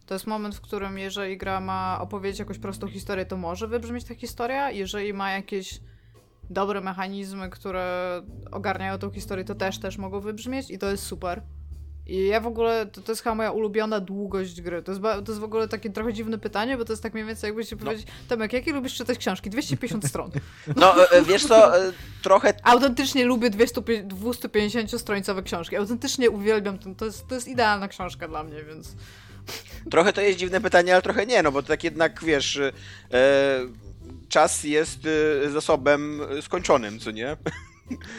To 0.06 0.14
jest 0.16 0.28
moment, 0.28 0.56
w 0.56 0.62
którym 0.62 0.98
jeżeli 0.98 1.38
gra 1.38 1.60
ma 1.60 1.98
opowiedzieć 2.02 2.40
jakąś 2.40 2.60
prostą 2.60 2.88
historię, 2.88 3.26
to 3.26 3.38
może 3.38 3.68
wybrzmieć 3.68 4.06
ta 4.06 4.16
historia. 4.16 4.72
Jeżeli 4.72 5.14
ma 5.14 5.32
jakieś 5.32 5.80
dobre 6.50 6.82
mechanizmy, 6.82 7.50
które 7.50 8.22
ogarniają 8.52 8.98
tą 8.98 9.12
historię, 9.12 9.46
to 9.46 9.56
też 9.56 9.80
też 9.80 9.98
mogą 9.98 10.20
wybrzmieć 10.20 10.72
i 10.72 10.78
to 10.78 10.92
jest 10.92 11.04
super. 11.04 11.42
I 12.08 12.28
ja 12.28 12.40
w 12.40 12.48
ogóle, 12.48 12.86
to, 12.86 13.02
to 13.02 13.12
jest 13.12 13.24
chyba 13.24 13.36
moja 13.36 13.52
ulubiona 13.52 14.00
długość 14.00 14.62
gry. 14.62 14.84
To 14.84 14.92
jest, 14.92 15.04
to 15.04 15.32
jest 15.32 15.40
w 15.40 15.44
ogóle 15.44 15.68
takie 15.68 15.90
trochę 15.90 16.14
dziwne 16.14 16.38
pytanie, 16.38 16.78
bo 16.78 16.86
to 16.86 16.94
jest 16.94 17.04
tak 17.04 17.14
mniej 17.14 17.26
więcej 17.26 17.48
jakbyście 17.48 17.78
powiedzieć, 17.78 18.08
Tomek, 18.28 18.54
jakie 18.54 18.74
lubisz 18.74 18.96
czytać 18.96 19.18
książki? 19.18 19.50
250 19.50 20.08
stron. 20.08 20.32
No, 20.76 21.04
e, 21.04 21.12
e, 21.12 21.24
wiesz 21.24 21.46
co, 21.46 21.78
e, 21.78 21.92
trochę 22.22 22.54
Autentycznie 22.64 23.26
lubię 23.26 23.50
200 23.50 23.82
250-stronicowe 23.82 25.44
książki. 25.44 25.76
Autentycznie 25.76 26.30
uwielbiam 26.30 26.80
to. 26.80 26.96
To 26.96 27.06
jest, 27.06 27.28
to 27.28 27.36
jest 27.36 27.48
idealna 27.48 27.88
książka 27.88 28.28
dla 28.28 28.44
mnie, 28.44 28.64
więc. 28.64 28.96
Trochę 29.92 30.14
to 30.14 30.22
jest 30.22 30.40
dziwne 30.40 30.62
pytanie, 30.62 30.94
ale 30.94 31.02
trochę 31.02 31.26
nie, 31.26 31.44
no 31.44 31.52
bo 31.52 31.64
tak 31.64 31.84
jednak 31.84 32.24
wiesz, 32.24 32.58
e, 32.58 32.72
czas 34.30 34.64
jest 34.64 35.00
zasobem 35.54 36.22
skończonym, 36.42 37.00
co 37.00 37.12
nie? 37.12 37.38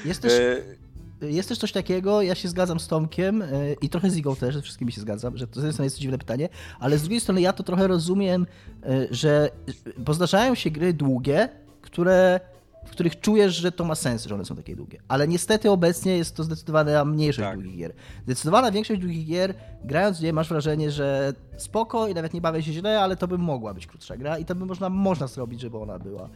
Jest 0.05 0.23
też, 0.23 0.33
E, 0.33 0.82
Jest 1.23 1.49
też 1.49 1.59
coś 1.59 1.73
takiego, 1.73 2.23
ja 2.23 2.35
się 2.35 2.49
zgadzam 2.49 2.81
z 2.81 2.89
Tomkiem 2.89 3.43
y, 3.43 3.77
i 3.83 3.89
trochę 3.89 4.11
z 4.11 4.17
Igą 4.17 4.37
też, 4.37 4.55
ze 4.55 4.63
wszystkimi 4.63 4.93
się 4.93 5.01
zgadzam, 5.01 5.37
że 5.37 5.47
to 5.47 5.55
z 5.55 5.57
jednej 5.57 5.73
strony 5.73 5.87
jest 5.87 5.97
to 5.97 6.03
dziwne 6.03 6.19
pytanie, 6.19 6.49
ale 6.81 6.99
z 6.99 7.03
drugiej 7.03 7.21
strony 7.21 7.41
ja 7.41 7.53
to 7.53 7.63
trochę 7.63 7.87
rozumiem, 7.87 8.47
y, 8.91 9.09
że 9.11 9.51
bo 9.99 10.15
zdarzają 10.15 10.55
się 10.55 10.71
gry 10.71 10.93
długie, 10.93 11.49
które, 11.81 12.41
w 12.87 12.91
których 12.91 13.21
czujesz, 13.21 13.55
że 13.55 13.73
to 13.73 13.85
ma 13.85 13.95
sens, 13.95 14.27
że 14.27 14.35
one 14.35 14.45
są 14.45 14.57
takie 14.57 14.77
długie. 14.77 14.99
Ale 15.09 15.29
niestety 15.29 15.71
obecnie 15.71 16.17
jest 16.17 16.37
to 16.37 16.45
zdecydowana 16.45 17.05
mniejszość 17.05 17.49
Tak. 17.49 17.55
długich 17.59 17.79
gier. 17.79 17.93
Zdecydowana 18.25 18.71
większość 18.71 19.01
długich 19.01 19.27
gier, 19.27 19.55
grając 19.85 20.19
w 20.19 20.23
nie 20.23 20.33
masz 20.33 20.49
wrażenie, 20.49 20.91
że 20.91 21.33
spoko 21.57 22.09
i 22.09 22.15
nawet 22.15 22.35
nie 22.35 22.41
bawię 22.41 22.63
się 22.63 22.73
źle, 22.73 23.01
ale 23.01 23.17
to 23.17 23.29
by 23.29 23.39
mogła 23.39 23.75
być 23.75 23.87
krótsza 23.87 24.17
gra 24.17 24.39
i 24.39 24.45
to 24.45 24.55
by 24.55 24.67
można, 24.67 24.89
można 24.89 25.27
zrobić, 25.27 25.61
żeby 25.61 25.79
ona 25.79 25.99
była 25.99 26.29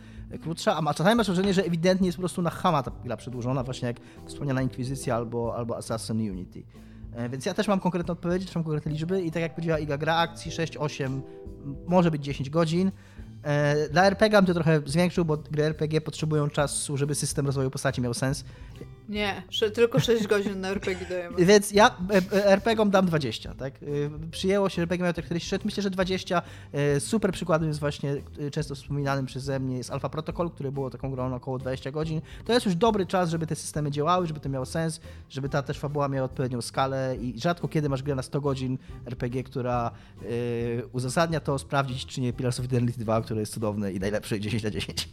krótsza, 0.42 0.76
a 0.86 0.94
czasami 0.94 1.16
masz 1.16 1.26
wrażenie, 1.26 1.54
że 1.54 1.64
ewidentnie 1.64 2.06
jest 2.08 2.16
po 2.18 2.22
prostu 2.22 2.42
na 2.42 2.50
chama 2.50 2.82
ta 2.82 2.90
gra 3.04 3.16
przedłużona, 3.16 3.62
właśnie 3.64 3.88
jak 3.88 3.96
wspomniana 4.26 4.62
Inkwizycja 4.62 5.16
albo, 5.16 5.56
albo 5.56 5.76
Assassin 5.76 6.30
Unity. 6.30 6.62
E, 7.12 7.28
Więc 7.28 7.46
ja 7.46 7.54
też 7.54 7.68
mam 7.68 7.80
konkretne 7.80 8.12
odpowiedzi, 8.12 8.46
też 8.46 8.54
mam 8.54 8.64
konkretne 8.64 8.92
liczby 8.92 9.22
i 9.22 9.30
tak 9.30 9.42
jak 9.42 9.54
powiedziała 9.54 9.78
Iga, 9.78 9.98
gra 9.98 10.16
akcji 10.16 10.50
6, 10.52 10.76
8, 10.76 11.06
m, 11.06 11.22
może 11.86 12.10
być 12.10 12.24
10 12.24 12.50
godzin. 12.50 12.92
E, 13.42 13.88
Dla 13.88 14.04
RPG 14.06 14.38
bym 14.38 14.46
to 14.46 14.54
trochę 14.54 14.80
zwiększył, 14.86 15.24
bo 15.24 15.36
gry 15.36 15.64
RPG 15.64 16.00
potrzebują 16.00 16.50
czasu, 16.50 16.96
żeby 16.96 17.14
system 17.14 17.46
rozwoju 17.46 17.70
postaci 17.70 18.00
miał 18.00 18.14
sens. 18.14 18.44
Nie, 19.08 19.42
tylko 19.74 20.00
6 20.00 20.26
godzin 20.32 20.60
na 20.60 20.68
RPG 20.68 21.06
dajemy. 21.08 21.44
Więc 21.44 21.72
ja 21.72 21.96
e, 22.10 22.36
e, 22.36 22.46
RPG-om 22.46 22.90
dam 22.90 23.06
20, 23.06 23.54
tak? 23.54 23.82
Y, 23.82 24.10
Przyjęło 24.30 24.68
się, 24.68 24.82
RPG 24.82 25.12
tak 25.12 25.24
46, 25.24 25.64
myślę, 25.64 25.82
że 25.82 25.90
20. 25.90 26.42
e, 26.72 27.00
Super 27.00 27.32
przykładem 27.32 27.68
jest 27.68 27.80
właśnie 27.80 28.16
e, 28.38 28.50
często 28.50 28.74
wspominanym 28.74 29.26
przeze 29.26 29.60
mnie 29.60 29.76
jest 29.76 29.90
Alpha 29.90 30.08
Protocol, 30.08 30.50
które 30.50 30.72
było 30.72 30.90
taką 30.90 31.10
grą 31.10 31.34
około 31.34 31.58
20 31.58 31.90
godzin. 31.90 32.20
To 32.44 32.52
jest 32.52 32.66
już 32.66 32.74
dobry 32.74 33.06
czas, 33.06 33.30
żeby 33.30 33.46
te 33.46 33.54
systemy 33.54 33.90
działały, 33.90 34.26
żeby 34.26 34.40
to 34.40 34.48
miało 34.48 34.66
sens, 34.66 35.00
żeby 35.28 35.48
ta 35.48 35.62
też 35.62 35.78
fabuła 35.78 36.08
miała 36.08 36.24
odpowiednią 36.24 36.62
skalę 36.62 37.16
i 37.20 37.40
rzadko 37.40 37.68
kiedy 37.68 37.88
masz 37.88 38.02
grę 38.02 38.14
na 38.14 38.22
100 38.22 38.40
godzin 38.40 38.78
RPG, 39.06 39.44
która 39.44 39.90
e, 40.22 40.26
uzasadnia 40.92 41.40
to, 41.40 41.58
sprawdzić 41.58 42.06
czy 42.06 42.20
nie 42.20 42.32
Pillars 42.32 42.60
of 42.60 42.66
Eternity 42.66 43.00
2, 43.00 43.22
które 43.22 43.40
jest 43.40 43.52
cudowne 43.52 43.92
i 43.92 44.00
najlepsze 44.00 44.40
10 44.40 44.62
na 44.62 44.70
10. 44.70 45.08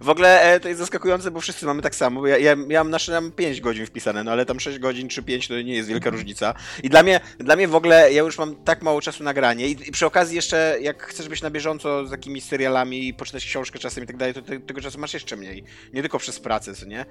W 0.00 0.08
ogóle 0.08 0.42
e, 0.42 0.60
to 0.60 0.68
jest 0.68 0.80
zaskakujące, 0.80 1.30
bo 1.30 1.40
wszyscy 1.40 1.66
mamy 1.66 1.82
tak 1.82 1.94
samo. 1.94 2.26
Ja, 2.26 2.38
ja, 2.38 2.56
ja 2.68 2.80
mam 2.80 2.90
nasze 2.90 3.12
mam 3.12 3.32
5 3.32 3.60
godzin 3.60 3.86
wpisane, 3.86 4.24
no 4.24 4.30
ale 4.30 4.46
tam 4.46 4.60
6 4.60 4.78
godzin 4.78 5.08
czy 5.08 5.22
5 5.22 5.48
to 5.48 5.62
nie 5.62 5.74
jest 5.74 5.88
wielka 5.88 6.10
różnica. 6.10 6.54
I 6.82 6.88
dla 6.88 7.02
mnie, 7.02 7.20
dla 7.38 7.56
mnie 7.56 7.68
w 7.68 7.74
ogóle, 7.74 8.12
ja 8.12 8.22
już 8.22 8.38
mam 8.38 8.56
tak 8.56 8.82
mało 8.82 9.00
czasu 9.00 9.24
na 9.24 9.34
granie 9.34 9.68
i, 9.68 9.88
i 9.88 9.92
przy 9.92 10.06
okazji 10.06 10.36
jeszcze, 10.36 10.76
jak 10.80 11.02
chcesz 11.02 11.28
być 11.28 11.42
na 11.42 11.50
bieżąco 11.50 12.06
z 12.06 12.10
jakimiś 12.10 12.44
serialami 12.44 13.08
i 13.08 13.14
poczytać 13.14 13.44
książkę 13.44 13.78
czasem 13.78 14.04
i 14.04 14.06
tak 14.06 14.16
dalej, 14.16 14.34
to 14.34 14.42
te, 14.42 14.60
tego 14.60 14.80
czasu 14.80 14.98
masz 14.98 15.14
jeszcze 15.14 15.36
mniej. 15.36 15.64
Nie 15.92 16.00
tylko 16.00 16.18
przez 16.18 16.40
pracę, 16.40 16.74
co 16.74 16.86
nie? 16.86 17.04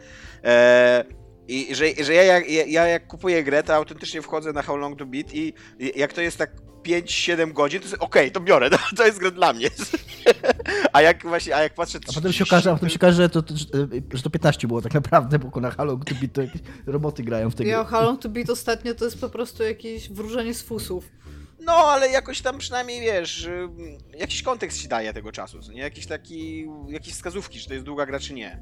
E, 0.43 1.26
i 1.47 1.75
że, 1.75 1.85
że 2.03 2.13
ja, 2.13 2.23
jak, 2.23 2.49
ja, 2.49 2.65
ja 2.65 2.87
jak 2.87 3.07
kupuję 3.07 3.43
grę, 3.43 3.63
to 3.63 3.75
autentycznie 3.75 4.21
wchodzę 4.21 4.53
na 4.53 4.61
How 4.61 4.77
Long 4.77 4.99
to 4.99 5.05
Beat 5.05 5.33
i 5.33 5.53
jak 5.95 6.13
to 6.13 6.21
jest 6.21 6.37
tak 6.37 6.51
5-7 6.87 7.53
godzin, 7.53 7.79
to 7.79 7.85
jest 7.85 7.97
okej, 7.99 8.31
to 8.31 8.39
biorę, 8.39 8.69
to, 8.69 8.77
to 8.97 9.05
jest 9.05 9.19
gra 9.19 9.31
dla 9.31 9.53
mnie. 9.53 9.69
A 10.93 11.01
jak 11.01 11.23
właśnie, 11.23 11.55
a 11.55 11.63
jak 11.63 11.73
patrzę... 11.73 11.99
A 12.09 12.13
potem 12.13 12.33
się 12.33 12.43
okaże, 12.43 12.71
a 12.71 12.73
potem 12.73 12.89
się 12.89 12.95
okaże 12.95 13.15
że, 13.23 13.29
to, 13.29 13.43
że 14.13 14.23
to 14.23 14.29
15 14.29 14.67
było 14.67 14.81
tak 14.81 14.93
naprawdę, 14.93 15.39
bo 15.39 15.59
na 15.59 15.71
Halo 15.71 15.97
to 15.97 16.15
Beat 16.15 16.33
to 16.33 16.41
jakieś 16.41 16.61
roboty 16.85 17.23
grają 17.23 17.49
w 17.49 17.55
tej 17.55 17.67
Ja. 17.67 17.83
How 17.83 18.03
Long 18.03 18.21
to 18.21 18.29
Beat 18.29 18.49
ostatnio 18.49 18.95
to 18.95 19.05
jest 19.05 19.21
po 19.21 19.29
prostu 19.29 19.63
jakieś 19.63 20.09
wróżenie 20.09 20.53
z 20.53 20.61
fusów. 20.61 21.09
No, 21.59 21.73
ale 21.73 22.09
jakoś 22.09 22.41
tam 22.41 22.57
przynajmniej, 22.57 23.01
wiesz, 23.01 23.45
ym, 23.45 23.97
jakiś 24.17 24.43
kontekst 24.43 24.81
ci 24.81 24.87
daje 24.87 25.13
tego 25.13 25.31
czasu, 25.31 25.59
nie? 25.73 25.81
Jakiś 25.81 26.05
taki, 26.05 26.67
jakieś 26.87 27.13
wskazówki, 27.13 27.59
czy 27.59 27.67
to 27.67 27.73
jest 27.73 27.85
długa 27.85 28.05
gra, 28.05 28.19
czy 28.19 28.33
nie. 28.33 28.59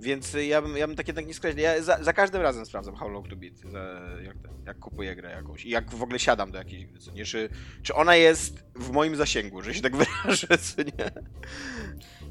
Więc 0.00 0.34
y, 0.34 0.46
ja 0.46 0.62
bym, 0.62 0.76
ja 0.76 0.86
bym 0.86 0.96
tak 0.96 1.08
jednak 1.08 1.26
nie 1.26 1.34
skreślił. 1.34 1.64
Ja 1.64 1.82
za, 1.82 2.04
za 2.04 2.12
każdym 2.12 2.42
razem 2.42 2.66
sprawdzam 2.66 2.96
How 2.96 3.08
Long 3.08 3.28
to 3.28 3.36
Beat, 3.36 3.54
za, 3.72 4.00
jak, 4.22 4.36
jak 4.66 4.78
kupuję 4.78 5.16
grę 5.16 5.30
jakąś 5.30 5.64
i 5.64 5.70
jak 5.70 5.90
w 5.90 6.02
ogóle 6.02 6.18
siadam 6.18 6.50
do 6.50 6.58
jakiejś 6.58 6.86
gry, 6.86 6.98
co 6.98 7.12
nie? 7.12 7.24
Czy, 7.24 7.48
czy 7.82 7.94
ona 7.94 8.16
jest 8.16 8.64
w 8.74 8.90
moim 8.90 9.16
zasięgu, 9.16 9.62
że 9.62 9.74
się 9.74 9.82
tak 9.82 9.96
wyrażę, 10.06 10.58
co 10.58 10.82
nie? 10.82 11.10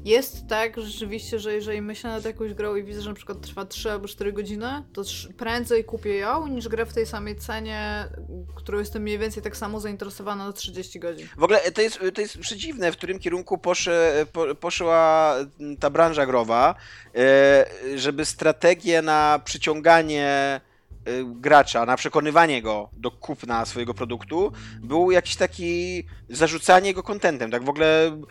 Jest 0.06 0.48
tak 0.48 0.80
rzeczywiście, 0.80 1.38
że 1.38 1.54
jeżeli 1.54 1.82
myślę 1.82 2.10
nad 2.10 2.24
jakąś 2.24 2.54
grą 2.54 2.76
i 2.76 2.84
widzę, 2.84 3.02
że 3.02 3.10
na 3.10 3.16
przykład 3.16 3.40
trwa 3.40 3.64
3 3.64 3.90
albo 3.90 4.08
4 4.08 4.32
godziny, 4.32 4.82
to 4.92 5.02
prędzej 5.36 5.84
kupię 5.84 6.16
ją 6.16 6.46
niż 6.46 6.68
grę 6.68 6.86
w 6.86 6.92
tej 6.92 7.06
samej 7.06 7.36
cenie, 7.36 8.08
którą 8.54 8.78
jestem 8.78 9.02
mniej 9.02 9.18
więcej 9.18 9.42
tak 9.42 9.56
samo 9.56 9.80
zainteresowana 9.80 10.46
na 10.46 10.52
30 10.52 11.00
godzin. 11.00 11.28
W 11.36 11.42
ogóle 11.42 11.58
to 11.72 11.82
jest, 11.82 12.00
to 12.14 12.20
jest 12.20 12.38
przedziwne, 12.38 12.92
w 12.92 12.96
którym 12.96 13.18
kierunku 13.18 13.58
posze, 13.58 14.26
po, 14.32 14.54
poszła 14.54 15.34
ta 15.80 15.90
branża 15.90 16.26
growa, 16.26 16.74
e, 17.14 17.66
żeby 17.96 18.24
strategię 18.24 19.02
na 19.02 19.40
przyciąganie 19.44 20.26
e, 20.26 20.75
gracza, 21.24 21.86
na 21.86 21.96
przekonywanie 21.96 22.62
go 22.62 22.88
do 22.92 23.10
kupna 23.10 23.66
swojego 23.66 23.94
produktu, 23.94 24.52
był 24.80 25.10
jakiś 25.10 25.36
taki 25.36 26.04
zarzucanie 26.28 26.94
go 26.94 27.02
kontentem, 27.02 27.50
tak 27.50 27.64
w 27.64 27.68
ogóle 27.68 28.22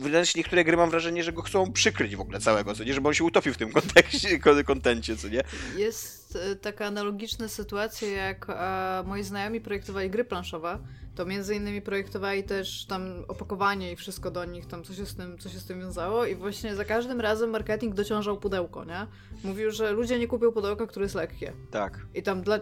wręcz 0.00 0.34
niektóre 0.34 0.64
gry 0.64 0.76
mam 0.76 0.90
wrażenie, 0.90 1.24
że 1.24 1.32
go 1.32 1.42
chcą 1.42 1.72
przykryć 1.72 2.16
w 2.16 2.20
ogóle 2.20 2.40
całego, 2.40 2.74
co 2.74 2.84
nie, 2.84 2.94
żeby 2.94 3.08
on 3.08 3.14
się 3.14 3.24
utopił 3.24 3.54
w 3.54 3.58
tym 3.58 3.72
kontekście, 3.72 4.38
kon- 4.38 4.64
kontencie, 4.72 5.16
co 5.16 5.28
nie? 5.28 5.42
Jest 5.76 6.17
e, 6.36 6.56
taka 6.56 6.86
analogiczna 6.86 7.48
sytuacja, 7.48 8.08
jak 8.08 8.46
e, 8.50 9.02
moi 9.06 9.22
znajomi 9.22 9.60
projektowali 9.60 10.10
gry 10.10 10.24
planszowe, 10.24 10.78
to 11.14 11.26
między 11.26 11.54
innymi 11.54 11.82
projektowali 11.82 12.44
też 12.44 12.86
tam 12.86 13.24
opakowanie 13.28 13.92
i 13.92 13.96
wszystko 13.96 14.30
do 14.30 14.44
nich, 14.44 14.66
tam 14.66 14.84
co 14.84 14.94
się 14.94 15.06
z 15.06 15.16
tym, 15.16 15.38
co 15.38 15.48
się 15.48 15.58
z 15.58 15.64
tym 15.64 15.80
wiązało 15.80 16.26
i 16.26 16.34
właśnie 16.34 16.74
za 16.74 16.84
każdym 16.84 17.20
razem 17.20 17.50
marketing 17.50 17.94
dociążał 17.94 18.38
pudełko, 18.38 18.84
nie? 18.84 19.06
Mówił, 19.44 19.70
że 19.70 19.92
ludzie 19.92 20.18
nie 20.18 20.28
kupią 20.28 20.52
pudełka, 20.52 20.86
które 20.86 21.04
jest 21.04 21.14
lekkie. 21.14 21.52
Tak. 21.70 22.06
I 22.14 22.22
tam 22.22 22.42
dla, 22.42 22.60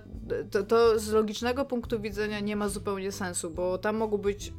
to, 0.51 0.63
to 0.63 0.99
z 0.99 1.13
logicznego 1.13 1.65
punktu 1.65 2.01
widzenia 2.01 2.41
nie 2.41 2.57
ma 2.57 2.69
zupełnie 2.69 3.13
sensu, 3.13 3.51
bo 3.51 3.79
tam 3.79 3.97
mogą 3.97 4.19
być 4.19 4.53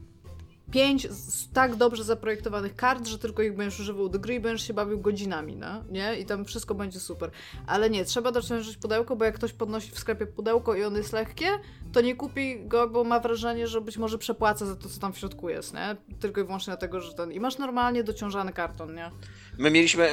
pięć 0.72 1.08
tak 1.54 1.76
dobrze 1.76 2.04
zaprojektowanych 2.04 2.76
kart, 2.76 3.08
że 3.08 3.20
tylko 3.20 3.42
ich 3.42 3.56
będziesz 3.56 3.80
używał 3.80 4.10
do 4.10 4.20
gry 4.20 4.36
i 4.36 4.40
będziesz 4.40 4.68
się 4.68 4.74
bawił 4.74 5.00
godzinami, 5.00 5.56
no? 5.56 5.84
nie? 5.90 6.20
I 6.20 6.26
tam 6.26 6.46
wszystko 6.46 6.76
będzie 6.76 7.00
super. 7.00 7.32
Ale 7.68 7.90
nie, 7.90 8.06
trzeba 8.06 8.32
dociążyć 8.32 8.78
pudełko, 8.78 9.16
bo 9.16 9.26
jak 9.26 9.36
ktoś 9.36 9.54
podnosi 9.54 9.92
w 9.92 10.00
sklepie 10.00 10.26
pudełko 10.26 10.76
i 10.76 10.84
ono 10.84 10.98
jest 10.98 11.14
lekkie, 11.14 11.48
to 11.94 12.02
nie 12.02 12.16
kupi 12.16 12.60
go, 12.66 12.90
bo 12.90 13.04
ma 13.04 13.20
wrażenie, 13.20 13.68
że 13.68 13.82
być 13.82 13.98
może 13.98 14.18
przepłaca 14.18 14.66
za 14.66 14.76
to, 14.76 14.90
co 14.90 15.00
tam 15.00 15.14
w 15.14 15.18
środku 15.18 15.50
jest, 15.50 15.74
nie? 15.74 15.96
Tylko 16.20 16.42
i 16.42 16.44
wyłącznie 16.44 16.72
dlatego, 16.72 17.02
że 17.02 17.14
ten... 17.14 17.32
I 17.32 17.40
masz 17.40 17.58
normalnie 17.58 18.04
dociążany 18.04 18.54
karton, 18.54 18.96
nie? 18.96 19.12
My 19.58 19.72
mieliśmy 19.72 20.10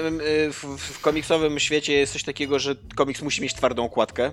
w, 0.53 0.79
w 0.79 1.01
komiksowym 1.01 1.59
świecie 1.59 1.93
jest 1.93 2.13
coś 2.13 2.25
takiego, 2.25 2.59
że 2.59 2.75
komiks 2.95 3.23
musi 3.23 3.43
mieć 3.43 3.55
twardą 3.55 3.85
okładkę, 3.85 4.33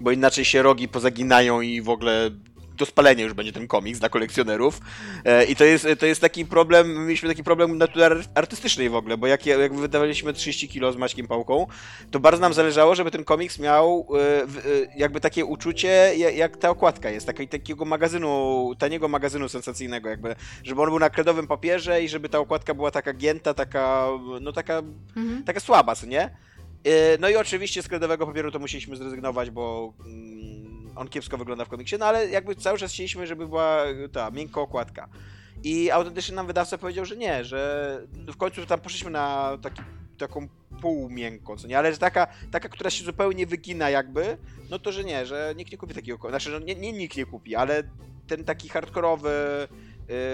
bo 0.00 0.10
inaczej 0.10 0.44
się 0.44 0.62
rogi 0.62 0.88
pozaginają 0.88 1.60
i 1.60 1.82
w 1.82 1.88
ogóle 1.88 2.30
do 2.76 2.86
spalenia 2.86 3.24
już 3.24 3.32
będzie 3.32 3.52
ten 3.52 3.68
komiks 3.68 3.98
dla 3.98 4.08
kolekcjonerów. 4.08 4.80
E, 5.24 5.44
I 5.44 5.56
to 5.56 5.64
jest, 5.64 5.86
to 5.98 6.06
jest 6.06 6.20
taki 6.20 6.46
problem, 6.46 7.06
mieliśmy 7.06 7.28
taki 7.28 7.44
problem 7.44 7.78
natury 7.78 8.22
artystycznej 8.34 8.90
w 8.90 8.94
ogóle, 8.94 9.16
bo 9.16 9.26
jak, 9.26 9.46
jak 9.46 9.74
wydawaliśmy 9.74 10.32
30 10.32 10.68
kilo 10.68 10.92
z 10.92 10.96
Maćkiem 10.96 11.26
Pałką, 11.26 11.66
to 12.10 12.20
bardzo 12.20 12.40
nam 12.40 12.54
zależało, 12.54 12.94
żeby 12.94 13.10
ten 13.10 13.24
komiks 13.24 13.58
miał 13.58 14.08
e, 14.14 14.42
e, 14.42 14.46
jakby 14.96 15.20
takie 15.20 15.44
uczucie, 15.44 16.12
jak 16.16 16.56
ta 16.56 16.70
okładka 16.70 17.10
jest, 17.10 17.26
taki, 17.26 17.48
takiego 17.48 17.84
magazynu, 17.84 18.72
taniego 18.78 19.08
magazynu 19.08 19.48
sensacyjnego 19.48 20.08
jakby, 20.08 20.36
żeby 20.64 20.82
on 20.82 20.88
był 20.88 20.98
na 20.98 21.10
kredowym 21.10 21.46
papierze 21.46 22.02
i 22.02 22.08
żeby 22.08 22.28
ta 22.28 22.38
okładka 22.38 22.74
była 22.74 22.90
taka 22.90 23.12
gięta, 23.12 23.54
taka, 23.54 24.08
no 24.40 24.52
taka, 24.52 24.82
mhm. 25.16 25.44
taka 25.44 25.60
słaba, 25.60 25.94
co 25.94 26.06
nie? 26.06 26.30
No 27.20 27.28
i 27.28 27.36
oczywiście 27.36 27.82
z 27.82 27.88
kredowego 27.88 28.26
papieru 28.26 28.50
to 28.50 28.58
musieliśmy 28.58 28.96
zrezygnować, 28.96 29.50
bo 29.50 29.92
mm, 30.06 30.35
on 30.96 31.08
kiepsko 31.08 31.38
wygląda 31.38 31.64
w 31.64 31.68
komiksie, 31.68 31.96
no 31.98 32.06
ale 32.06 32.28
jakby 32.28 32.54
cały 32.54 32.78
czas 32.78 32.92
chcieliśmy, 32.92 33.26
żeby 33.26 33.48
była 33.48 33.84
ta 34.12 34.30
miękka 34.30 34.60
okładka. 34.60 35.08
I 35.64 35.90
autentycznie 35.90 36.34
nam 36.34 36.46
wydawca 36.46 36.78
powiedział, 36.78 37.04
że 37.04 37.16
nie, 37.16 37.44
że 37.44 38.00
w 38.12 38.36
końcu 38.36 38.66
tam 38.66 38.80
poszliśmy 38.80 39.10
na 39.10 39.58
taki, 39.62 39.82
taką 40.18 40.48
półmiękką, 40.80 41.56
co 41.56 41.68
nie, 41.68 41.78
ale 41.78 41.92
że 41.92 41.98
taka, 41.98 42.26
taka, 42.50 42.68
która 42.68 42.90
się 42.90 43.04
zupełnie 43.04 43.46
wygina 43.46 43.90
jakby, 43.90 44.36
no 44.70 44.78
to 44.78 44.92
że 44.92 45.04
nie, 45.04 45.26
że 45.26 45.54
nikt 45.56 45.72
nie 45.72 45.78
kupi 45.78 45.94
takiego, 45.94 46.28
znaczy, 46.28 46.50
że 46.50 46.60
nie, 46.60 46.74
nie 46.74 46.92
nikt 46.92 47.16
nie 47.16 47.26
kupi, 47.26 47.56
ale 47.56 47.82
ten 48.26 48.44
taki 48.44 48.68
hardkorowy 48.68 49.30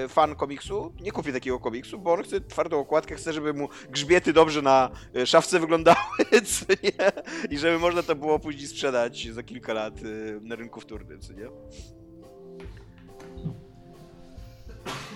fan 0.09 0.35
komiksu 0.35 0.95
nie 1.01 1.13
kupi 1.13 1.33
takiego 1.33 1.59
komiksu, 1.59 1.99
bo 1.99 2.13
on 2.13 2.23
chce 2.23 2.41
twardą 2.41 2.79
okładkę, 2.79 3.15
chce, 3.15 3.33
żeby 3.33 3.55
mu 3.55 3.69
grzbiety 3.91 4.33
dobrze 4.33 4.63
na 4.63 4.91
y, 5.17 5.27
szafce 5.27 5.61
wyglądały, 5.61 5.97
co 6.51 6.65
nie? 6.83 7.13
I 7.51 7.59
żeby 7.59 7.79
można 7.79 8.03
to 8.03 8.15
było 8.15 8.39
później 8.39 8.67
sprzedać 8.67 9.29
za 9.33 9.43
kilka 9.43 9.73
lat 9.73 10.03
y, 10.03 10.41
na 10.43 10.57
rynku 10.57 10.81
wtórnym, 10.81 11.21
co 11.21 11.33
nie? 11.33 11.47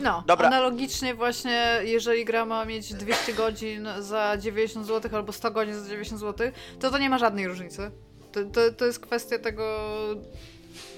No, 0.00 0.24
Dobra. 0.26 0.48
analogicznie 0.48 1.14
właśnie, 1.14 1.80
jeżeli 1.84 2.24
gra 2.24 2.44
ma 2.44 2.64
mieć 2.64 2.94
200 2.94 3.32
godzin 3.32 3.88
za 3.98 4.36
90 4.36 4.86
zł 4.86 5.10
albo 5.14 5.32
100 5.32 5.50
godzin 5.50 5.74
za 5.74 5.88
90 5.88 6.20
zł, 6.20 6.50
to 6.80 6.90
to 6.90 6.98
nie 6.98 7.10
ma 7.10 7.18
żadnej 7.18 7.48
różnicy. 7.48 7.90
To, 8.32 8.44
to, 8.44 8.72
to 8.72 8.86
jest 8.86 9.00
kwestia 9.00 9.38
tego, 9.38 9.96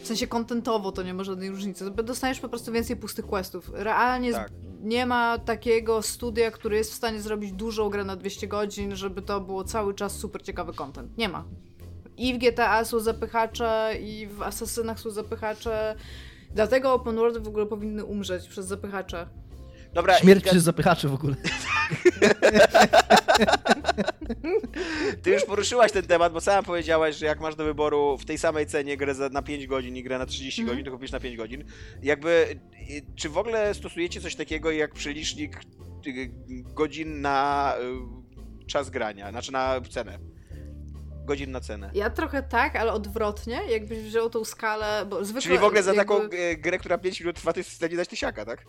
w 0.03 0.07
sensie 0.07 0.27
kontentowo 0.27 0.93
to 0.93 1.03
nie 1.03 1.15
ma 1.15 1.25
żadnej 1.25 1.51
różnicy. 1.51 1.91
Dostajesz 1.91 2.41
po 2.41 2.49
prostu 2.49 2.73
więcej 2.73 2.97
pustych 2.97 3.27
questów. 3.27 3.71
Realnie 3.75 4.33
tak. 4.33 4.51
nie 4.81 5.07
ma 5.07 5.39
takiego 5.39 6.03
studia, 6.03 6.51
który 6.51 6.77
jest 6.77 6.93
w 6.93 6.95
stanie 6.95 7.21
zrobić 7.21 7.53
dużą 7.53 7.89
grę 7.89 8.05
na 8.05 8.17
200 8.17 8.49
godzin, 8.49 8.97
żeby 8.97 9.23
to 9.23 9.41
było 9.41 9.65
cały 9.65 9.95
czas 9.95 10.13
super 10.13 10.43
ciekawy 10.43 10.73
content. 10.73 11.19
Nie 11.19 11.29
ma. 11.29 11.45
I 12.17 12.35
w 12.35 12.39
GTA 12.39 12.85
są 12.85 13.01
zapychacze, 13.01 13.95
i 14.01 14.27
w 14.27 14.43
Asasynach 14.43 15.01
są 15.01 15.11
zapychacze. 15.11 15.97
Dlatego 16.55 16.93
open 16.93 17.17
world 17.17 17.39
w 17.39 17.49
ogóle 17.49 17.67
powinny 17.67 18.05
umrzeć 18.05 18.49
przez 18.49 18.67
zapychacze. 18.67 19.29
Dobra, 19.95 20.19
Śmierć 20.19 20.47
i... 20.47 20.49
przez 20.49 20.63
zapychaczy 20.63 21.09
w 21.09 21.15
ogóle. 21.15 21.37
Ty 25.23 25.31
już 25.31 25.45
poruszyłaś 25.45 25.93
ten 25.93 26.07
temat, 26.07 26.33
bo 26.33 26.41
sama 26.41 26.63
powiedziałaś, 26.63 27.17
że 27.17 27.27
jak 27.27 27.41
masz 27.41 27.57
do 27.57 27.65
wyboru 27.65 28.19
w 28.19 28.25
tej 28.25 28.39
samej 28.39 28.67
cenie 28.67 28.97
grę 28.97 29.15
na 29.31 29.43
5 29.43 29.67
godzin 29.67 29.97
i 29.97 30.03
grę 30.03 30.19
na 30.19 30.27
30 30.27 30.63
mm. 30.63 30.73
godzin, 30.73 30.85
to 30.85 30.91
kupisz 30.91 31.13
na 31.13 31.21
5 31.21 31.37
godzin. 31.37 31.65
Jakby, 32.03 32.61
czy 33.17 33.29
w 33.29 33.39
ogóle 33.39 33.75
stosujecie 33.75 34.21
coś 34.21 34.35
takiego 34.35 34.71
jak 34.71 34.95
przelicznik 34.95 35.61
y, 36.07 36.31
godzin 36.75 37.21
na 37.21 37.75
y, 38.63 38.67
czas 38.67 38.91
grania, 38.91 39.31
znaczy 39.31 39.53
na 39.53 39.81
cenę? 39.91 40.19
godzin 41.29 41.51
na 41.51 41.61
cenę. 41.61 41.91
Ja 41.95 42.11
trochę 42.11 42.43
tak, 42.43 42.77
ale 42.77 42.93
odwrotnie, 42.93 43.61
jakbyś 43.69 43.99
wziął 43.99 44.31
tą 44.31 44.45
skalę, 44.45 45.07
bo 45.07 45.25
zwykle... 45.25 45.43
Czyli 45.43 45.59
w 45.59 45.65
ogóle 45.65 45.83
za 45.83 45.95
jakby... 45.95 46.15
taką 46.15 46.37
y, 46.37 46.57
grę, 46.57 46.79
która 46.79 46.99
5 46.99 47.21
minut 47.21 47.37
trwa, 47.37 47.53
to 47.53 47.61
jest 47.61 47.71
w 47.71 47.73
stanie 47.73 47.97
dać 47.97 48.09
tysiaka, 48.09 48.45
tak? 48.45 48.65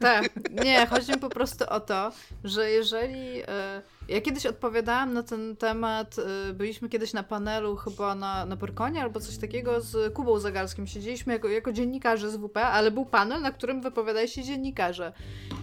Tak, 0.00 0.30
nie, 0.64 0.86
chodzi 0.86 1.12
mi 1.12 1.18
po 1.18 1.28
prostu 1.28 1.64
o 1.68 1.80
to, 1.80 2.12
że 2.44 2.70
jeżeli. 2.70 3.42
E, 3.42 3.82
ja 4.08 4.20
kiedyś 4.20 4.46
odpowiadałam 4.46 5.12
na 5.12 5.22
ten 5.22 5.56
temat, 5.56 6.16
e, 6.18 6.52
byliśmy 6.52 6.88
kiedyś 6.88 7.12
na 7.12 7.22
panelu 7.22 7.76
chyba 7.76 8.14
na, 8.14 8.46
na 8.46 8.56
Pyrkonie 8.56 9.02
albo 9.02 9.20
coś 9.20 9.38
takiego 9.38 9.80
z 9.80 10.14
Kubą 10.14 10.38
Zagalskim. 10.38 10.86
Siedzieliśmy 10.86 11.32
jako, 11.32 11.48
jako 11.48 11.72
dziennikarze 11.72 12.30
z 12.30 12.36
WP, 12.36 12.56
ale 12.56 12.90
był 12.90 13.04
panel, 13.04 13.42
na 13.42 13.50
którym 13.50 13.80
wypowiadali 13.80 14.28
się 14.28 14.42
dziennikarze. 14.42 15.12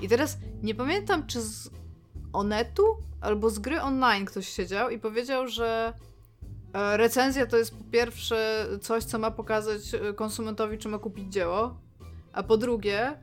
I 0.02 0.08
teraz 0.08 0.38
nie 0.64 0.76
pamiętam, 0.76 1.28
czy 1.28 1.42
z 1.42 1.70
Onetu 2.34 2.84
albo 3.22 3.50
z 3.50 3.60
gry 3.60 3.82
online 3.82 4.26
ktoś 4.26 4.50
siedział 4.50 4.90
i 4.90 5.00
powiedział, 5.00 5.48
że 5.48 5.94
e, 6.74 6.98
recenzja 6.98 7.46
to 7.46 7.58
jest 7.58 7.78
po 7.78 7.84
pierwsze 7.92 8.68
coś, 8.82 9.04
co 9.04 9.20
ma 9.20 9.32
pokazać 9.32 9.82
konsumentowi, 10.16 10.78
czy 10.78 10.90
ma 10.90 11.00
kupić 11.00 11.34
dzieło, 11.34 11.78
a 12.34 12.44
po 12.44 12.58
drugie 12.58 13.18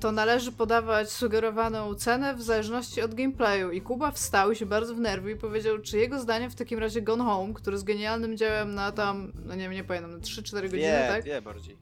to 0.00 0.12
należy 0.12 0.52
podawać 0.52 1.10
sugerowaną 1.10 1.94
cenę 1.94 2.34
w 2.34 2.42
zależności 2.42 3.02
od 3.02 3.14
gameplayu. 3.14 3.70
I 3.70 3.80
Kuba 3.80 4.10
wstał 4.10 4.52
i 4.52 4.56
się 4.56 4.66
bardzo 4.66 4.94
wnerwił 4.94 5.36
i 5.36 5.38
powiedział, 5.38 5.78
czy 5.78 5.98
jego 5.98 6.20
zdaniem 6.20 6.50
w 6.50 6.54
takim 6.54 6.78
razie 6.78 7.02
Gone 7.02 7.24
Home, 7.24 7.54
który 7.54 7.78
z 7.78 7.84
genialnym 7.84 8.36
dziełem 8.36 8.74
na 8.74 8.92
tam, 8.92 9.32
no 9.44 9.54
nie 9.54 9.62
wiem, 9.62 9.72
nie 9.72 9.84
pamiętam, 9.84 10.10
na 10.10 10.18
3-4 10.18 10.62
godziny, 10.62 10.82
nie, 10.82 11.06
tak? 11.08 11.26
Nie, 11.26 11.42
bardziej. 11.42 11.76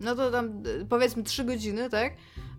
No 0.00 0.14
to 0.14 0.30
tam 0.30 0.46
e, 0.46 0.84
powiedzmy 0.88 1.22
3 1.22 1.44
godziny, 1.44 1.90
tak? 1.90 2.12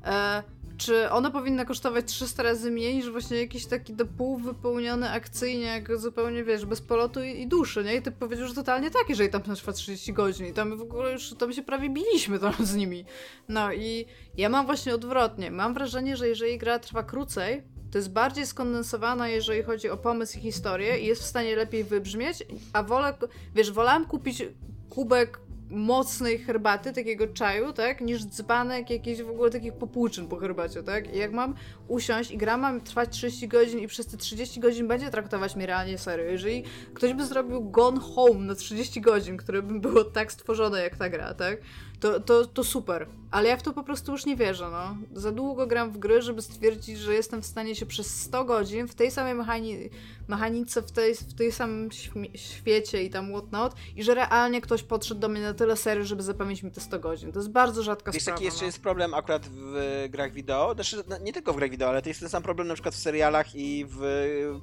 E, 0.05 0.43
czy 0.79 1.09
one 1.09 1.31
powinny 1.31 1.65
kosztować 1.65 2.05
300 2.05 2.43
razy 2.43 2.71
mniej 2.71 2.95
niż 2.95 3.09
właśnie 3.09 3.37
jakiś 3.37 3.65
taki 3.65 3.93
do 3.93 4.05
pół 4.05 4.37
wypełniony 4.37 5.09
akcyjniak, 5.09 5.97
zupełnie 5.97 6.43
wiesz, 6.43 6.65
bez 6.65 6.81
polotu 6.81 7.23
i, 7.23 7.41
i 7.41 7.47
duszy, 7.47 7.83
nie? 7.83 7.95
I 7.95 8.01
ty 8.01 8.11
powiedział, 8.11 8.47
że 8.47 8.53
totalnie 8.53 8.91
tak, 8.91 9.09
jeżeli 9.09 9.29
tam 9.29 9.41
trwa 9.41 9.73
30 9.73 10.13
godzin 10.13 10.47
i 10.47 10.53
tam 10.53 10.77
w 10.77 10.81
ogóle 10.81 11.11
już 11.11 11.33
tam 11.33 11.53
się 11.53 11.63
prawie 11.63 11.89
biliśmy 11.89 12.39
tam 12.39 12.53
z 12.59 12.75
nimi. 12.75 13.05
No 13.49 13.73
i 13.73 14.05
ja 14.37 14.49
mam 14.49 14.65
właśnie 14.65 14.95
odwrotnie. 14.95 15.51
Mam 15.51 15.73
wrażenie, 15.73 16.17
że 16.17 16.27
jeżeli 16.27 16.57
gra 16.57 16.79
trwa 16.79 17.03
krócej, 17.03 17.63
to 17.91 17.97
jest 17.97 18.11
bardziej 18.11 18.45
skondensowana, 18.45 19.27
jeżeli 19.27 19.63
chodzi 19.63 19.89
o 19.89 19.97
pomysł 19.97 20.37
i 20.37 20.41
historię 20.41 20.99
i 20.99 21.05
jest 21.05 21.21
w 21.21 21.25
stanie 21.25 21.55
lepiej 21.55 21.83
wybrzmieć, 21.83 22.43
a 22.73 22.83
wolę, 22.83 23.13
wiesz, 23.55 23.71
wolałam 23.71 24.05
kupić 24.05 24.43
kubek 24.89 25.39
mocnej 25.69 26.37
herbaty, 26.37 26.93
takiego 26.93 27.27
czaju, 27.27 27.73
tak, 27.73 28.01
niż 28.01 28.25
dzbanek 28.25 28.89
jakiś 28.89 29.21
w 29.21 29.29
ogóle 29.29 29.49
takich 29.49 29.73
popłuczyn 29.73 30.27
po 30.27 30.37
herbacie, 30.37 30.83
tak? 30.83 31.15
I 31.15 31.17
jak 31.17 31.31
mam 31.31 31.55
usiąść 31.87 32.31
i 32.31 32.37
gra 32.37 32.57
ma 32.57 32.79
trwać 32.79 33.09
30 33.09 33.47
godzin 33.47 33.79
i 33.79 33.87
przez 33.87 34.07
te 34.07 34.17
30 34.17 34.59
godzin 34.59 34.87
będzie 34.87 35.09
traktować 35.09 35.55
mnie 35.55 35.65
realnie 35.65 35.97
serio, 35.97 36.25
jeżeli 36.25 36.63
ktoś 36.93 37.13
by 37.13 37.25
zrobił 37.25 37.69
Gone 37.69 37.99
Home 37.99 38.39
na 38.39 38.55
30 38.55 39.01
godzin, 39.01 39.37
które 39.37 39.61
by 39.61 39.79
było 39.79 40.03
tak 40.03 40.31
stworzone 40.31 40.81
jak 40.83 40.97
ta 40.97 41.09
gra, 41.09 41.33
tak? 41.33 41.57
To, 41.99 42.19
to, 42.19 42.45
to 42.45 42.63
super. 42.63 43.07
Ale 43.31 43.49
ja 43.49 43.57
w 43.57 43.63
to 43.63 43.73
po 43.73 43.83
prostu 43.83 44.11
już 44.11 44.25
nie 44.25 44.35
wierzę, 44.35 44.69
no. 44.71 44.97
Za 45.13 45.31
długo 45.31 45.67
gram 45.67 45.91
w 45.91 45.97
gry, 45.97 46.21
żeby 46.21 46.41
stwierdzić, 46.41 46.99
że 46.99 47.13
jestem 47.13 47.41
w 47.41 47.45
stanie 47.45 47.75
się 47.75 47.85
przez 47.85 48.21
100 48.21 48.45
godzin 48.45 48.87
w 48.87 48.95
tej 48.95 49.11
samej 49.11 49.35
mechani 49.35 49.89
mechanice, 50.27 50.81
w 50.81 50.91
tej, 50.91 51.15
w 51.15 51.33
tej 51.33 51.51
samym 51.51 51.89
świecie 52.35 53.03
i 53.03 53.09
tam 53.09 53.31
whatnot 53.31 53.75
i 53.95 54.03
że 54.03 54.15
realnie 54.15 54.61
ktoś 54.61 54.83
podszedł 54.83 55.21
do 55.21 55.29
mnie 55.29 55.41
na 55.41 55.53
tyle 55.53 55.75
serio, 55.75 56.05
żeby 56.05 56.23
zapamiętać 56.23 56.63
mi 56.63 56.71
te 56.71 56.81
100 56.81 56.99
godzin. 56.99 57.31
To 57.31 57.39
jest 57.39 57.51
bardzo 57.51 57.83
rzadka 57.83 58.11
Wiesz, 58.11 58.23
sprawa. 58.23 58.35
Jaki 58.35 58.45
jeszcze 58.45 58.61
no. 58.61 58.65
jest 58.65 58.81
problem 58.81 59.13
akurat 59.13 59.45
w 59.45 60.05
grach 60.09 60.33
wideo? 60.33 60.73
Znaczy, 60.73 61.03
no, 61.07 61.17
nie 61.17 61.33
tylko 61.33 61.53
w 61.53 61.55
grach 61.55 61.69
wideo, 61.69 61.89
ale 61.89 62.01
to 62.01 62.09
jest 62.09 62.19
ten 62.19 62.29
sam 62.29 62.43
problem 62.43 62.67
na 62.67 62.73
przykład 62.73 62.95
w 62.95 62.97
serialach 62.97 63.55
i 63.55 63.85
w 63.89 64.01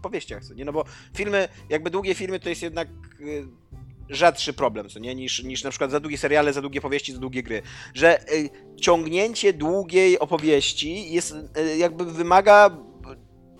powieściach, 0.02 0.42
nie? 0.56 0.64
No 0.64 0.72
bo 0.72 0.84
filmy, 1.14 1.48
jakby 1.68 1.90
długie 1.90 2.14
filmy 2.14 2.40
to 2.40 2.48
jest 2.48 2.62
jednak 2.62 2.88
y, 3.20 3.48
rzadszy 4.10 4.52
problem, 4.52 4.88
co 4.88 4.98
nie? 4.98 5.14
Niż, 5.14 5.42
niż 5.42 5.64
na 5.64 5.70
przykład 5.70 5.90
za 5.90 6.00
długie 6.00 6.18
seriale, 6.18 6.52
za 6.52 6.60
długie 6.60 6.80
powieści, 6.80 7.12
za 7.12 7.18
długie 7.18 7.42
gry. 7.42 7.62
Że 7.94 8.32
y, 8.32 8.50
ciągnięcie 8.80 9.52
długiej 9.52 10.18
opowieści 10.18 11.12
jest 11.12 11.34
y, 11.58 11.76
jakby 11.76 12.04
wymaga 12.04 12.70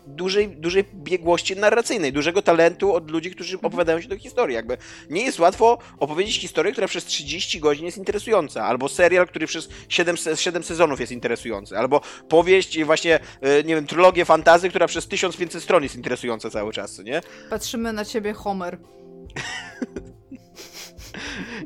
dużej, 0.06 0.48
dużej 0.48 0.84
biegłości 0.94 1.56
narracyjnej, 1.56 2.12
dużego 2.12 2.42
talentu 2.42 2.94
od 2.94 3.10
ludzi, 3.10 3.30
którzy 3.30 3.54
mhm. 3.54 3.66
opowiadają 3.66 4.00
się 4.00 4.08
do 4.08 4.18
historii. 4.18 4.54
Jakby 4.54 4.76
nie 5.10 5.22
jest 5.22 5.38
łatwo 5.38 5.78
opowiedzieć 5.98 6.40
historię, 6.40 6.72
która 6.72 6.88
przez 6.88 7.04
30 7.04 7.60
godzin 7.60 7.86
jest 7.86 7.98
interesująca, 7.98 8.64
albo 8.64 8.88
serial, 8.88 9.26
który 9.26 9.46
przez 9.46 9.68
7, 9.88 10.16
7 10.34 10.62
sezonów 10.62 11.00
jest 11.00 11.12
interesujący, 11.12 11.78
albo 11.78 12.00
powieść, 12.28 12.84
właśnie, 12.84 13.20
y, 13.60 13.64
nie 13.64 13.74
wiem, 13.74 13.86
trylogię 13.86 14.24
fantazy, 14.24 14.68
która 14.68 14.86
przez 14.86 15.08
1500 15.08 15.62
stron 15.62 15.82
jest 15.82 15.96
interesująca 15.96 16.50
cały 16.50 16.72
czas, 16.72 16.98
nie? 16.98 17.20
Patrzymy 17.50 17.92
na 17.92 18.04
ciebie, 18.04 18.32
Homer. 18.32 18.78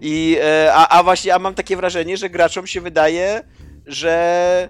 I, 0.01 0.37
e, 0.43 0.73
a, 0.75 0.89
a 0.89 1.03
właśnie, 1.03 1.35
a 1.35 1.39
mam 1.39 1.55
takie 1.55 1.77
wrażenie, 1.77 2.17
że 2.17 2.31
graczom 2.31 2.67
się 2.67 2.81
wydaje, 2.81 3.43
że, 3.87 4.69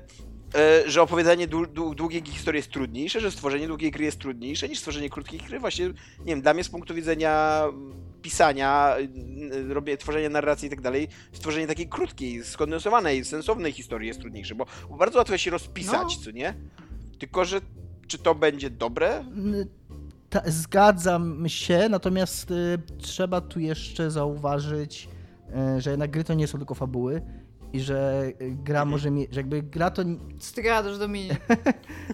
e, 0.54 0.90
że 0.90 1.02
opowiadanie 1.02 1.46
dłu, 1.46 1.66
dłu, 1.66 1.94
długiej 1.94 2.22
historii 2.26 2.58
jest 2.58 2.70
trudniejsze, 2.70 3.20
że 3.20 3.30
stworzenie 3.30 3.66
długiej 3.68 3.90
gry 3.90 4.04
jest 4.04 4.18
trudniejsze 4.18 4.68
niż 4.68 4.78
stworzenie 4.78 5.10
krótkiej 5.10 5.40
gry. 5.40 5.60
Właśnie, 5.60 5.86
nie 5.86 5.94
wiem, 6.26 6.42
dla 6.42 6.54
mnie 6.54 6.64
z 6.64 6.68
punktu 6.68 6.94
widzenia 6.94 7.62
pisania, 8.22 8.96
robię, 9.68 9.96
tworzenia 9.96 10.28
narracji 10.28 10.66
i 10.66 10.70
tak 10.70 10.80
dalej, 10.80 11.08
stworzenie 11.32 11.66
takiej 11.66 11.88
krótkiej, 11.88 12.44
skondensowanej, 12.44 13.24
sensownej 13.24 13.72
historii 13.72 14.08
jest 14.08 14.20
trudniejsze, 14.20 14.54
bo, 14.54 14.66
bo 14.90 14.96
bardzo 14.96 15.18
łatwo 15.18 15.38
się 15.38 15.50
rozpisać, 15.50 16.16
No. 16.18 16.24
co 16.24 16.30
nie? 16.30 16.54
Tylko, 17.18 17.44
że 17.44 17.60
czy 18.06 18.18
to 18.18 18.34
będzie 18.34 18.70
dobre? 18.70 19.24
Ta, 20.30 20.42
zgadzam 20.46 21.48
się, 21.48 21.88
natomiast 21.88 22.50
y, 22.50 22.78
trzeba 22.98 23.40
tu 23.40 23.60
jeszcze 23.60 24.10
zauważyć, 24.10 25.08
y, 25.76 25.80
że 25.80 25.90
jednak 25.90 26.10
gry 26.10 26.24
to 26.24 26.34
nie 26.34 26.46
są 26.46 26.58
tylko 26.58 26.74
fabuły 26.74 27.22
i 27.72 27.80
że 27.80 28.24
y, 28.42 28.50
gra 28.64 28.84
może 28.84 29.10
mieć, 29.10 29.34
że 29.34 29.40
jakby 29.40 29.62
gra 29.62 29.90
to, 29.90 30.02
Co 30.38 30.54
ty 30.54 30.62
gadasz, 30.62 30.98
Dominik? 30.98 31.32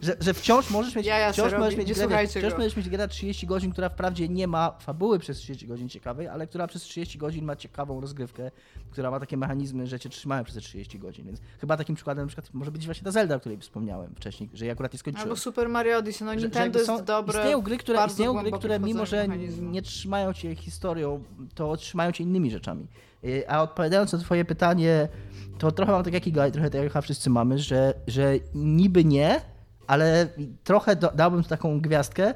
że, 0.03 0.17
że 0.21 0.35
wciąż 0.35 0.71
możesz 0.71 0.95
mieć, 0.95 1.07
Ja, 1.07 1.19
ja 1.19 1.33
wciąż 1.33 1.45
możesz 1.53 1.63
robię, 1.63 1.77
mieć 1.77 1.93
grę, 1.93 2.27
wciąż 2.29 2.53
go. 2.53 2.59
możesz 2.59 2.77
mieć 2.77 2.89
grę 2.89 2.99
na 2.99 3.09
30 3.09 3.47
godzin, 3.47 3.73
która 3.73 3.89
wprawdzie 3.89 4.29
nie 4.29 4.47
ma 4.47 4.71
fabuły 4.81 5.19
przez 5.19 5.39
30 5.39 5.67
godzin 5.67 5.89
ciekawej, 5.89 6.29
ale 6.29 6.47
która 6.47 6.67
przez 6.67 6.83
30 6.83 7.19
godzin 7.19 7.45
ma 7.45 7.57
ciekawą 7.57 8.01
rozgrywkę, 8.01 8.51
która 8.91 9.11
ma 9.11 9.21
takie 9.21 9.37
mechanizmy, 9.37 9.87
że 9.87 10.01
cię 10.01 10.09
trzymają 10.09 10.45
przez 10.45 10.55
te 10.55 10.61
30 10.61 10.99
godzin, 10.99 11.27
więc 11.27 11.41
chyba 11.61 11.77
takim 11.77 11.95
przykładem 11.95 12.25
na 12.25 12.29
przykład 12.29 12.55
może 12.55 12.71
być 12.71 12.87
właśnie 12.87 13.05
ta 13.05 13.11
Zelda, 13.11 13.35
o 13.37 13.41
której 13.41 13.59
wspomniałem 13.59 14.15
wcześniej, 14.15 14.51
że 14.55 14.67
ja 14.67 14.73
akurat 14.73 14.93
nie 14.93 14.99
skończyłem. 14.99 15.23
Albo 15.29 15.37
Super 15.37 15.69
Mario 15.69 15.99
Odyssey, 15.99 16.25
no 16.27 16.33
Że- 16.35 16.39
że 16.41 16.47
Nintendo 16.47 16.65
jakby 16.65 16.79
jest 16.79 16.87
są- 16.91 17.05
dobre. 17.05 17.39
Istnieją 17.39 17.61
gry, 17.61 17.79
które, 17.79 18.07
istnieją 18.07 18.35
gry, 18.35 18.51
które 18.53 18.81
mimo, 18.81 19.07
że 19.07 19.27
nie 19.61 19.83
trzymają 19.83 20.33
cię 20.33 20.55
historią, 20.55 21.25
to 21.55 21.77
trzymają 21.77 22.13
cię 22.13 22.25
innymi 22.25 22.51
rzeczami. 22.51 22.87
Y, 23.27 23.49
A 23.49 23.63
odpowiadając 23.63 24.13
na 24.13 24.19
twoje 24.19 24.45
pytanie, 24.45 25.09
to 25.59 25.73
trochę 25.73 25.93
mam 25.93 26.05
tak 26.05 26.15
jak 26.15 26.27
Iga, 26.27 26.51
trochę 26.51 26.71
tak 26.71 26.83
jak 26.95 27.03
wszyscy 27.03 27.31
mamy, 27.31 27.59
że, 27.59 27.95
że 28.07 28.35
niby 28.55 29.05
nie, 29.05 29.41
ale 29.87 30.29
trochę 30.65 30.97
do, 30.97 31.11
dałbym 31.15 31.45
taką 31.45 31.81
gwiazdkę, 31.81 32.35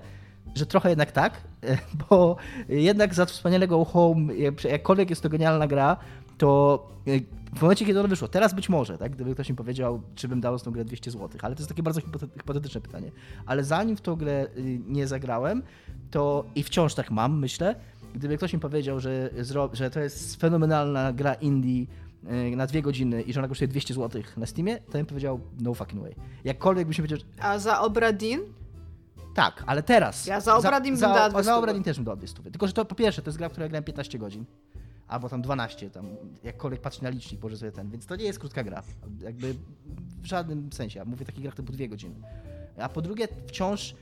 że 0.54 0.66
trochę 0.66 0.88
jednak 0.88 1.12
tak, 1.12 1.40
bo 2.10 2.36
jednak 2.68 3.14
za 3.14 3.26
wspaniałego 3.26 3.84
Home, 3.84 4.34
jak- 4.34 4.64
jakkolwiek 4.64 5.10
jest 5.10 5.22
to 5.22 5.28
genialna 5.28 5.66
gra, 5.66 5.96
to 6.38 6.88
y, 7.08 7.22
w 7.56 7.62
momencie, 7.62 7.86
kiedy 7.86 7.98
ono 8.00 8.08
wyszło, 8.08 8.28
teraz 8.28 8.54
być 8.54 8.68
może, 8.68 8.98
tak, 8.98 9.12
gdyby 9.12 9.34
ktoś 9.34 9.50
mi 9.50 9.56
powiedział, 9.56 10.02
czy 10.14 10.28
bym 10.28 10.40
dał 10.40 10.58
za 10.58 10.64
tą 10.64 10.70
grę 10.70 10.84
200 10.84 11.10
zł, 11.10 11.28
ale 11.42 11.54
to 11.54 11.60
jest 11.60 11.68
takie 11.68 11.82
bardzo 11.82 12.00
hipote- 12.00 12.28
hipotetyczne 12.38 12.80
pytanie. 12.80 13.10
Ale 13.46 13.64
zanim 13.64 13.96
w 13.96 14.00
tą 14.00 14.16
grę 14.16 14.46
y, 14.56 14.80
nie 14.88 15.06
zagrałem, 15.06 15.62
to 16.10 16.44
i 16.54 16.62
wciąż 16.62 16.94
tak 16.94 17.10
mam, 17.10 17.38
myślę, 17.38 17.74
gdyby 18.14 18.36
ktoś 18.36 18.52
mi 18.52 18.60
powiedział, 18.60 19.00
że, 19.00 19.30
że 19.72 19.90
to 19.90 20.00
jest 20.00 20.36
fenomenalna 20.40 21.12
gra 21.12 21.34
indie 21.34 21.86
y, 22.52 22.56
na 22.56 22.66
dwie 22.66 22.82
godziny 22.82 23.22
i 23.22 23.32
że 23.32 23.40
ona 23.40 23.48
kosztuje 23.48 23.68
200 23.68 23.94
zł 23.94 24.22
na 24.36 24.46
Steamie, 24.46 24.78
to 24.78 24.92
bym 24.92 25.06
powiedział 25.06 25.40
no 25.60 25.74
fucking 25.74 26.02
way. 26.02 26.14
Jakkolwiek 26.44 26.88
byś 26.88 26.98
mi 26.98 27.08
powiedział, 27.08 27.18
że 27.18 27.44
A 27.44 27.58
za 27.58 27.80
Obradin? 27.80 28.40
tak, 29.34 29.64
ale 29.66 29.82
teraz. 29.82 30.26
Ja 30.26 30.40
za 30.40 30.56
Obradin 30.56 30.92
bym 30.94 31.00
za, 31.00 31.06
dała 31.06 31.20
za, 31.20 31.28
dwie 31.28 31.36
za 31.36 31.42
stówy. 31.42 31.58
Obradin 31.58 31.82
też 31.82 31.96
bym 31.96 32.04
dał 32.04 32.16
dwie 32.16 32.28
stówy. 32.28 32.50
Tylko, 32.50 32.66
że 32.66 32.72
to 32.72 32.84
po 32.84 32.94
pierwsze, 32.94 33.22
to 33.22 33.28
jest 33.28 33.38
gra, 33.38 33.48
w 33.48 33.52
której 33.52 33.68
grałem 33.70 33.84
15 33.84 34.18
godzin. 34.18 34.44
Albo 35.08 35.28
tam 35.28 35.42
12, 35.42 35.90
tam 35.90 36.06
jakkolwiek 36.44 36.80
patrzę 36.80 37.02
na 37.02 37.08
licznik, 37.10 37.42
może 37.42 37.56
sobie 37.56 37.72
ten. 37.72 37.90
Więc 37.90 38.06
to 38.06 38.16
nie 38.16 38.24
jest 38.24 38.38
krótka 38.38 38.64
gra. 38.64 38.82
Jakby 39.22 39.54
w 40.22 40.26
żadnym 40.26 40.72
sensie. 40.72 40.98
Ja 40.98 41.04
mówię 41.04 41.22
o 41.22 41.26
takich 41.26 41.42
grach 41.42 41.54
typu 41.54 41.72
dwie 41.72 41.88
godziny. 41.88 42.14
A 42.78 42.88
po 42.88 43.02
drugie, 43.02 43.28
wciąż 43.46 43.94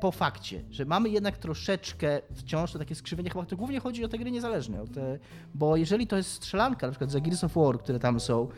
po 0.00 0.12
fakcie, 0.12 0.62
że 0.70 0.84
mamy 0.84 1.08
jednak 1.08 1.36
troszeczkę 1.36 2.20
wciąż 2.34 2.72
to 2.72 2.78
takie 2.78 2.94
skrzywienie, 2.94 3.30
chyba 3.30 3.46
to 3.46 3.56
głównie 3.56 3.80
chodzi 3.80 4.04
o 4.04 4.08
te 4.08 4.18
gry 4.18 4.30
niezależne, 4.30 4.82
o 4.82 4.86
te, 4.86 5.18
bo 5.54 5.76
jeżeli 5.76 6.06
to 6.06 6.16
jest 6.16 6.30
strzelanka, 6.32 6.86
na 6.86 6.90
przykład 6.90 7.10
za 7.10 7.20
Gears 7.20 7.44
of 7.44 7.54
War, 7.54 7.78
które 7.78 7.98
tam 7.98 8.20
są, 8.20 8.48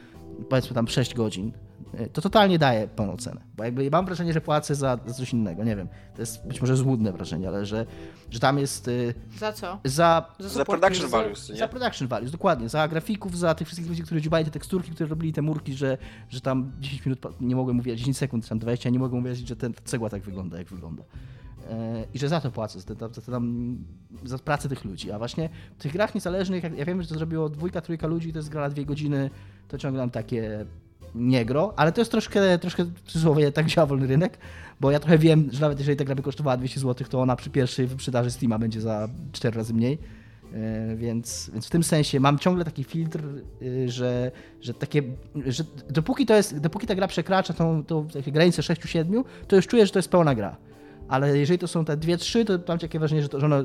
powiedzmy 0.49 0.75
tam 0.75 0.89
6 0.89 1.15
godzin, 1.15 1.53
y, 2.01 2.09
to 2.13 2.21
totalnie 2.23 2.59
daje 2.59 2.89
pełną 2.89 3.17
cenę, 3.17 3.41
bo 3.57 3.65
jakby 3.65 3.91
mam 3.91 4.07
wrażenie, 4.07 4.33
że 4.33 4.41
płacę 4.41 4.75
za, 4.75 4.99
za 5.07 5.15
coś 5.15 5.33
innego, 5.33 5.65
nie 5.65 5.77
wiem, 5.77 5.89
to 6.15 6.23
jest 6.23 6.47
być 6.47 6.61
może 6.61 6.77
złudne 6.77 7.13
wrażenie, 7.13 7.49
ale 7.49 7.67
że, 7.67 7.87
że 8.31 8.41
tam 8.41 8.59
jest 8.59 8.89
y, 8.89 9.15
Za 9.39 9.53
co? 9.53 9.79
za 9.85 10.27
Za 10.39 10.65
płacisz? 10.65 10.65
production 10.81 11.11
values, 11.11 11.47
co 11.47 11.57
za 11.57 11.65
nie? 11.65 11.69
production 11.69 12.09
values, 12.09 12.31
dokładnie. 12.33 12.69
Za 12.69 12.89
grafików, 12.89 13.39
za 13.39 13.55
tych 13.55 13.67
wszystkich 13.67 13.89
ludzi, 13.89 14.03
którzy 14.03 14.21
dziubali 14.21 14.45
te 14.45 14.51
teksturki, 14.51 14.91
które 14.91 15.09
robili 15.09 15.33
te 15.33 15.43
murki, 15.43 15.75
że, 15.75 15.99
że 16.29 16.41
tam 16.41 16.73
10 16.81 17.07
minut 17.07 17.19
nie 17.41 17.57
mogłem 17.57 17.77
mówić, 17.77 17.99
10 17.99 18.17
sekund, 18.17 18.49
tam 18.49 18.59
20, 18.59 18.91
nie 18.91 18.99
mogłem 18.99 19.23
mówić, 19.23 19.49
że 19.49 19.57
ten, 19.57 19.75
cegła 19.85 20.11
tak 20.11 20.23
wygląda, 20.23 20.59
jak 20.59 20.67
wygląda. 20.69 21.03
E, 21.71 22.05
I 22.15 22.19
że 22.19 22.29
za 22.29 22.41
to 22.41 22.51
płacę, 22.51 22.81
za, 22.81 22.95
za, 22.95 23.21
za, 23.21 23.41
za 24.25 24.39
pracę 24.39 24.69
tych 24.69 24.85
ludzi. 24.85 25.13
A 25.13 25.19
właśnie 25.19 25.49
w 25.79 25.83
tych 25.83 25.93
grach 25.93 26.15
niezależnych, 26.15 26.63
jak, 26.63 26.79
ja 26.79 26.85
wiem, 26.85 27.03
że 27.03 27.09
to 27.09 27.15
zrobiło 27.15 27.49
dwójka, 27.49 27.81
trójka 27.81 28.07
ludzi, 28.07 28.33
to 28.33 28.39
jest 28.39 28.49
gra 28.49 28.61
na 28.61 28.69
dwie 28.69 28.85
godziny, 28.85 29.31
to 29.69 29.79
ciągle 29.79 30.03
mam 30.03 30.11
takie 30.11 30.67
niegro, 31.15 31.75
ale 31.77 31.93
to 31.93 32.01
jest 32.01 32.11
troszkę, 32.11 32.59
troszkę 32.59 32.85
w 32.85 33.03
cudzysłowie 33.03 33.53
tak 33.53 33.67
działa 33.67 33.87
wolny 33.87 34.07
rynek, 34.07 34.39
bo 34.81 34.91
ja 34.91 34.99
trochę 35.01 35.19
wiem, 35.19 35.49
że 35.53 35.61
nawet 35.61 35.79
jeżeli 35.79 35.97
ta 35.97 36.05
gra 36.05 36.15
by 36.15 36.23
kosztowała 36.23 36.57
200 36.57 36.81
zł, 36.81 37.09
to 37.11 37.21
ona 37.21 37.37
przy 37.37 37.51
pierwszej 37.51 37.87
wyprzedaży 37.87 38.31
Steama 38.31 38.59
będzie 38.59 38.81
za 38.81 39.09
4 39.33 39.57
razy 39.57 39.75
mniej. 39.75 39.99
E, 40.53 40.97
Więc, 40.97 41.51
więc 41.53 41.67
w 41.67 41.71
tym 41.71 41.83
sensie 41.83 42.21
mam 42.21 42.39
ciągle 42.39 42.65
taki 42.65 42.85
filtr, 42.85 43.21
y, 43.63 43.91
że, 43.91 44.31
że 44.61 44.75
takie, 44.75 45.03
że 45.47 45.65
dopóki 45.91 46.27
to 46.27 46.35
jest, 46.35 46.59
dopóki 46.59 46.87
ta 46.87 46.95
gra 46.95 47.09
przekracza 47.09 47.55
tą, 47.55 47.85
tą 47.85 48.09
takie 48.09 48.33
granice 48.33 48.63
6-7, 48.63 49.25
to 49.49 49.57
już 49.57 49.67
czuję, 49.67 49.87
że 49.87 49.93
to 49.93 49.99
jest 49.99 50.11
pełna 50.11 50.35
gra. 50.35 50.57
Ale 51.09 51.39
jeżeli 51.39 51.59
to 51.59 51.69
są 51.69 51.85
te 51.85 51.97
2-3, 51.97 52.45
to 52.47 52.59
mam 52.69 52.79
takie 52.79 52.99
wrażenie, 52.99 53.23
że, 53.23 53.29
to, 53.29 53.41
że 53.41 53.47
ona, 53.47 53.63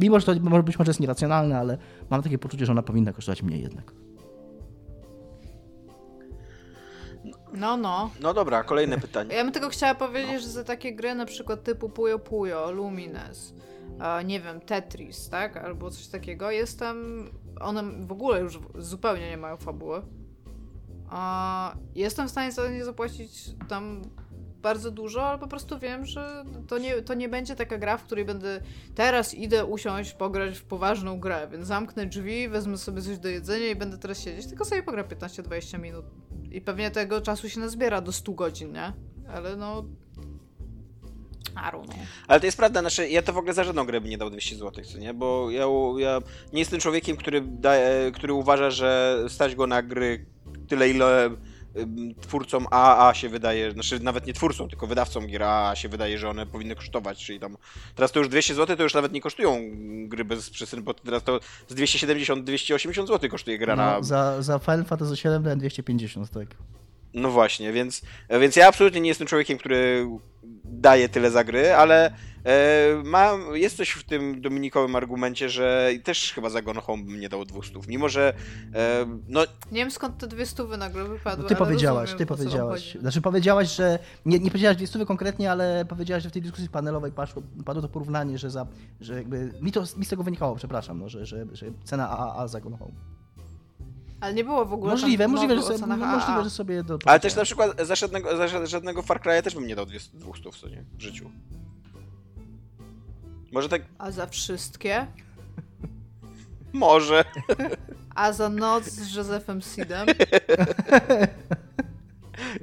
mimo 0.00 0.20
że 0.20 0.26
to 0.26 0.34
może 0.40 0.62
być 0.62 0.78
może 0.78 0.90
jest 0.90 1.00
nieracjonalne, 1.00 1.58
ale 1.58 1.78
mam 2.10 2.22
takie 2.22 2.38
poczucie, 2.38 2.66
że 2.66 2.72
ona 2.72 2.82
powinna 2.82 3.12
kosztować 3.12 3.42
mniej 3.42 3.62
jednak. 3.62 3.92
No, 7.52 7.76
no. 7.76 8.10
No 8.20 8.34
dobra, 8.34 8.64
kolejne 8.64 8.98
pytanie. 9.00 9.34
Ja 9.34 9.44
bym 9.44 9.52
tylko 9.52 9.68
chciała 9.68 9.94
powiedzieć, 9.94 10.42
że 10.42 10.48
za 10.48 10.64
takie 10.64 10.94
gry 10.94 11.14
na 11.14 11.26
przykład 11.26 11.62
typu 11.62 11.88
Puyo 11.88 12.18
Puyo, 12.18 12.70
Lumines, 12.70 13.54
nie 14.24 14.40
wiem, 14.40 14.60
Tetris, 14.60 15.28
tak? 15.28 15.56
Albo 15.56 15.90
coś 15.90 16.06
takiego, 16.06 16.50
jestem... 16.50 17.26
One 17.60 18.06
w 18.06 18.12
ogóle 18.12 18.40
już 18.40 18.58
zupełnie 18.78 19.30
nie 19.30 19.36
mają 19.36 19.56
fabuły. 19.56 20.02
Jestem 21.94 22.28
w 22.28 22.30
stanie 22.30 22.52
za 22.52 22.70
nie 22.70 22.84
zapłacić 22.84 23.50
tam 23.68 24.02
bardzo 24.62 24.90
dużo, 24.90 25.26
ale 25.26 25.38
po 25.38 25.48
prostu 25.48 25.78
wiem, 25.78 26.06
że 26.06 26.44
to 26.68 26.78
nie, 26.78 27.02
to 27.02 27.14
nie 27.14 27.28
będzie 27.28 27.56
taka 27.56 27.78
gra, 27.78 27.96
w 27.96 28.04
której 28.04 28.24
będę 28.24 28.60
teraz 28.94 29.34
idę 29.34 29.64
usiąść, 29.64 30.12
pograć 30.12 30.58
w 30.58 30.64
poważną 30.64 31.20
grę, 31.20 31.48
więc 31.52 31.66
zamknę 31.66 32.06
drzwi, 32.06 32.48
wezmę 32.48 32.78
sobie 32.78 33.02
coś 33.02 33.18
do 33.18 33.28
jedzenia 33.28 33.66
i 33.66 33.76
będę 33.76 33.98
teraz 33.98 34.20
siedzieć, 34.20 34.46
tylko 34.46 34.64
sobie 34.64 34.82
pogram 34.82 35.06
15-20 35.06 35.78
minut. 35.78 36.04
I 36.50 36.60
pewnie 36.60 36.90
tego 36.90 37.20
czasu 37.20 37.48
się 37.48 37.60
nazbiera 37.60 38.00
do 38.00 38.12
100 38.12 38.32
godzin, 38.32 38.72
nie? 38.72 38.92
Ale 39.28 39.56
no... 39.56 39.84
Ale 42.28 42.40
to 42.40 42.46
jest 42.46 42.58
prawda, 42.58 42.80
znaczy 42.80 43.08
ja 43.08 43.22
to 43.22 43.32
w 43.32 43.38
ogóle 43.38 43.54
za 43.54 43.64
żadną 43.64 43.84
grę 43.84 44.00
bym 44.00 44.10
nie 44.10 44.18
dał 44.18 44.30
200 44.30 44.56
zł, 44.56 44.84
co 44.84 44.98
nie? 44.98 45.14
Bo 45.14 45.50
ja, 45.50 45.64
ja 45.98 46.20
nie 46.52 46.58
jestem 46.58 46.80
człowiekiem, 46.80 47.16
który, 47.16 47.40
daje, 47.40 48.12
który 48.12 48.32
uważa, 48.32 48.70
że 48.70 49.18
stać 49.28 49.54
go 49.54 49.66
na 49.66 49.82
gry 49.82 50.26
tyle, 50.68 50.90
ile 50.90 51.30
twórcom 52.20 52.66
AAA 52.70 53.14
się 53.14 53.28
wydaje, 53.28 53.72
znaczy 53.72 54.00
nawet 54.00 54.26
nie 54.26 54.32
twórcom, 54.32 54.68
tylko 54.68 54.86
wydawcom 54.86 55.26
gier 55.26 55.42
AAA 55.42 55.76
się 55.76 55.88
wydaje, 55.88 56.18
że 56.18 56.28
one 56.28 56.46
powinny 56.46 56.76
kosztować, 56.76 57.24
czyli 57.24 57.40
tam 57.40 57.56
teraz 57.94 58.12
to 58.12 58.18
już 58.18 58.28
200 58.28 58.54
zł 58.54 58.76
to 58.76 58.82
już 58.82 58.94
nawet 58.94 59.12
nie 59.12 59.20
kosztują 59.20 59.60
gry 60.08 60.24
bez 60.24 60.50
przesyn, 60.50 60.82
bo 60.82 60.94
teraz 60.94 61.22
to 61.22 61.40
z 61.68 61.74
270-280 61.74 63.06
zł 63.06 63.30
kosztuje 63.30 63.58
gra 63.58 63.76
na... 63.76 63.96
No, 63.96 64.02
za, 64.02 64.42
za 64.42 64.58
Final 64.58 64.84
Fantasy 64.84 65.14
VII 65.14 65.42
dałem 65.42 65.58
250, 65.58 66.30
tak. 66.30 66.46
No 67.14 67.30
właśnie, 67.30 67.72
więc, 67.72 68.02
więc 68.40 68.56
ja 68.56 68.68
absolutnie 68.68 69.00
nie 69.00 69.08
jestem 69.08 69.26
człowiekiem, 69.26 69.58
który 69.58 70.06
daje 70.64 71.08
tyle 71.08 71.30
za 71.30 71.44
gry, 71.44 71.74
ale 71.74 72.14
e, 72.44 73.02
ma, 73.04 73.32
jest 73.52 73.76
coś 73.76 73.90
w 73.90 74.04
tym 74.04 74.40
Dominikowym 74.40 74.96
argumencie, 74.96 75.48
że 75.48 75.90
też 76.04 76.32
chyba 76.32 76.50
za 76.50 76.62
Gone 76.62 76.80
Home 76.80 77.04
bym 77.04 77.20
nie 77.20 77.28
dał 77.28 77.44
200, 77.44 77.78
mimo 77.88 78.08
że 78.08 78.34
e, 78.74 79.06
no 79.28 79.40
Nie 79.72 79.80
wiem 79.80 79.90
skąd 79.90 80.18
te 80.18 80.26
dwie 80.26 80.46
stówy 80.46 80.76
nagle 80.76 81.04
wypadły, 81.04 81.42
No 81.42 81.48
ty 81.48 81.56
powiedziałaś, 81.56 82.10
rozumiem, 82.10 82.18
ty 82.18 82.26
powiedziałaś. 82.26 82.96
Znaczy 83.00 83.20
powiedziałaś, 83.20 83.76
że. 83.76 83.98
Nie, 84.26 84.38
nie 84.38 84.50
powiedziałaś 84.50 84.76
dwie 84.76 84.86
stówy 84.86 85.06
konkretnie, 85.06 85.50
ale 85.50 85.84
powiedziałaś, 85.84 86.22
że 86.22 86.28
w 86.28 86.32
tej 86.32 86.42
dyskusji 86.42 86.68
panelowej 86.68 87.12
padło, 87.12 87.42
padło 87.64 87.82
to 87.82 87.88
porównanie, 87.88 88.38
że 88.38 88.50
za. 88.50 88.66
że 89.00 89.14
jakby. 89.14 89.52
Mi 89.60 89.72
to 89.72 89.84
mi 89.96 90.04
z 90.04 90.08
tego 90.08 90.22
wynikało, 90.22 90.56
przepraszam, 90.56 90.98
no, 90.98 91.08
że, 91.08 91.26
że, 91.26 91.46
że 91.52 91.66
cena 91.84 92.10
AAA 92.10 92.48
za 92.48 92.60
Gone 92.60 92.76
Home. 92.76 93.21
Ale 94.22 94.34
nie 94.34 94.44
było 94.44 94.64
w 94.64 94.72
ogóle 94.72 94.90
Możliwe, 94.92 95.28
możliwe, 95.28 95.56
że 95.56 95.62
sobie, 95.62 95.86
możliwe, 95.96 96.44
że 96.44 96.50
sobie 96.50 96.82
do. 96.82 96.98
ale 97.04 97.20
też 97.20 97.34
na 97.36 97.44
przykład 97.44 97.80
za 97.86 97.94
żadnego, 97.94 98.36
za 98.36 98.46
ża- 98.46 98.66
żadnego 98.66 99.02
Far 99.02 99.20
Cry'a 99.20 99.42
też 99.42 99.54
bym 99.54 99.66
nie 99.66 99.76
dał 99.76 99.86
200, 99.86 100.18
200 100.18 100.50
co 100.60 100.68
nie, 100.68 100.84
w 100.98 101.00
życiu. 101.02 101.30
Może 103.52 103.68
tak, 103.68 103.82
A 103.98 104.10
za 104.10 104.26
wszystkie? 104.26 105.06
może. 106.72 107.24
A 108.14 108.32
za 108.32 108.48
noc 108.48 108.84
z 108.84 109.14
Józefem 109.16 109.60
Sidem? 109.60 110.06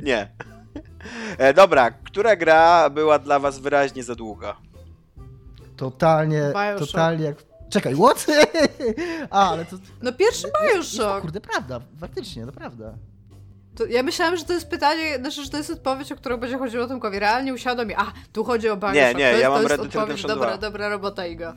Nie. 0.03 0.29
E, 1.37 1.53
dobra, 1.53 1.91
która 1.91 2.35
gra 2.35 2.89
była 2.89 3.19
dla 3.19 3.39
was 3.39 3.59
wyraźnie 3.59 4.03
za 4.03 4.15
długa? 4.15 4.55
Totalnie, 5.77 6.41
Bioshock. 6.53 6.91
totalnie 6.91 7.25
jak. 7.25 7.48
Czekaj, 7.69 7.95
what? 7.95 8.25
A, 9.29 9.49
ale 9.49 9.65
to. 9.65 9.75
No 10.01 10.13
pierwszy 10.13 10.47
Jest, 10.47 10.75
jest 10.75 10.97
to, 10.97 11.03
Bioshock! 11.03 11.21
kurde, 11.21 11.41
prawda, 11.41 11.79
faktycznie, 11.99 12.45
to 12.45 12.51
prawda. 12.51 12.93
To 13.75 13.85
ja 13.85 14.03
myślałam, 14.03 14.37
że 14.37 14.45
to 14.45 14.53
jest 14.53 14.69
pytanie, 14.69 15.17
znaczy, 15.19 15.43
że 15.43 15.49
to 15.49 15.57
jest 15.57 15.69
odpowiedź, 15.69 16.11
o 16.11 16.15
którą 16.15 16.37
będzie 16.37 16.57
chodziło 16.57 16.87
Tomkowi. 16.87 17.19
Realnie 17.19 17.53
usiadłem 17.53 17.91
i 17.91 17.93
a, 17.93 18.13
tu 18.33 18.43
chodzi 18.43 18.69
o 18.69 18.77
Bioshock. 18.77 18.95
Nie, 18.95 19.07
nie, 19.07 19.13
to 19.13 19.19
jest, 19.19 19.41
ja 19.41 19.49
mam 19.49 19.57
to 19.57 19.61
jest 19.61 19.71
Red 19.71 19.81
Dead 19.81 19.87
odpowiedź. 19.87 20.07
Redemption 20.23 20.29
Dobra, 20.29 20.49
2. 20.49 20.57
dobra 20.57 20.89
robota, 20.89 21.25
Iga. 21.27 21.55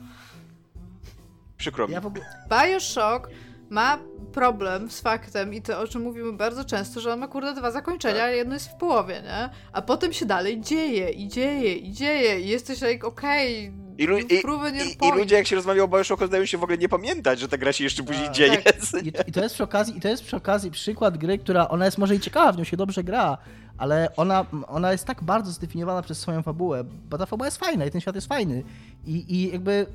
Przykro 1.57 1.87
mi. 1.87 1.93
Ja 1.93 2.01
w 2.01 2.05
ogóle... 2.05 2.25
Bioshock 2.49 3.29
ma 3.69 3.97
problem 4.33 4.91
z 4.91 5.01
faktem 5.01 5.53
i 5.53 5.61
to, 5.61 5.79
o 5.79 5.87
czym 5.87 6.01
mówimy 6.01 6.33
bardzo 6.33 6.65
często, 6.65 7.01
że 7.01 7.13
on 7.13 7.19
ma 7.19 7.27
kurde 7.27 7.53
dwa 7.53 7.71
zakończenia, 7.71 8.15
Tak. 8.15 8.23
ale 8.23 8.35
jedno 8.37 8.53
jest 8.53 8.69
w 8.69 8.75
połowie, 8.75 9.21
nie? 9.21 9.49
A 9.73 9.81
potem 9.81 10.13
się 10.13 10.25
dalej 10.25 10.61
dzieje 10.61 11.09
i 11.09 11.27
dzieje 11.27 11.73
i 11.73 11.91
dzieje 11.91 12.39
i 12.41 12.47
jesteś 12.47 12.81
like, 12.81 13.07
okej, 13.07 13.71
I, 13.97 14.05
lu- 14.05 14.17
i, 14.17 14.21
your 14.21 14.73
i, 14.73 14.91
I 14.93 14.97
point. 14.97 15.15
ludzie, 15.15 15.35
jak 15.35 15.47
się 15.47 15.55
rozmawia 15.55 15.83
o 15.83 15.87
Bioshocku, 15.87 16.27
zdają 16.27 16.45
się 16.45 16.57
w 16.57 16.63
ogóle 16.63 16.77
nie 16.77 16.89
pamiętać, 16.89 17.39
że 17.39 17.47
ta 17.47 17.57
gra 17.57 17.73
się 17.73 17.83
jeszcze 17.83 18.03
później 18.03 18.25
Tak. 18.25 18.35
dzieje. 18.35 18.61
I, 19.03 19.07
I 19.29 19.31
to 19.31 19.43
jest 19.43 19.55
przy 19.55 19.63
okazji, 19.63 19.97
i 19.97 20.01
to 20.01 20.07
jest 20.07 20.23
przy 20.23 20.35
okazji 20.35 20.71
przykład 20.71 21.17
gry, 21.17 21.37
która 21.37 21.67
ona 21.67 21.85
jest 21.85 21.97
może 21.97 22.15
i 22.15 22.19
ciekawa, 22.19 22.51
w 22.51 22.57
nią 22.57 22.63
się 22.63 22.77
dobrze 22.77 23.03
gra, 23.03 23.37
ale 23.77 24.15
ona, 24.15 24.45
ona 24.67 24.91
jest 24.91 25.05
tak 25.05 25.23
bardzo 25.23 25.51
zdefiniowana 25.51 26.01
przez 26.01 26.17
swoją 26.19 26.41
fabułę, 26.41 26.83
bo 27.09 27.17
ta 27.17 27.25
fabuła 27.25 27.47
jest 27.47 27.57
fajna 27.57 27.85
i 27.85 27.91
ten 27.91 28.01
świat 28.01 28.15
jest 28.15 28.27
fajny. 28.27 28.63
I, 29.05 29.35
i 29.35 29.51
jakby 29.51 29.85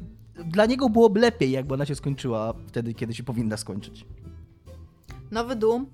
dla 0.44 0.66
niego 0.66 0.88
byłoby 0.88 1.20
lepiej, 1.20 1.50
jakby 1.50 1.74
ona 1.74 1.86
się 1.86 1.94
skończyła 1.94 2.54
wtedy, 2.66 2.94
kiedy 2.94 3.14
się 3.14 3.22
powinna 3.22 3.56
skończyć. 3.56 4.04
Nowy 5.30 5.56
Doom 5.56 5.86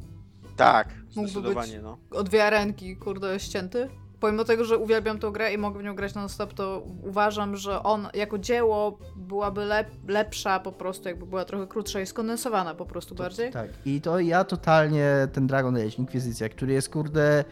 Tak, 0.56 0.89
Mógłby 1.16 1.31
zdecydowanie, 1.31 1.72
być- 1.72 1.82
no. 1.82 1.98
od 2.10 2.28
wiarenki, 2.28 2.97
kurde, 2.97 3.40
ścięty. 3.40 3.89
Pomimo 4.24 4.44
tego, 4.44 4.64
że 4.64 4.78
uwielbiam 4.78 5.18
tą 5.18 5.30
grę 5.30 5.55
i 5.55 5.59
mogę 5.59 5.80
w 5.80 5.82
nią 5.82 5.94
grać 5.94 6.14
non-stop, 6.14 6.55
to 6.55 6.82
uważam, 7.02 7.56
że 7.56 7.82
on 7.82 8.09
jako 8.14 8.38
dzieło 8.38 8.98
byłaby 9.16 9.60
lep- 9.60 10.09
lepsza 10.09 10.60
po 10.60 10.72
prostu, 10.72 11.09
jakby 11.09 11.26
była 11.26 11.44
trochę 11.44 11.66
krótsza 11.66 12.01
i 12.01 12.06
skondensowana 12.06 12.74
po 12.74 12.86
prostu 12.86 13.14
bardziej. 13.14 13.51
Tak. 13.51 13.70
I 13.86 14.01
to 14.01 14.20
ja 14.20 14.44
totalnie 14.44 15.28
ten 15.32 15.46
Dragon 15.46 15.76
Age, 15.76 15.96
Inkwizycja, 15.98 16.48
który 16.48 16.72
jest 16.72 16.88
kurde, 16.88 17.44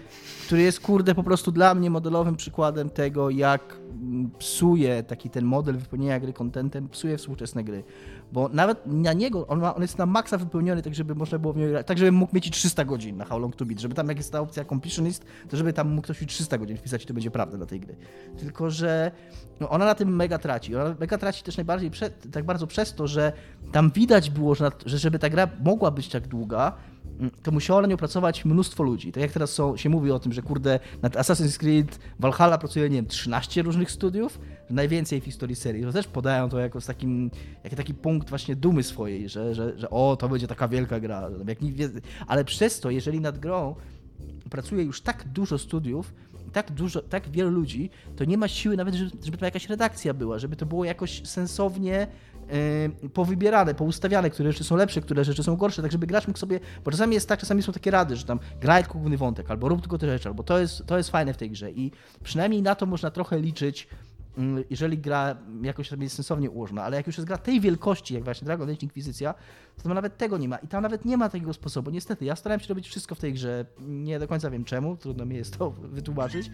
który 0.47 0.63
jest 0.63 0.81
kurde 0.81 1.15
po 1.15 1.23
prostu 1.23 1.53
dla 1.53 1.75
mnie 1.75 1.91
modelowym 1.91 2.37
przykładem 2.37 2.91
tego, 2.91 3.31
jak 3.31 3.77
psuje 4.39 5.03
taki 5.03 5.31
ten 5.31 5.45
model 5.45 5.77
wypełnienia 5.79 6.21
gry 6.21 6.33
contentem, 6.33 6.89
psuje 6.89 7.19
współczesne 7.19 7.65
gry. 7.65 7.85
Bo 8.33 8.49
nawet 8.49 8.87
na 8.87 9.13
niego, 9.13 9.47
on, 9.47 9.61
ma, 9.61 9.75
on 9.75 9.83
jest 9.83 9.99
na 9.99 10.07
maksa 10.07 10.39
wypełniony, 10.39 10.83
tak 10.83 10.95
żeby 10.95 11.15
można 11.15 11.39
było 11.39 11.53
w 11.53 11.57
niego 11.57 11.85
tak 11.85 11.99
żeby 11.99 12.13
mógł 12.13 12.35
mieć 12.35 12.47
i 12.47 12.51
300 12.51 12.85
godzin 12.85 13.17
na 13.17 13.25
How 13.25 13.39
Long 13.39 13.57
To 13.57 13.65
Beat, 13.65 13.81
żeby 13.81 13.95
tam 13.95 14.09
jak 14.09 14.17
jest 14.17 14.33
ta 14.33 14.41
opcja 14.41 14.65
completionist, 14.65 15.25
to 15.49 15.57
żeby 15.57 15.73
tam 15.73 15.91
mógł 15.91 16.03
ktoś 16.03 16.23
i 16.23 16.27
300 16.27 16.59
godzin 16.59 16.77
wpisać 16.77 17.05
i 17.05 17.07
to 17.07 17.15
będzie 17.15 17.31
prawda 17.31 17.57
dla 17.57 17.67
tej 17.67 17.81
gry. 17.81 17.97
Tylko, 18.39 18.71
że 18.71 19.11
no 19.61 19.69
ona 19.69 19.85
na 19.85 19.95
tym 19.95 20.17
mega 20.17 20.39
traci. 20.39 20.77
Ona 20.77 20.95
mega 21.01 21.19
traci 21.19 21.43
też 21.43 21.57
najbardziej 21.57 21.91
tak 22.33 22.45
bardzo 22.45 22.67
przez 22.67 22.95
to, 22.95 23.07
że 23.07 23.33
tam 23.73 23.91
widać 23.91 24.31
było, 24.31 24.55
że, 24.55 24.71
że 24.87 24.99
żeby 24.99 25.19
ta 25.19 25.31
gra 25.31 25.49
mogła 25.65 25.91
być 25.91 26.09
tak 26.09 26.29
długa, 26.29 26.73
mm, 27.19 27.31
to 27.43 27.51
musiało 27.51 27.83
na 27.83 27.89
nią 27.89 27.97
pracować 27.97 28.45
mnóstwo 28.45 28.83
ludzi. 28.83 29.13
Tak 29.13 29.23
jak 29.23 29.33
teraz 29.33 29.51
są, 29.51 29.77
się 29.77 29.89
mówi 29.89 30.11
o 30.11 30.19
tym, 30.19 30.33
że 30.33 30.43
kurde, 30.43 30.81
nad 31.03 31.17
Assassin's 31.17 31.59
Creed 31.59 31.99
Valhalla 32.19 32.59
pracuje, 32.59 32.89
nie 32.89 32.97
wiem, 32.97 33.07
13 33.07 33.63
różnych 33.63 33.91
studiów, 33.91 34.39
najwięcej 34.73 35.21
w 35.21 35.25
historii 35.25 35.57
serii. 35.57 35.83
To 35.83 35.93
też 35.93 36.07
podają 36.07 36.49
to 36.49 36.59
jako 36.59 36.81
takim, 36.81 37.31
jako 37.65 37.77
taki 37.77 37.95
punkt 37.95 38.29
właśnie 38.29 38.57
dumy 38.57 38.83
swojej, 38.83 39.29
że, 39.29 39.55
że, 39.55 39.79
że 39.79 39.91
o, 39.91 40.17
to 40.17 40.29
będzie 40.29 40.47
taka 40.47 40.69
wielka 40.69 41.01
gra. 41.01 41.31
Jak 41.47 41.59
ale 42.27 42.45
przez 42.45 42.81
to, 42.81 42.91
jeżeli 42.91 43.21
nad 43.21 43.39
grą 43.39 43.75
pracuje 44.51 44.85
już 44.85 45.01
tak 45.01 45.25
dużo 45.29 45.59
studiów, 45.59 46.15
tak 46.53 46.73
dużo, 46.73 47.03
tak 47.03 47.29
wielu 47.29 47.51
ludzi, 47.51 47.91
to 48.17 48.25
nie 48.25 48.39
ma 48.39 48.49
siły 48.49 48.77
nawet, 48.77 48.95
żeby, 48.95 49.11
żeby 49.25 49.39
to 49.39 49.45
jakaś 49.45 49.69
redakcja 49.69 50.15
była, 50.15 50.39
żeby 50.39 50.57
to 50.57 50.67
było 50.67 50.85
jakoś 50.85 51.27
sensownie 51.27 52.07
yy, 53.03 53.09
powybierane, 53.09 53.75
poustawiane, 53.75 54.31
które 54.31 54.53
rzeczy 54.53 54.65
są 54.65 54.77
lepsze, 54.77 55.01
które 55.01 55.25
rzeczy 55.25 55.43
są 55.43 55.57
gorsze, 55.57 55.83
tak 55.83 55.93
żeby 55.93 56.07
gracz 56.07 56.27
mógł 56.27 56.39
sobie, 56.39 56.61
bo 56.85 56.91
czasami 56.91 57.15
jest 57.15 57.29
tak, 57.29 57.41
czasami 57.41 57.63
są 57.63 57.73
takie 57.73 57.91
rady, 57.91 58.17
że 58.17 58.25
tam 58.25 58.39
graj 58.61 58.83
tylko 58.83 58.99
główny 58.99 59.17
wątek, 59.17 59.51
albo 59.51 59.69
rób 59.69 59.81
tylko 59.81 59.99
te 59.99 60.07
rzeczy, 60.07 60.29
albo 60.29 60.43
to 60.43 60.59
jest, 60.59 60.87
to 60.87 60.97
jest 60.99 61.11
fajne 61.11 61.35
w 61.35 61.37
tej 61.37 61.51
grze 61.51 61.71
i 61.71 61.91
przynajmniej 62.25 62.63
na 62.63 62.75
to 62.75 62.87
można 62.87 63.11
trochę 63.11 63.41
liczyć, 63.41 63.89
jeżeli 64.71 64.99
gra 64.99 65.37
jakoś 65.63 65.89
tam 65.89 66.03
jest 66.03 66.15
sensownie 66.17 66.51
ułożona, 66.51 66.83
ale 66.83 66.97
jak 66.97 67.07
już 67.07 67.17
jest 67.17 67.27
gra 67.27 67.39
tej 67.39 67.61
wielkości, 67.61 68.15
jak 68.15 68.25
właśnie 68.25 68.45
Dragon 68.45 68.71
Age 68.71 68.81
Inkwizycja, 68.83 69.35
tam 69.83 69.95
nawet 69.95 70.19
tego 70.19 70.39
nie 70.39 70.49
ma. 70.49 70.57
I 70.57 70.69
tam 70.69 70.83
nawet 70.83 71.05
nie 71.05 71.17
ma 71.17 71.29
takiego 71.29 71.53
sposobu. 71.53 71.91
Niestety, 71.91 72.25
ja 72.25 72.37
starałem 72.37 72.61
się 72.61 72.69
robić 72.69 72.89
wszystko 72.89 73.15
w 73.15 73.19
tej 73.19 73.33
grze. 73.33 73.67
Nie 73.81 74.19
do 74.19 74.29
końca 74.29 74.51
wiem 74.51 74.65
czemu, 74.65 74.97
trudno 74.97 75.27
mi 75.27 75.37
jest 75.37 75.59
to 75.59 75.71
wytłumaczyć. 75.99 76.51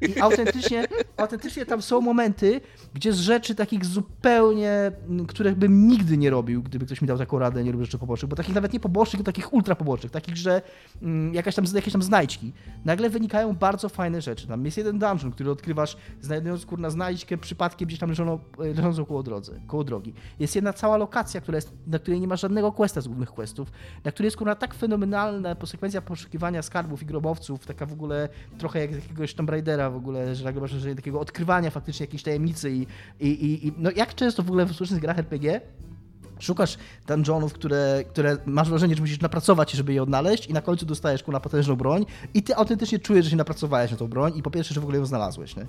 I 0.00 0.20
autentycznie, 0.20 0.88
autentycznie 1.16 1.66
tam 1.66 1.82
są 1.82 2.00
momenty, 2.00 2.60
gdzie 2.94 3.12
z 3.12 3.18
rzeczy 3.18 3.54
takich 3.54 3.84
zupełnie, 3.84 4.92
m, 5.08 5.26
których 5.26 5.54
bym 5.54 5.88
nigdy 5.88 6.16
nie 6.16 6.30
robił, 6.30 6.62
gdyby 6.62 6.86
ktoś 6.86 7.02
mi 7.02 7.08
dał 7.08 7.18
taką 7.18 7.38
radę, 7.38 7.64
nie 7.64 7.72
robię 7.72 7.84
rzeczy 7.84 7.98
pobocznych, 7.98 8.28
bo 8.28 8.36
takich 8.36 8.54
nawet 8.54 8.72
nie 8.72 8.80
pobocznych, 8.80 9.18
tylko 9.18 9.32
takich 9.32 9.52
ultra 9.52 9.74
pobocznych, 9.74 10.12
takich, 10.12 10.36
że 10.36 10.62
mm, 11.02 11.34
jakaś 11.34 11.54
tam, 11.54 11.64
jakieś 11.74 11.92
tam 11.92 12.02
znajdźki. 12.02 12.52
Nagle 12.84 13.10
wynikają 13.10 13.52
bardzo 13.54 13.88
fajne 13.88 14.20
rzeczy. 14.20 14.46
Tam 14.46 14.64
jest 14.64 14.76
jeden 14.76 14.98
dungeon, 14.98 15.32
który 15.32 15.50
odkrywasz, 15.50 15.96
znajdując 16.20 16.66
kurna 16.66 16.90
znajdźkę 16.90 17.38
przypadkiem 17.38 17.86
gdzieś 17.86 17.98
tam 17.98 18.08
leżoną, 18.08 18.38
e, 18.58 18.74
leżącą 18.74 19.04
koło, 19.04 19.24
koło 19.66 19.84
drogi. 19.84 20.14
Jest 20.38 20.56
jedna 20.56 20.72
cała 20.72 20.96
lokacja, 20.96 21.40
która 21.40 21.56
jest, 21.56 21.72
na 21.86 21.98
której 21.98 22.20
nie 22.20 22.28
ma 22.28 22.36
żadnego 22.36 22.69
questa 22.72 23.00
z 23.00 23.06
głównych 23.06 23.30
questów, 23.30 23.72
na 24.04 24.12
której 24.12 24.26
jest 24.26 24.36
kurna 24.36 24.54
tak 24.54 24.74
fenomenalna 24.74 25.56
sekwencja 25.66 26.02
poszukiwania 26.02 26.62
skarbów 26.62 27.02
i 27.02 27.06
grobowców, 27.06 27.66
taka 27.66 27.86
w 27.86 27.92
ogóle 27.92 28.28
trochę 28.58 28.80
jak 28.80 28.92
jakiegoś 28.92 29.34
Tomb 29.34 29.50
Raidera 29.50 29.90
w 29.90 29.96
ogóle, 29.96 30.34
że 30.34 30.44
nagle 30.44 30.60
masz 30.60 30.72
wrażenie 30.72 30.94
takiego 30.94 31.20
odkrywania 31.20 31.70
faktycznie 31.70 32.04
jakiejś 32.04 32.22
tajemnicy 32.22 32.70
i, 32.70 32.86
i, 33.20 33.28
i, 33.28 33.66
i 33.66 33.72
no 33.78 33.90
jak 33.96 34.14
często 34.14 34.42
w 34.42 34.46
ogóle 34.46 34.66
w 34.66 34.70
współczesnych 34.70 35.02
grach 35.02 35.18
RPG 35.18 35.60
Szukasz 36.40 36.78
dungeonów, 37.06 37.52
które, 37.52 38.04
które 38.08 38.36
masz 38.46 38.68
wrażenie, 38.68 38.94
że 38.94 39.00
musisz 39.00 39.20
napracować, 39.20 39.72
żeby 39.72 39.92
je 39.92 40.02
odnaleźć 40.02 40.46
i 40.46 40.52
na 40.52 40.60
końcu 40.60 40.86
dostajesz 40.86 41.22
kurna 41.22 41.40
potężną 41.40 41.76
broń 41.76 42.06
i 42.34 42.42
ty 42.42 42.56
autentycznie 42.56 42.98
czujesz, 42.98 43.24
że 43.24 43.30
się 43.30 43.36
napracowałeś 43.36 43.90
na 43.90 43.96
tą 43.96 44.08
broń 44.08 44.32
i 44.36 44.42
po 44.42 44.50
pierwsze, 44.50 44.74
że 44.74 44.80
w 44.80 44.84
ogóle 44.84 44.98
ją 44.98 45.06
znalazłeś, 45.06 45.56
nie? 45.56 45.66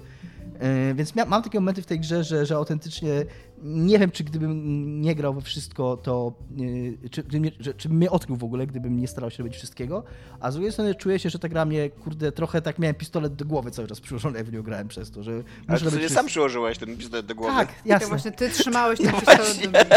Yy, 0.62 0.94
Więc 0.96 1.16
mia- 1.16 1.28
mam 1.28 1.44
takie 1.44 1.60
momenty 1.60 1.82
w 1.82 1.86
tej 1.86 2.00
grze, 2.00 2.24
że, 2.24 2.46
że 2.46 2.56
autentycznie 2.56 3.26
nie 3.64 4.00
wiem, 4.00 4.12
czy 4.12 4.24
gdybym 4.24 5.02
nie 5.02 5.16
grał 5.16 5.34
we 5.34 5.42
wszystko, 5.42 5.98
to 5.98 6.34
yy, 6.58 7.10
czy, 7.10 7.24
czy, 7.24 7.40
mnie, 7.40 7.52
czy 7.78 7.90
odkrył 8.10 8.38
w 8.38 8.44
ogóle, 8.44 8.68
gdybym 8.68 9.00
nie 9.00 9.08
starał 9.08 9.32
się 9.32 9.44
robić 9.44 9.58
wszystkiego. 9.58 10.04
A 10.40 10.52
z 10.52 10.54
drugiej 10.54 10.72
strony 10.72 10.96
czuję 10.96 11.20
się, 11.20 11.30
że 11.30 11.40
ta 11.40 11.50
gra 11.50 11.66
mnie, 11.66 11.90
kurde, 11.90 12.32
trochę 12.32 12.62
tak 12.62 12.80
miałem 12.80 12.96
pistolet 12.96 13.36
do 13.36 13.46
głowy 13.46 13.72
cały 13.72 13.88
czas 13.88 14.02
przyłożony, 14.02 14.38
jak 14.38 14.48
w 14.48 14.54
nią 14.54 14.64
grałem 14.64 14.88
przez 14.88 15.12
to, 15.12 15.24
że 15.24 15.32
Ale 15.32 15.42
muszę 15.68 15.80
ty 15.80 15.86
robić 15.86 15.94
sobie 15.94 16.10
sam 16.10 16.26
przyłożyłeś 16.26 16.78
ten 16.78 16.98
pistolet 16.98 17.26
do 17.26 17.36
głowy. 17.36 17.54
Tak, 17.56 17.70
Ja 17.86 17.94
jasne. 17.94 18.08
właśnie 18.08 18.32
ty 18.32 18.50
trzymałeś 18.50 19.00
ten 19.00 19.12
pistolet 19.12 19.62
do 19.64 19.70
mnie. 19.70 19.86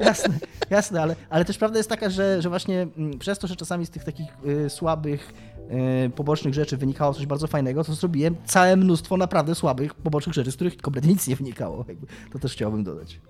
Jasne, 0.00 0.38
jasne, 0.70 1.02
ale, 1.02 1.16
ale 1.30 1.44
też 1.44 1.58
prawda 1.58 1.78
jest 1.78 1.88
taka, 1.88 2.10
że, 2.10 2.42
że 2.42 2.48
właśnie 2.48 2.86
mm, 2.96 3.18
przez 3.18 3.38
to, 3.38 3.46
że 3.46 3.56
czasami 3.56 3.86
z 3.86 3.90
tych 3.90 4.04
takich 4.04 4.26
y, 4.66 4.70
słabych, 4.70 5.32
y, 5.32 5.49
pobocznych 6.16 6.54
rzeczy 6.54 6.76
wynikało 6.76 7.14
coś 7.14 7.26
bardzo 7.26 7.46
fajnego, 7.46 7.84
to 7.84 7.94
zrobiłem 7.94 8.36
całe 8.44 8.76
mnóstwo 8.76 9.16
naprawdę 9.16 9.54
słabych, 9.54 9.94
pobocznych 9.94 10.34
rzeczy, 10.34 10.52
z 10.52 10.54
których 10.54 10.76
kompletnie 10.76 11.12
nic 11.12 11.26
nie 11.28 11.36
wynikało. 11.36 11.84
To 12.32 12.38
też 12.38 12.52
chciałbym 12.52 12.84
dodać. 12.84 13.20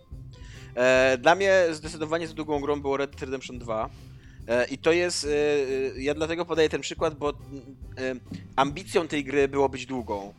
E, 0.75 1.19
dla 1.19 1.35
mnie 1.35 1.65
zdecydowanie 1.73 2.29
za 2.29 2.35
długą 2.35 2.61
grą 2.61 2.81
było 2.81 2.97
Red 2.97 3.11
Dead 3.11 3.23
Redemption 3.23 3.59
2. 3.59 3.91
E, 4.49 4.65
I 4.69 4.79
to 4.79 4.93
jest. 4.93 5.25
e, 5.97 6.01
Ja 6.01 6.15
dlatego 6.15 6.45
podaję 6.45 6.69
ten 6.69 6.81
przykład, 6.81 7.15
bo 7.15 7.33
ambicją 8.57 9.09
tej 9.09 9.25
gry 9.25 9.49
było 9.49 9.69
być 9.69 9.87
długą. 9.87 10.33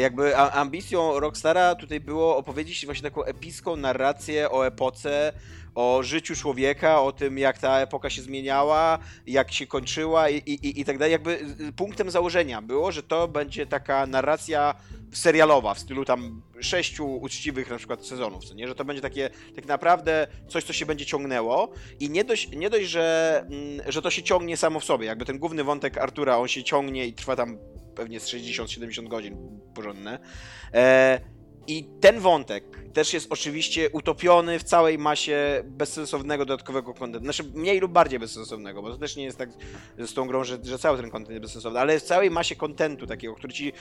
Jakby 0.00 0.36
ambicją 0.36 1.20
Rockstara 1.20 1.74
tutaj 1.74 2.00
było 2.00 2.36
opowiedzieć 2.36 2.84
właśnie 2.86 3.10
taką 3.10 3.24
epicką 3.24 3.76
narrację 3.76 4.50
o 4.50 4.66
epoce, 4.66 5.32
o 5.74 6.02
życiu 6.02 6.36
człowieka, 6.36 7.02
o 7.02 7.12
tym 7.12 7.38
jak 7.38 7.58
ta 7.58 7.80
epoka 7.80 8.10
się 8.10 8.22
zmieniała, 8.22 8.98
jak 9.26 9.52
się 9.52 9.66
kończyła 9.66 10.30
i, 10.30 10.36
i, 10.36 10.80
i 10.80 10.84
tak 10.84 10.98
dalej. 10.98 11.12
Jakby 11.12 11.30
y, 11.68 11.72
punktem 11.72 12.10
założenia 12.10 12.62
było, 12.62 12.92
że 12.92 13.02
to 13.02 13.28
będzie 13.28 13.66
taka 13.66 14.06
narracja 14.06 14.74
serialowa 15.12 15.74
w 15.74 15.78
stylu 15.78 16.04
tam 16.04 16.42
sześciu 16.60 17.16
uczciwych 17.16 17.70
na 17.70 17.76
przykład 17.76 18.06
sezonów, 18.06 18.44
co 18.44 18.54
nie? 18.54 18.68
Że 18.68 18.74
to 18.74 18.84
będzie 18.84 19.02
takie 19.02 19.30
tak 19.56 19.66
naprawdę 19.66 20.26
coś, 20.48 20.64
co 20.64 20.72
się 20.72 20.86
będzie 20.86 21.06
ciągnęło 21.06 21.72
i 22.00 22.10
nie 22.10 22.24
dość, 22.24 22.50
nie 22.50 22.70
dość 22.70 22.88
że, 22.88 23.38
mm, 23.50 23.92
że 23.92 24.02
to 24.02 24.10
się 24.10 24.22
ciągnie 24.22 24.56
samo 24.56 24.80
w 24.80 24.84
sobie, 24.84 25.06
jakby 25.06 25.24
ten 25.24 25.38
główny 25.38 25.64
wątek 25.64 25.98
Artura, 25.98 26.38
on 26.38 26.48
się 26.48 26.64
ciągnie 26.64 27.06
i 27.06 27.12
trwa 27.12 27.36
tam 27.36 27.58
pewnie 27.94 28.20
z 28.20 28.28
60-70 28.28 29.08
godzin 29.08 29.60
porządne. 29.74 30.18
E, 30.74 31.20
I 31.68 31.84
ten 32.00 32.20
wątek 32.20 32.64
też 32.92 33.12
jest 33.14 33.32
oczywiście 33.32 33.90
utopiony 33.90 34.58
w 34.58 34.62
całej 34.62 34.98
masie 34.98 35.62
bezsensownego 35.64 36.44
dodatkowego 36.44 36.94
kontentu. 36.94 37.24
Znaczy 37.24 37.44
mniej 37.54 37.80
lub 37.80 37.92
bardziej 37.92 38.18
bezsensownego, 38.18 38.82
bo 38.82 38.90
to 38.90 38.98
też 38.98 39.16
nie 39.16 39.24
jest 39.24 39.38
tak 39.38 39.50
z 39.98 40.14
tą 40.14 40.26
grą, 40.26 40.44
że, 40.44 40.58
że 40.64 40.78
cały 40.78 40.98
ten 40.98 41.10
kontent 41.10 41.30
jest 41.30 41.42
bezsensowny, 41.42 41.80
ale 41.80 42.00
w 42.00 42.02
całej 42.02 42.30
masie 42.30 42.56
kontentu 42.56 43.06
takiego, 43.06 43.34
który 43.34 43.52
ci, 43.52 43.72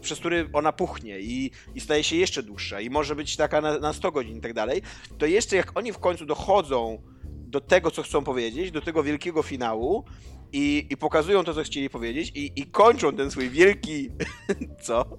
przez 0.00 0.18
który 0.18 0.48
ona 0.52 0.72
puchnie 0.72 1.20
i, 1.20 1.50
i 1.74 1.80
staje 1.80 2.04
się 2.04 2.16
jeszcze 2.16 2.42
dłuższa 2.42 2.80
i 2.80 2.90
może 2.90 3.16
być 3.16 3.36
taka 3.36 3.60
na, 3.60 3.78
na 3.78 3.92
100 3.92 4.12
godzin 4.12 4.38
i 4.38 4.40
tak 4.40 4.54
dalej, 4.54 4.82
to 5.18 5.26
jeszcze 5.26 5.56
jak 5.56 5.78
oni 5.78 5.92
w 5.92 5.98
końcu 5.98 6.26
dochodzą 6.26 7.02
do 7.24 7.60
tego, 7.60 7.90
co 7.90 8.02
chcą 8.02 8.24
powiedzieć, 8.24 8.70
do 8.70 8.80
tego 8.80 9.02
wielkiego 9.02 9.42
finału 9.42 10.04
i, 10.52 10.86
i 10.90 10.96
pokazują 10.96 11.44
to, 11.44 11.54
co 11.54 11.62
chcieli 11.62 11.90
powiedzieć 11.90 12.32
i, 12.34 12.52
i 12.56 12.66
kończą 12.66 13.16
ten 13.16 13.30
swój 13.30 13.50
wielki... 13.50 14.10
co? 14.86 15.16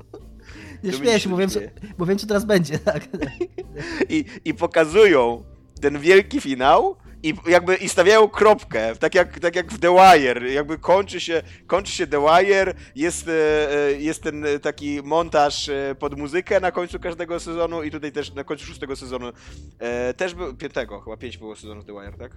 Nie 0.83 0.93
śmieję 0.93 1.13
mi 1.13 1.19
się, 1.19 1.23
się 1.23 1.29
bo 1.29 1.37
wiem, 1.37 1.49
co, 1.49 1.59
śmieje. 1.59 1.71
bo 1.97 2.05
wiem, 2.05 2.17
co 2.17 2.27
teraz 2.27 2.45
będzie. 2.45 2.79
Tak. 2.85 3.07
i, 4.09 4.25
i 4.45 4.53
pokazują 4.53 5.43
ten 5.81 5.99
wielki 5.99 6.41
finał 6.41 6.97
i 7.23 7.33
jakby 7.47 7.75
i 7.75 7.89
stawiają 7.89 8.27
kropkę, 8.29 8.95
tak 8.95 9.15
jak, 9.15 9.39
tak 9.39 9.55
jak 9.55 9.71
w 9.71 9.79
The 9.79 9.95
Wire, 9.95 10.51
jakby 10.51 10.77
kończy 10.77 11.19
się, 11.19 11.41
kończy 11.67 11.91
się 11.91 12.07
The 12.07 12.21
Wire, 12.21 12.73
jest, 12.95 13.27
e, 13.27 13.31
e, 13.87 13.91
jest 13.91 14.23
ten 14.23 14.45
taki 14.61 14.99
montaż 15.03 15.69
e, 15.69 15.95
pod 15.99 16.17
muzykę 16.17 16.59
na 16.59 16.71
końcu 16.71 16.99
każdego 16.99 17.39
sezonu 17.39 17.83
i 17.83 17.91
tutaj 17.91 18.11
też 18.11 18.33
na 18.33 18.43
końcu 18.43 18.65
szóstego 18.65 18.95
sezonu 18.95 19.31
też 20.17 20.33
był, 20.33 20.55
piątego, 20.55 21.01
chyba 21.01 21.17
pięć 21.17 21.37
było 21.37 21.55
sezonów 21.55 21.85
The 21.85 21.93
Wire, 21.93 22.17
tak? 22.17 22.31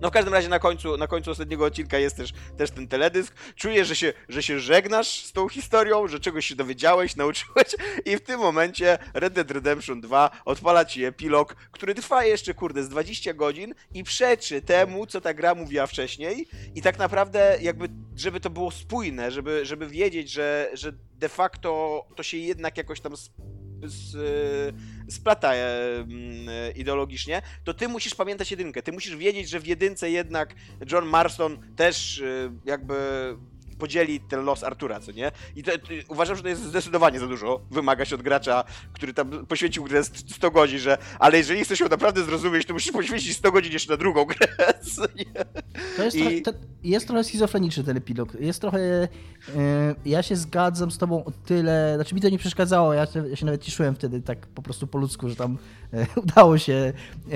No 0.00 0.08
w 0.08 0.12
każdym 0.12 0.34
razie 0.34 0.48
na 0.48 0.58
końcu, 0.58 0.96
na 0.96 1.06
końcu 1.06 1.30
ostatniego 1.30 1.64
odcinka 1.64 1.98
jest 1.98 2.16
też, 2.16 2.32
też 2.56 2.70
ten 2.70 2.88
teledysk. 2.88 3.34
Czuję, 3.56 3.84
że 3.84 3.96
się, 3.96 4.12
że 4.28 4.42
się 4.42 4.60
żegnasz 4.60 5.24
z 5.24 5.32
tą 5.32 5.48
historią, 5.48 6.08
że 6.08 6.20
czegoś 6.20 6.46
się 6.46 6.56
dowiedziałeś, 6.56 7.16
nauczyłeś 7.20 7.66
i 8.04 8.16
w 8.16 8.20
tym 8.20 8.40
momencie 8.40 8.98
Red 9.14 9.32
Dead 9.32 9.50
Redemption 9.50 10.00
2 10.00 10.30
odpala 10.44 10.84
ci 10.84 11.04
epilog, 11.04 11.54
który 11.54 11.94
trwa 11.94 12.24
jeszcze, 12.24 12.54
kurde, 12.54 12.82
z 12.82 12.88
20 12.88 13.34
godzin 13.34 13.74
i 13.94 14.04
przeczy 14.04 14.62
temu, 14.62 15.06
co 15.06 15.20
ta 15.20 15.34
gra 15.34 15.54
mówiła 15.54 15.86
wcześniej 15.86 16.48
i 16.74 16.82
tak 16.82 16.98
naprawdę 16.98 17.58
jakby, 17.60 17.88
żeby 18.16 18.40
to 18.40 18.50
było 18.50 18.70
spójne, 18.70 19.30
żeby, 19.30 19.66
żeby 19.66 19.88
wiedzieć, 19.88 20.30
że, 20.30 20.70
że 20.72 20.92
de 21.18 21.28
facto 21.28 22.04
to 22.16 22.22
się 22.22 22.36
jednak 22.36 22.76
jakoś 22.76 23.00
tam 23.00 23.12
z, 23.82 24.74
splata 25.08 25.54
e, 25.54 25.66
ideologicznie, 26.76 27.42
to 27.64 27.74
ty 27.74 27.88
musisz 27.88 28.14
pamiętać 28.14 28.50
jedynkę. 28.50 28.82
Ty 28.82 28.92
musisz 28.92 29.16
wiedzieć, 29.16 29.48
że 29.48 29.60
w 29.60 29.66
jedynce 29.66 30.10
jednak 30.10 30.54
John 30.92 31.06
Marston 31.06 31.58
też 31.76 32.20
e, 32.20 32.52
jakby 32.64 32.94
podzieli 33.80 34.20
ten 34.20 34.44
los 34.44 34.64
Artura, 34.64 35.00
co 35.00 35.12
nie? 35.12 35.32
I 35.56 35.62
to, 35.62 35.72
to, 35.72 35.88
uważam, 36.08 36.36
że 36.36 36.42
to 36.42 36.48
jest 36.48 36.64
zdecydowanie 36.64 37.20
za 37.20 37.26
dużo 37.26 37.60
wymagać 37.70 38.12
od 38.12 38.22
gracza, 38.22 38.64
który 38.92 39.14
tam 39.14 39.46
poświęcił 39.46 39.84
grę 39.84 40.04
100 40.04 40.50
godzin, 40.50 40.78
że 40.78 40.98
ale 41.18 41.38
jeżeli 41.38 41.64
chcesz 41.64 41.80
ją 41.80 41.88
naprawdę 41.88 42.24
zrozumieć, 42.24 42.66
to 42.66 42.72
musisz 42.72 42.92
poświęcić 42.92 43.36
100 43.36 43.52
godzin 43.52 43.72
jeszcze 43.72 43.92
na 43.92 43.96
drugą 43.96 44.24
grę. 44.24 44.46
To 45.96 46.04
jest, 46.04 46.16
I... 46.16 46.20
trochę, 46.20 46.40
to 46.40 46.52
jest 46.82 47.06
trochę 47.06 47.24
schizofreniczny 47.24 47.84
ten 47.84 47.96
epilog. 47.96 48.40
Jest 48.40 48.60
trochę... 48.60 48.78
Yy, 48.80 49.08
ja 50.04 50.22
się 50.22 50.36
zgadzam 50.36 50.90
z 50.90 50.98
tobą 50.98 51.24
o 51.24 51.30
tyle... 51.30 51.92
Znaczy 51.94 52.14
mi 52.14 52.20
to 52.20 52.28
nie 52.28 52.38
przeszkadzało, 52.38 52.94
ja, 52.94 53.06
ja 53.30 53.36
się 53.36 53.46
nawet 53.46 53.62
cieszyłem 53.62 53.94
wtedy 53.94 54.22
tak 54.22 54.46
po 54.46 54.62
prostu 54.62 54.86
po 54.86 54.98
ludzku, 54.98 55.28
że 55.28 55.36
tam 55.36 55.58
yy, 55.92 56.06
udało 56.22 56.58
się 56.58 56.92
yy, 57.26 57.34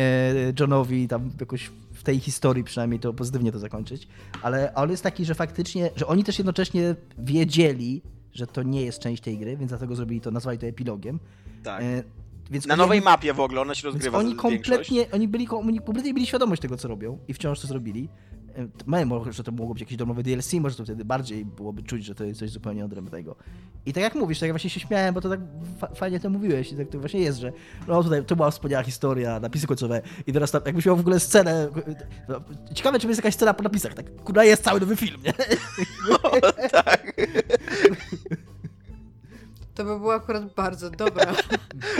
Johnowi 0.60 1.08
tam 1.08 1.30
jakoś 1.40 1.70
tej 2.02 2.20
historii 2.20 2.64
przynajmniej 2.64 3.00
to 3.00 3.12
pozytywnie 3.12 3.52
to 3.52 3.58
zakończyć, 3.58 4.08
ale 4.42 4.74
on 4.74 4.90
jest 4.90 5.02
taki, 5.02 5.24
że 5.24 5.34
faktycznie, 5.34 5.90
że 5.96 6.06
oni 6.06 6.24
też 6.24 6.38
jednocześnie 6.38 6.96
wiedzieli, 7.18 8.02
że 8.32 8.46
to 8.46 8.62
nie 8.62 8.82
jest 8.82 8.98
część 8.98 9.22
tej 9.22 9.38
gry, 9.38 9.56
więc 9.56 9.68
dlatego 9.68 9.94
zrobili 9.94 10.20
to, 10.20 10.30
nazwali 10.30 10.58
to 10.58 10.66
epilogiem. 10.66 11.20
Tak. 11.62 11.82
E, 11.82 12.02
więc 12.50 12.66
Na 12.66 12.76
nowej 12.76 13.00
mapie 13.00 13.34
w 13.34 13.40
ogóle 13.40 13.60
ona 13.60 13.74
się 13.74 13.88
rozgrywa. 13.88 14.18
Oni 14.18 14.34
kompletnie, 14.34 15.06
oni 15.12 15.28
byli, 15.28 15.48
oni 15.48 15.80
kompletnie 15.80 16.12
mieli 16.12 16.26
świadomość 16.26 16.62
tego, 16.62 16.76
co 16.76 16.88
robią 16.88 17.18
i 17.28 17.34
wciąż 17.34 17.60
to 17.60 17.66
zrobili. 17.66 18.08
Mają 18.86 19.06
może, 19.06 19.32
że 19.32 19.44
to 19.44 19.52
mogło 19.52 19.74
być 19.74 19.80
jakieś 19.80 19.96
domowe 19.96 20.22
DLC, 20.22 20.52
może 20.52 20.76
to 20.76 20.84
wtedy 20.84 21.04
bardziej 21.04 21.44
byłoby 21.44 21.82
czuć, 21.82 22.04
że 22.04 22.14
to 22.14 22.24
jest 22.24 22.40
coś 22.40 22.50
zupełnie 22.50 22.84
odrębnego. 22.84 23.36
I 23.86 23.92
tak 23.92 24.02
jak 24.02 24.14
mówisz, 24.14 24.38
tak 24.38 24.46
jak 24.46 24.52
właśnie 24.52 24.70
się 24.70 24.80
śmiałem, 24.80 25.14
bo 25.14 25.20
to 25.20 25.28
tak 25.28 25.40
fajnie 25.94 26.20
to 26.20 26.30
mówiłeś 26.30 26.72
i 26.72 26.76
tak 26.76 26.88
to 26.88 26.98
właśnie 26.98 27.20
jest, 27.20 27.38
że 27.38 27.52
no 27.88 28.02
tutaj 28.02 28.24
to 28.24 28.36
była 28.36 28.50
wspaniała 28.50 28.82
historia, 28.82 29.40
napisy 29.40 29.66
końcowe 29.66 30.02
i 30.26 30.32
teraz 30.32 30.50
tam, 30.50 30.62
jakbyś 30.66 30.86
miał 30.86 30.96
w 30.96 31.00
ogóle 31.00 31.20
scenę, 31.20 31.68
no, 32.28 32.40
ciekawe 32.74 32.98
czy 33.00 33.06
jest 33.06 33.18
jakaś 33.18 33.34
scena 33.34 33.54
po 33.54 33.62
napisach, 33.62 33.94
tak 33.94 34.22
kurwa 34.22 34.44
jest 34.44 34.64
cały 34.64 34.80
nowy 34.80 34.96
film, 34.96 35.20
nie? 35.24 35.32
No, 36.08 36.18
tak. 36.68 37.12
To 39.74 39.84
by 39.84 39.98
było 39.98 40.14
akurat 40.14 40.54
bardzo 40.54 40.90
dobre. 40.90 41.26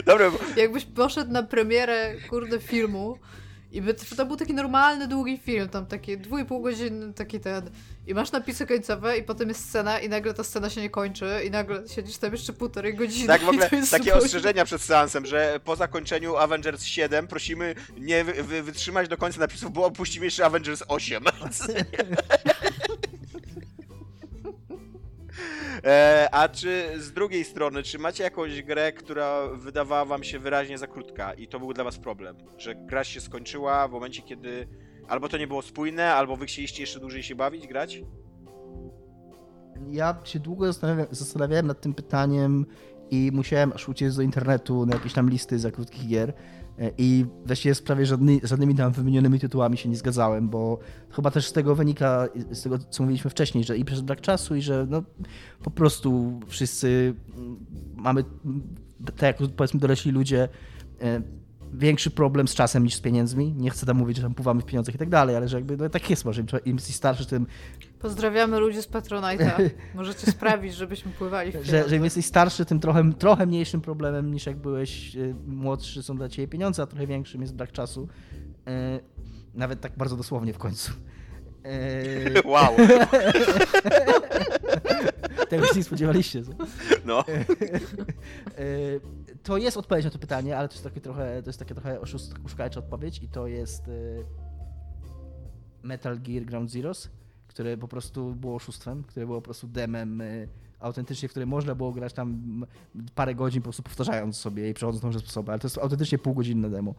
Dobre. 0.06 0.30
Jakbyś 0.56 0.84
poszedł 0.84 1.32
na 1.32 1.42
premierę, 1.42 2.14
kurde, 2.28 2.60
filmu 2.60 3.18
i 3.74 3.82
by, 3.82 3.94
to 3.94 4.26
był 4.26 4.36
taki 4.36 4.54
normalny, 4.54 5.08
długi 5.08 5.38
film, 5.38 5.68
tam 5.68 5.86
takie 5.86 6.16
dwójpół 6.16 6.62
godziny, 6.62 7.14
taki 7.14 7.40
ten. 7.40 7.70
I 8.06 8.14
masz 8.14 8.32
napisy 8.32 8.66
końcowe 8.66 9.18
i 9.18 9.22
potem 9.22 9.48
jest 9.48 9.68
scena 9.68 10.00
i 10.00 10.08
nagle 10.08 10.34
ta 10.34 10.44
scena 10.44 10.70
się 10.70 10.80
nie 10.80 10.90
kończy 10.90 11.40
i 11.46 11.50
nagle 11.50 11.88
siedzisz 11.88 12.18
tam 12.18 12.32
jeszcze 12.32 12.52
półtorej 12.52 12.94
godziny. 12.94 13.26
Tak, 13.26 13.42
w 13.42 13.48
ogóle 13.48 13.70
takie 13.70 13.84
zupełnie... 13.84 14.14
ostrzeżenia 14.14 14.64
przed 14.64 14.82
seansem, 14.82 15.26
że 15.26 15.60
po 15.64 15.76
zakończeniu 15.76 16.36
Avengers 16.36 16.84
7 16.84 17.26
prosimy 17.26 17.74
nie 17.96 18.24
wy, 18.24 18.42
wy, 18.42 18.62
wytrzymać 18.62 19.08
do 19.08 19.16
końca 19.16 19.40
napisów, 19.40 19.72
bo 19.72 19.84
opuścimy 19.84 20.24
jeszcze 20.24 20.46
Avengers 20.46 20.82
8. 20.88 21.24
E, 25.84 26.28
a 26.32 26.48
czy 26.48 26.92
z 26.98 27.12
drugiej 27.12 27.44
strony, 27.44 27.82
czy 27.82 27.98
macie 27.98 28.24
jakąś 28.24 28.62
grę, 28.62 28.92
która 28.92 29.48
wydawała 29.48 30.04
wam 30.04 30.24
się 30.24 30.38
wyraźnie 30.38 30.78
za 30.78 30.86
krótka 30.86 31.34
i 31.34 31.48
to 31.48 31.60
był 31.60 31.72
dla 31.72 31.84
was 31.84 31.98
problem? 31.98 32.36
Że 32.58 32.74
gra 32.74 33.04
się 33.04 33.20
skończyła 33.20 33.88
w 33.88 33.90
momencie, 33.90 34.22
kiedy 34.22 34.68
albo 35.08 35.28
to 35.28 35.38
nie 35.38 35.46
było 35.46 35.62
spójne, 35.62 36.14
albo 36.14 36.36
wy 36.36 36.46
chcieliście 36.46 36.82
jeszcze 36.82 37.00
dłużej 37.00 37.22
się 37.22 37.34
bawić, 37.34 37.66
grać? 37.66 38.02
Ja 39.90 40.16
się 40.24 40.38
długo 40.38 40.66
zastanawiałem, 40.66 41.14
zastanawiałem 41.14 41.66
nad 41.66 41.80
tym 41.80 41.94
pytaniem 41.94 42.66
i 43.10 43.30
musiałem 43.32 43.72
aż 43.72 43.88
uciec 43.88 44.16
do 44.16 44.22
internetu 44.22 44.86
na 44.86 44.94
jakieś 44.94 45.12
tam 45.12 45.30
listy 45.30 45.58
za 45.58 45.70
krótkich 45.70 46.08
gier. 46.08 46.32
E, 46.78 46.90
I 46.98 47.26
właściwie 47.46 47.74
z 47.74 47.82
prawie 47.82 48.06
żadny, 48.06 48.40
żadnymi 48.42 48.74
tam 48.74 48.92
wymienionymi 48.92 49.40
tytułami 49.40 49.76
się 49.76 49.88
nie 49.88 49.96
zgadzałem, 49.96 50.48
bo 50.48 50.78
chyba 51.10 51.30
też 51.30 51.46
z 51.46 51.52
tego 51.52 51.74
wynika, 51.74 52.28
z 52.50 52.62
tego 52.62 52.78
co 52.78 53.02
mówiliśmy 53.02 53.30
wcześniej, 53.30 53.64
że 53.64 53.76
i 53.76 53.84
przez 53.84 54.00
brak 54.00 54.20
czasu, 54.20 54.56
i 54.56 54.62
że 54.62 54.86
no, 54.90 55.02
po 55.62 55.70
prostu 55.70 56.40
wszyscy 56.46 57.14
mamy, 57.96 58.24
tak 59.16 59.40
jak 59.40 59.50
powiedzmy 59.56 59.80
dorośli 59.80 60.12
ludzie, 60.12 60.48
e, 61.02 61.22
większy 61.78 62.10
problem 62.10 62.48
z 62.48 62.54
czasem 62.54 62.84
niż 62.84 62.94
z 62.94 63.00
pieniędzmi. 63.00 63.52
Nie 63.52 63.70
chcę 63.70 63.86
tam 63.86 63.96
mówić, 63.96 64.16
że 64.16 64.22
tam 64.22 64.34
pływamy 64.34 64.60
w 64.60 64.64
pieniądzach 64.64 64.94
i 64.94 64.98
tak 64.98 65.08
dalej, 65.08 65.36
ale 65.36 65.48
że 65.48 65.56
jakby 65.56 65.76
no, 65.76 65.88
tak 65.88 66.10
jest 66.10 66.24
może, 66.24 66.44
im, 66.64 66.78
starszy, 66.78 67.26
tym... 67.26 67.46
Pozdrawiamy 67.98 68.58
ludzi 68.58 68.82
z 68.82 68.88
Patronite'a. 68.88 69.70
Możecie 69.94 70.30
sprawić, 70.30 70.74
żebyśmy 70.74 71.12
pływali 71.12 71.50
w 71.50 71.52
pieniądzach. 71.52 71.82
Że, 71.82 71.88
że 71.88 71.96
im 71.96 72.04
jesteś 72.04 72.26
starszy, 72.26 72.64
tym 72.64 72.80
trochę, 72.80 73.12
trochę 73.12 73.46
mniejszym 73.46 73.80
problemem 73.80 74.30
niż 74.30 74.46
jak 74.46 74.56
byłeś 74.56 75.16
y, 75.16 75.34
młodszy, 75.46 76.02
są 76.02 76.16
dla 76.16 76.28
ciebie 76.28 76.48
pieniądze, 76.48 76.82
a 76.82 76.86
trochę 76.86 77.06
większym 77.06 77.40
jest 77.40 77.54
brak 77.54 77.72
czasu. 77.72 78.08
Y, 78.68 79.00
nawet 79.54 79.80
tak 79.80 79.92
bardzo 79.96 80.16
dosłownie 80.16 80.52
w 80.52 80.58
końcu. 80.58 80.92
Y, 81.66 82.42
wow. 82.52 82.76
Tego 85.48 85.66
się 85.66 85.76
nie 85.76 85.84
spodziewaliście. 85.84 86.42
No 87.04 87.24
to 89.44 89.56
jest 89.56 89.76
odpowiedź 89.76 90.04
na 90.04 90.10
to 90.10 90.18
pytanie, 90.18 90.58
ale 90.58 90.68
to 90.68 90.74
jest 90.74 90.84
takie 90.84 91.00
trochę, 91.00 91.42
to 91.42 91.48
jest 91.48 91.58
takie 91.58 91.74
trochę 91.74 92.00
oszukajcza 92.44 92.80
odpowiedź 92.80 93.22
i 93.22 93.28
to 93.28 93.46
jest 93.46 93.88
y, 93.88 94.24
Metal 95.82 96.20
Gear 96.20 96.44
Ground 96.44 96.70
Zeroes, 96.70 97.10
które 97.48 97.76
po 97.76 97.88
prostu 97.88 98.34
było 98.34 98.54
oszustwem, 98.54 99.04
które 99.04 99.26
było 99.26 99.38
po 99.38 99.44
prostu 99.44 99.68
demem 99.68 100.20
y, 100.20 100.48
autentycznie, 100.80 101.28
w 101.28 101.30
które 101.30 101.46
można 101.46 101.74
było 101.74 101.92
grać 101.92 102.12
tam 102.12 102.42
parę 103.14 103.34
godzin 103.34 103.62
po 103.62 103.64
prostu 103.64 103.82
powtarzając 103.82 104.36
sobie 104.36 104.70
i 104.70 104.74
przechodząc 104.74 105.04
różne 105.04 105.20
sposoby, 105.20 105.52
ale 105.52 105.58
to 105.58 105.66
jest 105.66 105.78
autentycznie 105.78 106.18
półgodzinne 106.18 106.70
demo, 106.70 106.94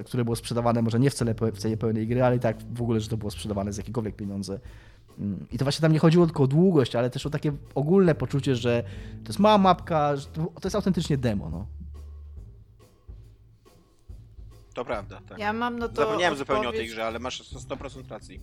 y, 0.00 0.04
które 0.04 0.24
było 0.24 0.36
sprzedawane 0.36 0.82
może 0.82 1.00
nie 1.00 1.10
w 1.10 1.14
cenie, 1.14 1.34
w 1.52 1.58
cenie 1.58 1.76
pełnej 1.76 2.06
gry, 2.06 2.22
ale 2.22 2.36
i 2.36 2.40
tak 2.40 2.56
w 2.74 2.82
ogóle, 2.82 3.00
że 3.00 3.08
to 3.08 3.16
było 3.16 3.30
sprzedawane 3.30 3.72
za 3.72 3.80
jakiekolwiek 3.80 4.16
pieniądze 4.16 4.60
I 5.52 5.58
to 5.58 5.64
właśnie 5.64 5.82
tam 5.82 5.92
nie 5.92 5.98
chodziło 5.98 6.26
tylko 6.26 6.42
o 6.42 6.46
długość, 6.46 6.96
ale 6.96 7.10
też 7.10 7.26
o 7.26 7.30
takie 7.30 7.52
ogólne 7.74 8.14
poczucie, 8.14 8.56
że 8.56 8.82
to 9.24 9.28
jest 9.28 9.38
mała 9.38 9.58
mapka, 9.58 10.16
że 10.16 10.26
to, 10.26 10.50
jest 10.64 10.76
autentycznie 10.76 11.18
demo. 11.18 11.50
No. 11.50 11.66
To 14.74 14.84
prawda, 14.84 15.20
tak. 15.28 15.38
Ja 15.38 15.52
mam 15.52 15.78
no 15.78 15.88
to 15.88 15.94
Zapomniałem 15.94 16.38
zupełnie 16.38 16.68
o 16.68 16.72
tej 16.72 16.88
grze, 16.88 17.06
ale 17.06 17.18
masz 17.18 17.42
100% 17.42 18.08
racji. 18.08 18.40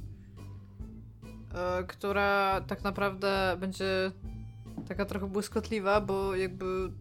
Yy, 1.24 1.88
która 1.88 2.62
tak 2.62 2.84
naprawdę 2.84 3.58
będzie 3.60 4.12
taka 4.88 5.06
trochę 5.06 5.28
błyskotliwa, 5.28 6.02
bo 6.02 6.36
jakby 6.36 6.92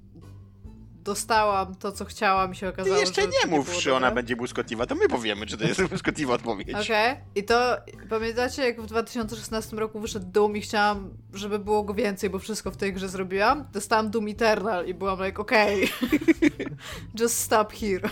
dostałam 1.04 1.74
to, 1.74 1.92
co 1.92 2.04
chciałam 2.04 2.52
i 2.52 2.56
się 2.56 2.68
okazało, 2.68 2.96
Ty 2.96 3.00
jeszcze 3.00 3.22
że 3.22 3.28
nie 3.28 3.56
mów, 3.56 3.76
czy 3.76 3.94
ona 3.94 4.10
będzie 4.10 4.36
błyskotliwa, 4.36 4.86
to 4.86 4.94
my 4.94 5.08
powiemy, 5.08 5.46
czy 5.46 5.56
to 5.56 5.64
jest 5.64 5.82
błyskotliwa 5.88 6.34
odpowiedź. 6.34 6.68
Okej. 6.68 6.80
Okay. 6.82 7.16
I 7.34 7.44
to 7.44 7.76
pamiętacie, 8.10 8.62
jak 8.62 8.82
w 8.82 8.86
2016 8.86 9.76
roku 9.76 10.00
wyszedł 10.00 10.26
Doom 10.26 10.56
i 10.56 10.60
chciałam, 10.60 11.10
żeby 11.32 11.58
było 11.58 11.82
go 11.82 11.94
więcej, 11.94 12.30
bo 12.30 12.38
wszystko 12.38 12.70
w 12.70 12.76
tej 12.76 12.92
grze 12.92 13.08
zrobiłam? 13.08 13.68
Dostałam 13.72 14.10
Doom 14.10 14.28
Eternal 14.28 14.86
i 14.86 14.94
byłam 14.94 15.24
like, 15.24 15.42
okej. 15.42 15.84
Okay. 15.84 16.76
Just 17.20 17.38
stop 17.38 17.72
here. 17.72 18.08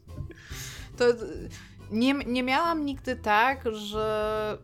to 0.98 1.04
nie, 1.90 2.14
nie 2.14 2.42
miałam 2.42 2.84
nigdy 2.84 3.16
tak, 3.16 3.64
że 3.72 4.58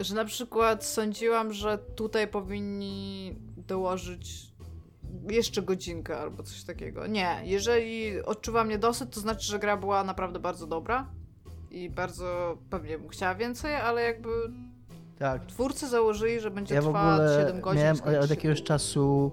że 0.00 0.14
na 0.14 0.24
przykład 0.24 0.84
sądziłam, 0.84 1.52
że 1.52 1.78
tutaj 1.78 2.28
powinni 2.28 3.36
dołożyć 3.56 4.53
jeszcze 5.30 5.62
godzinkę 5.62 6.18
albo 6.18 6.42
coś 6.42 6.64
takiego. 6.64 7.06
Nie, 7.06 7.40
jeżeli 7.44 8.22
odczuwam 8.22 8.68
niedosyt, 8.68 9.10
to 9.10 9.20
znaczy, 9.20 9.46
że 9.46 9.58
gra 9.58 9.76
była 9.76 10.04
naprawdę 10.04 10.40
bardzo 10.40 10.66
dobra 10.66 11.10
i 11.70 11.90
bardzo 11.90 12.58
pewnie 12.70 12.98
bym 12.98 13.08
chciała 13.08 13.34
więcej, 13.34 13.74
ale 13.74 14.02
jakby 14.02 14.30
tak. 15.18 15.46
twórcy 15.46 15.88
założyli, 15.88 16.40
że 16.40 16.50
będzie 16.50 16.74
ja 16.74 16.82
trwała 16.82 17.18
7 17.40 17.60
godzin. 17.60 17.82
Miałem 17.82 18.22
od 18.24 18.30
jakiegoś 18.30 18.62
czasu 18.62 19.32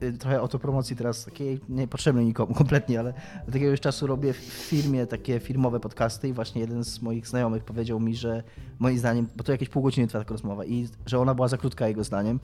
Yy, 0.00 0.12
trochę 0.12 0.38
autopromocji 0.38 0.96
teraz, 0.96 1.24
takiej 1.24 1.60
niepotrzebnej 1.68 2.24
nikomu 2.24 2.54
kompletnie, 2.54 3.00
ale 3.00 3.14
od 3.48 3.54
jakiegoś 3.54 3.80
czasu 3.80 4.06
robię 4.06 4.32
w 4.32 4.36
firmie 4.36 5.06
takie 5.06 5.40
filmowe 5.40 5.80
podcasty 5.80 6.28
i 6.28 6.32
właśnie 6.32 6.60
jeden 6.60 6.84
z 6.84 7.02
moich 7.02 7.28
znajomych 7.28 7.64
powiedział 7.64 8.00
mi, 8.00 8.16
że 8.16 8.42
moim 8.78 8.98
zdaniem, 8.98 9.28
bo 9.36 9.44
to 9.44 9.52
jakieś 9.52 9.68
pół 9.68 9.82
godziny 9.82 10.06
trwa 10.06 10.18
taka 10.18 10.32
rozmowa 10.32 10.64
i 10.64 10.88
że 11.06 11.18
ona 11.18 11.34
była 11.34 11.48
za 11.48 11.56
krótka 11.56 11.88
jego 11.88 12.04
zdaniem 12.04 12.40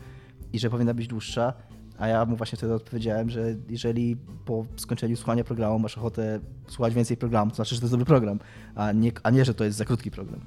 i 0.52 0.58
że 0.58 0.70
powinna 0.70 0.94
być 0.94 1.08
dłuższa, 1.08 1.52
a 1.98 2.08
ja 2.08 2.24
mu 2.24 2.36
właśnie 2.36 2.56
wtedy 2.56 2.74
odpowiedziałem, 2.74 3.30
że 3.30 3.54
jeżeli 3.68 4.16
po 4.44 4.66
skończeniu 4.76 5.16
słuchania 5.16 5.44
programu 5.44 5.78
masz 5.78 5.98
ochotę 5.98 6.40
słuchać 6.68 6.94
więcej 6.94 7.16
programu, 7.16 7.50
to 7.50 7.56
znaczy, 7.56 7.74
że 7.74 7.80
to 7.80 7.84
jest 7.84 7.92
dobry 7.92 8.06
program, 8.06 8.38
a 8.74 8.92
nie, 8.92 9.12
a 9.22 9.30
nie 9.30 9.44
że 9.44 9.54
to 9.54 9.64
jest 9.64 9.76
za 9.78 9.84
krótki 9.84 10.10
program. 10.10 10.40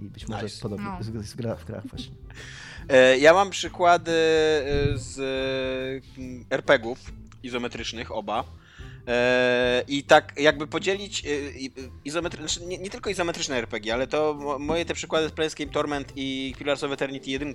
I 0.00 0.04
być 0.04 0.28
może 0.28 0.44
Nice. 0.44 0.62
podobnie 0.62 0.86
No. 0.86 1.18
jest 1.18 1.32
w 1.32 1.36
grach, 1.36 1.60
w 1.60 1.64
grach 1.64 1.86
właśnie. 1.86 2.14
E, 2.88 3.18
Ja 3.18 3.34
mam 3.34 3.50
przykłady 3.50 4.10
e, 4.10 4.98
z 4.98 5.18
mm, 6.18 6.44
RPG-ów 6.50 7.12
izometrycznych, 7.42 8.12
oba. 8.12 8.44
E, 9.08 9.84
I 9.88 10.02
tak 10.04 10.32
jakby 10.36 10.66
podzielić 10.66 11.24
e, 11.24 11.28
i- 11.50 11.72
izometry... 12.04 12.38
znaczy 12.40 12.66
nie, 12.66 12.78
nie 12.78 12.90
tylko 12.90 13.10
izometryczne 13.10 13.56
RPG, 13.56 13.94
ale 13.94 14.06
to 14.06 14.34
mo- 14.34 14.58
moje 14.58 14.84
te 14.84 14.94
przykłady 14.94 15.28
z 15.28 15.32
Planescape 15.32 15.70
Torment 15.70 16.12
i 16.16 16.54
Pillars 16.58 16.84
of 16.84 16.92
Eternity 16.92 17.30
1 17.30 17.54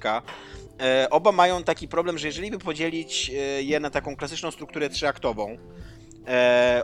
e, 0.82 1.08
oba 1.10 1.32
mają 1.32 1.64
taki 1.64 1.88
problem, 1.88 2.18
że 2.18 2.28
jeżeli 2.28 2.52
by 2.52 2.60
podzielić 2.60 3.30
e, 3.30 3.34
je 3.64 3.80
na 3.80 3.90
taką 3.90 4.16
klasyczną 4.16 4.52
strukturę 4.52 4.90
trzyaktową, 4.90 5.58
E, 6.28 6.84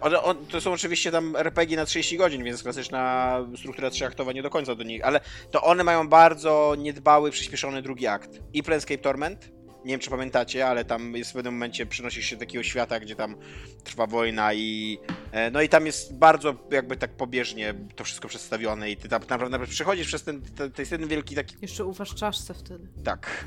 to 0.50 0.62
są 0.62 0.74
oczywiście 0.74 1.12
tam 1.12 1.36
RPG 1.36 1.78
na 1.78 1.86
30 1.86 2.18
godzin, 2.18 2.44
więc 2.44 2.64
klasyczna 2.64 3.38
struktura 3.58 3.90
trzyaktowa 3.90 4.32
nie 4.34 4.44
do 4.44 4.50
końca 4.50 4.76
do 4.76 4.84
nich, 4.84 5.06
ale 5.06 5.20
to 5.52 5.62
one 5.64 5.84
mają 5.84 6.10
bardzo 6.10 6.76
niedbały, 6.78 7.32
przyspieszony 7.32 7.82
drugi 7.82 8.08
akt. 8.08 8.30
I 8.54 8.64
Planescape 8.64 8.98
Torment, 8.98 9.52
nie 9.86 9.92
wiem 9.92 10.00
czy 10.00 10.10
pamiętacie, 10.10 10.68
ale 10.68 10.86
tam 10.86 11.16
jest 11.16 11.32
w 11.32 11.34
pewnym 11.34 11.54
momencie 11.54 11.86
przenosisz 11.86 12.26
się 12.26 12.36
do 12.36 12.40
takiego 12.40 12.64
świata, 12.64 13.00
gdzie 13.00 13.16
tam 13.16 13.36
trwa 13.84 14.08
wojna 14.08 14.54
i 14.54 15.00
e, 15.32 15.52
no 15.52 15.62
i 15.62 15.70
tam 15.70 15.86
jest 15.86 16.16
bardzo 16.16 16.56
jakby 16.72 16.98
tak 16.98 17.12
pobieżnie 17.12 17.74
to 17.96 18.04
wszystko 18.04 18.28
przedstawione 18.28 18.92
i 18.92 18.98
ty 18.98 19.10
tam 19.10 19.22
naprawdę 19.30 19.60
przechodzisz 19.68 20.08
przez 20.08 20.24
ten, 20.24 20.42
to, 20.42 20.70
to 20.70 20.82
jest 20.82 20.92
jeden 20.92 21.08
wielki 21.08 21.36
taki 21.36 21.56
Jeszcze 21.62 21.86
ufasz 21.86 22.16
czaszce 22.16 22.54
wtedy. 22.54 22.88
tak. 23.04 23.28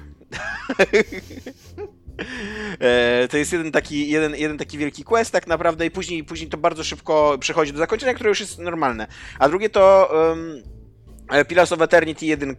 E, 2.80 3.28
to 3.28 3.36
jest 3.36 3.52
jeden 3.52 3.72
taki, 3.72 4.10
jeden, 4.10 4.34
jeden 4.34 4.58
taki 4.58 4.78
wielki 4.78 5.04
quest 5.04 5.32
tak 5.32 5.46
naprawdę 5.46 5.86
i 5.86 5.90
później, 5.90 6.24
później 6.24 6.50
to 6.50 6.56
bardzo 6.56 6.84
szybko 6.84 7.36
przechodzi 7.40 7.72
do 7.72 7.78
zakończenia, 7.78 8.14
które 8.14 8.28
już 8.28 8.40
jest 8.40 8.58
normalne. 8.58 9.06
A 9.38 9.48
drugie 9.48 9.70
to 9.70 10.10
um, 10.12 10.62
Pillars 11.48 11.72
of 11.72 11.80
Eternity 11.80 12.26
1, 12.26 12.56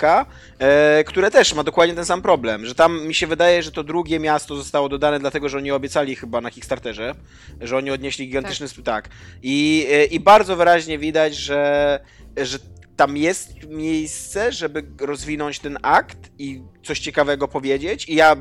e, 0.60 1.04
które 1.04 1.32
też 1.32 1.54
ma 1.54 1.64
dokładnie 1.64 1.96
ten 1.96 2.06
sam 2.06 2.22
problem, 2.22 2.66
że 2.66 2.76
tam 2.76 3.08
mi 3.08 3.14
się 3.14 3.28
wydaje, 3.28 3.64
że 3.64 3.72
to 3.72 3.84
drugie 3.84 4.20
miasto 4.20 4.56
zostało 4.56 4.90
dodane 4.90 5.20
dlatego, 5.20 5.50
że 5.50 5.58
oni 5.58 5.72
obiecali 5.72 6.16
chyba 6.16 6.42
na 6.42 6.52
Kickstarterze, 6.52 7.16
że 7.62 7.78
oni 7.78 7.92
odnieśli 7.92 8.26
gigantyczny... 8.28 8.68
Tak. 8.70 8.84
tak. 8.84 9.10
I, 9.44 9.88
e, 9.92 10.06
I 10.06 10.20
bardzo 10.20 10.56
wyraźnie 10.56 10.98
widać, 10.98 11.36
że, 11.36 12.00
że 12.38 12.60
tam 12.96 13.18
jest 13.18 13.68
miejsce, 13.68 14.52
żeby 14.52 14.84
rozwinąć 15.00 15.60
ten 15.60 15.78
akt 15.82 16.18
i 16.40 16.62
coś 16.84 17.00
ciekawego 17.00 17.48
powiedzieć. 17.48 18.10
I 18.10 18.16
ja. 18.16 18.36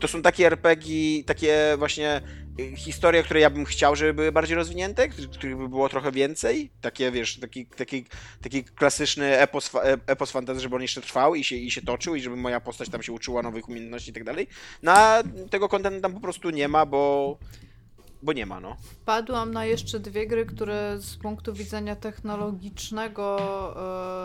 To 0.00 0.08
są 0.08 0.22
takie 0.22 0.46
RPG, 0.46 1.24
takie 1.24 1.74
właśnie 1.78 2.20
y, 2.60 2.76
historie, 2.76 3.22
które 3.22 3.40
ja 3.40 3.50
bym 3.50 3.64
chciał, 3.64 3.96
żeby 3.96 4.14
były 4.14 4.32
bardziej 4.32 4.56
rozwinięte, 4.56 5.08
których 5.08 5.56
by 5.56 5.68
było 5.68 5.88
trochę 5.88 6.12
więcej. 6.12 6.70
Takie, 6.80 7.10
wiesz, 7.10 7.38
taki, 7.40 7.66
taki, 7.66 8.04
taki 8.42 8.64
klasyczny 8.64 9.38
epos, 9.38 9.74
e- 9.74 9.98
epos 10.06 10.30
fantasy, 10.30 10.60
żeby 10.60 10.76
on 10.76 10.82
jeszcze 10.82 11.00
trwał 11.00 11.34
i 11.34 11.44
się, 11.44 11.56
i 11.56 11.70
się 11.70 11.82
toczył 11.82 12.14
i 12.14 12.20
żeby 12.20 12.36
moja 12.36 12.60
postać 12.60 12.88
tam 12.88 13.02
się 13.02 13.12
uczyła 13.12 13.42
nowych 13.42 13.68
umiejętności 13.68 14.10
i 14.10 14.14
tak 14.14 14.24
dalej. 14.24 14.46
No 14.82 14.92
a 14.92 15.22
tego 15.50 15.68
kontentu 15.68 16.00
tam 16.00 16.14
po 16.14 16.20
prostu 16.20 16.50
nie 16.50 16.68
ma, 16.68 16.86
bo, 16.86 17.38
bo 18.22 18.32
nie 18.32 18.46
ma, 18.46 18.60
no. 18.60 18.76
Wpadłam 18.82 19.52
na 19.52 19.64
jeszcze 19.64 20.00
dwie 20.00 20.26
gry, 20.26 20.46
które 20.46 20.98
z 20.98 21.16
punktu 21.16 21.52
widzenia 21.52 21.96
technologicznego 21.96 23.38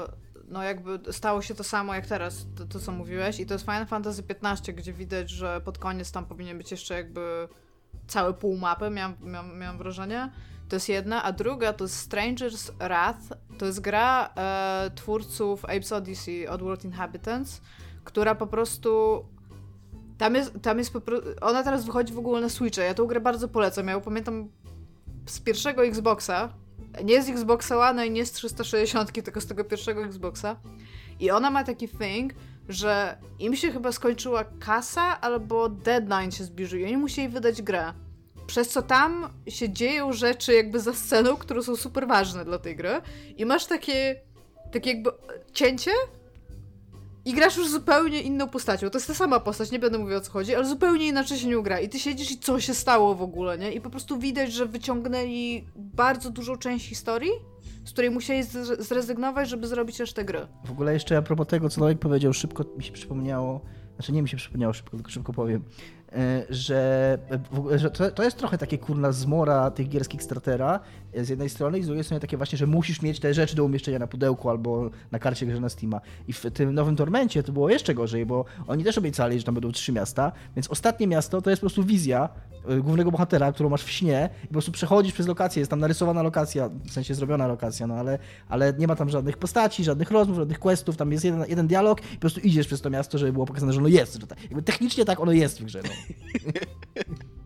e, 0.09 0.23
no 0.53 0.63
jakby 0.63 1.13
stało 1.13 1.41
się 1.41 1.55
to 1.55 1.63
samo 1.63 1.95
jak 1.95 2.07
teraz, 2.07 2.45
to, 2.55 2.65
to 2.65 2.79
co 2.79 2.91
mówiłeś 2.91 3.39
i 3.39 3.45
to 3.45 3.53
jest 3.53 3.65
Final 3.65 3.85
Fantasy 3.85 4.23
XV, 4.29 4.73
gdzie 4.73 4.93
widać, 4.93 5.29
że 5.29 5.61
pod 5.61 5.77
koniec 5.77 6.11
tam 6.11 6.25
powinien 6.25 6.57
być 6.57 6.71
jeszcze 6.71 6.93
jakby 6.93 7.47
całe 8.07 8.33
pół 8.33 8.57
mapy, 8.57 8.89
miałam, 8.89 9.15
miałam, 9.21 9.59
miałam 9.59 9.77
wrażenie. 9.77 10.31
To 10.69 10.75
jest 10.75 10.89
jedna, 10.89 11.23
a 11.23 11.31
druga 11.31 11.73
to 11.73 11.83
jest 11.83 12.09
Stranger's 12.09 12.71
Wrath. 12.79 13.19
To 13.57 13.65
jest 13.65 13.79
gra 13.79 14.29
e, 14.37 14.91
twórców 14.95 15.65
Apes 15.65 15.91
Odyssey, 15.91 16.47
Oddworld 16.47 16.85
Inhabitants, 16.85 17.61
która 18.03 18.35
po 18.35 18.47
prostu 18.47 19.25
tam 20.17 20.35
jest, 20.35 20.61
tam 20.61 20.77
jest 20.77 20.93
po 20.93 21.01
prostu. 21.01 21.29
Ona 21.41 21.63
teraz 21.63 21.85
wychodzi 21.85 22.13
w 22.13 22.19
ogóle 22.19 22.41
na 22.41 22.49
Switcha. 22.49 22.83
Ja 22.83 22.93
tą 22.93 23.05
grę 23.05 23.19
bardzo 23.19 23.47
polecam. 23.47 23.87
Ja 23.87 23.93
ją 23.93 24.01
pamiętam 24.01 24.49
z 25.25 25.39
pierwszego 25.39 25.85
Xboxa. 25.85 26.49
Nie 27.03 27.23
z 27.23 27.29
Xboxa 27.29 27.89
One 27.89 28.07
i 28.07 28.11
nie 28.11 28.25
z 28.25 28.31
360, 28.31 29.11
tylko 29.11 29.41
z 29.41 29.47
tego 29.47 29.63
pierwszego 29.63 30.03
Xboxa. 30.03 30.55
I 31.19 31.31
ona 31.31 31.51
ma 31.51 31.63
taki 31.63 31.89
thing, 31.89 32.33
że 32.69 33.17
im 33.39 33.55
się 33.55 33.71
chyba 33.71 33.91
skończyła 33.91 34.45
kasa 34.59 35.21
albo 35.21 35.69
deadline 35.69 36.31
się 36.31 36.43
zbliżył 36.43 36.79
i 36.79 36.85
oni 36.85 36.97
musieli 36.97 37.29
wydać 37.29 37.61
grę. 37.61 37.93
Przez 38.47 38.69
co 38.69 38.81
tam 38.81 39.29
się 39.47 39.69
dzieją 39.69 40.13
rzeczy 40.13 40.53
jakby 40.53 40.79
za 40.79 40.93
sceną, 40.93 41.35
które 41.35 41.63
są 41.63 41.75
super 41.75 42.07
ważne 42.07 42.45
dla 42.45 42.59
tej 42.59 42.75
gry. 42.75 43.01
I 43.37 43.45
masz 43.45 43.65
takie, 43.65 44.21
takie 44.71 44.89
jakby 44.89 45.11
cięcie 45.53 45.91
i 47.25 47.33
grasz 47.33 47.57
już 47.57 47.69
zupełnie 47.69 48.21
inną 48.21 48.49
postacią. 48.49 48.89
To 48.89 48.97
jest 48.97 49.07
ta 49.07 49.13
sama 49.13 49.39
postać, 49.39 49.71
nie 49.71 49.79
będę 49.79 49.97
mówiła 49.97 50.17
o 50.17 50.21
co 50.21 50.31
chodzi, 50.31 50.55
ale 50.55 50.65
zupełnie 50.65 51.07
inaczej 51.07 51.37
się 51.37 51.47
nią 51.47 51.61
gra. 51.61 51.79
I 51.79 51.89
ty 51.89 51.99
siedzisz 51.99 52.31
i 52.31 52.37
co 52.37 52.59
się 52.59 52.73
stało 52.73 53.15
w 53.15 53.21
ogóle, 53.21 53.57
nie? 53.57 53.71
I 53.71 53.81
po 53.81 53.89
prostu 53.89 54.19
widać, 54.19 54.53
że 54.53 54.65
wyciągnęli 54.65 55.67
bardzo 55.75 56.29
dużą 56.29 56.57
część 56.57 56.89
historii, 56.89 57.31
z 57.85 57.91
której 57.91 58.11
musieli 58.11 58.43
zrezygnować, 58.79 59.49
żeby 59.49 59.67
zrobić 59.67 59.99
resztę 59.99 60.25
gry. 60.25 60.47
W 60.65 60.71
ogóle 60.71 60.93
jeszcze 60.93 61.17
a 61.17 61.21
propos 61.21 61.47
tego, 61.47 61.69
co 61.69 61.81
Nowek 61.81 61.99
powiedział, 61.99 62.33
szybko 62.33 62.65
mi 62.77 62.83
się 62.83 62.91
przypomniało, 62.91 63.61
znaczy 63.95 64.11
nie 64.11 64.21
mi 64.21 64.29
się 64.29 64.37
przypomniało 64.37 64.73
szybko, 64.73 64.97
tylko 64.97 65.11
szybko 65.11 65.33
powiem, 65.33 65.63
e, 66.11 66.45
że, 66.49 67.17
w 67.51 67.59
ogóle, 67.59 67.79
że 67.79 67.91
to, 67.91 68.11
to 68.11 68.23
jest 68.23 68.37
trochę 68.37 68.57
takie 68.57 68.77
kurna 68.77 69.11
zmora 69.11 69.71
tych 69.71 69.89
gier 69.89 70.05
z 70.05 70.07
Kickstartera 70.07 70.75
e, 70.75 71.02
z 71.21 71.29
jednej 71.29 71.49
strony 71.49 71.79
i 71.79 71.83
z 71.83 71.85
drugiej 71.85 72.03
strony 72.03 72.21
takie 72.21 72.37
właśnie, 72.37 72.57
że 72.57 72.67
musisz 72.67 73.01
mieć 73.01 73.19
te 73.19 73.33
rzeczy 73.33 73.55
do 73.55 73.63
umieszczenia 73.63 73.99
na 73.99 74.07
pudełku 74.07 74.49
albo 74.49 74.89
na 75.11 75.19
karcie 75.19 75.45
grze 75.45 75.59
na 75.59 75.69
Steama. 75.69 76.01
I 76.27 76.33
w 76.33 76.51
tym 76.53 76.73
nowym 76.73 76.95
Tormencie 76.95 77.43
to 77.43 77.51
było 77.51 77.69
jeszcze 77.69 77.93
gorzej, 77.93 78.25
bo 78.25 78.45
oni 78.67 78.83
też 78.83 78.97
obiecali, 78.97 79.39
że 79.39 79.45
tam 79.45 79.55
będą 79.55 79.71
trzy 79.71 79.91
miasta, 79.91 80.31
więc 80.55 80.67
ostatnie 80.67 81.07
miasto 81.07 81.41
to 81.41 81.49
jest 81.49 81.59
po 81.59 81.67
prostu 81.67 81.83
wizja 81.83 82.29
e, 82.67 82.77
głównego 82.77 83.11
bohatera, 83.11 83.51
którą 83.51 83.69
masz 83.69 83.83
w 83.83 83.91
śnie 83.91 84.29
i 84.43 84.47
po 84.47 84.53
prostu 84.53 84.71
przechodzisz 84.71 85.13
przez 85.13 85.27
lokację, 85.27 85.59
jest 85.59 85.69
tam 85.69 85.79
narysowana 85.79 86.23
lokacja, 86.23 86.69
w 86.69 86.91
sensie 86.91 87.15
zrobiona 87.15 87.47
lokacja, 87.47 87.87
no 87.87 87.95
ale, 87.95 88.19
ale 88.49 88.73
nie 88.73 88.87
ma 88.87 88.95
tam 88.95 89.09
żadnych 89.09 89.37
postaci, 89.37 89.83
żadnych 89.83 90.11
rozmów, 90.11 90.37
żadnych 90.37 90.59
questów, 90.59 90.97
tam 90.97 91.11
jest 91.11 91.25
jeden, 91.25 91.45
jeden 91.47 91.67
dialog 91.67 92.01
i 92.01 92.15
po 92.15 92.21
prostu 92.21 92.39
idziesz 92.39 92.67
przez 92.67 92.81
to 92.81 92.89
miasto, 92.89 93.17
żeby 93.17 93.33
było 93.33 93.45
pokazane, 93.45 93.73
że 93.73 93.79
ono 93.79 93.87
jest, 93.87 94.21
że 94.21 94.27
tak, 94.27 94.39
technicznie 94.65 95.05
tak 95.05 95.19
ono 95.19 95.31
jest 95.31 95.61
w 95.61 95.65
grze. 95.65 95.81
No. 95.83 96.51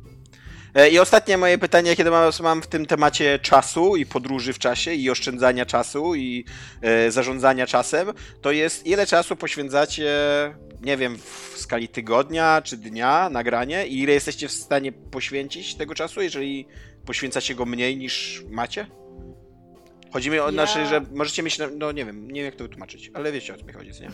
E, 0.78 0.90
I 0.90 1.00
ostatnie 1.00 1.38
moje 1.38 1.58
pytanie, 1.58 1.96
kiedy 1.96 2.10
mam, 2.12 2.32
mam 2.44 2.62
w 2.62 2.68
tym 2.68 2.86
temacie 2.86 3.40
czasu 3.40 3.96
i 3.96 4.06
podróży 4.06 4.54
w 4.54 4.60
czasie 4.60 4.94
i 4.94 5.10
oszczędzania 5.10 5.66
czasu 5.66 6.16
i 6.16 6.46
e, 6.82 7.12
zarządzania 7.12 7.68
czasem, 7.68 8.14
to 8.42 8.52
jest 8.52 8.88
ile 8.88 9.06
czasu 9.06 9.36
poświęcacie, 9.36 10.12
nie 10.82 10.98
wiem, 10.98 11.18
w 11.18 11.54
skali 11.58 11.88
tygodnia 11.88 12.62
czy 12.62 12.78
dnia 12.78 13.30
na 13.30 13.44
granie 13.44 13.88
i 13.88 14.00
ile 14.00 14.14
jesteście 14.14 14.48
w 14.48 14.52
stanie 14.52 14.92
poświęcić 14.92 15.76
tego 15.76 15.96
czasu, 15.96 16.22
jeżeli 16.22 16.68
poświęcacie 17.06 17.56
go 17.56 17.66
mniej 17.66 17.98
niż 17.98 18.44
macie? 18.50 18.88
Chodzi 20.14 20.30
mi 20.30 20.40
o, 20.40 20.46
Ja- 20.46 20.52
znaczy, 20.52 20.86
że 20.86 21.02
możecie 21.14 21.44
mieć, 21.44 21.58
no 21.78 21.92
nie 21.92 22.06
wiem, 22.06 22.28
nie 22.28 22.42
wiem 22.42 22.46
jak 22.46 22.56
to 22.56 22.64
wytłumaczyć, 22.64 23.12
ale 23.14 23.32
wiecie 23.32 23.54
o 23.54 23.58
co 23.58 23.66
mi 23.66 23.74
chodzi, 23.74 23.92
nie? 24.02 24.12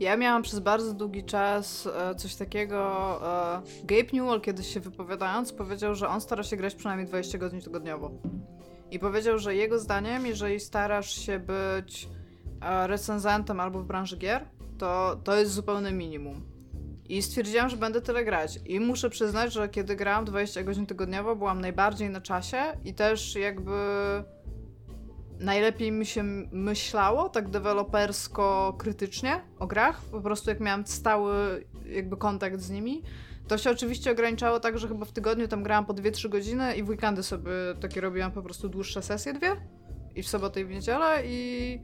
Ja 0.00 0.16
miałam 0.16 0.42
przez 0.42 0.60
bardzo 0.60 0.94
długi 0.94 1.24
czas 1.24 1.86
e, 1.86 2.14
coś 2.14 2.34
takiego. 2.34 2.80
E, 3.56 3.62
Gabe 3.84 4.10
Newell 4.12 4.40
kiedyś 4.40 4.74
się 4.74 4.80
wypowiadając 4.80 5.52
powiedział, 5.52 5.94
że 5.94 6.08
on 6.08 6.20
stara 6.20 6.42
się 6.42 6.56
grać 6.56 6.74
przynajmniej 6.74 7.08
20 7.08 7.38
godzin 7.38 7.60
tygodniowo. 7.60 8.10
I 8.90 8.98
powiedział, 8.98 9.38
że 9.38 9.54
jego 9.54 9.78
zdaniem, 9.78 10.26
jeżeli 10.26 10.60
starasz 10.60 11.10
się 11.10 11.38
być 11.38 12.08
e, 12.62 12.86
recenzentem 12.86 13.60
albo 13.60 13.78
w 13.78 13.86
branży 13.86 14.16
gier, 14.16 14.44
to 14.78 15.20
to 15.24 15.36
jest 15.36 15.52
zupełne 15.52 15.92
minimum. 15.92 16.42
I 17.08 17.22
stwierdziłam, 17.22 17.68
że 17.68 17.76
będę 17.76 18.00
tyle 18.00 18.24
grać. 18.24 18.60
I 18.66 18.80
muszę 18.80 19.10
przyznać, 19.10 19.52
że 19.52 19.68
kiedy 19.68 19.96
grałam 19.96 20.24
20 20.24 20.62
godzin 20.62 20.86
tygodniowo, 20.86 21.36
byłam 21.36 21.60
najbardziej 21.60 22.10
na 22.10 22.20
czasie 22.20 22.58
i 22.84 22.94
też 22.94 23.34
jakby 23.34 23.72
najlepiej 25.40 25.92
mi 25.92 26.06
się 26.06 26.22
myślało, 26.52 27.28
tak 27.28 27.48
dewelopersko, 27.48 28.74
krytycznie 28.78 29.40
o 29.58 29.66
grach. 29.66 30.02
Po 30.04 30.20
prostu 30.20 30.50
jak 30.50 30.60
miałam 30.60 30.86
stały 30.86 31.64
jakby 31.86 32.16
kontakt 32.16 32.60
z 32.60 32.70
nimi. 32.70 33.02
To 33.48 33.58
się 33.58 33.70
oczywiście 33.70 34.10
ograniczało 34.10 34.60
tak, 34.60 34.78
że 34.78 34.88
chyba 34.88 35.04
w 35.04 35.12
tygodniu 35.12 35.48
tam 35.48 35.62
grałam 35.62 35.86
po 35.86 35.94
2-3 35.94 36.28
godziny 36.28 36.76
i 36.76 36.82
w 36.82 36.88
weekendy 36.88 37.22
sobie 37.22 37.50
takie 37.80 38.00
robiłam 38.00 38.32
po 38.32 38.42
prostu 38.42 38.68
dłuższe 38.68 39.02
sesje 39.02 39.32
dwie. 39.32 39.56
I 40.14 40.22
w 40.22 40.28
sobotę 40.28 40.60
i 40.60 40.64
w 40.64 40.70
niedzielę 40.70 41.22
i 41.24 41.80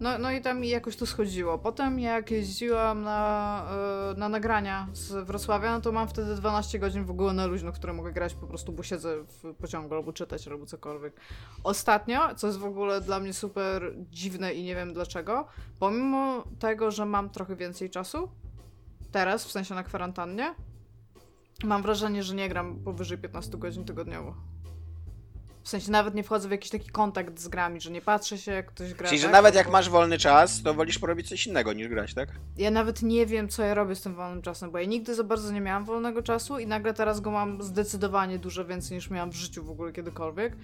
No, 0.00 0.18
no 0.18 0.32
i 0.32 0.40
tam 0.40 0.64
jakoś 0.64 0.96
to 0.96 1.06
schodziło. 1.06 1.58
Potem 1.58 1.98
jak 1.98 2.30
jeździłam 2.30 3.02
na, 3.02 3.64
e, 4.12 4.18
na 4.18 4.28
nagrania 4.28 4.88
z 4.92 5.26
Wrocławia, 5.26 5.72
no 5.72 5.80
to 5.80 5.92
mam 5.92 6.08
wtedy 6.08 6.34
12 6.34 6.78
godzin 6.78 7.04
w 7.04 7.10
ogóle 7.10 7.32
na 7.32 7.46
luźno, 7.46 7.72
które 7.72 7.92
mogę 7.92 8.12
grać 8.12 8.34
po 8.34 8.46
prostu, 8.46 8.72
bo 8.72 8.82
siedzę 8.82 9.16
w 9.24 9.54
pociągu 9.54 9.94
albo 9.94 10.12
czytać, 10.12 10.48
albo 10.48 10.66
cokolwiek. 10.66 11.20
Ostatnio, 11.64 12.34
co 12.34 12.46
jest 12.46 12.58
w 12.58 12.64
ogóle 12.64 13.00
dla 13.00 13.20
mnie 13.20 13.32
super 13.32 13.94
dziwne 14.10 14.54
i 14.54 14.62
nie 14.62 14.74
wiem 14.74 14.92
dlaczego, 14.92 15.46
pomimo 15.78 16.44
tego, 16.58 16.90
że 16.90 17.06
mam 17.06 17.30
trochę 17.30 17.56
więcej 17.56 17.90
czasu, 17.90 18.28
teraz, 19.12 19.44
w 19.44 19.52
sensie 19.52 19.74
na 19.74 19.82
kwarantannie, 19.82 20.54
mam 21.64 21.82
wrażenie, 21.82 22.22
że 22.22 22.34
nie 22.34 22.48
gram 22.48 22.78
powyżej 22.84 23.18
15 23.18 23.58
godzin 23.58 23.84
tygodniowo. 23.84 24.49
W 25.70 25.78
sensie 25.78 25.90
nawet 25.90 26.14
nie 26.14 26.22
wchodzę 26.22 26.48
w 26.48 26.50
jakiś 26.50 26.70
taki 26.70 26.90
kontakt 26.90 27.40
z 27.40 27.48
grami, 27.48 27.80
że 27.80 27.90
nie 27.90 28.00
patrzę 28.00 28.38
się, 28.38 28.52
jak 28.52 28.66
ktoś 28.66 28.94
gra. 28.94 29.08
Czyli, 29.08 29.20
że 29.20 29.26
tak? 29.26 29.32
nawet 29.32 29.54
jak 29.54 29.70
masz 29.70 29.90
wolny 29.90 30.18
czas, 30.18 30.62
to 30.62 30.74
wolisz 30.74 30.98
porobić 30.98 31.28
coś 31.28 31.46
innego 31.46 31.72
niż 31.72 31.88
grać, 31.88 32.14
tak? 32.14 32.28
Ja 32.58 32.70
nawet 32.70 33.02
nie 33.02 33.26
wiem, 33.26 33.48
co 33.48 33.62
ja 33.62 33.74
robię 33.74 33.94
z 33.94 34.00
tym 34.00 34.14
wolnym 34.14 34.42
czasem, 34.42 34.70
bo 34.70 34.78
ja 34.78 34.84
nigdy 34.84 35.14
za 35.14 35.24
bardzo 35.24 35.52
nie 35.52 35.60
miałam 35.60 35.84
wolnego 35.84 36.22
czasu 36.22 36.58
i 36.58 36.66
nagle 36.66 36.94
teraz 36.94 37.20
go 37.20 37.30
mam 37.30 37.62
zdecydowanie 37.62 38.38
dużo 38.38 38.64
więcej 38.64 38.94
niż 38.96 39.10
miałam 39.10 39.30
w 39.30 39.34
życiu 39.34 39.64
w 39.64 39.70
ogóle 39.70 39.92
kiedykolwiek. 39.92 40.56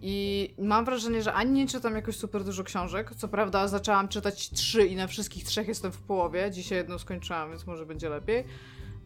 I 0.00 0.54
mam 0.58 0.84
wrażenie, 0.84 1.22
że 1.22 1.32
ani 1.32 1.52
nie 1.52 1.66
czytam 1.66 1.94
jakoś 1.94 2.16
super 2.16 2.44
dużo 2.44 2.64
książek. 2.64 3.10
Co 3.16 3.28
prawda 3.28 3.68
zaczęłam 3.68 4.08
czytać 4.08 4.50
trzy 4.50 4.86
i 4.86 4.96
na 4.96 5.06
wszystkich 5.06 5.44
trzech 5.44 5.68
jestem 5.68 5.92
w 5.92 5.98
połowie. 5.98 6.50
Dzisiaj 6.50 6.78
jedną 6.78 6.98
skończyłam, 6.98 7.50
więc 7.50 7.66
może 7.66 7.86
będzie 7.86 8.08
lepiej. 8.08 8.44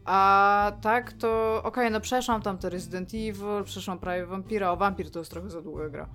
A 0.04 0.72
tak 0.80 1.12
to 1.12 1.60
okej, 1.64 1.90
no 1.90 2.00
przeszłam 2.00 2.42
tam 2.42 2.58
te 2.58 2.70
Resident 2.70 3.08
Evil, 3.08 3.64
przeszłam 3.64 3.98
prawie 3.98 4.26
Vampira. 4.26 4.70
O, 4.70 4.76
Vampir 4.76 5.10
to 5.10 5.18
jest 5.18 5.30
trochę 5.30 5.50
za 5.50 5.62
długa 5.62 5.88
gra. 5.88 6.08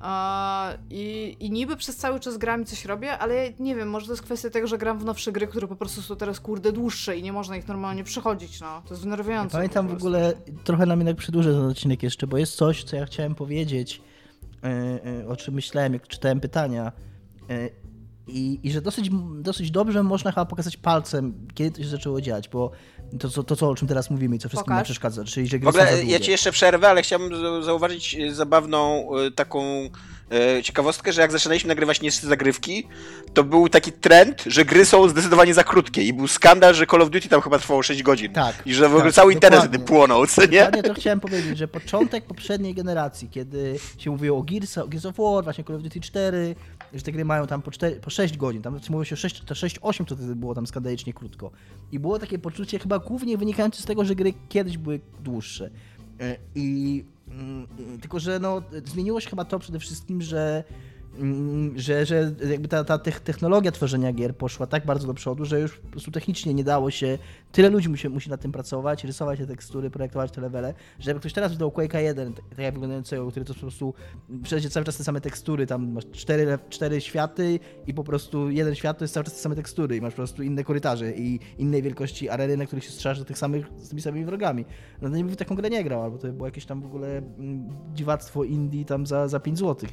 A, 0.00 0.72
i, 0.90 1.36
I 1.40 1.50
niby 1.50 1.76
przez 1.76 1.96
cały 1.96 2.20
czas 2.20 2.38
gram 2.38 2.62
i 2.62 2.64
coś 2.64 2.84
robię, 2.84 3.18
ale 3.18 3.34
ja 3.34 3.52
nie 3.58 3.74
wiem, 3.74 3.90
może 3.90 4.06
to 4.06 4.12
jest 4.12 4.22
kwestia 4.22 4.50
tego, 4.50 4.66
że 4.66 4.78
gram 4.78 4.98
w 4.98 5.04
nowsze 5.04 5.32
gry, 5.32 5.46
które 5.46 5.68
po 5.68 5.76
prostu 5.76 6.02
są 6.02 6.16
teraz 6.16 6.40
kurde 6.40 6.72
dłuższe 6.72 7.16
i 7.16 7.22
nie 7.22 7.32
można 7.32 7.56
ich 7.56 7.68
normalnie 7.68 8.04
przechodzić, 8.04 8.60
no. 8.60 8.82
To 8.86 8.94
jest 8.94 9.04
denerwujące. 9.04 9.56
Pamiętam 9.56 9.86
po 9.86 9.94
w 9.94 9.96
ogóle, 9.96 10.32
trochę 10.64 10.86
nam 10.86 10.98
jednak 10.98 11.16
przedłużę 11.16 11.52
ten 11.52 11.64
odcinek 11.64 12.02
jeszcze, 12.02 12.26
bo 12.26 12.38
jest 12.38 12.56
coś, 12.56 12.84
co 12.84 12.96
ja 12.96 13.06
chciałem 13.06 13.34
powiedzieć, 13.34 14.02
e, 14.62 14.68
e, 15.20 15.28
o 15.28 15.36
czym 15.36 15.54
myślałem, 15.54 15.92
jak 15.92 16.08
czytałem 16.08 16.40
pytania. 16.40 16.92
I, 18.28 18.60
I 18.62 18.70
że 18.70 18.80
dosyć, 18.82 19.10
dosyć 19.40 19.70
dobrze 19.70 20.02
można 20.02 20.30
chyba 20.32 20.44
pokazać 20.44 20.76
palcem, 20.76 21.34
kiedy 21.54 21.70
to 21.76 21.82
się 21.82 21.88
zaczęło 21.88 22.20
dziać, 22.20 22.48
bo 22.48 22.70
to, 23.20 23.30
co- 23.30 23.42
to, 23.42 23.56
co, 23.56 23.68
o 23.70 23.74
czym 23.74 23.88
teraz 23.88 24.10
mówimy 24.10 24.36
i 24.36 24.38
co 24.38 24.48
wszystkim 24.48 24.70
nam 24.70 24.78
Pokaż. 24.78 24.86
przeszkadza, 24.86 25.24
czyli 25.24 25.46
że 25.46 25.58
W 25.58 25.60
gry 25.60 25.72
są 25.72 25.78
za 25.78 25.84
ogóle 25.84 26.04
ja 26.04 26.20
ci 26.20 26.30
jeszcze 26.30 26.52
przerwę, 26.52 26.88
ale 26.88 27.02
chciałbym 27.02 27.30
zauważyć 27.64 28.14
e, 28.14 28.34
zabawną 28.34 29.08
e, 29.26 29.30
taką 29.30 29.64
e, 30.30 30.62
ciekawostkę, 30.62 31.12
że 31.12 31.20
jak 31.20 31.32
zaczynaliśmy 31.32 31.68
nagrywać 31.68 32.00
niższe 32.00 32.26
zagrywki, 32.26 32.88
to 33.34 33.44
był 33.44 33.68
taki 33.68 33.92
trend, 33.92 34.42
że 34.46 34.64
gry 34.64 34.84
są 34.84 35.08
zdecydowanie 35.08 35.54
za 35.54 35.64
krótkie 35.64 36.02
i 36.02 36.12
był 36.12 36.28
skandal, 36.28 36.74
że 36.74 36.86
Call 36.86 37.02
of 37.02 37.10
Duty 37.10 37.28
tam 37.28 37.40
chyba 37.40 37.58
trwało 37.58 37.82
6 37.82 38.02
godzin. 38.02 38.32
Tak, 38.32 38.62
I 38.66 38.74
że 38.74 38.88
w 38.88 38.92
ogóle 38.92 39.04
tak, 39.04 39.14
cały 39.14 39.32
internet 39.32 39.60
wtedy 39.60 39.78
płonął, 39.78 40.26
co 40.26 40.42
nie? 40.46 40.46
Dokładnie 40.58 40.82
to 40.82 40.94
chciałem 40.94 41.20
powiedzieć, 41.20 41.58
że 41.58 41.68
początek 41.68 42.24
poprzedniej 42.24 42.74
generacji, 42.74 43.28
kiedy 43.30 43.78
się 43.98 44.10
mówiło 44.10 44.38
o 44.38 44.42
Gears, 44.42 44.78
o 44.78 44.88
Gears 44.88 45.06
of 45.06 45.16
War, 45.18 45.44
właśnie 45.44 45.64
Call 45.64 45.76
of 45.76 45.82
Duty 45.82 46.00
4, 46.00 46.54
że 46.94 47.02
te 47.02 47.12
gry 47.12 47.24
mają 47.24 47.46
tam 47.46 47.62
po, 47.62 47.70
4, 47.70 47.96
po 47.96 48.10
6 48.10 48.36
godzin, 48.36 48.62
tam 48.62 48.74
mówiło 48.74 49.04
się 49.04 49.14
o 49.14 49.16
6, 49.16 49.40
to 49.40 49.54
6-8 49.54 50.04
to 50.04 50.16
wtedy 50.16 50.36
było 50.36 50.54
tam 50.54 50.66
skandalicznie 50.66 51.12
krótko. 51.12 51.50
I 51.92 51.98
było 51.98 52.18
takie 52.18 52.38
poczucie 52.38 52.78
chyba 52.78 52.98
głównie 52.98 53.38
wynikające 53.38 53.82
z 53.82 53.84
tego, 53.84 54.04
że 54.04 54.14
gry 54.14 54.34
kiedyś 54.48 54.78
były 54.78 55.00
dłuższe. 55.20 55.70
E, 56.20 56.36
I 56.54 57.04
mm, 57.28 57.66
tylko, 58.00 58.20
że 58.20 58.38
no, 58.38 58.62
zmieniło 58.84 59.20
się 59.20 59.30
chyba 59.30 59.44
to 59.44 59.58
przede 59.58 59.78
wszystkim, 59.78 60.22
że 60.22 60.64
mm, 61.18 61.78
że, 61.78 62.06
że 62.06 62.34
jakby 62.50 62.68
ta, 62.68 62.84
ta 62.84 62.98
tech- 62.98 63.20
technologia 63.20 63.72
tworzenia 63.72 64.12
gier 64.12 64.36
poszła 64.36 64.66
tak 64.66 64.86
bardzo 64.86 65.06
do 65.06 65.14
przodu, 65.14 65.44
że 65.44 65.60
już 65.60 65.78
po 65.78 65.88
prostu 65.88 66.10
technicznie 66.10 66.54
nie 66.54 66.64
dało 66.64 66.90
się, 66.90 67.18
tyle 67.52 67.70
ludzi 67.70 67.88
musi, 67.88 68.08
musi 68.08 68.30
nad 68.30 68.40
tym 68.40 68.52
pracować, 68.52 69.04
rysować 69.04 69.38
te 69.38 69.46
tekstury, 69.46 69.90
projektować 69.90 70.30
te 70.30 70.40
levele, 70.40 70.74
że 70.98 71.10
jakby 71.10 71.20
ktoś 71.20 71.32
teraz 71.32 71.52
wydał 71.52 71.68
Quake'a 71.68 71.98
1, 71.98 72.32
tak 72.32 72.58
jak 72.58 72.74
wyglądającego, 72.74 73.30
który 73.30 73.44
to 73.44 73.54
po 73.54 73.60
prostu 73.60 73.94
przejdzie 74.42 74.70
cały 74.70 74.86
czas 74.86 74.96
te 74.96 75.04
same 75.04 75.20
tekstury, 75.20 75.66
tam 75.66 75.92
masz 75.92 76.04
cztery, 76.12 76.58
cztery 76.68 77.00
światy 77.00 77.60
i 77.86 77.94
po 77.94 78.04
prostu 78.04 78.50
jeden 78.50 78.74
świat 78.74 78.98
to 78.98 79.04
jest 79.04 79.14
cały 79.14 79.24
czas 79.24 79.34
te 79.34 79.40
same 79.40 79.54
tekstury 79.56 79.96
i 79.96 80.00
masz 80.00 80.12
po 80.12 80.16
prostu 80.16 80.42
inne 80.42 80.64
korytarze 80.64 81.12
i 81.12 81.40
innej 81.58 81.82
wielkości 81.82 82.28
areny, 82.28 82.56
na 82.56 82.66
których 82.66 82.84
się 82.84 82.90
strzelasz 82.90 83.18
do 83.18 83.24
tych 83.24 83.38
samych, 83.38 83.66
z 83.76 83.88
tymi 83.88 84.02
samymi 84.02 84.24
wrogami. 84.24 84.64
No 85.02 85.10
to 85.10 85.16
nie 85.16 85.24
by 85.24 85.30
w 85.30 85.36
taką 85.36 85.54
grę 85.54 85.70
nie 85.70 85.84
grał, 85.84 86.02
albo 86.02 86.18
to 86.18 86.26
by 86.26 86.32
było 86.32 86.46
jakieś 86.46 86.66
tam 86.66 86.82
w 86.82 86.86
ogóle 86.86 87.08
mm, 87.18 87.68
dziwactwo 87.94 88.44
indie 88.44 88.84
tam 88.84 89.06
za, 89.06 89.28
za 89.28 89.40
5 89.40 89.58
zł. 89.58 89.90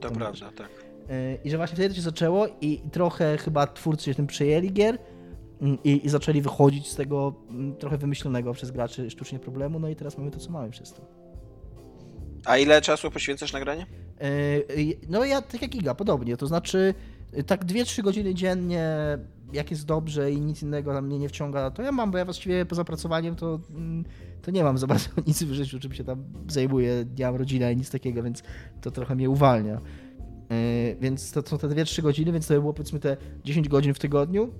To 0.00 0.10
prawda, 0.10 0.50
tak. 0.56 0.68
E, 1.10 1.38
I 1.44 1.50
że 1.50 1.56
właśnie 1.56 1.74
wtedy 1.74 1.88
to 1.88 1.94
się 1.94 2.02
zaczęło 2.02 2.46
i 2.60 2.80
trochę 2.92 3.38
chyba 3.38 3.66
twórcy 3.66 4.04
się 4.04 4.14
tym 4.14 4.26
przejęli 4.26 4.72
gier 4.72 4.98
i, 5.84 6.06
i 6.06 6.08
zaczęli 6.08 6.40
wychodzić 6.42 6.88
z 6.88 6.94
tego 6.96 7.34
mm, 7.50 7.76
trochę 7.76 7.98
wymyślonego 7.98 8.52
przez 8.52 8.70
graczy 8.70 9.10
sztucznie 9.10 9.38
problemu, 9.38 9.78
no 9.80 9.88
i 9.88 9.96
teraz 9.96 10.18
mamy 10.18 10.30
to, 10.30 10.38
co 10.38 10.50
mamy 10.50 10.70
przez 10.70 10.92
to. 10.92 11.02
A 12.44 12.58
ile 12.58 12.80
czasu 12.82 13.10
poświęcasz 13.10 13.52
na 13.52 13.60
granie? 13.60 13.86
E, 14.20 14.80
i- 14.82 14.96
No 15.08 15.24
ja 15.24 15.42
tak 15.42 15.62
jak 15.62 15.74
Iga, 15.74 15.94
podobnie, 15.94 16.36
to 16.36 16.46
znaczy 16.46 16.94
e, 17.32 17.42
tak 17.42 17.64
2-3 17.64 18.02
godziny 18.02 18.34
dziennie, 18.34 18.88
jak 19.52 19.70
jest 19.70 19.86
dobrze 19.86 20.32
i 20.32 20.40
nic 20.40 20.62
innego 20.62 20.92
tam 20.92 21.06
mnie 21.06 21.18
nie 21.18 21.28
wciąga, 21.28 21.70
to 21.70 21.82
ja 21.82 21.92
mam, 21.92 22.10
bo 22.10 22.18
ja 22.18 22.24
właściwie 22.24 22.66
poza 22.66 22.84
pracowaniem 22.84 23.36
to, 23.36 23.60
mm, 23.70 24.04
to 24.42 24.50
nie 24.50 24.64
mam 24.64 24.78
za 24.78 24.86
bardzo 24.86 25.08
nic 25.26 25.42
w 25.42 25.52
życiu, 25.52 25.78
czym 25.80 25.92
się 25.92 26.04
tam 26.04 26.24
zajmuję, 26.48 27.04
nie 27.18 27.24
mam 27.24 27.36
rodziny 27.36 27.72
i 27.72 27.76
nic 27.76 27.90
takiego, 27.90 28.22
więc 28.22 28.42
to 28.80 28.90
trochę 28.90 29.14
mnie 29.14 29.30
uwalnia. 29.30 29.80
E, 30.50 30.94
Więc 31.00 31.32
to 31.32 31.42
są 31.42 31.58
te 31.58 31.68
2-3 31.68 32.02
godziny, 32.02 32.32
więc 32.32 32.46
to 32.46 32.54
by 32.54 32.60
było 32.60 32.72
powiedzmy 32.74 33.00
te 33.00 33.16
10 33.44 33.68
godzin 33.68 33.94
w 33.94 33.98
tygodniu. 33.98 34.50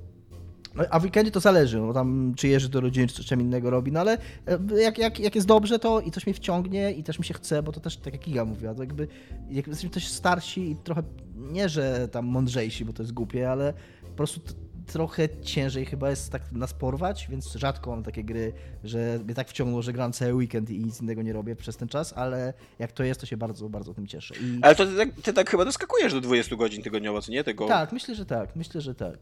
No, 0.76 0.84
A 0.90 0.98
w 0.98 1.04
weekendzie 1.04 1.30
to 1.30 1.40
zależy, 1.40 1.80
no 1.80 1.92
tam 1.92 2.34
czy 2.36 2.48
jeżdżę 2.48 2.68
do 2.68 2.80
rodziny, 2.80 3.06
czy 3.06 3.14
coś 3.14 3.26
czym 3.26 3.40
innego 3.40 3.70
robi, 3.70 3.92
no 3.92 4.00
ale 4.00 4.18
e, 4.46 4.82
jak, 4.82 4.98
jak, 4.98 5.20
jak 5.20 5.34
jest 5.34 5.46
dobrze, 5.46 5.78
to 5.78 6.00
i 6.00 6.10
coś 6.10 6.26
mnie 6.26 6.34
wciągnie 6.34 6.92
i 6.92 7.02
też 7.02 7.18
mi 7.18 7.24
się 7.24 7.34
chce, 7.34 7.62
bo 7.62 7.72
to 7.72 7.80
też 7.80 7.96
tak 7.96 8.12
jak 8.12 8.28
Iga 8.28 8.44
mówiła, 8.44 8.74
to 8.74 8.82
jakby 8.82 9.08
jak 9.50 9.66
jesteśmy 9.66 9.90
też 9.90 10.08
starsi 10.08 10.70
i 10.70 10.76
trochę, 10.76 11.02
nie 11.36 11.68
że 11.68 12.08
tam 12.08 12.26
mądrzejsi, 12.26 12.84
bo 12.84 12.92
to 12.92 13.02
jest 13.02 13.12
głupie, 13.12 13.50
ale 13.50 13.72
po 14.02 14.16
prostu 14.16 14.40
trochę 14.86 15.28
ciężej 15.42 15.86
chyba 15.86 16.10
jest 16.10 16.32
tak 16.32 16.52
nas 16.52 16.74
porwać, 16.74 17.26
więc 17.30 17.52
rzadko 17.52 17.90
mam 17.90 18.02
takie 18.02 18.24
gry, 18.24 18.52
że 18.84 19.18
mnie 19.24 19.34
tak 19.34 19.48
wciągną, 19.48 19.82
że 19.82 19.92
gram 19.92 20.12
cały 20.12 20.34
weekend 20.34 20.70
i 20.70 20.78
nic 20.78 21.02
innego 21.02 21.22
nie 21.22 21.32
robię 21.32 21.56
przez 21.56 21.76
ten 21.76 21.88
czas, 21.88 22.12
ale 22.16 22.54
jak 22.78 22.92
to 22.92 23.04
jest, 23.04 23.20
to 23.20 23.26
się 23.26 23.36
bardzo, 23.36 23.68
bardzo 23.68 23.94
tym 23.94 24.06
cieszę. 24.06 24.34
I... 24.34 24.58
Ale 24.62 24.74
to 24.74 24.86
ty 24.86 24.96
tak, 24.96 25.08
ty 25.22 25.32
tak 25.32 25.50
chyba 25.50 25.64
doskakujesz 25.64 26.12
do 26.12 26.20
20 26.20 26.56
godzin 26.56 26.82
tygodniowo, 26.82 27.22
co 27.22 27.32
nie? 27.32 27.44
Tego... 27.44 27.66
Tak, 27.68 27.92
myślę, 27.92 28.14
że 28.14 28.26
tak, 28.26 28.56
myślę, 28.56 28.80
że 28.80 28.94
tak. 28.94 29.18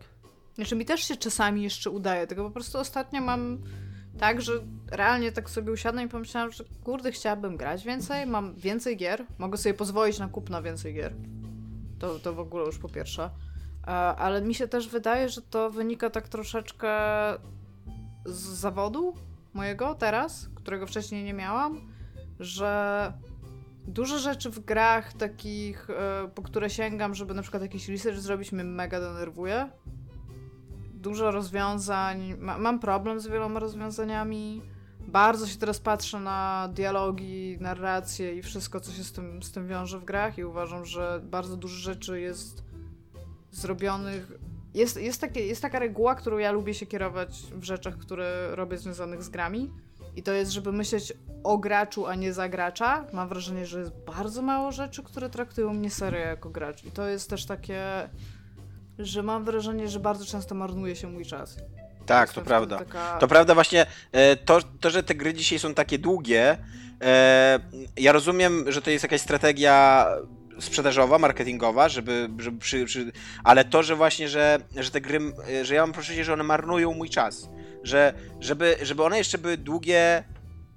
Znaczy 0.54 0.76
mi 0.76 0.84
też 0.84 1.00
się 1.00 1.16
czasami 1.16 1.62
jeszcze 1.62 1.90
udaje, 1.90 2.26
tylko 2.26 2.44
po 2.44 2.50
prostu 2.50 2.78
ostatnio 2.78 3.20
mam 3.20 3.58
tak, 4.18 4.42
że 4.42 4.52
realnie 4.90 5.32
tak 5.32 5.50
sobie 5.50 5.72
usiadłem 5.72 6.06
i 6.06 6.08
pomyślałam, 6.08 6.52
że 6.52 6.64
kurde, 6.84 7.12
chciałabym 7.12 7.56
grać 7.56 7.84
więcej, 7.84 8.26
mam 8.26 8.54
więcej 8.54 8.96
gier, 8.96 9.24
mogę 9.38 9.58
sobie 9.58 9.74
pozwolić 9.74 10.18
na 10.18 10.28
kupno 10.28 10.62
więcej 10.62 10.94
gier. 10.94 11.14
To, 11.98 12.18
to 12.18 12.34
w 12.34 12.40
ogóle 12.40 12.64
już 12.64 12.78
po 12.78 12.88
pierwsze. 12.88 13.30
E, 13.86 13.90
Ale 13.90 14.42
mi 14.42 14.54
się 14.54 14.68
też 14.68 14.88
wydaje, 14.88 15.28
że 15.28 15.42
to 15.42 15.70
wynika 15.70 16.10
tak 16.10 16.28
troszeczkę 16.28 16.90
z 18.26 18.42
zawodu 18.42 19.14
mojego 19.54 19.94
teraz, 19.94 20.48
którego 20.54 20.86
wcześniej 20.86 21.24
nie 21.24 21.34
miałam, 21.34 21.92
że 22.40 23.12
dużo 23.86 24.18
rzeczy 24.18 24.50
w 24.50 24.60
grach 24.60 25.12
takich, 25.12 25.90
e, 25.90 26.28
po 26.34 26.42
które 26.42 26.70
sięgam, 26.70 27.14
żeby 27.14 27.34
na 27.34 27.42
przykład 27.42 27.62
jakiś 27.62 27.88
research 27.88 28.18
zrobić, 28.18 28.52
mnie 28.52 28.64
mega 28.64 29.00
denerwuje. 29.00 29.68
Dużo 31.04 31.30
rozwiązań, 31.30 32.34
ma, 32.38 32.58
mam 32.58 32.78
problem 32.78 33.20
z 33.20 33.26
wieloma 33.26 33.60
rozwiązaniami. 33.60 34.62
Bardzo 35.00 35.46
się 35.46 35.58
teraz 35.58 35.80
patrzę 35.80 36.20
na 36.20 36.68
dialogi, 36.74 37.56
narrację 37.60 38.36
i 38.36 38.42
wszystko, 38.42 38.80
co 38.80 38.92
się 38.92 39.04
z 39.04 39.12
tym, 39.12 39.42
z 39.42 39.52
tym 39.52 39.68
wiąże 39.68 39.98
w 39.98 40.04
grach 40.04 40.38
i 40.38 40.44
uważam, 40.44 40.84
że 40.84 41.20
bardzo 41.24 41.56
dużo 41.56 41.76
rzeczy 41.76 42.20
jest 42.20 42.64
zrobionych. 43.50 44.32
Jest, 44.74 44.96
jest, 44.96 45.20
takie, 45.20 45.46
jest 45.46 45.62
taka 45.62 45.78
reguła, 45.78 46.14
którą 46.14 46.38
ja 46.38 46.52
lubię 46.52 46.74
się 46.74 46.86
kierować 46.86 47.42
w 47.52 47.64
rzeczach, 47.64 47.98
które 47.98 48.56
robię 48.56 48.78
związanych 48.78 49.22
z 49.22 49.28
grami. 49.28 49.70
I 50.16 50.22
to 50.22 50.32
jest, 50.32 50.52
żeby 50.52 50.72
myśleć 50.72 51.12
o 51.42 51.58
graczu, 51.58 52.06
a 52.06 52.14
nie 52.14 52.32
za 52.32 52.48
gracza. 52.48 53.06
Mam 53.12 53.28
wrażenie, 53.28 53.66
że 53.66 53.78
jest 53.78 53.92
bardzo 54.06 54.42
mało 54.42 54.72
rzeczy, 54.72 55.02
które 55.02 55.30
traktują 55.30 55.74
mnie 55.74 55.90
serio 55.90 56.20
jako 56.20 56.50
gracz. 56.50 56.84
I 56.84 56.90
to 56.90 57.08
jest 57.08 57.30
też 57.30 57.46
takie, 57.46 58.08
że 58.98 59.22
mam 59.22 59.44
wrażenie, 59.44 59.88
że 59.88 60.00
bardzo 60.00 60.24
często 60.24 60.54
marnuje 60.54 60.96
się 60.96 61.06
mój 61.06 61.24
czas. 61.24 61.56
Tak, 62.06 62.32
to 62.32 62.42
prawda. 62.42 62.78
Taka... 62.78 63.18
To 63.18 63.28
prawda 63.28 63.54
właśnie, 63.54 63.86
e, 64.12 64.36
to, 64.36 64.60
to, 64.80 64.90
że 64.90 65.02
te 65.02 65.14
gry 65.14 65.34
dzisiaj 65.34 65.58
są 65.58 65.74
takie 65.74 65.98
długie, 65.98 66.58
e, 67.02 67.60
ja 67.96 68.12
rozumiem, 68.12 68.72
że 68.72 68.82
to 68.82 68.90
jest 68.90 69.02
jakaś 69.02 69.20
strategia 69.20 70.06
sprzedażowa, 70.60 71.18
marketingowa, 71.18 71.88
żeby, 71.88 72.28
żeby 72.38 72.58
przy, 72.58 72.84
przy, 72.84 73.12
ale 73.44 73.64
to, 73.64 73.82
że 73.82 73.96
właśnie, 73.96 74.28
że, 74.28 74.58
że 74.76 74.90
te 74.90 75.00
gry, 75.00 75.20
e, 75.50 75.64
że 75.64 75.74
ja 75.74 75.80
mam 75.82 75.92
poczucie, 75.92 76.24
że 76.24 76.32
one 76.32 76.44
marnują 76.44 76.94
mój 76.94 77.10
czas, 77.10 77.48
że 77.82 78.14
żeby, 78.40 78.76
żeby 78.82 79.04
one 79.04 79.18
jeszcze 79.18 79.38
były 79.38 79.56
długie, 79.56 80.24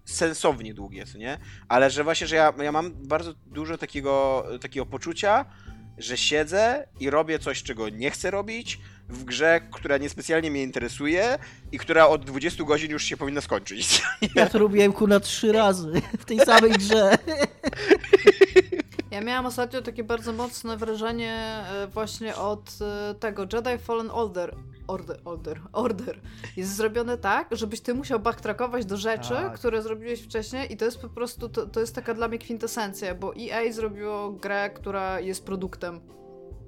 sensownie 0.05 0.73
długie, 0.73 1.05
co 1.05 1.17
nie? 1.17 1.37
Ale 1.67 1.89
że 1.89 2.03
właśnie, 2.03 2.27
że 2.27 2.35
ja, 2.35 2.53
ja 2.63 2.71
mam 2.71 2.91
bardzo 3.07 3.33
dużo 3.45 3.77
takiego, 3.77 4.45
takiego 4.61 4.85
poczucia, 4.85 5.45
że 5.97 6.17
siedzę 6.17 6.87
i 6.99 7.09
robię 7.09 7.39
coś, 7.39 7.63
czego 7.63 7.89
nie 7.89 8.11
chcę 8.11 8.31
robić, 8.31 8.79
w 9.09 9.23
grze, 9.23 9.61
która 9.71 9.97
niespecjalnie 9.97 10.51
mnie 10.51 10.63
interesuje 10.63 11.39
i 11.71 11.77
która 11.77 12.07
od 12.07 12.25
20 12.25 12.63
godzin 12.63 12.91
już 12.91 13.03
się 13.03 13.17
powinna 13.17 13.41
skończyć. 13.41 14.01
Ja 14.35 14.49
to 14.49 14.59
robiłem 14.59 14.93
kurna 14.93 15.19
trzy 15.19 15.51
razy 15.51 16.01
w 16.19 16.25
tej 16.25 16.39
samej 16.39 16.71
grze. 16.71 17.17
Ja 19.11 19.21
miałam 19.21 19.45
ostatnio 19.45 19.81
takie 19.81 20.03
bardzo 20.03 20.33
mocne 20.33 20.77
wrażenie 20.77 21.33
e, 21.33 21.87
właśnie 21.87 22.35
od 22.35 22.77
e, 22.81 23.15
tego 23.15 23.47
Jedi 23.53 23.83
Fallen 23.83 24.11
Order. 24.11 24.55
Order, 24.87 25.19
order, 25.25 25.61
order. 25.73 26.19
Jest 26.57 26.75
zrobione 26.75 27.17
tak, 27.17 27.47
żebyś 27.51 27.81
ty 27.81 27.93
musiał 27.93 28.19
backtrackować 28.19 28.85
do 28.85 28.97
rzeczy, 28.97 29.33
Tak. 29.33 29.53
które 29.53 29.81
zrobiłeś 29.81 30.21
wcześniej 30.21 30.73
i 30.73 30.77
to 30.77 30.85
jest 30.85 31.01
po 31.01 31.09
prostu, 31.09 31.49
to, 31.49 31.65
to 31.65 31.79
jest 31.79 31.95
taka 31.95 32.13
dla 32.13 32.27
mnie 32.27 32.37
kwintesencja, 32.37 33.15
bo 33.15 33.33
EA 33.35 33.71
zrobiło 33.71 34.31
grę, 34.31 34.69
która 34.69 35.19
jest 35.19 35.45
produktem. 35.45 35.99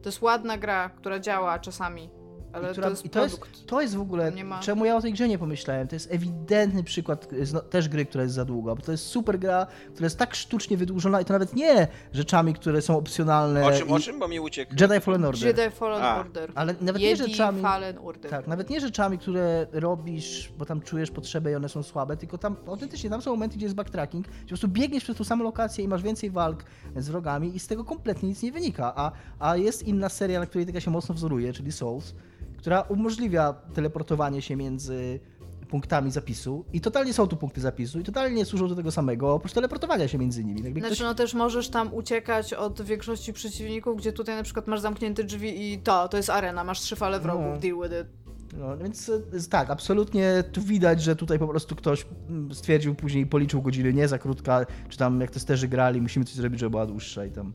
To 0.02 0.10
jest 0.10 0.22
ładna 0.22 0.58
gra, 0.58 0.90
która 0.90 1.20
działa 1.20 1.60
czasami, 1.60 2.10
ale 2.54 2.72
która- 2.72 2.84
to 2.88 2.90
jest 2.92 3.06
i 3.06 3.10
to 3.10 3.24
jest-. 3.24 3.40
To 3.66 3.82
jest 3.82 3.96
w 3.96 4.02
ogóle, 4.02 4.32
Nie 4.32 4.46
ma- 4.46 4.60
czemu 4.60 4.86
ja 4.86 4.96
o 4.98 5.02
tej 5.02 5.14
grze 5.14 5.28
nie 5.28 5.38
pomyślałem, 5.38 5.88
to 5.88 5.96
jest 5.96 6.12
ewidentny 6.12 6.84
przykład 6.84 7.28
zno- 7.44 7.62
też 7.62 7.90
gry, 7.90 8.06
która 8.06 8.24
jest 8.24 8.36
za 8.36 8.46
długa, 8.46 8.76
bo 8.76 8.82
to 8.82 8.92
jest 8.92 9.06
super 9.06 9.40
gra, 9.40 9.68
która 9.94 10.06
jest 10.06 10.18
tak 10.18 10.36
sztucznie 10.36 10.78
wydłużona 10.78 11.22
i 11.22 11.26
to 11.26 11.34
nawet 11.34 11.56
nie 11.56 11.88
rzeczami, 12.14 12.54
które 12.54 12.82
są 12.82 12.98
opcjonalne. 12.98 13.66
O 13.66 13.72
czym, 13.72 13.88
i... 13.88 13.92
o 13.92 14.00
czym? 14.00 14.20
Bo 14.20 14.28
mi 14.28 14.40
uciekł. 14.40 14.72
Jedi 14.82 15.00
Fallen 15.00 15.26
Order. 15.26 15.48
Jedi 15.58 15.76
Fallen 15.76 16.04
A. 16.04 16.20
Order. 16.20 16.52
Ale 16.56 16.76
nawet 16.82 17.02
nie 17.02 17.08
Jedi 17.10 17.32
rzeczami... 17.32 17.62
Fallen 17.62 17.98
Order. 18.04 18.32
Tak, 18.32 18.48
nawet 18.48 18.70
nie 18.70 18.80
rzeczami, 18.82 19.18
które 19.18 19.68
robisz, 19.72 20.52
bo 20.58 20.66
tam 20.66 20.82
czujesz 20.82 21.12
potrzebę 21.12 21.52
i 21.52 21.56
one 21.56 21.70
są 21.70 21.84
słabe, 21.84 22.18
tylko 22.18 22.38
tam 22.38 22.56
autentycznie 22.68 23.10
tam 23.10 23.22
są 23.22 23.32
momenty, 23.32 23.56
gdzie 23.58 23.66
jest 23.66 23.76
backtracking, 23.76 24.28
gdzie 24.28 24.42
po 24.42 24.48
prostu 24.48 24.68
biegniesz 24.68 25.04
przez 25.04 25.18
tą 25.18 25.24
samą 25.24 25.44
lokację 25.44 25.84
i 25.86 25.88
masz 25.88 26.02
więcej 26.04 26.32
walk 26.32 26.64
z 26.96 27.10
wrogami 27.10 27.56
i 27.56 27.60
z 27.60 27.68
tego 27.68 27.86
kompletnie 27.86 28.30
nic 28.30 28.44
nie 28.44 28.52
wynika. 28.52 28.94
A, 28.96 29.12
a 29.40 29.58
jest 29.58 29.84
inna 29.88 30.10
seria, 30.10 30.40
na 30.40 30.46
której 30.46 30.66
taka 30.68 30.80
się 30.80 30.92
mocno 30.92 31.16
wzoruje, 31.16 31.54
czyli 31.54 31.72
Souls, 31.72 32.14
która 32.60 32.82
umożliwia 32.82 33.54
teleportowanie 33.74 34.42
się 34.42 34.56
między 34.56 35.20
punktami 35.70 36.12
zapisu 36.12 36.66
i 36.74 36.82
totalnie 36.82 37.14
są 37.14 37.28
tu 37.28 37.38
punkty 37.38 37.62
zapisu 37.62 38.00
i 38.00 38.04
totalnie 38.04 38.36
nie 38.36 38.46
służą 38.46 38.68
do 38.68 38.76
tego 38.76 38.92
samego, 38.92 39.34
oprócz 39.34 39.54
teleportowania 39.54 40.08
się 40.08 40.18
między 40.18 40.44
nimi. 40.44 40.64
Jakby 40.64 40.80
Znaczy, 40.80 40.96
ktoś... 40.96 41.06
no 41.06 41.16
też 41.16 41.34
możesz 41.34 41.70
tam 41.70 41.94
uciekać 41.94 42.54
od 42.54 42.82
większości 42.82 43.34
przeciwników, 43.34 43.98
gdzie 43.98 44.14
tutaj 44.14 44.36
na 44.36 44.44
przykład 44.44 44.68
masz 44.68 44.80
zamknięte 44.80 45.24
drzwi 45.24 45.74
i 45.74 45.80
to, 45.80 46.08
to 46.08 46.18
jest 46.18 46.30
arena, 46.30 46.64
masz 46.64 46.80
trzy 46.80 46.96
fale 46.96 47.20
wrogów, 47.20 47.46
No. 47.54 47.60
deal 47.60 47.76
with 47.76 47.96
it. 48.02 48.08
No, 48.58 48.78
więc 48.78 49.10
e, 49.10 49.50
tak, 49.50 49.70
absolutnie 49.70 50.44
tu 50.52 50.62
widać, 50.62 51.02
że 51.02 51.16
tutaj 51.16 51.40
po 51.40 51.48
prostu 51.48 51.76
ktoś 51.76 52.06
mm, 52.30 52.54
stwierdził 52.54 52.96
później, 52.96 53.26
policzył 53.26 53.62
godziny 53.62 53.94
nie 53.94 54.08
za 54.08 54.18
krótka, 54.18 54.66
czy 54.90 54.98
tam 54.98 55.22
jak 55.22 55.32
testerzy 55.32 55.68
grali, 55.68 56.02
musimy 56.02 56.26
coś 56.26 56.36
zrobić, 56.36 56.60
żeby 56.60 56.70
była 56.70 56.86
dłuższa 56.86 57.26
i 57.26 57.32
tam... 57.32 57.54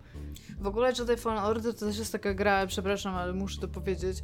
W 0.61 0.67
ogóle 0.67 0.93
Jedi 0.99 1.17
Fallen 1.17 1.45
Order 1.45 1.75
to 1.75 1.87
też 1.87 1.99
jest 1.99 2.13
taka 2.13 2.35
gra, 2.35 2.67
przepraszam, 2.67 3.15
ale 3.15 3.33
muszę 3.33 3.61
to 3.61 3.69
powiedzieć, 3.69 4.23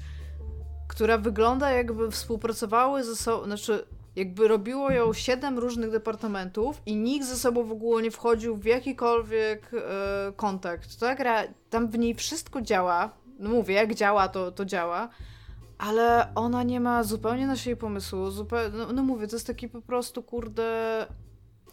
która 0.90 1.18
wygląda 1.18 1.70
jakby 1.70 2.10
współpracowały 2.10 3.04
ze 3.04 3.16
sobą, 3.16 3.44
znaczy 3.44 3.86
jakby 4.16 4.48
robiło 4.48 4.90
ją 4.90 5.12
siedem 5.12 5.58
różnych 5.58 5.90
departamentów 5.90 6.82
i 6.86 6.96
nikt 6.96 7.26
ze 7.26 7.36
sobą 7.36 7.64
w 7.64 7.72
ogóle 7.72 8.02
nie 8.02 8.10
wchodził 8.10 8.56
w 8.56 8.64
jakikolwiek 8.64 9.70
e, 9.74 10.32
kontakt. 10.36 10.98
Ta 10.98 11.14
gra, 11.14 11.42
tam 11.70 11.88
w 11.88 11.98
niej 11.98 12.14
wszystko 12.14 12.62
działa, 12.62 13.10
no 13.38 13.50
mówię, 13.50 13.74
jak 13.74 13.94
działa, 13.94 14.28
to, 14.28 14.52
to 14.52 14.64
działa, 14.64 15.08
ale 15.78 16.34
ona 16.34 16.62
nie 16.62 16.80
ma 16.80 17.02
zupełnie 17.04 17.46
na 17.46 17.56
siebie 17.56 17.76
pomysłu, 17.76 18.18
no, 18.72 18.92
no 18.92 19.02
mówię, 19.02 19.26
to 19.26 19.36
jest 19.36 19.46
taki 19.46 19.68
po 19.68 19.82
prostu, 19.82 20.22
kurde, 20.22 21.06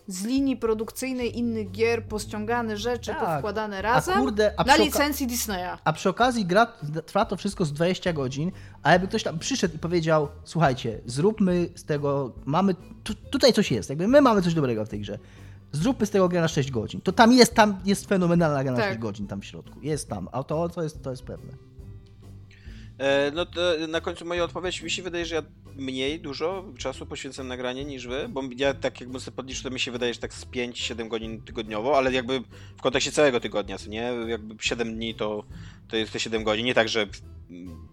z 0.08 0.24
linii 0.26 0.58
produkcyjnej 0.58 1.38
innych 1.38 1.72
gier 1.72 2.04
pościągane 2.04 2.78
rzeczy, 2.78 3.12
Tak. 3.12 3.20
powkładane 3.20 3.78
A 3.78 3.82
razem 3.82 4.20
kurde, 4.20 4.54
a 4.58 4.64
na 4.64 4.76
licencji 4.76 5.28
Disneya. 5.28 5.78
a 5.84 5.94
przy 5.94 6.10
okazji 6.10 6.46
gra 6.46 6.66
trwa 7.06 7.26
to 7.26 7.36
wszystko 7.38 7.66
z 7.66 7.74
20 7.74 8.14
godzin, 8.14 8.52
a 8.84 8.92
jakby 8.92 9.08
ktoś 9.08 9.24
tam 9.24 9.40
przyszedł 9.40 9.76
i 9.76 9.80
powiedział, 9.80 10.28
słuchajcie, 10.44 11.00
zróbmy 11.06 11.70
z 11.76 11.84
tego, 11.84 12.32
mamy, 12.46 12.76
tu, 13.04 13.14
tutaj 13.16 13.54
coś 13.54 13.72
jest, 13.72 13.90
jakby 13.90 14.08
my 14.08 14.22
mamy 14.22 14.42
coś 14.42 14.54
dobrego 14.54 14.86
w 14.86 14.90
tej 14.90 15.00
grze. 15.00 15.20
Zróbmy 15.72 16.06
z 16.06 16.10
tego 16.10 16.30
grę 16.30 16.42
na 16.42 16.48
6 16.48 16.72
godzin. 16.72 17.02
To 17.02 17.12
tam 17.12 17.32
jest, 17.34 17.54
tam 17.54 17.80
jest 17.86 18.06
fenomenalna 18.10 18.64
gra 18.64 18.72
na 18.72 18.78
Tak. 18.78 18.88
6 18.90 19.00
godzin 19.00 19.28
tam 19.28 19.42
w 19.42 19.46
środku. 19.46 19.80
Jest 19.82 20.10
tam, 20.10 20.30
a 20.32 20.44
to, 20.44 20.70
to, 20.70 20.84
jest, 20.84 21.04
to 21.04 21.12
jest 21.12 21.24
pewne. 21.24 21.67
E, 23.00 23.32
no 23.32 23.46
to 23.46 23.62
na 23.88 24.02
końcu 24.02 24.26
moja 24.26 24.44
odpowiedź 24.44 24.82
mi 24.82 24.92
się 24.92 25.04
wydaje, 25.04 25.26
że 25.26 25.36
ja 25.36 25.44
mniej 25.76 26.20
dużo 26.20 26.66
czasu 26.78 27.06
poświęcam 27.06 27.48
na 27.48 27.58
granie 27.58 27.86
niż 27.86 28.08
wy, 28.08 28.26
bo 28.30 28.44
ja 28.58 28.74
tak 28.74 29.02
jakbym 29.02 29.22
sobie 29.22 29.36
podliczył, 29.36 29.64
to 29.64 29.70
mi 29.70 29.80
się 29.80 29.92
wydaje, 29.92 30.14
że 30.14 30.20
tak 30.20 30.34
z 30.34 30.46
5-7 30.46 31.08
godzin 31.08 31.42
tygodniowo, 31.42 31.98
ale 31.98 32.14
jakby 32.14 32.44
w 32.78 32.82
kontekście 32.82 33.12
całego 33.12 33.40
tygodnia, 33.40 33.78
co 33.78 33.90
nie? 33.90 34.12
Jakby 34.28 34.56
7 34.60 34.96
dni 34.96 35.16
to, 35.16 35.44
to 35.88 35.98
jest 35.98 36.14
te 36.14 36.20
7 36.20 36.44
godzin, 36.44 36.66
nie 36.66 36.74
tak, 36.74 36.90
że 36.90 37.08
mm, 37.50 37.88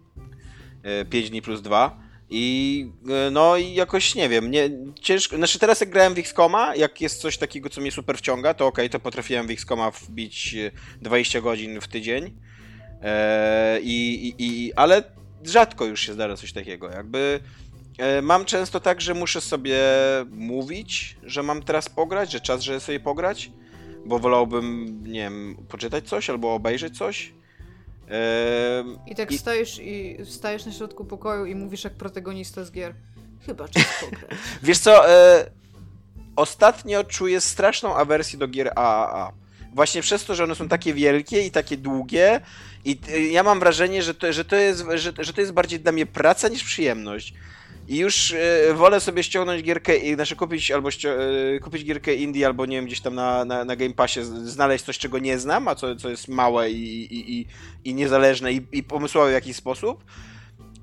e, 0.83 1.05
5 1.05 1.29
dni 1.29 1.41
plus 1.41 1.61
2. 1.61 2.05
I 2.29 2.87
e, 3.27 3.31
no 3.31 3.57
i 3.57 3.73
jakoś 3.73 4.15
nie 4.15 4.29
wiem, 4.29 4.51
nie, 4.51 4.69
ciężko, 5.01 5.35
znaczy 5.35 5.59
teraz 5.59 5.79
jak 5.79 5.89
grałem 5.89 6.13
w 6.13 6.17
XCOMa, 6.17 6.75
jak 6.75 7.01
jest 7.01 7.21
coś 7.21 7.37
takiego, 7.37 7.69
co 7.69 7.81
mnie 7.81 7.91
super 7.91 8.17
wciąga, 8.17 8.53
to 8.53 8.67
okej, 8.67 8.89
to 8.89 8.99
potrafiłem 8.99 9.47
w 9.47 9.51
XCOMa 9.51 9.91
wbić 9.91 10.55
e, 10.55 10.71
20 11.01 11.41
godzin 11.41 11.81
w 11.81 11.87
tydzień, 11.87 12.33
i, 13.81 14.33
i, 14.37 14.45
i, 14.45 14.73
ale 14.73 15.03
rzadko 15.43 15.85
już 15.85 16.01
się 16.01 16.13
zdarza 16.13 16.37
coś 16.37 16.53
takiego. 16.53 16.89
Jakby 16.89 17.39
e, 17.97 18.21
mam 18.21 18.45
często 18.45 18.79
tak, 18.79 19.01
że 19.01 19.13
muszę 19.13 19.41
sobie 19.41 19.79
mówić, 20.31 21.17
że 21.23 21.43
mam 21.43 21.63
teraz 21.63 21.89
pograć, 21.89 22.31
że 22.31 22.39
czas, 22.39 22.61
żeby 22.61 22.79
sobie 22.79 22.99
pograć, 22.99 23.51
bo 24.05 24.19
wolałbym, 24.19 24.99
nie 25.03 25.19
wiem, 25.19 25.57
poczytać 25.69 26.07
coś 26.09 26.29
albo 26.29 26.53
obejrzeć 26.53 26.97
coś. 26.97 27.33
E, 28.11 28.83
I 29.07 29.15
tak 29.15 29.31
I- 29.31 29.37
stajesz 29.37 29.79
i 29.79 30.17
stajesz 30.25 30.65
na 30.65 30.71
środku 30.71 31.05
pokoju 31.05 31.45
i 31.45 31.55
mówisz 31.55 31.83
jak 31.83 31.93
protagonista 31.93 32.63
z 32.63 32.71
gier. 32.71 32.93
Chyba 33.45 33.67
czas 33.67 33.85
pograć. 34.05 34.31
Wiesz 34.63 34.79
co, 34.79 35.09
e, 35.09 35.45
ostatnio 36.35 37.03
czuję 37.03 37.41
straszną 37.41 37.95
awersję 37.95 38.39
do 38.39 38.47
gier 38.47 38.71
AAA. 38.75 39.31
Właśnie 39.75 40.01
przez 40.01 40.25
to, 40.25 40.35
że 40.35 40.43
one 40.43 40.55
są 40.55 40.67
takie 40.67 40.93
wielkie 40.93 41.41
i 41.41 41.51
takie 41.51 41.77
długie 41.77 42.41
i 42.85 42.97
e, 43.13 43.19
ja 43.19 43.43
mam 43.43 43.59
wrażenie, 43.59 44.03
że 44.03 44.13
to, 44.13 44.33
że 44.33 44.45
to, 44.45 44.55
jest, 44.55 44.85
że, 44.95 45.13
że 45.17 45.33
to 45.33 45.41
jest 45.41 45.53
bardziej 45.53 45.79
dla 45.79 45.91
mnie 45.91 46.05
praca 46.05 46.47
niż 46.47 46.63
przyjemność. 46.63 47.33
I 47.87 47.97
już 47.97 48.33
e, 48.33 48.73
wolę 48.73 48.99
sobie 48.99 49.23
ściągnąć 49.23 49.63
gierkę, 49.63 49.97
i- 49.97 50.15
znaczy 50.15 50.35
kupić 50.35 50.71
albo 50.71 50.89
e, 50.89 51.59
kupić 51.59 51.83
gierkę 51.85 52.13
indie, 52.15 52.45
albo 52.45 52.65
nie 52.65 52.75
wiem, 52.77 52.85
gdzieś 52.85 53.01
tam 53.01 53.15
na, 53.15 53.45
na, 53.45 53.65
na 53.65 53.75
Game 53.75 53.93
Passie 53.93 54.19
znaleźć 54.23 54.85
coś, 54.85 54.97
czego 54.97 55.19
nie 55.19 55.39
znam, 55.39 55.67
a 55.67 55.75
co, 55.75 55.95
co 55.95 56.09
jest 56.09 56.27
małe 56.27 56.71
i, 56.71 57.03
i, 57.15 57.39
i, 57.39 57.47
i 57.83 57.93
niezależne 57.93 58.53
i, 58.53 58.61
i 58.71 58.83
pomysłowe 58.83 59.29
w 59.29 59.33
jakiś 59.33 59.55
sposób. 59.55 60.03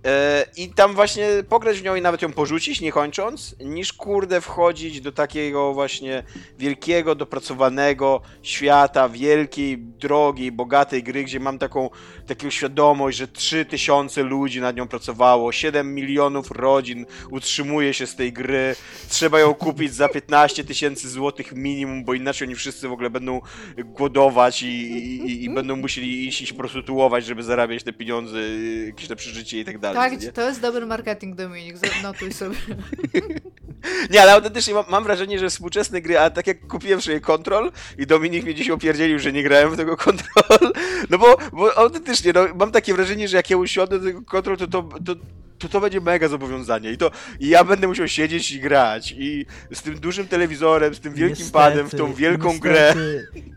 E, 0.06 0.44
I 0.56 0.68
tam 0.68 0.94
właśnie 0.94 1.28
pograć 1.48 1.78
w 1.80 1.84
nią 1.84 1.94
i 1.94 2.00
nawet 2.00 2.22
ją 2.22 2.32
porzucić, 2.32 2.80
nie 2.80 2.92
kończąc, 2.92 3.56
niż 3.60 3.92
kurde 3.92 4.40
wchodzić 4.40 5.00
do 5.00 5.12
takiego 5.12 5.74
właśnie 5.74 6.22
wielkiego, 6.58 7.14
dopracowanego 7.14 8.20
świata, 8.42 9.08
wielkiej, 9.08 9.78
drogiej, 9.78 10.52
bogatej 10.52 11.02
gry, 11.02 11.24
gdzie 11.24 11.40
mam 11.40 11.58
taką, 11.58 11.90
taką 12.26 12.50
świadomość, 12.50 13.18
że 13.18 13.28
3000 13.28 14.22
ludzi 14.22 14.60
nad 14.60 14.76
nią 14.76 14.88
pracowało, 14.88 15.52
7 15.52 15.94
milionów 15.94 16.50
rodzin 16.50 17.06
utrzymuje 17.30 17.94
się 17.94 18.06
z 18.06 18.16
tej 18.16 18.32
gry, 18.32 18.76
trzeba 19.08 19.40
ją 19.40 19.54
kupić 19.54 19.94
za 19.94 20.08
15 20.08 20.64
tysięcy 20.64 21.08
złotych 21.10 21.52
minimum, 21.52 22.04
bo 22.04 22.14
inaczej 22.14 22.48
oni 22.48 22.54
wszyscy 22.54 22.88
w 22.88 22.92
ogóle 22.92 23.10
będą 23.10 23.40
głodować 23.84 24.62
i, 24.62 24.66
i, 24.66 25.26
i- 25.26 25.44
i 25.44 25.54
będą 25.54 25.76
musieli 25.76 26.26
iść, 26.28 26.42
iść 26.42 26.52
prostytuować, 26.52 27.24
żeby 27.24 27.42
zarabiać 27.42 27.82
te 27.82 27.92
pieniądze, 27.92 28.38
jakieś 28.86 29.08
na 29.08 29.16
przeżycie 29.16 29.60
i 29.60 29.64
tak 29.64 29.78
dalej. 29.78 29.91
Tak, 29.94 30.20
nie? 30.20 30.32
to 30.32 30.48
jest 30.48 30.60
dobry 30.60 30.86
marketing, 30.86 31.36
Dominik, 31.36 31.76
zanotuj 31.76 32.32
sobie. 32.32 32.56
Nie, 34.10 34.22
ale 34.22 34.32
autentycznie 34.32 34.74
mam, 34.74 34.84
mam 34.88 35.04
wrażenie, 35.04 35.38
że 35.38 35.50
współczesne 35.50 36.00
gry, 36.00 36.18
a 36.18 36.30
tak 36.30 36.46
jak 36.46 36.66
kupiłem 36.66 37.02
sobie 37.02 37.20
Control 37.20 37.72
i 37.98 38.06
Dominik 38.06 38.44
mnie 38.44 38.54
dziś 38.54 38.70
opierdzielił, 38.70 39.18
że 39.18 39.32
nie 39.32 39.42
grałem 39.42 39.70
w 39.70 39.76
tego 39.76 39.96
Control, 39.96 40.72
no 41.10 41.18
bo, 41.18 41.36
bo 41.52 41.78
autentycznie, 41.78 42.32
no, 42.32 42.46
mam 42.54 42.72
takie 42.72 42.94
wrażenie, 42.94 43.28
że 43.28 43.36
jak 43.36 43.50
ja 43.50 43.56
usiądę 43.56 43.98
do 43.98 44.04
tego 44.04 44.22
Control, 44.22 44.56
to 44.56 44.66
to, 44.66 44.82
to, 44.82 45.14
to 45.58 45.68
to 45.68 45.80
będzie 45.80 46.00
mega 46.00 46.28
zobowiązanie 46.28 46.92
i 46.92 46.96
to 46.96 47.10
i 47.40 47.48
ja 47.48 47.64
będę 47.64 47.88
musiał 47.88 48.08
siedzieć 48.08 48.52
i 48.52 48.60
grać 48.60 49.14
i 49.18 49.46
z 49.72 49.82
tym 49.82 50.00
dużym 50.00 50.28
telewizorem, 50.28 50.94
z 50.94 51.00
tym 51.00 51.14
wielkim 51.14 51.44
Niestety, 51.44 51.52
padem, 51.52 51.88
w 51.88 51.94
tą 51.94 52.14
wielką 52.14 52.48
niestety, 52.48 52.68
grę. 52.68 52.94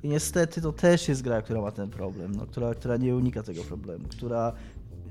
I 0.04 0.08
niestety 0.08 0.62
to 0.62 0.74
też 0.74 1.08
jest 1.08 1.22
gra, 1.22 1.42
która 1.42 1.62
ma 1.62 1.72
ten 1.72 1.90
problem, 1.90 2.36
no, 2.36 2.46
która, 2.46 2.76
która 2.76 2.98
nie 2.98 3.16
unika 3.16 3.44
tego 3.44 3.64
problemu, 3.64 4.08
która 4.08 4.54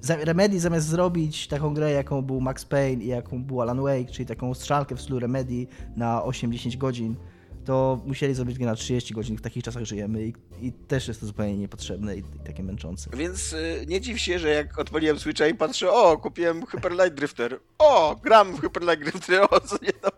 Remedy 0.08 0.60
zamiast 0.60 0.88
zrobić 0.88 1.48
taką 1.48 1.74
grę, 1.74 1.90
jaką 1.90 2.22
był 2.22 2.40
Max 2.40 2.64
Payne 2.64 3.04
i 3.04 3.06
jaką 3.06 3.44
był 3.44 3.62
Alan 3.62 3.82
Wake, 3.82 4.12
czyli 4.12 4.26
taką 4.26 4.54
strzałkę 4.54 4.96
w 4.96 5.02
stylu 5.02 5.20
Remedy 5.20 5.66
na 5.96 6.20
8-10 6.20 6.76
godzin, 6.76 7.16
to 7.64 8.00
musieli 8.06 8.34
zrobić 8.34 8.58
grę 8.58 8.66
na 8.66 8.74
30 8.74 9.14
godzin, 9.14 9.36
w 9.36 9.40
takich 9.40 9.64
czasach 9.64 9.84
żyjemy 9.84 10.26
i, 10.26 10.32
i 10.60 10.72
też 10.72 11.08
jest 11.08 11.20
to 11.20 11.26
zupełnie 11.26 11.56
niepotrzebne 11.56 12.16
i, 12.16 12.18
i 12.18 12.46
takie 12.46 12.62
męczące. 12.62 13.10
Więc 13.16 13.52
y, 13.52 13.84
nie 13.88 14.00
dziw 14.00 14.20
się, 14.20 14.38
że 14.38 14.48
jak 14.48 14.78
odpaliłem 14.78 15.18
Switcha 15.18 15.46
i 15.46 15.54
patrzę, 15.54 15.92
o, 15.92 16.18
kupiłem 16.18 16.66
Hyper 16.66 16.92
Light 16.92 17.14
Drifter, 17.14 17.60
o, 17.78 18.16
gram 18.22 18.56
w 18.56 18.60
Hyper 18.60 18.82
Light 18.82 19.00
Drifter, 19.10 19.46
o, 19.50 19.60
co 19.60 19.76
nie 19.82 19.92
tam. 19.92 20.12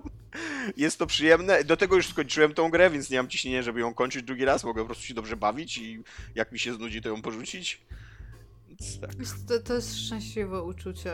Jest 0.77 0.99
to 0.99 1.07
przyjemne. 1.07 1.65
Do 1.65 1.77
tego 1.77 1.97
już 1.97 2.09
skończyłem 2.09 2.55
tą 2.55 2.71
grę, 2.71 2.91
więc 2.91 3.11
nie 3.11 3.17
mam 3.17 3.29
ciśnienia, 3.29 3.63
żeby 3.63 3.81
ją 3.81 3.95
kończyć 3.95 4.23
drugi 4.23 4.45
raz. 4.45 4.65
Mogę 4.65 4.83
po 4.83 4.87
prostu 4.87 5.05
się 5.05 5.15
dobrze 5.15 5.37
bawić 5.37 5.79
i 5.79 6.03
jak 6.35 6.53
mi 6.53 6.59
się 6.59 6.75
znudzi, 6.75 7.03
to 7.03 7.09
ją 7.09 7.23
porzucić. 7.23 7.81
Więc 8.81 9.01
tak. 9.01 9.11
To, 9.49 9.61
to 9.61 9.75
jest 9.75 9.99
szczęśliwe 9.99 10.63
uczucie, 10.63 11.13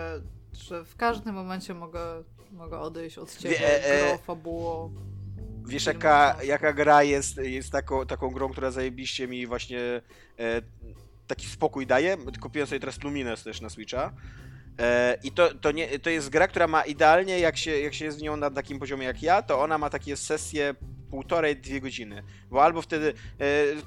że 0.52 0.84
w 0.84 0.96
każdym 0.96 1.34
momencie 1.34 1.74
mogę, 1.74 2.24
mogę 2.52 2.78
odejść 2.78 3.18
od 3.18 3.36
ciebie, 3.36 3.58
Wie- 3.58 3.84
e- 3.84 4.08
gro, 4.08 4.18
fabuło. 4.18 4.90
Wiesz, 5.66 5.86
jaka, 5.86 6.36
jaka 6.44 6.72
gra 6.72 7.02
jest, 7.02 7.36
jest 7.36 7.70
taką, 7.72 8.06
taką 8.06 8.30
grą, 8.30 8.48
która 8.48 8.70
zajebiście 8.70 9.28
mi 9.28 9.46
właśnie 9.46 9.80
e, 10.38 10.62
taki 11.26 11.46
spokój 11.46 11.86
daje? 11.86 12.16
Kupiłem 12.40 12.68
sobie 12.68 12.80
teraz 12.80 13.02
Lumines 13.02 13.42
też 13.42 13.60
na 13.60 13.70
Switcha. 13.70 14.12
E, 14.78 15.18
I 15.22 15.32
to, 15.32 15.54
to, 15.54 15.72
nie, 15.72 15.98
to 15.98 16.10
jest 16.10 16.28
gra, 16.28 16.48
która 16.48 16.66
ma 16.66 16.82
idealnie, 16.82 17.38
jak 17.40 17.56
się, 17.56 17.80
jak 17.80 17.94
się 17.94 18.04
jest 18.04 18.18
w 18.18 18.22
nią 18.22 18.36
na 18.36 18.50
takim 18.50 18.78
poziomie 18.78 19.06
jak 19.06 19.22
ja, 19.22 19.42
to 19.42 19.60
ona 19.60 19.78
ma 19.78 19.90
takie 19.90 20.16
sesje 20.16 20.74
półtorej, 21.12 21.56
dwie 21.56 21.80
godziny. 21.80 22.22
Bo 22.50 22.64
albo 22.64 22.82
wtedy, 22.82 23.14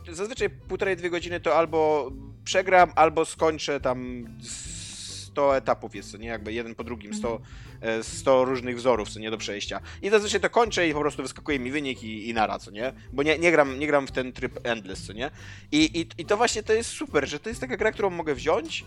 e, 0.09 0.13
zazwyczaj 0.13 0.49
półtorej, 0.49 0.95
dwie 0.95 1.09
godziny 1.09 1.39
to 1.39 1.55
albo 1.57 2.11
przegram, 2.43 2.91
albo 2.95 3.25
skończę 3.25 3.79
tam 3.79 4.27
100 4.41 5.57
etapów 5.57 5.95
jest, 5.95 6.11
co 6.11 6.17
nie? 6.17 6.27
Jakby 6.27 6.53
jeden 6.53 6.75
po 6.75 6.83
drugim, 6.83 7.13
100, 7.13 7.41
e, 7.81 8.03
100 8.03 8.45
różnych 8.45 8.77
wzorów, 8.77 9.09
co 9.09 9.19
nie, 9.19 9.31
do 9.31 9.37
przejścia. 9.37 9.79
I 10.01 10.09
zazwyczaj 10.09 10.39
to 10.39 10.49
kończę 10.49 10.87
i 10.87 10.93
po 10.93 10.99
prostu 10.99 11.21
wyskakuje 11.21 11.59
mi 11.59 11.71
wynik 11.71 12.03
i, 12.03 12.29
i 12.29 12.33
nara, 12.33 12.59
co 12.59 12.71
nie? 12.71 12.93
Bo 13.13 13.23
nie, 13.23 13.37
nie, 13.37 13.51
gram, 13.51 13.79
nie 13.79 13.87
gram 13.87 14.07
w 14.07 14.11
ten 14.11 14.33
tryb 14.33 14.59
endless, 14.63 15.05
co 15.05 15.13
nie? 15.13 15.31
I, 15.71 15.99
i, 15.99 16.21
I 16.21 16.25
to 16.25 16.37
właśnie 16.37 16.63
to 16.63 16.73
jest 16.73 16.89
super, 16.89 17.29
że 17.29 17.39
to 17.39 17.49
jest 17.49 17.61
taka 17.61 17.77
gra, 17.77 17.91
którą 17.91 18.09
mogę 18.09 18.35
wziąć, 18.35 18.85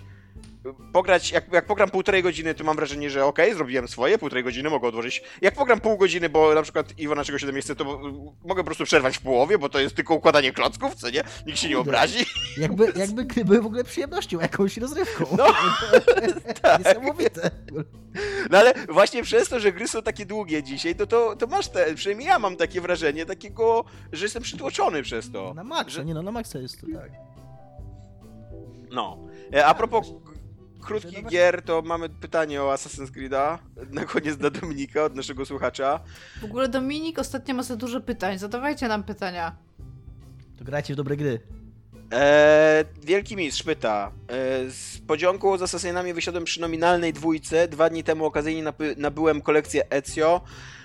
pograć, 0.92 1.30
jak, 1.32 1.52
jak 1.52 1.66
pogram 1.66 1.90
półtorej 1.90 2.22
godziny, 2.22 2.54
to 2.54 2.64
mam 2.64 2.76
wrażenie, 2.76 3.10
że 3.10 3.24
okej, 3.24 3.54
zrobiłem 3.54 3.88
swoje, 3.88 4.18
półtorej 4.18 4.44
godziny 4.44 4.70
mogę 4.70 4.88
odłożyć. 4.88 5.22
Jak 5.42 5.54
pogram 5.54 5.80
pół 5.80 5.96
godziny, 5.98 6.28
bo 6.28 6.54
na 6.54 6.62
przykład 6.62 6.98
Iwona 6.98 7.24
czegoś 7.24 7.42
ode 7.44 7.52
mnie 7.52 7.60
chce, 7.60 7.76
to 7.76 7.84
mo- 7.84 7.98
mogę 8.44 8.62
po 8.62 8.64
prostu 8.64 8.84
przerwać 8.84 9.18
w 9.18 9.20
połowie, 9.20 9.58
bo 9.58 9.68
to 9.68 9.80
jest 9.80 9.96
tylko 9.96 10.14
układanie 10.14 10.52
klocków, 10.52 10.94
co 10.94 11.10
nie? 11.10 11.22
Nikt 11.46 11.58
się 11.58 11.68
nie 11.68 11.78
obrazi. 11.78 12.24
Jakby, 12.56 12.92
jakby 12.96 13.24
gry 13.24 13.44
były 13.44 13.60
w 13.62 13.66
ogóle 13.66 13.84
przyjemnością, 13.84 14.40
jakąś 14.40 14.76
rozrywką. 14.76 15.24
No, 15.38 15.44
tak. 16.62 16.78
Niesamowite. 16.84 17.50
No 18.50 18.58
ale 18.58 18.74
właśnie 18.88 19.22
przez 19.22 19.48
to, 19.48 19.60
że 19.60 19.72
gry 19.72 19.88
są 19.88 20.02
takie 20.02 20.26
długie 20.26 20.62
dzisiaj, 20.62 20.94
to, 20.94 21.06
to, 21.06 21.36
to 21.36 21.46
masz 21.46 21.68
te, 21.68 21.94
przynajmniej 21.94 22.28
ja 22.28 22.38
mam 22.38 22.56
takie 22.56 22.80
wrażenie 22.80 23.26
takiego, 23.26 23.84
że 24.12 24.24
jestem 24.24 24.42
przytłoczony 24.42 25.02
przez 25.02 25.32
to. 25.32 25.54
Na 25.54 25.64
maksa, 25.64 25.90
Że- 25.90 26.04
nie 26.04 26.14
no, 26.14 26.22
na 26.22 26.32
maksa 26.32 26.58
jest 26.58 26.80
to, 26.80 26.86
tak. 26.94 27.10
No. 28.90 29.18
E, 29.54 29.66
A 29.66 29.74
propos 29.74 30.06
krótkich 30.88 31.26
gier, 31.26 31.62
to 31.62 31.82
mamy 31.82 32.08
pytanie 32.08 32.62
o 32.62 32.74
Assassin's 32.74 33.10
Creed'a. 33.10 33.58
Na 33.90 34.04
koniec 34.04 34.36
dla 34.36 34.50
Dominika, 34.50 35.04
od 35.04 35.14
naszego 35.14 35.46
słuchacza. 35.46 36.00
W 36.40 36.44
ogóle 36.44 36.68
Dominik 36.68 37.18
ostatnio 37.18 37.54
ma 37.54 37.62
za 37.62 37.76
dużo 37.76 38.00
pytań, 38.00 38.38
zadawajcie 38.38 38.88
nam 38.88 39.04
pytania. 39.04 39.56
To 40.58 40.64
grajcie 40.64 40.94
w 40.94 40.96
dobre 40.96 41.16
gry. 41.16 41.40
Eee, 42.10 42.84
Wielki 43.02 43.36
Mistrz 43.36 43.62
pyta. 43.62 44.12
Eee, 44.28 44.70
z 44.70 44.98
podziąku 45.06 45.58
z 45.58 45.62
Assassinami 45.62 46.14
wysiadłem 46.14 46.44
przy 46.44 46.60
nominalnej 46.60 47.12
dwójce. 47.12 47.68
Dwa 47.68 47.90
dni 47.90 48.04
temu 48.04 48.24
okazyjnie 48.24 48.72
nabyłem 48.96 49.42
kolekcję 49.42 49.90
Ezio. 49.90 50.40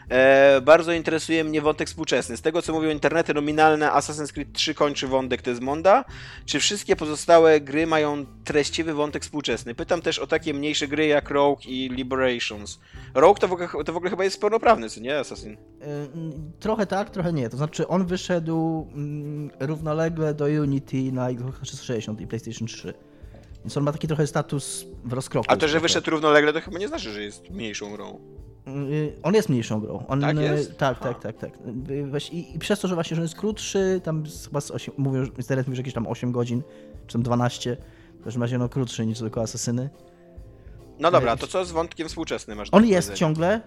Eee, 0.10 0.62
bardzo 0.62 0.94
interesuje 0.94 1.44
mnie 1.44 1.62
wątek 1.62 1.88
współczesny. 1.88 2.38
Z 2.38 2.42
tego 2.42 2.62
co 2.62 2.74
mówią 2.74 2.90
internety, 2.90 3.34
nominalne 3.34 3.90
Assassin's 3.90 4.34
Creed 4.34 4.54
3 4.54 4.74
kończy 4.74 5.08
wątek 5.08 5.42
Desmonda. 5.42 6.06
Czy 6.46 6.60
wszystkie 6.60 6.96
pozostałe 6.96 7.62
gry 7.62 7.88
mają 7.88 8.26
treściwy 8.44 8.94
wątek 8.94 9.24
współczesny? 9.24 9.76
Pytam 9.76 10.02
też 10.02 10.20
o 10.20 10.28
takie 10.28 10.54
mniejsze 10.54 10.88
gry 10.88 11.08
jak 11.08 11.30
Rogue 11.30 11.62
i 11.66 11.90
Liberations. 11.90 12.80
Rogue 13.14 13.40
to 13.40 13.48
w 13.48 13.54
ogóle, 13.54 13.70
to 13.86 13.94
w 13.94 13.98
ogóle 13.98 14.10
chyba 14.10 14.24
jest 14.24 14.42
pełnoprawny, 14.42 14.90
co 14.90 15.00
nie? 15.02 15.20
Assassin. 15.20 15.58
Mm, 15.82 16.52
Trochę 16.60 16.86
tak, 16.86 17.10
trochę 17.10 17.34
nie. 17.34 17.50
To 17.50 17.58
znaczy 17.58 17.88
on 17.88 18.06
wyszedł 18.06 18.88
mm, 18.94 19.52
równolegle 19.60 20.34
do 20.34 20.46
Unity 20.46 21.12
na 21.12 21.30
Xbox 21.30 21.62
360 21.62 22.22
i 22.22 22.28
PlayStation 22.28 22.68
3. 22.68 22.94
Więc 23.60 23.78
on 23.78 23.84
ma 23.84 23.92
taki 23.92 24.08
trochę 24.08 24.28
status 24.28 24.86
w 25.04 25.14
rozkroku. 25.14 25.46
A 25.50 25.56
to, 25.58 25.68
że 25.68 25.72
trochę. 25.74 25.82
wyszedł 25.84 26.12
równolegle, 26.12 26.54
to 26.54 26.62
chyba 26.62 26.80
nie 26.80 26.88
znaczy, 26.88 27.14
że 27.14 27.24
jest 27.24 27.50
mniejszą 27.50 27.92
grą. 27.92 28.20
Y, 28.68 29.14
On 29.24 29.34
jest 29.34 29.50
mniejszą 29.50 29.80
grą. 29.80 30.04
On, 30.08 30.22
Tak 30.22 30.38
y, 30.38 30.42
jest? 30.44 30.78
Tak, 30.78 31.00
tak, 31.00 31.20
tak, 31.20 31.38
tak. 31.38 31.52
Y, 31.90 32.32
I, 32.32 32.56
I 32.56 32.60
przez 32.60 32.80
to, 32.80 32.88
że 32.88 32.96
właśnie, 32.96 33.16
że 33.16 33.22
on 33.22 33.26
jest 33.26 33.36
krótszy, 33.36 34.02
tam 34.04 34.24
chyba 34.46 34.62
z 34.62 34.72
8, 34.72 34.94
mówią, 34.98 35.24
internet 35.38 35.68
mówi, 35.68 35.76
że 35.76 35.80
jakieś 35.80 35.94
tam 35.94 36.08
8 36.08 36.32
godzin, 36.32 36.62
czy 37.08 37.14
tam 37.14 37.24
12. 37.24 37.78
W 38.20 38.24
każdym 38.24 38.42
razie 38.42 38.58
no 38.58 38.70
krótszy 38.70 39.06
niż 39.06 39.20
tylko 39.20 39.42
Asasyny. 39.42 39.90
No 41.00 41.12
dobra, 41.12 41.32
Ej, 41.32 41.38
to 41.38 41.48
co 41.48 41.66
z 41.66 41.72
wątkiem 41.72 42.08
współczesnym 42.08 42.58
masz 42.58 42.70
On 42.72 42.86
jest 42.86 43.14
ciągle 43.14 43.58
y, 43.58 43.60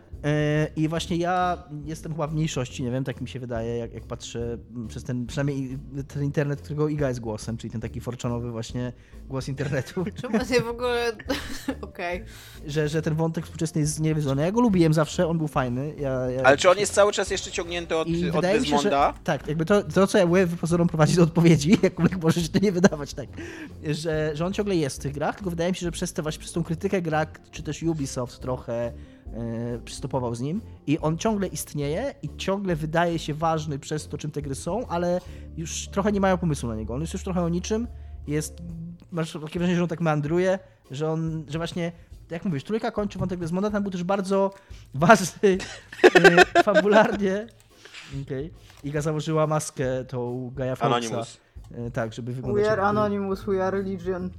i 0.76 0.88
właśnie 0.88 1.16
ja 1.16 1.64
jestem 1.84 2.12
chyba 2.12 2.26
w 2.26 2.34
mniejszości, 2.34 2.82
nie 2.82 2.90
wiem, 2.90 3.04
tak 3.04 3.20
mi 3.20 3.28
się 3.28 3.40
wydaje, 3.40 3.76
jak, 3.76 3.92
jak 3.92 4.04
patrzę 4.04 4.58
mm, 4.74 4.88
przez 4.88 5.04
ten, 5.04 5.26
przynajmniej 5.26 5.78
ten 6.08 6.24
internet, 6.24 6.60
którego 6.60 6.88
Iga 6.88 7.08
jest 7.08 7.20
głosem, 7.20 7.56
czyli 7.56 7.70
ten 7.70 7.80
taki 7.80 8.00
forczonowy 8.00 8.50
właśnie 8.50 8.92
głos 9.28 9.48
internetu, 9.48 10.04
Czemu 10.22 10.38
nie 10.50 10.60
w 10.60 10.68
ogóle... 10.68 11.12
Okej. 11.80 12.24
że, 12.66 12.88
że 12.88 13.02
ten 13.02 13.14
wątek 13.14 13.44
współczesny 13.44 13.80
jest 13.80 14.00
niewyzwolony. 14.00 14.42
Ja 14.42 14.52
go 14.52 14.60
lubiłem 14.60 14.94
zawsze, 14.94 15.26
on 15.26 15.38
był 15.38 15.48
fajny. 15.48 15.94
Ja, 15.98 16.30
ja... 16.30 16.42
Ale 16.42 16.56
czy 16.56 16.70
on 16.70 16.78
jest 16.78 16.94
cały 16.94 17.12
czas 17.12 17.30
jeszcze 17.30 17.50
ciągnięty 17.50 17.96
od, 17.96 18.08
I 18.08 18.30
od 18.30 18.44
się, 18.44 18.52
że 18.52 18.60
Desmonda? 18.60 19.14
tak, 19.24 19.48
jakby 19.48 19.64
to, 19.64 19.82
to 19.82 20.06
co 20.06 20.18
ja 20.18 20.26
mówię, 20.26 20.46
pozorom 20.46 20.88
prowadzi 20.88 21.16
do 21.16 21.22
odpowiedzi, 21.22 21.78
jakkolwiek 21.82 22.22
może 22.22 22.40
się 22.40 22.48
to 22.48 22.58
nie 22.58 22.72
wydawać, 22.72 23.14
tak, 23.14 23.28
że, 23.90 24.30
że 24.34 24.46
on 24.46 24.52
ciągle 24.52 24.76
jest 24.76 24.96
w 24.96 25.02
tych 25.02 25.12
grach, 25.12 25.36
tylko 25.36 25.50
wydaje 25.50 25.70
mi 25.70 25.76
się, 25.76 25.86
że 25.86 25.92
przez, 25.92 26.12
te, 26.12 26.22
właśnie, 26.22 26.40
przez 26.40 26.52
tą 26.52 26.64
krytykę 26.64 27.02
gra, 27.02 27.15
czy 27.50 27.62
też 27.62 27.82
Ubisoft 27.82 28.40
trochę 28.40 28.74
e, 28.82 28.92
przystopował 29.84 30.34
z 30.34 30.40
nim 30.40 30.60
i 30.86 30.98
on 30.98 31.18
ciągle 31.18 31.46
istnieje 31.46 32.14
i 32.22 32.36
ciągle 32.36 32.76
wydaje 32.76 33.18
się 33.18 33.34
ważny 33.34 33.78
przez 33.78 34.08
to, 34.08 34.18
czym 34.18 34.30
te 34.30 34.42
gry 34.42 34.54
są, 34.54 34.86
ale 34.86 35.20
już 35.56 35.88
trochę 35.88 36.12
nie 36.12 36.20
mają 36.20 36.38
pomysłu 36.38 36.68
na 36.68 36.74
niego. 36.74 36.94
On 36.94 37.00
jest 37.00 37.12
już 37.12 37.24
trochę 37.24 37.42
o 37.42 37.48
niczym, 37.48 37.88
jest, 38.26 38.58
masz 39.12 39.32
takie 39.32 39.58
wrażenie, 39.58 39.76
że 39.76 39.82
on 39.82 39.88
tak 39.88 40.00
meandruje, 40.00 40.58
że 40.90 41.10
on, 41.10 41.44
że 41.48 41.58
właśnie 41.58 41.92
jak 42.30 42.44
mówisz, 42.44 42.64
trójka 42.64 42.90
kończy 42.90 43.18
wątek 43.18 43.40
Desmonda, 43.40 43.70
tam 43.70 43.82
był 43.82 43.92
też 43.92 44.04
bardzo 44.04 44.50
ważny 44.94 45.58
e, 46.14 46.62
fabularnie. 46.62 47.46
Okej. 48.22 48.52
Iga 48.84 49.00
założyła 49.00 49.46
maskę 49.46 50.04
tą 50.04 50.50
Gaia 50.54 50.76
Foxa. 50.76 50.96
Anonymous. 50.96 51.40
E, 51.74 51.90
Tak, 51.90 52.12
żeby 52.12 52.32
wyglądać 52.32 52.64
We 52.64 52.72
are 52.72 52.82
Anonymous, 52.82 53.44
we 53.44 53.64
are 53.66 53.78
Religion. 53.78 54.30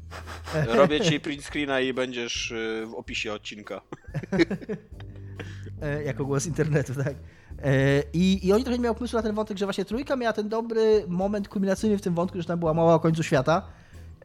Robię 0.68 1.02
ci 1.02 1.20
print 1.20 1.44
screena 1.44 1.80
i 1.80 1.94
będziesz 1.94 2.52
y, 2.52 2.86
w 2.88 2.94
opisie 2.96 3.34
odcinka. 3.34 3.82
e, 5.82 6.04
jako 6.04 6.26
głos 6.26 6.46
internetu, 6.46 6.94
tak. 6.96 7.16
E, 7.64 8.04
I, 8.14 8.48
I 8.48 8.54
oni 8.54 8.64
trochę 8.64 8.80
miał 8.80 8.96
pomysłu 8.96 9.18
na 9.18 9.24
ten 9.24 9.36
wątek, 9.36 9.58
że 9.58 9.66
właśnie 9.66 9.86
trójka 9.86 10.16
miała 10.16 10.34
ten 10.34 10.50
dobry 10.50 11.04
moment 11.08 11.48
kulminacyjny 11.48 11.98
w 11.98 12.02
tym 12.02 12.14
wątku, 12.14 12.42
że 12.42 12.48
tam 12.48 12.60
była 12.60 12.74
mowa 12.74 12.94
o 12.94 13.00
końcu 13.00 13.24
świata. 13.24 13.68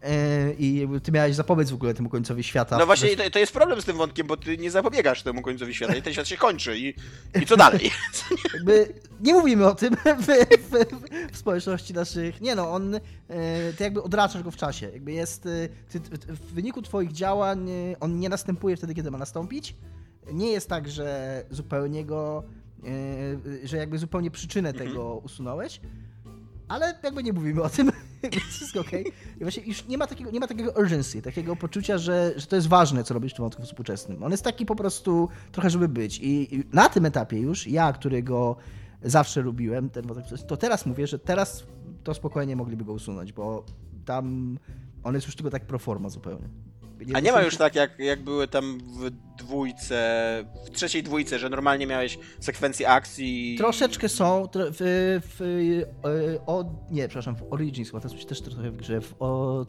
E, 0.03 0.53
I 0.59 0.89
ty 1.03 1.13
miałeś 1.13 1.35
zapobiec 1.35 1.71
w 1.71 1.75
ogóle 1.75 1.95
temu 1.95 2.09
końcowi 2.09 2.43
świata. 2.43 2.79
No 2.79 2.87
właśnie, 2.87 3.17
to, 3.17 3.31
to 3.31 3.39
jest 3.39 3.53
problem 3.53 3.81
z 3.83 3.85
tym 3.85 3.97
wątkiem, 3.97 4.27
bo 4.27 4.37
ty 4.37 4.59
nie 4.59 4.71
zapobiegasz 4.71 5.23
temu 5.23 5.43
końcowi 5.43 5.75
świata 5.75 5.95
i 5.97 6.03
ten 6.03 6.13
świat 6.13 6.29
się 6.29 6.37
kończy 6.37 6.79
i, 6.79 6.95
i 7.43 7.47
co 7.47 7.57
dalej? 7.57 7.91
Jakby 8.55 8.93
nie 9.21 9.35
mówimy 9.35 9.67
o 9.67 9.75
tym 9.75 9.97
w, 10.27 10.27
w, 10.71 10.85
w 11.33 11.37
społeczności 11.37 11.95
naszych. 11.95 12.41
Nie 12.41 12.55
no, 12.55 12.71
on. 12.73 12.95
e, 12.95 13.01
Ty 13.79 13.85
jakby 13.85 14.03
odraczasz 14.03 14.43
go 14.43 14.51
w 14.51 14.57
czasie. 14.57 14.91
Jakby 14.91 15.13
jest. 15.13 15.47
e, 15.47 15.69
Ty, 15.89 16.01
w 16.29 16.53
wyniku 16.53 16.83
twoich 16.83 17.13
działań 17.13 17.71
on 18.01 18.19
nie 18.21 18.29
następuje 18.29 18.77
wtedy, 18.77 18.95
kiedy 18.95 19.11
ma 19.11 19.19
nastąpić. 19.19 19.75
Nie 20.33 20.53
jest 20.53 20.69
tak, 20.69 20.89
że 20.89 21.45
zupełnie 21.51 22.05
go. 22.05 22.43
Że 23.65 23.77
jakby 23.77 23.99
zupełnie 23.99 24.31
przyczynę 24.31 24.69
Mhm. 24.69 24.89
tego 24.89 25.15
usunąłeś. 25.17 25.81
Ale 26.69 26.95
jakby 27.03 27.23
nie 27.23 27.33
mówimy 27.33 27.63
o 27.63 27.69
tym, 27.69 27.93
wszystko 28.51 28.81
okej. 28.81 29.13
I 29.37 29.41
właśnie 29.41 29.63
już 29.63 29.87
nie 29.87 29.99
ma 29.99 30.07
takiego, 30.07 30.31
nie 30.31 30.41
ma 30.41 30.47
takiego 30.47 30.73
urgency, 30.73 31.23
takiego 31.23 31.57
poczucia, 31.57 31.99
że, 31.99 32.33
że 32.37 32.47
to 32.47 32.57
jest 32.57 32.69
ważne, 32.69 33.05
co 33.05 33.15
robisz 33.15 33.33
w 33.33 33.37
tym 33.37 33.43
wątku 33.43 33.63
współczesnym. 33.63 34.23
On 34.23 34.31
jest 34.31 34.45
taki 34.45 34.67
po 34.67 34.77
prostu 34.77 35.29
trochę, 35.53 35.71
żeby 35.71 35.89
być. 35.89 36.19
I, 36.19 36.55
i 36.55 36.65
na 36.73 36.89
tym 36.89 37.07
etapie 37.07 37.39
już, 37.39 37.67
ja, 37.67 37.93
którego 37.93 38.57
zawsze 39.03 39.43
lubiłem, 39.43 39.91
ten 39.91 40.07
wątek 40.07 40.25
to 40.47 40.57
teraz 40.57 40.87
mówię, 40.87 41.07
że 41.07 41.19
teraz 41.19 41.65
to 42.05 42.15
spokojnie 42.15 42.57
mogliby 42.57 42.85
go 42.85 42.93
usunąć, 42.93 43.33
bo 43.33 43.65
tam 44.05 44.59
on 45.03 45.15
jest 45.15 45.27
już 45.27 45.37
tylko 45.37 45.51
tak 45.51 45.67
pro 45.67 45.79
forma 45.79 46.09
zupełnie. 46.09 46.49
A 47.15 47.21
nie 47.21 47.33
ma 47.33 47.43
już 47.43 47.57
tak, 47.57 47.75
jak, 47.75 47.99
jak 47.99 48.25
były 48.25 48.49
tam 48.49 48.79
w 48.79 49.11
dwójce, 49.39 49.99
w 50.67 50.71
trzeciej 50.71 51.03
dwójce, 51.03 51.39
że 51.39 51.49
normalnie 51.49 51.87
miałeś 51.87 52.19
sekwencję 52.41 52.89
akcji. 52.89 53.57
Troszeczkę 53.59 54.09
są 54.09 54.49
w, 54.55 55.21
w, 55.29 55.41
e, 56.05 56.47
o, 56.47 56.65
nie, 56.91 57.09
przepraszam, 57.09 57.37
w 57.37 57.53
Origins, 57.53 57.89
chyba 57.89 58.01
teraz 58.01 58.27
też 58.27 58.41
trochę 58.41 58.71
w 58.71 58.77
grze, 58.77 59.01
w, 59.01 59.15
o, 59.19 59.67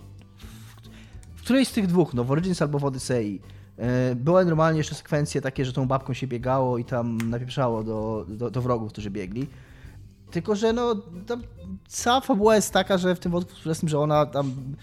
w, 1.35 1.41
którejś 1.41 1.67
z 1.67 1.71
tych 1.71 1.87
dwóch, 1.87 2.13
no 2.13 2.23
w 2.23 2.31
Origins 2.31 2.61
albo 2.61 2.79
w 2.79 2.85
Odyssei, 2.85 3.41
e, 3.77 4.15
były 4.15 4.45
normalnie 4.45 4.77
jeszcze 4.77 4.95
sekwencje 4.95 5.41
takie, 5.41 5.65
że 5.65 5.73
tą 5.73 5.87
babką 5.87 6.13
się 6.13 6.27
biegało 6.27 6.77
i 6.77 6.85
tam 6.85 7.17
napieprzało 7.29 7.83
do, 7.83 8.25
do, 8.29 8.51
do 8.51 8.61
wrogów, 8.61 8.91
którzy 8.91 9.09
biegli. 9.09 9.47
Tylko, 10.31 10.55
że 10.55 10.73
no, 10.73 10.95
tam 11.27 11.43
cała 11.87 12.21
fabuła 12.21 12.55
jest 12.55 12.73
taka, 12.73 12.97
że 12.97 13.15
w 13.15 13.19
tym 13.19 13.31
wątku 13.31 13.51
współczesnym, 13.51 13.89
że 13.89 13.99
ona 13.99 14.25
tam 14.25 14.75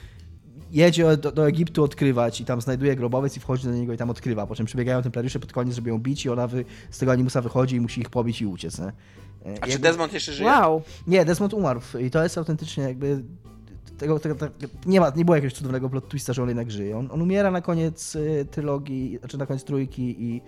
jedzie 0.73 1.17
do, 1.17 1.33
do 1.33 1.49
Egiptu 1.49 1.85
odkrywać 1.85 2.41
i 2.41 2.45
tam 2.45 2.61
znajduje 2.61 2.97
grobowiec 2.97 3.37
i 3.37 3.41
wchodzi 3.41 3.65
do 3.65 3.73
niego 3.73 3.93
i 3.93 3.97
tam 3.97 4.11
odkrywa, 4.11 4.47
po 4.47 4.55
czym 4.55 4.67
przybiegają 4.67 5.03
templariusze 5.03 5.41
pod 5.41 5.53
koniec, 5.53 5.75
żeby 5.75 5.91
ją 5.91 5.99
bić 5.99 6.25
i 6.25 6.29
ona 6.31 6.47
wy, 6.47 6.65
z 6.91 6.99
tego 6.99 7.13
animusa 7.13 7.41
wychodzi 7.41 7.77
i 7.77 7.81
musi 7.81 8.01
ich 8.01 8.11
pobić 8.11 8.41
i 8.43 8.47
uciec. 8.47 8.79
Nie? 8.79 8.85
E, 8.87 8.93
A 9.61 9.65
czy 9.65 9.71
jakby- 9.71 9.89
Desmond 9.89 10.13
jeszcze 10.13 10.33
żyje? 10.33 10.49
Wow. 10.49 10.83
Nie, 11.07 11.25
Desmond 11.25 11.55
umarł 11.55 11.81
i 12.01 12.11
to 12.11 12.23
jest 12.23 12.39
autentycznie 12.39 12.85
jakby 12.85 13.23
tego, 13.99 14.19
tego, 14.19 14.35
tego, 14.35 14.53
nie, 14.87 15.01
ma, 15.01 15.13
nie 15.17 15.25
było 15.25 15.35
jakiegoś 15.35 15.55
cudownego 15.55 15.91
plot 15.91 16.09
twista, 16.09 16.33
że 16.33 16.43
on 16.43 16.49
jednak 16.49 16.71
żyje. 16.71 16.99
On, 16.99 17.09
on 17.13 17.23
umiera 17.23 17.51
na 17.51 17.61
koniec 17.61 18.15
y, 18.15 18.47
trylogii, 18.51 19.19
znaczy 19.19 19.39
na 19.39 19.47
koniec 19.47 19.65
trójki 19.65 20.17
i, 20.25 20.41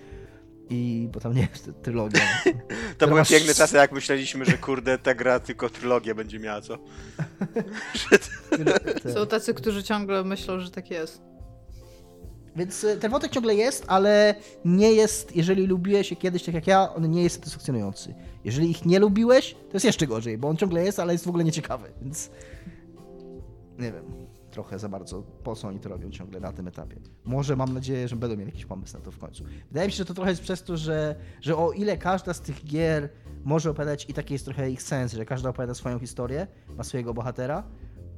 i 0.73 1.09
bo 1.13 1.21
tam 1.21 1.35
nie 1.35 1.49
jest 1.53 1.71
trylogia. 1.83 2.21
To 2.99 3.07
były 3.07 3.21
masz- 3.21 3.31
piękne 3.31 3.55
czasy, 3.55 3.77
jak 3.77 3.93
myśleliśmy, 3.93 4.45
że 4.45 4.59
kurde, 4.59 4.99
ta 4.99 5.15
gra 5.15 5.41
tylko 5.41 5.71
trylogię 5.71 6.15
będzie 6.15 6.39
miała, 6.39 6.61
co? 6.61 6.79
Są 9.15 9.27
tacy, 9.27 9.55
którzy 9.55 9.83
ciągle 9.83 10.25
myślą, 10.25 10.61
że 10.61 10.71
tak 10.71 10.91
jest. 10.91 11.23
Więc 12.57 12.85
y, 12.85 12.97
ten 12.97 13.11
wątek 13.11 13.33
ciągle 13.33 13.55
jest, 13.55 13.85
ale 13.89 14.35
nie 14.65 14.93
jest, 14.93 15.37
jeżeli 15.37 15.67
lubiłeś 15.67 16.11
je 16.11 16.17
kiedyś 16.17 16.43
tak 16.43 16.55
jak 16.55 16.67
ja, 16.67 16.95
on 16.95 17.11
nie 17.11 17.23
jest 17.23 17.37
satysfakcjonujący. 17.37 18.15
Jeżeli 18.45 18.71
ich 18.71 18.85
nie 18.85 18.99
lubiłeś, 18.99 19.55
to 19.55 19.73
jest 19.73 19.85
jeszcze 19.85 20.07
gorzej, 20.07 20.39
bo 20.39 20.49
on 20.49 20.57
ciągle 20.57 20.85
jest, 20.85 21.01
ale 21.01 21.13
jest 21.13 21.25
w 21.25 21.29
ogóle 21.29 21.45
nieciekawy, 21.45 21.89
więc 22.03 22.31
nie 23.79 23.93
wiem, 23.93 24.22
trochę 24.53 24.79
za 24.79 24.89
bardzo 24.89 25.23
po 25.23 25.57
co 25.57 25.69
oni 25.69 25.81
to 25.81 25.89
robią 25.89 26.11
ciągle 26.11 26.41
na 26.41 26.53
tym 26.53 26.69
etapie. 26.69 26.97
Może 27.25 27.57
mam 27.57 27.75
nadzieję, 27.75 28.09
że 28.09 28.17
będą 28.17 28.37
mieli 28.37 28.51
jakiś 28.51 28.67
pomysł 28.67 28.95
na 28.99 29.01
to 29.01 29.11
w 29.11 29.19
końcu. 29.19 29.45
Wydaje 29.69 29.87
mi 29.87 29.93
się, 29.93 29.99
że 29.99 30.05
to 30.05 30.15
trochę 30.15 30.31
jest 30.31 30.43
przez 30.43 30.63
to, 30.63 30.77
że, 30.77 31.15
że 31.41 31.57
o 31.57 31.73
ile 31.73 31.99
każda 31.99 32.35
z 32.35 32.41
tych 32.41 32.65
gier 32.65 33.09
może 33.45 33.71
opowiadać 33.71 34.11
i 34.11 34.15
taki 34.15 34.33
jest 34.33 34.45
trochę 34.45 34.71
ich 34.71 34.83
sens, 34.83 35.13
że 35.13 35.25
każda 35.25 35.51
opowiada 35.51 35.75
swoją 35.75 35.99
historię, 35.99 36.47
ma 36.77 36.85
swojego 36.85 37.15
bohatera, 37.15 37.63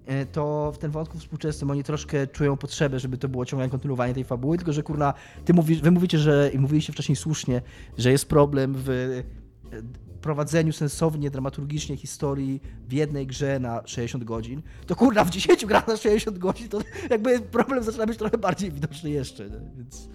e, 0.06 0.26
to 0.26 0.72
w 0.72 0.78
tym 0.78 0.90
wątku 0.90 1.18
współczesnym 1.18 1.70
oni 1.70 1.84
troszkę 1.84 2.26
czują 2.26 2.56
potrzebę, 2.56 2.98
żeby 2.98 3.18
to 3.18 3.28
było 3.28 3.44
ciągle 3.44 3.68
kontynuowanie 3.68 4.14
tej 4.14 4.24
fabuły, 4.24 4.56
tylko 4.56 4.72
że 4.72 4.82
kurna, 4.82 5.14
ty 5.44 5.54
mówisz, 5.54 5.80
wy 5.80 5.90
mówicie, 5.90 6.18
że 6.18 6.50
i 6.54 6.58
mówiliście 6.58 6.92
wcześniej 6.92 7.16
słusznie, 7.16 7.62
że 7.98 8.10
jest 8.10 8.28
problem 8.28 8.74
w 8.76 8.90
e, 8.90 10.03
prowadzeniu 10.24 10.72
sensownie, 10.72 11.30
dramaturgicznie 11.30 11.96
historii 11.96 12.60
w 12.88 12.92
jednej 12.92 13.26
grze 13.26 13.58
na 13.58 13.82
60 13.86 14.24
godzin, 14.24 14.62
to 14.86 14.96
kurna, 14.96 15.24
w 15.24 15.30
10 15.30 15.66
grach 15.66 15.88
na 15.88 15.96
60 15.96 16.38
godzin, 16.38 16.68
to 16.68 16.80
jakby 17.10 17.40
problem 17.40 17.84
zaczyna 17.84 18.06
być 18.06 18.18
trochę 18.18 18.38
bardziej 18.38 18.72
widoczny 18.72 19.10
jeszcze, 19.10 19.50
nie? 19.50 19.60
więc... 19.76 20.08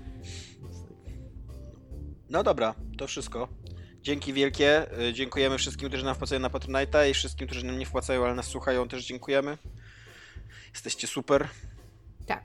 No 2.29 2.43
dobra, 2.43 2.75
to 2.97 3.07
wszystko. 3.07 3.47
Dzięki 4.01 4.33
wielkie. 4.33 4.99
y, 5.09 5.13
Dziękujemy 5.13 5.57
wszystkim, 5.57 5.89
którzy 5.89 6.05
nam 6.05 6.15
wpłacają 6.15 6.41
na 6.41 6.49
Patronite'a 6.49 7.09
i 7.09 7.13
wszystkim, 7.13 7.47
którzy 7.47 7.65
nam 7.65 7.79
nie 7.79 7.85
wpłacają, 7.85 8.25
ale 8.25 8.35
nas 8.35 8.45
słuchają, 8.45 8.87
też 8.87 9.05
dziękujemy. 9.05 9.57
Jesteście 10.73 11.07
super. 11.07 11.47
Tak. 12.25 12.43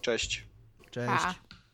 Cześć. 0.00 0.46
Cześć. 0.90 1.08
Pa. 1.08 1.53